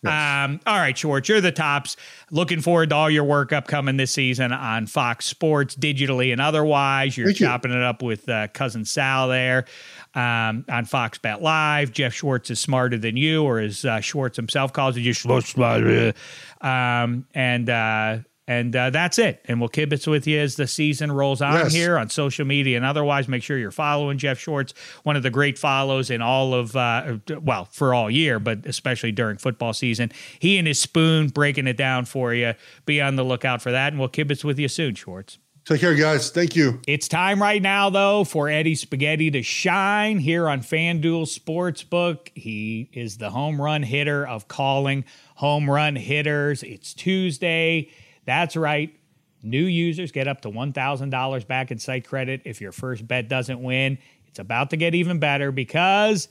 Um, 0.05 0.61
all 0.66 0.79
right, 0.79 0.97
Schwartz, 0.97 1.29
you're 1.29 1.41
the 1.41 1.53
tops. 1.53 1.97
Looking 2.31 2.61
forward 2.61 2.91
to 2.91 2.97
all 2.97 3.11
your 3.11 3.24
work 3.24 3.53
upcoming 3.53 3.97
this 3.97 4.12
season 4.12 4.53
on 4.53 4.87
Fox 4.87 5.27
Sports, 5.27 5.77
digitally 5.77 6.33
and 6.33 6.41
otherwise. 6.41 7.16
You're 7.16 7.29
Thank 7.29 7.41
you. 7.41 7.47
chopping 7.47 7.72
it 7.72 7.83
up 7.83 8.03
with 8.03 8.29
uh, 8.29 8.49
cousin 8.49 8.85
Sal 8.85 9.29
there 9.29 9.66
um, 10.14 10.64
on 10.68 10.87
Fox 10.87 11.18
Bet 11.18 11.43
Live. 11.43 11.93
Jeff 11.93 12.14
Schwartz 12.14 12.51
is 12.51 12.61
smarter 12.61 12.99
than 12.99 13.16
you, 13.16 13.43
or 13.45 13.61
as 13.61 13.85
uh, 13.85 14.01
Schwartz 14.01 14.37
himself 14.37 14.72
calls 14.72 14.97
it, 14.97 15.01
you 15.01 15.12
Schwartz 15.12 15.49
smarter. 15.49 16.14
Um, 16.61 17.27
and 17.35 17.68
uh, 17.68 18.18
and 18.49 18.74
uh, 18.76 18.90
that's 18.90 19.18
it. 19.18 19.40
And 19.47 19.61
we'll 19.61 19.68
kibitz 19.68 20.07
with 20.07 20.26
you 20.26 20.38
as 20.38 20.55
the 20.57 20.66
season 20.66 21.11
rolls 21.11 21.42
on 21.42 21.55
Yes. 21.55 21.72
here 21.72 21.99
on 21.99 22.09
social 22.11 22.44
media 22.44 22.76
and 22.76 22.86
otherwise. 22.86 23.26
Make 23.28 23.42
sure 23.42 23.59
you're 23.59 23.70
following 23.70 24.18
Jeff 24.18 24.38
Schwartz, 24.38 24.72
one 25.03 25.16
of 25.16 25.22
the 25.22 25.30
great 25.30 25.59
follows 25.59 26.11
in 26.11 26.22
all 26.22 26.55
of, 26.55 26.76
uh, 26.76 27.16
well, 27.42 27.64
for 27.66 27.92
all 27.94 28.11
year, 28.11 28.38
but 28.38 28.64
especially 28.66 29.11
during 29.12 29.36
football 29.38 29.72
season. 29.72 30.12
He 30.38 30.59
and 30.59 30.66
his 30.68 30.80
spoon 30.80 31.28
breaking 31.28 31.66
it 31.66 31.76
down 31.76 32.05
for 32.05 32.32
you. 32.34 32.55
Be 32.84 33.01
on 33.01 33.16
the 33.16 33.24
lookout 33.24 33.62
for 33.62 33.72
that. 33.72 33.92
And 33.92 33.99
we'll 33.99 34.09
kibitz 34.09 34.44
with 34.44 34.59
you 34.59 34.68
soon, 34.68 34.94
Schwartz. 34.94 35.38
Take 35.64 35.80
care, 35.80 35.97
guys. 35.97 36.30
Thank 36.30 36.55
you. 36.55 36.80
It's 36.86 37.09
time 37.09 37.42
right 37.42 37.61
now, 37.61 37.90
though, 37.90 38.22
for 38.22 38.49
Eddie 38.49 38.76
Spaghetti 38.76 39.32
to 39.32 39.42
shine 39.42 40.20
here 40.20 40.49
on 40.49 40.61
FanDuel 40.61 41.26
Sportsbook. 41.26 42.28
He 42.36 42.88
is 42.92 43.18
the 43.18 43.30
home 43.30 43.61
run 43.61 43.82
hitter 43.82 44.24
of 44.24 44.47
calling 44.47 45.05
home 45.34 45.68
run 45.68 45.97
hitters. 45.97 46.62
It's 46.62 46.94
Tuesday. 46.94 47.88
That's 48.27 48.57
right. 48.57 48.95
New 49.43 49.64
users 49.64 50.12
get 50.12 50.29
up 50.29 50.43
to 50.43 50.51
$1,000 50.51 51.47
back 51.47 51.70
in 51.70 51.79
site 51.79 52.07
credit 52.07 52.43
if 52.45 52.61
your 52.61 52.72
first 52.72 53.07
bet 53.07 53.29
doesn't 53.29 53.62
win. 53.62 53.99
It's 54.27 54.39
about 54.39 54.70
to 54.70 54.77
get 54.77 54.95
even 54.95 55.18
better 55.18 55.53
because 55.53 56.29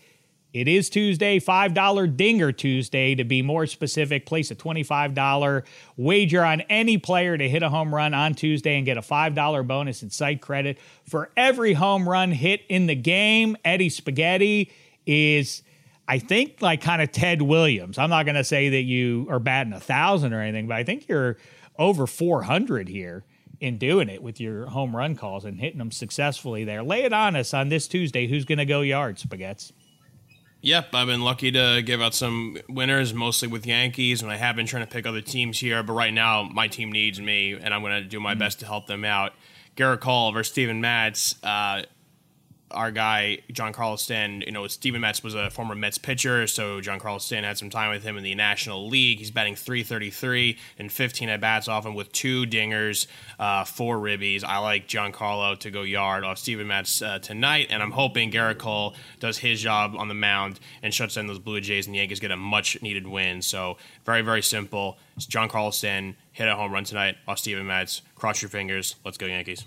it 0.56 0.70
is 0.70 0.90
Tuesday, 0.90 1.40
$5 1.40 2.16
Dinger 2.16 2.52
Tuesday 2.54 3.14
to 3.16 3.26
be 3.26 3.42
more 3.42 3.66
specific. 3.66 4.26
Place 4.26 4.52
a 4.52 4.56
$25 4.56 5.64
wager 5.98 6.44
on 6.44 6.62
any 6.62 6.98
player 6.98 7.38
to 7.38 7.50
hit 7.50 7.62
a 7.62 7.70
home 7.70 7.94
run 7.94 8.14
on 8.14 8.36
Tuesday 8.36 8.78
and 8.78 8.86
get 8.86 8.98
a 8.98 9.02
$5 9.02 9.68
bonus 9.68 10.02
in 10.02 10.10
site 10.10 10.42
credit 10.42 10.78
for 11.04 11.30
every 11.36 11.74
home 11.74 12.08
run 12.08 12.32
hit 12.32 12.62
in 12.70 12.86
the 12.88 12.96
game. 12.96 13.58
Eddie 13.66 13.90
Spaghetti 13.90 14.72
is, 15.06 15.62
I 16.08 16.20
think, 16.20 16.62
like 16.62 16.80
kind 16.80 17.02
of 17.02 17.12
Ted 17.12 17.42
Williams. 17.42 17.98
I'm 17.98 18.10
not 18.10 18.24
going 18.26 18.36
to 18.36 18.44
say 18.46 18.70
that 18.70 18.84
you 18.84 19.28
are 19.30 19.40
batting 19.40 19.74
a 19.74 19.80
thousand 19.82 20.32
or 20.32 20.42
anything, 20.42 20.68
but 20.68 20.78
I 20.78 20.86
think 20.86 21.10
you're 21.10 21.36
over 21.78 22.08
400 22.08 22.90
here. 22.90 23.24
in 23.62 23.78
doing 23.78 24.10
it 24.10 24.22
with 24.22 24.40
your 24.40 24.66
home 24.66 24.94
run 24.94 25.16
calls 25.16 25.46
and 25.46 25.62
hitting 25.62 25.78
them 25.78 25.90
successfully 25.90 26.66
there. 26.66 26.84
Lay 26.84 27.04
it 27.04 27.14
on 27.14 27.38
us 27.38 27.54
on 27.54 27.70
this 27.70 27.88
Tuesday. 27.88 28.28
Who's 28.28 28.44
going 28.44 28.58
to 28.58 28.66
go 28.66 28.82
yards, 28.82 29.24
Spaghettis? 29.24 29.72
Yep, 30.62 30.96
I've 30.96 31.08
been 31.08 31.22
lucky 31.22 31.52
to 31.52 31.82
give 31.86 32.02
out 32.02 32.14
some 32.16 32.58
winners, 32.68 33.14
mostly 33.14 33.48
with 33.48 33.66
Yankees, 33.66 34.22
and 34.22 34.32
I 34.32 34.36
have 34.38 34.56
been 34.56 34.66
trying 34.66 34.86
to 34.86 34.92
pick 34.92 35.06
other 35.06 35.22
teams 35.22 35.60
here. 35.60 35.84
But 35.84 35.94
right 35.94 36.14
now, 36.14 36.44
my 36.44 36.68
team 36.68 36.92
needs 36.92 37.22
me, 37.22 37.54
and 37.54 37.74
I'm 37.74 37.82
going 37.82 38.02
to 38.04 38.10
do 38.10 38.20
my 38.20 38.32
mm-hmm. 38.32 38.40
best 38.40 38.60
to 38.62 38.66
help 38.66 38.88
them 38.88 39.06
out. 39.06 39.34
Gerrit 39.78 40.00
Cole 40.00 40.32
versus 40.32 40.52
Steven 40.52 40.82
Matz. 40.82 41.36
Uh, 41.44 41.84
our 42.76 42.92
guy 42.92 43.40
John 43.52 43.74
Stanton, 43.98 44.42
you 44.42 44.52
know, 44.52 44.68
Steven 44.68 45.02
Matz 45.02 45.24
was 45.24 45.34
a 45.34 45.50
former 45.50 45.76
Mets 45.76 45.98
pitcher, 45.98 46.46
so 46.48 46.82
John 46.82 47.00
Stanton 47.20 47.46
had 47.48 47.58
some 47.58 47.70
time 47.70 47.92
with 47.92 48.04
him 48.04 48.18
in 48.18 48.24
the 48.24 48.36
National 48.36 48.88
League. 48.88 49.20
He's 49.20 49.32
batting 49.32 49.56
333 49.56 50.58
and 50.78 50.92
15 50.92 51.30
at 51.30 51.42
bats 51.42 51.68
off 51.68 51.86
him 51.86 51.96
with 51.96 52.12
two 52.12 52.46
dingers, 52.46 53.08
uh, 53.40 53.64
four 53.64 53.98
ribbies. 53.98 54.44
I 54.44 54.60
like 54.60 54.88
Giancarlo 54.88 55.58
to 55.60 55.72
go 55.72 55.82
yard 55.84 56.24
off 56.24 56.38
Steven 56.38 56.68
Matz 56.68 57.02
uh, 57.02 57.20
tonight, 57.20 57.68
and 57.70 57.82
I'm 57.82 57.92
hoping 57.92 58.32
Gerrit 58.32 58.58
Cole 58.58 58.96
does 59.20 59.38
his 59.38 59.62
job 59.62 59.96
on 59.98 60.08
the 60.08 60.14
mound 60.14 60.60
and 60.84 60.94
shuts 60.94 61.16
down 61.16 61.28
those 61.28 61.40
Blue 61.40 61.62
Jays, 61.62 61.88
and 61.88 61.96
the 61.96 62.00
Yankees 62.00 62.20
get 62.20 62.32
a 62.32 62.38
much 62.38 62.82
needed 62.82 63.08
win. 63.08 63.42
So 63.42 63.78
very, 64.06 64.22
very 64.22 64.42
simple. 64.42 64.98
It's 65.16 65.26
Giancarlo 65.26 65.74
Stanton 65.74 66.16
hit 66.32 66.48
a 66.48 66.56
home 66.56 66.74
run 66.74 66.84
tonight 66.84 67.16
off 67.28 67.40
Steven 67.40 67.66
Matz. 67.66 68.02
Cross 68.16 68.42
your 68.42 68.50
fingers. 68.50 68.96
Let's 69.06 69.18
go 69.18 69.26
Yankees. 69.26 69.66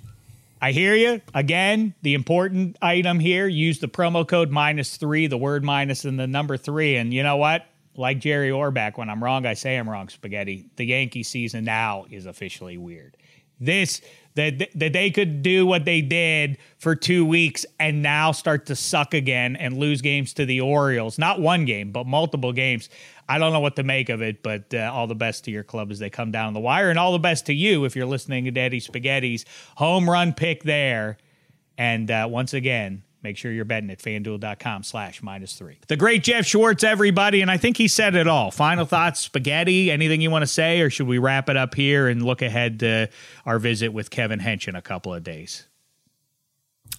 I 0.61 0.73
hear 0.73 0.95
you. 0.95 1.21
Again, 1.35 1.95
the 2.03 2.15
important 2.15 2.77
item 2.83 3.21
here 3.21 3.47
use 3.47 3.79
the 3.79 3.89
promo 3.89 4.27
code 4.27 4.51
minus 4.51 4.97
three, 4.97 5.27
the 5.27 5.39
word 5.39 5.65
minus 5.65 6.05
and 6.05 6.19
the 6.19 6.27
number 6.27 6.57
three. 6.57 6.97
And 6.97 7.15
you 7.15 7.23
know 7.23 7.37
what? 7.37 7.67
Like 7.97 8.19
Jerry 8.19 8.51
Orbach, 8.51 8.97
when 8.97 9.11
I'm 9.11 9.23
wrong, 9.23 9.47
I 9.47 9.55
say 9.55 9.77
I'm 9.77 9.89
wrong, 9.89 10.09
spaghetti. 10.09 10.69
The 10.77 10.85
Yankee 10.85 11.23
season 11.23 11.65
now 11.65 12.07
is 12.11 12.27
officially 12.27 12.77
weird. 12.77 13.17
This, 13.61 14.01
that, 14.35 14.69
that 14.77 14.93
they 14.93 15.11
could 15.11 15.43
do 15.43 15.67
what 15.67 15.85
they 15.85 16.01
did 16.01 16.59
for 16.79 16.95
two 16.95 17.25
weeks 17.27 17.67
and 17.81 18.03
now 18.03 18.31
start 18.31 18.67
to 18.67 18.77
suck 18.77 19.15
again 19.15 19.57
and 19.57 19.79
lose 19.79 20.01
games 20.01 20.33
to 20.35 20.47
the 20.47 20.61
Orioles. 20.61 21.19
Not 21.19 21.41
one 21.41 21.65
game, 21.65 21.91
but 21.91 22.07
multiple 22.07 22.53
games. 22.53 22.89
I 23.29 23.39
don't 23.39 23.53
know 23.53 23.61
what 23.61 23.77
to 23.77 23.83
make 23.83 24.09
of 24.09 24.23
it, 24.23 24.43
but 24.43 24.73
uh, 24.73 24.91
all 24.93 25.07
the 25.07 25.15
best 25.15 25.45
to 25.45 25.51
your 25.51 25.65
club 25.65 25.91
as 25.91 25.99
they 25.99 26.09
come 26.09 26.31
down 26.31 26.55
the 26.55 26.61
wire, 26.61 26.89
and 26.89 26.99
all 26.99 27.13
the 27.13 27.19
best 27.19 27.47
to 27.47 27.53
you 27.53 27.85
if 27.85 27.95
you're 27.95 28.07
listening 28.07 28.47
to 28.47 28.51
Daddy 28.51 28.81
Spaghetti's 28.81 29.45
home 29.77 30.09
run 30.09 30.33
pick 30.33 30.63
there. 30.63 31.19
And 31.77 32.11
uh, 32.11 32.27
once 32.31 32.55
again, 32.55 33.03
make 33.23 33.37
sure 33.37 33.53
you're 33.53 33.65
betting 33.65 33.91
at 33.91 33.99
fanduel.com 33.99 34.83
slash 34.83 35.23
minus 35.23 35.53
three. 35.55 35.79
The 35.89 35.97
great 35.97 36.25
Jeff 36.25 36.47
Schwartz, 36.47 36.83
everybody, 36.83 37.43
and 37.43 37.51
I 37.51 37.57
think 37.59 37.77
he 37.77 37.87
said 37.87 38.15
it 38.15 38.27
all. 38.27 38.51
Final 38.51 38.87
thoughts, 38.87 39.21
spaghetti, 39.21 39.91
anything 39.91 40.21
you 40.21 40.31
want 40.31 40.43
to 40.43 40.47
say, 40.47 40.81
or 40.81 40.89
should 40.89 41.07
we 41.07 41.19
wrap 41.19 41.49
it 41.49 41.57
up 41.57 41.75
here 41.75 42.09
and 42.09 42.23
look 42.23 42.43
ahead 42.43 42.81
to 42.81 43.09
our 43.45 43.59
visit 43.59 43.93
with 43.93 44.11
Kevin 44.11 44.41
Hench 44.41 44.69
in 44.69 44.75
a 44.75 44.83
couple 44.83 45.13
of 45.13 45.23
days? 45.23 45.67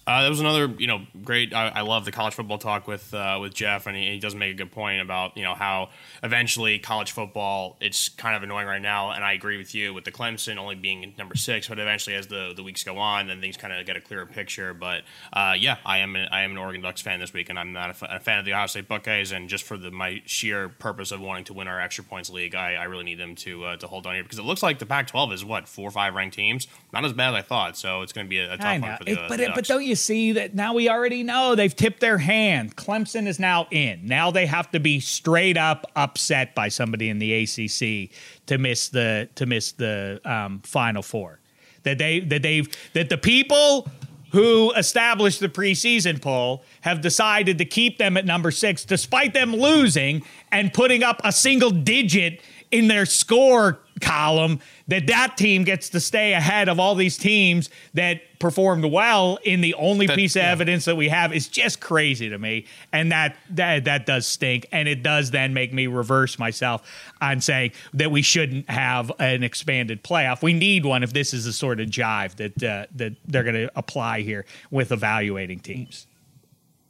Uh, 0.06 0.22
that 0.22 0.28
was 0.28 0.40
another, 0.40 0.66
you 0.78 0.86
know, 0.86 1.02
great. 1.22 1.54
I, 1.54 1.68
I 1.68 1.80
love 1.82 2.04
the 2.04 2.10
college 2.10 2.34
football 2.34 2.58
talk 2.58 2.88
with 2.88 3.12
uh, 3.12 3.38
with 3.40 3.52
Jeff, 3.54 3.86
and 3.86 3.96
he, 3.96 4.10
he, 4.12 4.18
does 4.18 4.34
make 4.34 4.50
a 4.50 4.56
good 4.56 4.72
point 4.72 5.02
about 5.02 5.36
you 5.36 5.44
know 5.44 5.54
how 5.54 5.90
eventually 6.22 6.78
college 6.78 7.12
football 7.12 7.76
it's 7.80 8.08
kind 8.08 8.34
of 8.34 8.42
annoying 8.42 8.66
right 8.66 8.80
now, 8.80 9.10
and 9.10 9.22
I 9.22 9.34
agree 9.34 9.58
with 9.58 9.74
you 9.74 9.92
with 9.92 10.04
the 10.04 10.10
Clemson 10.10 10.56
only 10.56 10.74
being 10.74 11.14
number 11.18 11.36
six, 11.36 11.68
but 11.68 11.78
eventually 11.78 12.16
as 12.16 12.26
the, 12.26 12.54
the 12.56 12.62
weeks 12.62 12.82
go 12.82 12.96
on, 12.98 13.26
then 13.26 13.40
things 13.40 13.58
kind 13.58 13.74
of 13.74 13.84
get 13.84 13.96
a 13.96 14.00
clearer 14.00 14.24
picture. 14.24 14.72
But 14.72 15.02
uh, 15.34 15.54
yeah, 15.56 15.76
I 15.84 15.98
am 15.98 16.16
an, 16.16 16.28
I 16.32 16.42
am 16.42 16.52
an 16.52 16.58
Oregon 16.58 16.80
Ducks 16.80 17.02
fan 17.02 17.20
this 17.20 17.32
week, 17.34 17.50
and 17.50 17.58
I'm 17.58 17.72
not 17.72 17.90
a, 17.90 17.90
f- 17.90 18.02
a 18.02 18.20
fan 18.20 18.38
of 18.38 18.46
the 18.46 18.52
Ohio 18.52 18.66
State 18.66 18.88
Buckeyes, 18.88 19.32
and 19.32 19.48
just 19.48 19.64
for 19.64 19.76
the 19.76 19.90
my 19.90 20.22
sheer 20.24 20.70
purpose 20.70 21.12
of 21.12 21.20
wanting 21.20 21.44
to 21.44 21.52
win 21.52 21.68
our 21.68 21.80
extra 21.80 22.04
points 22.04 22.30
league, 22.30 22.54
I, 22.54 22.74
I 22.74 22.84
really 22.84 23.04
need 23.04 23.18
them 23.18 23.34
to 23.36 23.64
uh, 23.64 23.76
to 23.76 23.86
hold 23.86 24.06
on 24.06 24.14
here 24.14 24.22
because 24.22 24.38
it 24.38 24.44
looks 24.44 24.62
like 24.62 24.78
the 24.78 24.86
Pac-12 24.86 25.34
is 25.34 25.44
what 25.44 25.68
four 25.68 25.86
or 25.86 25.92
five 25.92 26.14
ranked 26.14 26.34
teams, 26.34 26.66
not 26.92 27.04
as 27.04 27.12
bad 27.12 27.34
as 27.34 27.34
I 27.34 27.42
thought, 27.42 27.76
so 27.76 28.02
it's 28.02 28.12
going 28.12 28.26
to 28.26 28.30
be 28.30 28.38
a, 28.38 28.54
a 28.54 28.56
tough 28.56 28.80
one 28.80 28.96
for 28.96 29.04
the. 29.04 29.12
It, 29.12 29.18
but 29.28 29.36
the 29.36 29.44
it, 29.44 29.54
but 29.54 29.66
don't 29.66 29.84
you 29.84 29.89
see 29.96 30.32
that 30.32 30.54
now 30.54 30.74
we 30.74 30.88
already 30.88 31.22
know 31.22 31.54
they've 31.54 31.74
tipped 31.74 32.00
their 32.00 32.18
hand. 32.18 32.76
Clemson 32.76 33.26
is 33.26 33.38
now 33.38 33.66
in. 33.70 34.06
Now 34.06 34.30
they 34.30 34.46
have 34.46 34.70
to 34.72 34.80
be 34.80 35.00
straight 35.00 35.56
up 35.56 35.90
upset 35.96 36.54
by 36.54 36.68
somebody 36.68 37.08
in 37.08 37.18
the 37.18 37.32
ACC 37.32 38.10
to 38.46 38.58
miss 38.58 38.88
the 38.88 39.28
to 39.36 39.46
miss 39.46 39.72
the 39.72 40.20
um, 40.24 40.60
Final 40.60 41.02
Four. 41.02 41.40
That 41.82 41.98
they 41.98 42.20
that 42.20 42.42
they've 42.42 42.68
that 42.94 43.08
the 43.08 43.18
people 43.18 43.88
who 44.32 44.72
established 44.72 45.40
the 45.40 45.48
preseason 45.48 46.20
poll 46.20 46.62
have 46.82 47.00
decided 47.00 47.58
to 47.58 47.64
keep 47.64 47.98
them 47.98 48.16
at 48.16 48.24
number 48.24 48.50
six 48.50 48.84
despite 48.84 49.34
them 49.34 49.54
losing 49.54 50.22
and 50.52 50.72
putting 50.72 51.02
up 51.02 51.20
a 51.24 51.32
single 51.32 51.70
digit 51.70 52.40
in 52.70 52.86
their 52.88 53.06
score 53.06 53.80
column 54.00 54.60
that 54.88 55.06
that 55.06 55.36
team 55.36 55.64
gets 55.64 55.90
to 55.90 56.00
stay 56.00 56.32
ahead 56.32 56.68
of 56.68 56.80
all 56.80 56.94
these 56.94 57.16
teams 57.16 57.70
that 57.94 58.20
performed 58.38 58.84
well 58.84 59.38
in 59.44 59.60
the 59.60 59.74
only 59.74 60.06
that, 60.06 60.16
piece 60.16 60.34
of 60.34 60.42
yeah. 60.42 60.50
evidence 60.50 60.86
that 60.86 60.96
we 60.96 61.08
have. 61.08 61.32
Is 61.32 61.46
just 61.48 61.80
crazy 61.80 62.28
to 62.28 62.38
me. 62.38 62.66
And 62.92 63.12
that 63.12 63.36
that 63.50 63.84
that 63.84 64.06
does 64.06 64.26
stink. 64.26 64.66
And 64.72 64.88
it 64.88 65.02
does 65.02 65.30
then 65.30 65.54
make 65.54 65.72
me 65.72 65.86
reverse 65.86 66.38
myself 66.38 66.82
on 67.20 67.40
saying 67.40 67.72
that 67.94 68.10
we 68.10 68.22
shouldn't 68.22 68.68
have 68.68 69.12
an 69.18 69.42
expanded 69.42 70.02
playoff. 70.02 70.42
We 70.42 70.52
need 70.52 70.84
one 70.84 71.02
if 71.02 71.12
this 71.12 71.32
is 71.32 71.44
the 71.44 71.52
sort 71.52 71.80
of 71.80 71.88
jive 71.88 72.36
that 72.36 72.62
uh, 72.62 72.86
that 72.96 73.14
they're 73.26 73.44
going 73.44 73.54
to 73.54 73.70
apply 73.76 74.22
here 74.22 74.44
with 74.70 74.90
evaluating 74.92 75.60
teams. 75.60 76.06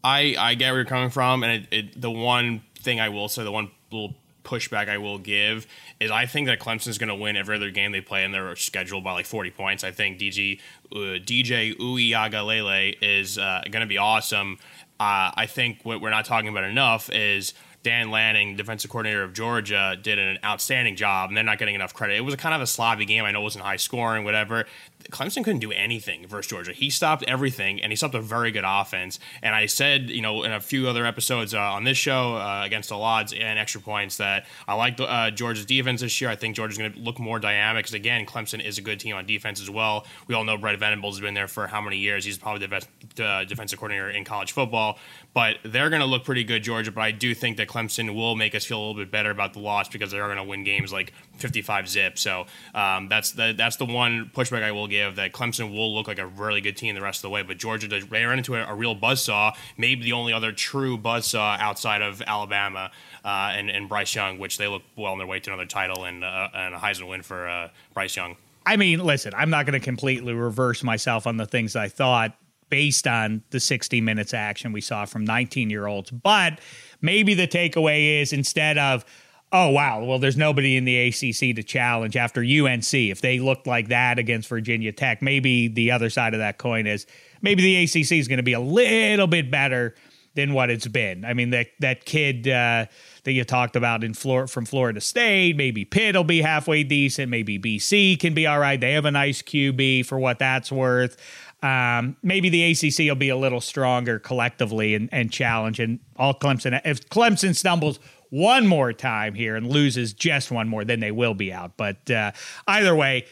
I 0.03 0.35
I 0.39 0.55
get 0.55 0.71
where 0.71 0.81
you're 0.81 0.85
coming 0.87 1.11
from. 1.11 1.43
And 1.43 1.65
it, 1.65 1.69
it, 1.71 2.01
the 2.01 2.11
one 2.11 2.63
thing 2.77 3.01
I 3.01 3.09
will 3.09 3.29
say 3.29 3.45
the 3.45 3.53
one 3.53 3.71
little 3.91 4.15
pushback 4.45 4.89
I 4.89 4.99
will 4.99 5.19
give 5.19 5.67
is 5.99 6.11
I 6.11 6.27
think 6.27 6.47
that 6.47 6.61
Clemson 6.61 6.89
is 6.89 6.99
going 6.99 7.09
to 7.09 7.15
win 7.15 7.37
every 7.37 7.57
other 7.57 7.71
game 7.71 7.93
they 7.93 8.01
play 8.01 8.25
in 8.25 8.33
their 8.33 8.55
schedule 8.57 9.01
by 9.01 9.13
like 9.13 9.27
40 9.27 9.51
points. 9.51 9.85
I 9.85 9.91
think 9.91 10.19
DG, 10.19 10.61
uh, 10.93 10.97
DJ 10.97 11.77
Uiagalelei 11.77 12.97
is 13.03 13.39
uh, 13.39 13.63
going 13.71 13.83
to 13.83 13.87
be 13.87 13.99
awesome. 13.99 14.59
Uh, 14.99 15.33
I 15.35 15.47
think 15.47 15.81
what 15.83 16.01
we're 16.01 16.11
not 16.11 16.25
talking 16.25 16.49
about 16.49 16.65
enough 16.65 17.11
is– 17.11 17.55
Dan 17.83 18.11
Lanning, 18.11 18.57
defensive 18.57 18.91
coordinator 18.91 19.23
of 19.23 19.33
Georgia, 19.33 19.97
did 20.01 20.19
an 20.19 20.39
outstanding 20.45 20.97
job, 20.97 21.31
and 21.31 21.37
they're 21.37 21.45
not 21.45 21.59
getting 21.59 21.75
enough 21.75 21.95
credit. 21.95 22.17
It 22.17 22.21
was 22.21 22.37
kind 22.37 22.55
of 22.55 22.61
a 22.61 22.67
sloppy 22.67 23.07
game. 23.07 23.25
I 23.25 23.31
know 23.31 23.41
it 23.41 23.45
wasn't 23.45 23.65
high 23.65 23.77
scoring, 23.77 24.25
whatever. 24.25 24.67
Clemson 25.11 25.45
couldn't 25.45 25.61
do 25.61 25.73
anything 25.73 26.27
versus 26.27 26.51
Georgia. 26.51 26.73
He 26.73 26.91
stopped 26.91 27.25
everything, 27.27 27.83
and 27.83 27.93
he 27.93 27.97
stopped 27.97 28.15
a 28.15 28.21
very 28.21 28.51
good 28.51 28.65
offense. 28.67 29.19
And 29.43 29.55
I 29.55 29.67
said, 29.67 30.11
you 30.11 30.23
know, 30.23 30.43
in 30.43 30.53
a 30.53 30.61
few 30.61 30.89
other 30.89 31.07
episodes 31.07 31.55
uh, 31.55 31.61
on 31.61 31.85
this 31.85 31.99
show 31.99 32.37
uh, 32.37 32.63
against 32.65 32.89
the 32.89 32.97
odds 32.97 33.33
and 33.33 33.59
extra 33.59 33.81
points 33.81 34.17
that 34.19 34.47
I 34.67 34.75
like 34.75 34.99
uh, 35.01 35.31
Georgia's 35.31 35.67
defense 35.67 36.01
this 36.01 36.21
year. 36.21 36.31
I 36.31 36.37
think 36.37 36.57
Georgia's 36.57 36.79
going 36.79 36.93
to 36.93 36.99
look 36.99 37.19
more 37.19 37.39
dynamic 37.39 37.85
because 37.85 37.95
again, 37.95 38.27
Clemson 38.27 38.65
is 38.65 38.79
a 38.79 38.83
good 38.83 39.01
team 39.01 39.17
on 39.17 39.27
defense 39.27 39.61
as 39.61 39.71
well. 39.71 40.07
We 40.27 40.35
all 40.35 40.45
know 40.45 40.57
Brent 40.57 40.79
Venables 40.79 41.17
has 41.17 41.23
been 41.23 41.35
there 41.35 41.49
for 41.49 41.67
how 41.67 41.81
many 41.81 41.99
years? 41.99 42.25
He's 42.25 42.39
probably 42.39 42.61
the 42.61 42.69
best 42.69 42.89
uh, 43.21 43.45
defensive 43.45 43.79
coordinator 43.79 44.11
in 44.11 44.25
college 44.25 44.53
football 44.53 44.99
but 45.33 45.59
they're 45.65 45.91
going 45.91 46.01
to 46.01 46.07
look 46.07 46.25
pretty 46.25 46.45
good, 46.45 46.63
Georgia. 46.63 46.91
But 46.91 47.03
I 47.03 47.11
do 47.13 47.35
think 47.35 47.57
that 47.59 47.69
Clemson 47.69 48.15
will 48.15 48.35
make 48.35 48.55
us 48.55 48.65
feel 48.65 48.79
a 48.79 48.81
little 48.81 48.95
bit 48.95 49.11
better 49.11 49.31
about 49.31 49.53
the 49.53 49.61
loss 49.61 49.89
because 49.89 50.11
they're 50.11 50.27
going 50.27 50.39
to 50.39 50.45
win 50.45 50.65
games 50.65 50.93
like 50.93 51.13
55 51.37 51.89
zip. 51.89 52.19
So 52.19 52.47
um, 52.75 53.09
that's 53.09 53.33
the 53.33 53.55
that's 53.57 53.77
the 53.77 53.85
one 53.85 54.31
pushback 54.35 54.63
I 54.63 54.73
will 54.73 54.89
give 54.89 55.00
that 55.09 55.33
Clemson 55.33 55.73
will 55.73 55.95
look 55.95 56.09
like 56.09 56.19
a 56.19 56.27
really 56.27 56.61
good 56.61 56.77
team 56.77 56.95
the 56.95 57.01
rest 57.01 57.19
of 57.19 57.23
the 57.23 57.31
way. 57.31 57.43
But 57.43 57.59
Georgia 57.59 57.89
does 57.89 58.11
ran 58.11 58.39
into 58.39 58.55
a, 58.55 58.65
a 58.65 58.75
real 58.75 58.97
buzzsaw, 58.97 59.55
maybe 59.77 60.05
the 60.05 60.13
only 60.13 60.33
other 60.33 60.53
true 60.53 60.99
buzzsaw 60.99 61.59
outside 61.59 62.03
of 62.03 62.23
Alabama 62.23 62.91
uh, 63.25 63.53
and, 63.55 63.71
and 63.71 63.89
Bryce 63.89 64.15
Young, 64.15 64.39
which 64.39 64.59
they 64.59 64.69
look 64.69 64.83
well 64.97 65.13
on 65.13 65.19
their 65.19 65.27
way 65.27 65.41
to 65.41 65.51
another 65.51 65.67
title 65.67 66.05
and, 66.05 66.25
uh, 66.25 66.49
and 66.55 66.75
a 66.75 66.79
Heisman 66.79 67.09
win 67.09 67.23
for 67.23 67.49
uh, 67.49 67.69
Bryce 67.95 68.17
Young. 68.17 68.37
I 68.67 68.77
mean, 68.77 69.01
listen, 69.01 69.33
I'm 69.35 69.51
not 69.51 69.67
going 69.67 69.79
to 69.79 69.85
completely 69.85 70.35
reverse 70.35 70.83
myself 70.83 71.27
on 71.27 71.37
the 71.37 71.47
things 71.47 71.77
I 71.77 71.89
thought 71.89 72.37
based 72.69 73.07
on 73.07 73.43
the 73.51 73.61
60 73.61 74.01
minutes 74.01 74.33
action 74.33 74.73
we 74.73 74.81
saw 74.81 75.05
from 75.05 75.25
19 75.25 75.71
year 75.71 75.87
olds. 75.87 76.11
But 76.11 76.61
maybe 77.01 77.35
the 77.35 77.49
takeaway 77.49 78.23
is 78.23 78.33
instead 78.33 78.79
of, 78.79 79.05
oh, 79.53 79.71
wow, 79.71 80.05
well, 80.05 80.19
there's 80.19 80.37
nobody 80.37 80.77
in 80.77 80.85
the 80.85 81.09
ACC 81.09 81.57
to 81.57 81.63
challenge 81.63 82.17
after 82.17 82.41
UNC. 82.41 82.95
If 82.95 83.21
they 83.21 83.41
looked 83.41 83.67
like 83.67 83.89
that 83.89 84.19
against 84.19 84.49
Virginia 84.49 84.93
Tech, 84.93 85.23
maybe 85.23 85.69
the 85.69 85.91
other 85.91 86.11
side 86.11 86.35
of 86.35 86.41
that 86.41 86.59
coin 86.59 86.87
is 86.87 87.07
maybe 87.43 87.63
the 87.63 87.85
ACC 87.85 88.13
is 88.13 88.29
going 88.29 88.39
to 88.39 88.45
be 88.45 88.53
a 88.53 88.61
little 88.61 89.27
bit 89.27 89.51
better 89.51 89.95
than 90.35 90.53
what 90.53 90.71
it's 90.71 90.87
been. 90.87 91.25
I 91.25 91.35
mean, 91.35 91.51
that, 91.51 91.69
that 91.81 92.05
kid. 92.05 92.47
Uh, 92.47 92.87
that 93.25 93.33
you 93.33 93.45
talked 93.45 93.77
about 93.77 94.05
in 94.05 94.15
Florida 94.15 94.49
from 94.49 94.65
Florida 94.65 95.01
State. 95.01 95.57
Maybe 95.57 95.85
Pitt 95.85 96.17
will 96.17 96.25
be 96.25 96.43
halfway 96.43 96.83
decent. 96.83 97.31
Maybe 97.31 97.59
BC 97.59 98.19
can 98.19 98.35
be 98.35 98.47
all 98.47 98.59
right. 98.59 98.81
They 98.81 98.93
have 98.93 99.05
a 99.05 99.11
nice 99.11 99.43
QB 99.43 100.07
for 100.07 100.19
what 100.19 100.39
that's 100.39 100.73
worth. 100.73 101.17
Um, 101.63 102.17
maybe 102.23 102.49
the 102.49 102.71
ACC 102.71 103.09
will 103.09 103.17
be 103.17 103.29
a 103.29 103.37
little 103.37 103.61
stronger 103.61 104.19
collectively 104.19 104.95
and, 104.95 105.09
and 105.13 105.31
challenge. 105.31 105.79
And 105.79 106.01
all 106.17 106.35
Clemson, 106.35 106.81
if 106.85 107.09
Clemson 107.11 107.55
stumbles 107.55 107.99
one 108.31 108.67
more 108.67 108.93
time 108.93 109.35
here 109.35 109.57
and 109.57 109.67
loses 109.67 110.13
just 110.13 110.51
one 110.51 110.69
more, 110.69 110.85
then 110.85 111.01
they 111.01 111.11
will 111.11 111.35
be 111.35 111.53
out. 111.53 111.77
But 111.77 112.11
uh, 112.11 112.33
either 112.67 112.97
way, 112.97 113.27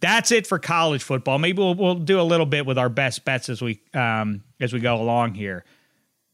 that's 0.00 0.30
it 0.30 0.46
for 0.46 0.58
college 0.58 1.02
football. 1.02 1.38
Maybe 1.38 1.58
we'll, 1.58 1.74
we'll 1.74 1.94
do 1.94 2.20
a 2.20 2.22
little 2.22 2.46
bit 2.46 2.66
with 2.66 2.78
our 2.78 2.90
best 2.90 3.24
bets 3.24 3.48
as 3.48 3.62
we 3.62 3.80
um, 3.94 4.44
as 4.60 4.72
we 4.72 4.80
go 4.80 5.00
along 5.00 5.34
here. 5.34 5.64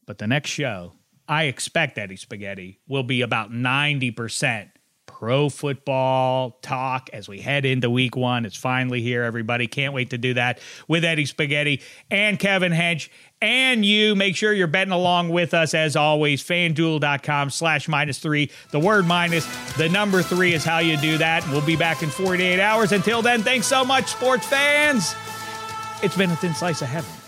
But 0.05 0.17
the 0.17 0.27
next 0.27 0.49
show, 0.49 0.93
I 1.27 1.45
expect 1.45 1.97
Eddie 1.97 2.17
Spaghetti 2.17 2.79
will 2.87 3.03
be 3.03 3.21
about 3.21 3.53
ninety 3.53 4.11
percent 4.11 4.69
pro 5.05 5.49
football 5.49 6.57
talk 6.61 7.09
as 7.13 7.27
we 7.27 7.39
head 7.39 7.65
into 7.65 7.89
week 7.89 8.15
one. 8.15 8.45
It's 8.45 8.55
finally 8.55 9.01
here, 9.01 9.23
everybody. 9.23 9.67
Can't 9.67 9.93
wait 9.93 10.09
to 10.11 10.17
do 10.17 10.33
that 10.33 10.59
with 10.87 11.05
Eddie 11.05 11.25
Spaghetti 11.25 11.81
and 12.09 12.39
Kevin 12.39 12.71
Hench 12.71 13.09
and 13.41 13.85
you. 13.85 14.15
Make 14.15 14.35
sure 14.35 14.53
you're 14.53 14.67
betting 14.67 14.93
along 14.93 15.29
with 15.29 15.53
us 15.53 15.73
as 15.73 15.95
always. 15.95 16.43
FanDuel.com 16.43 17.49
slash 17.49 17.87
minus 17.87 18.19
three. 18.19 18.51
The 18.71 18.79
word 18.79 19.05
minus, 19.05 19.45
the 19.75 19.89
number 19.89 20.21
three 20.21 20.53
is 20.53 20.63
how 20.63 20.79
you 20.79 20.97
do 20.97 21.17
that. 21.19 21.47
We'll 21.49 21.65
be 21.65 21.75
back 21.75 22.03
in 22.03 22.09
48 22.09 22.59
hours. 22.59 22.91
Until 22.91 23.21
then, 23.21 23.43
thanks 23.43 23.67
so 23.67 23.85
much, 23.85 24.07
sports 24.07 24.45
fans. 24.45 25.15
It's 26.03 26.17
been 26.17 26.31
a 26.31 26.35
thin 26.35 26.53
slice 26.53 26.81
of 26.81 26.87
heaven. 26.87 27.20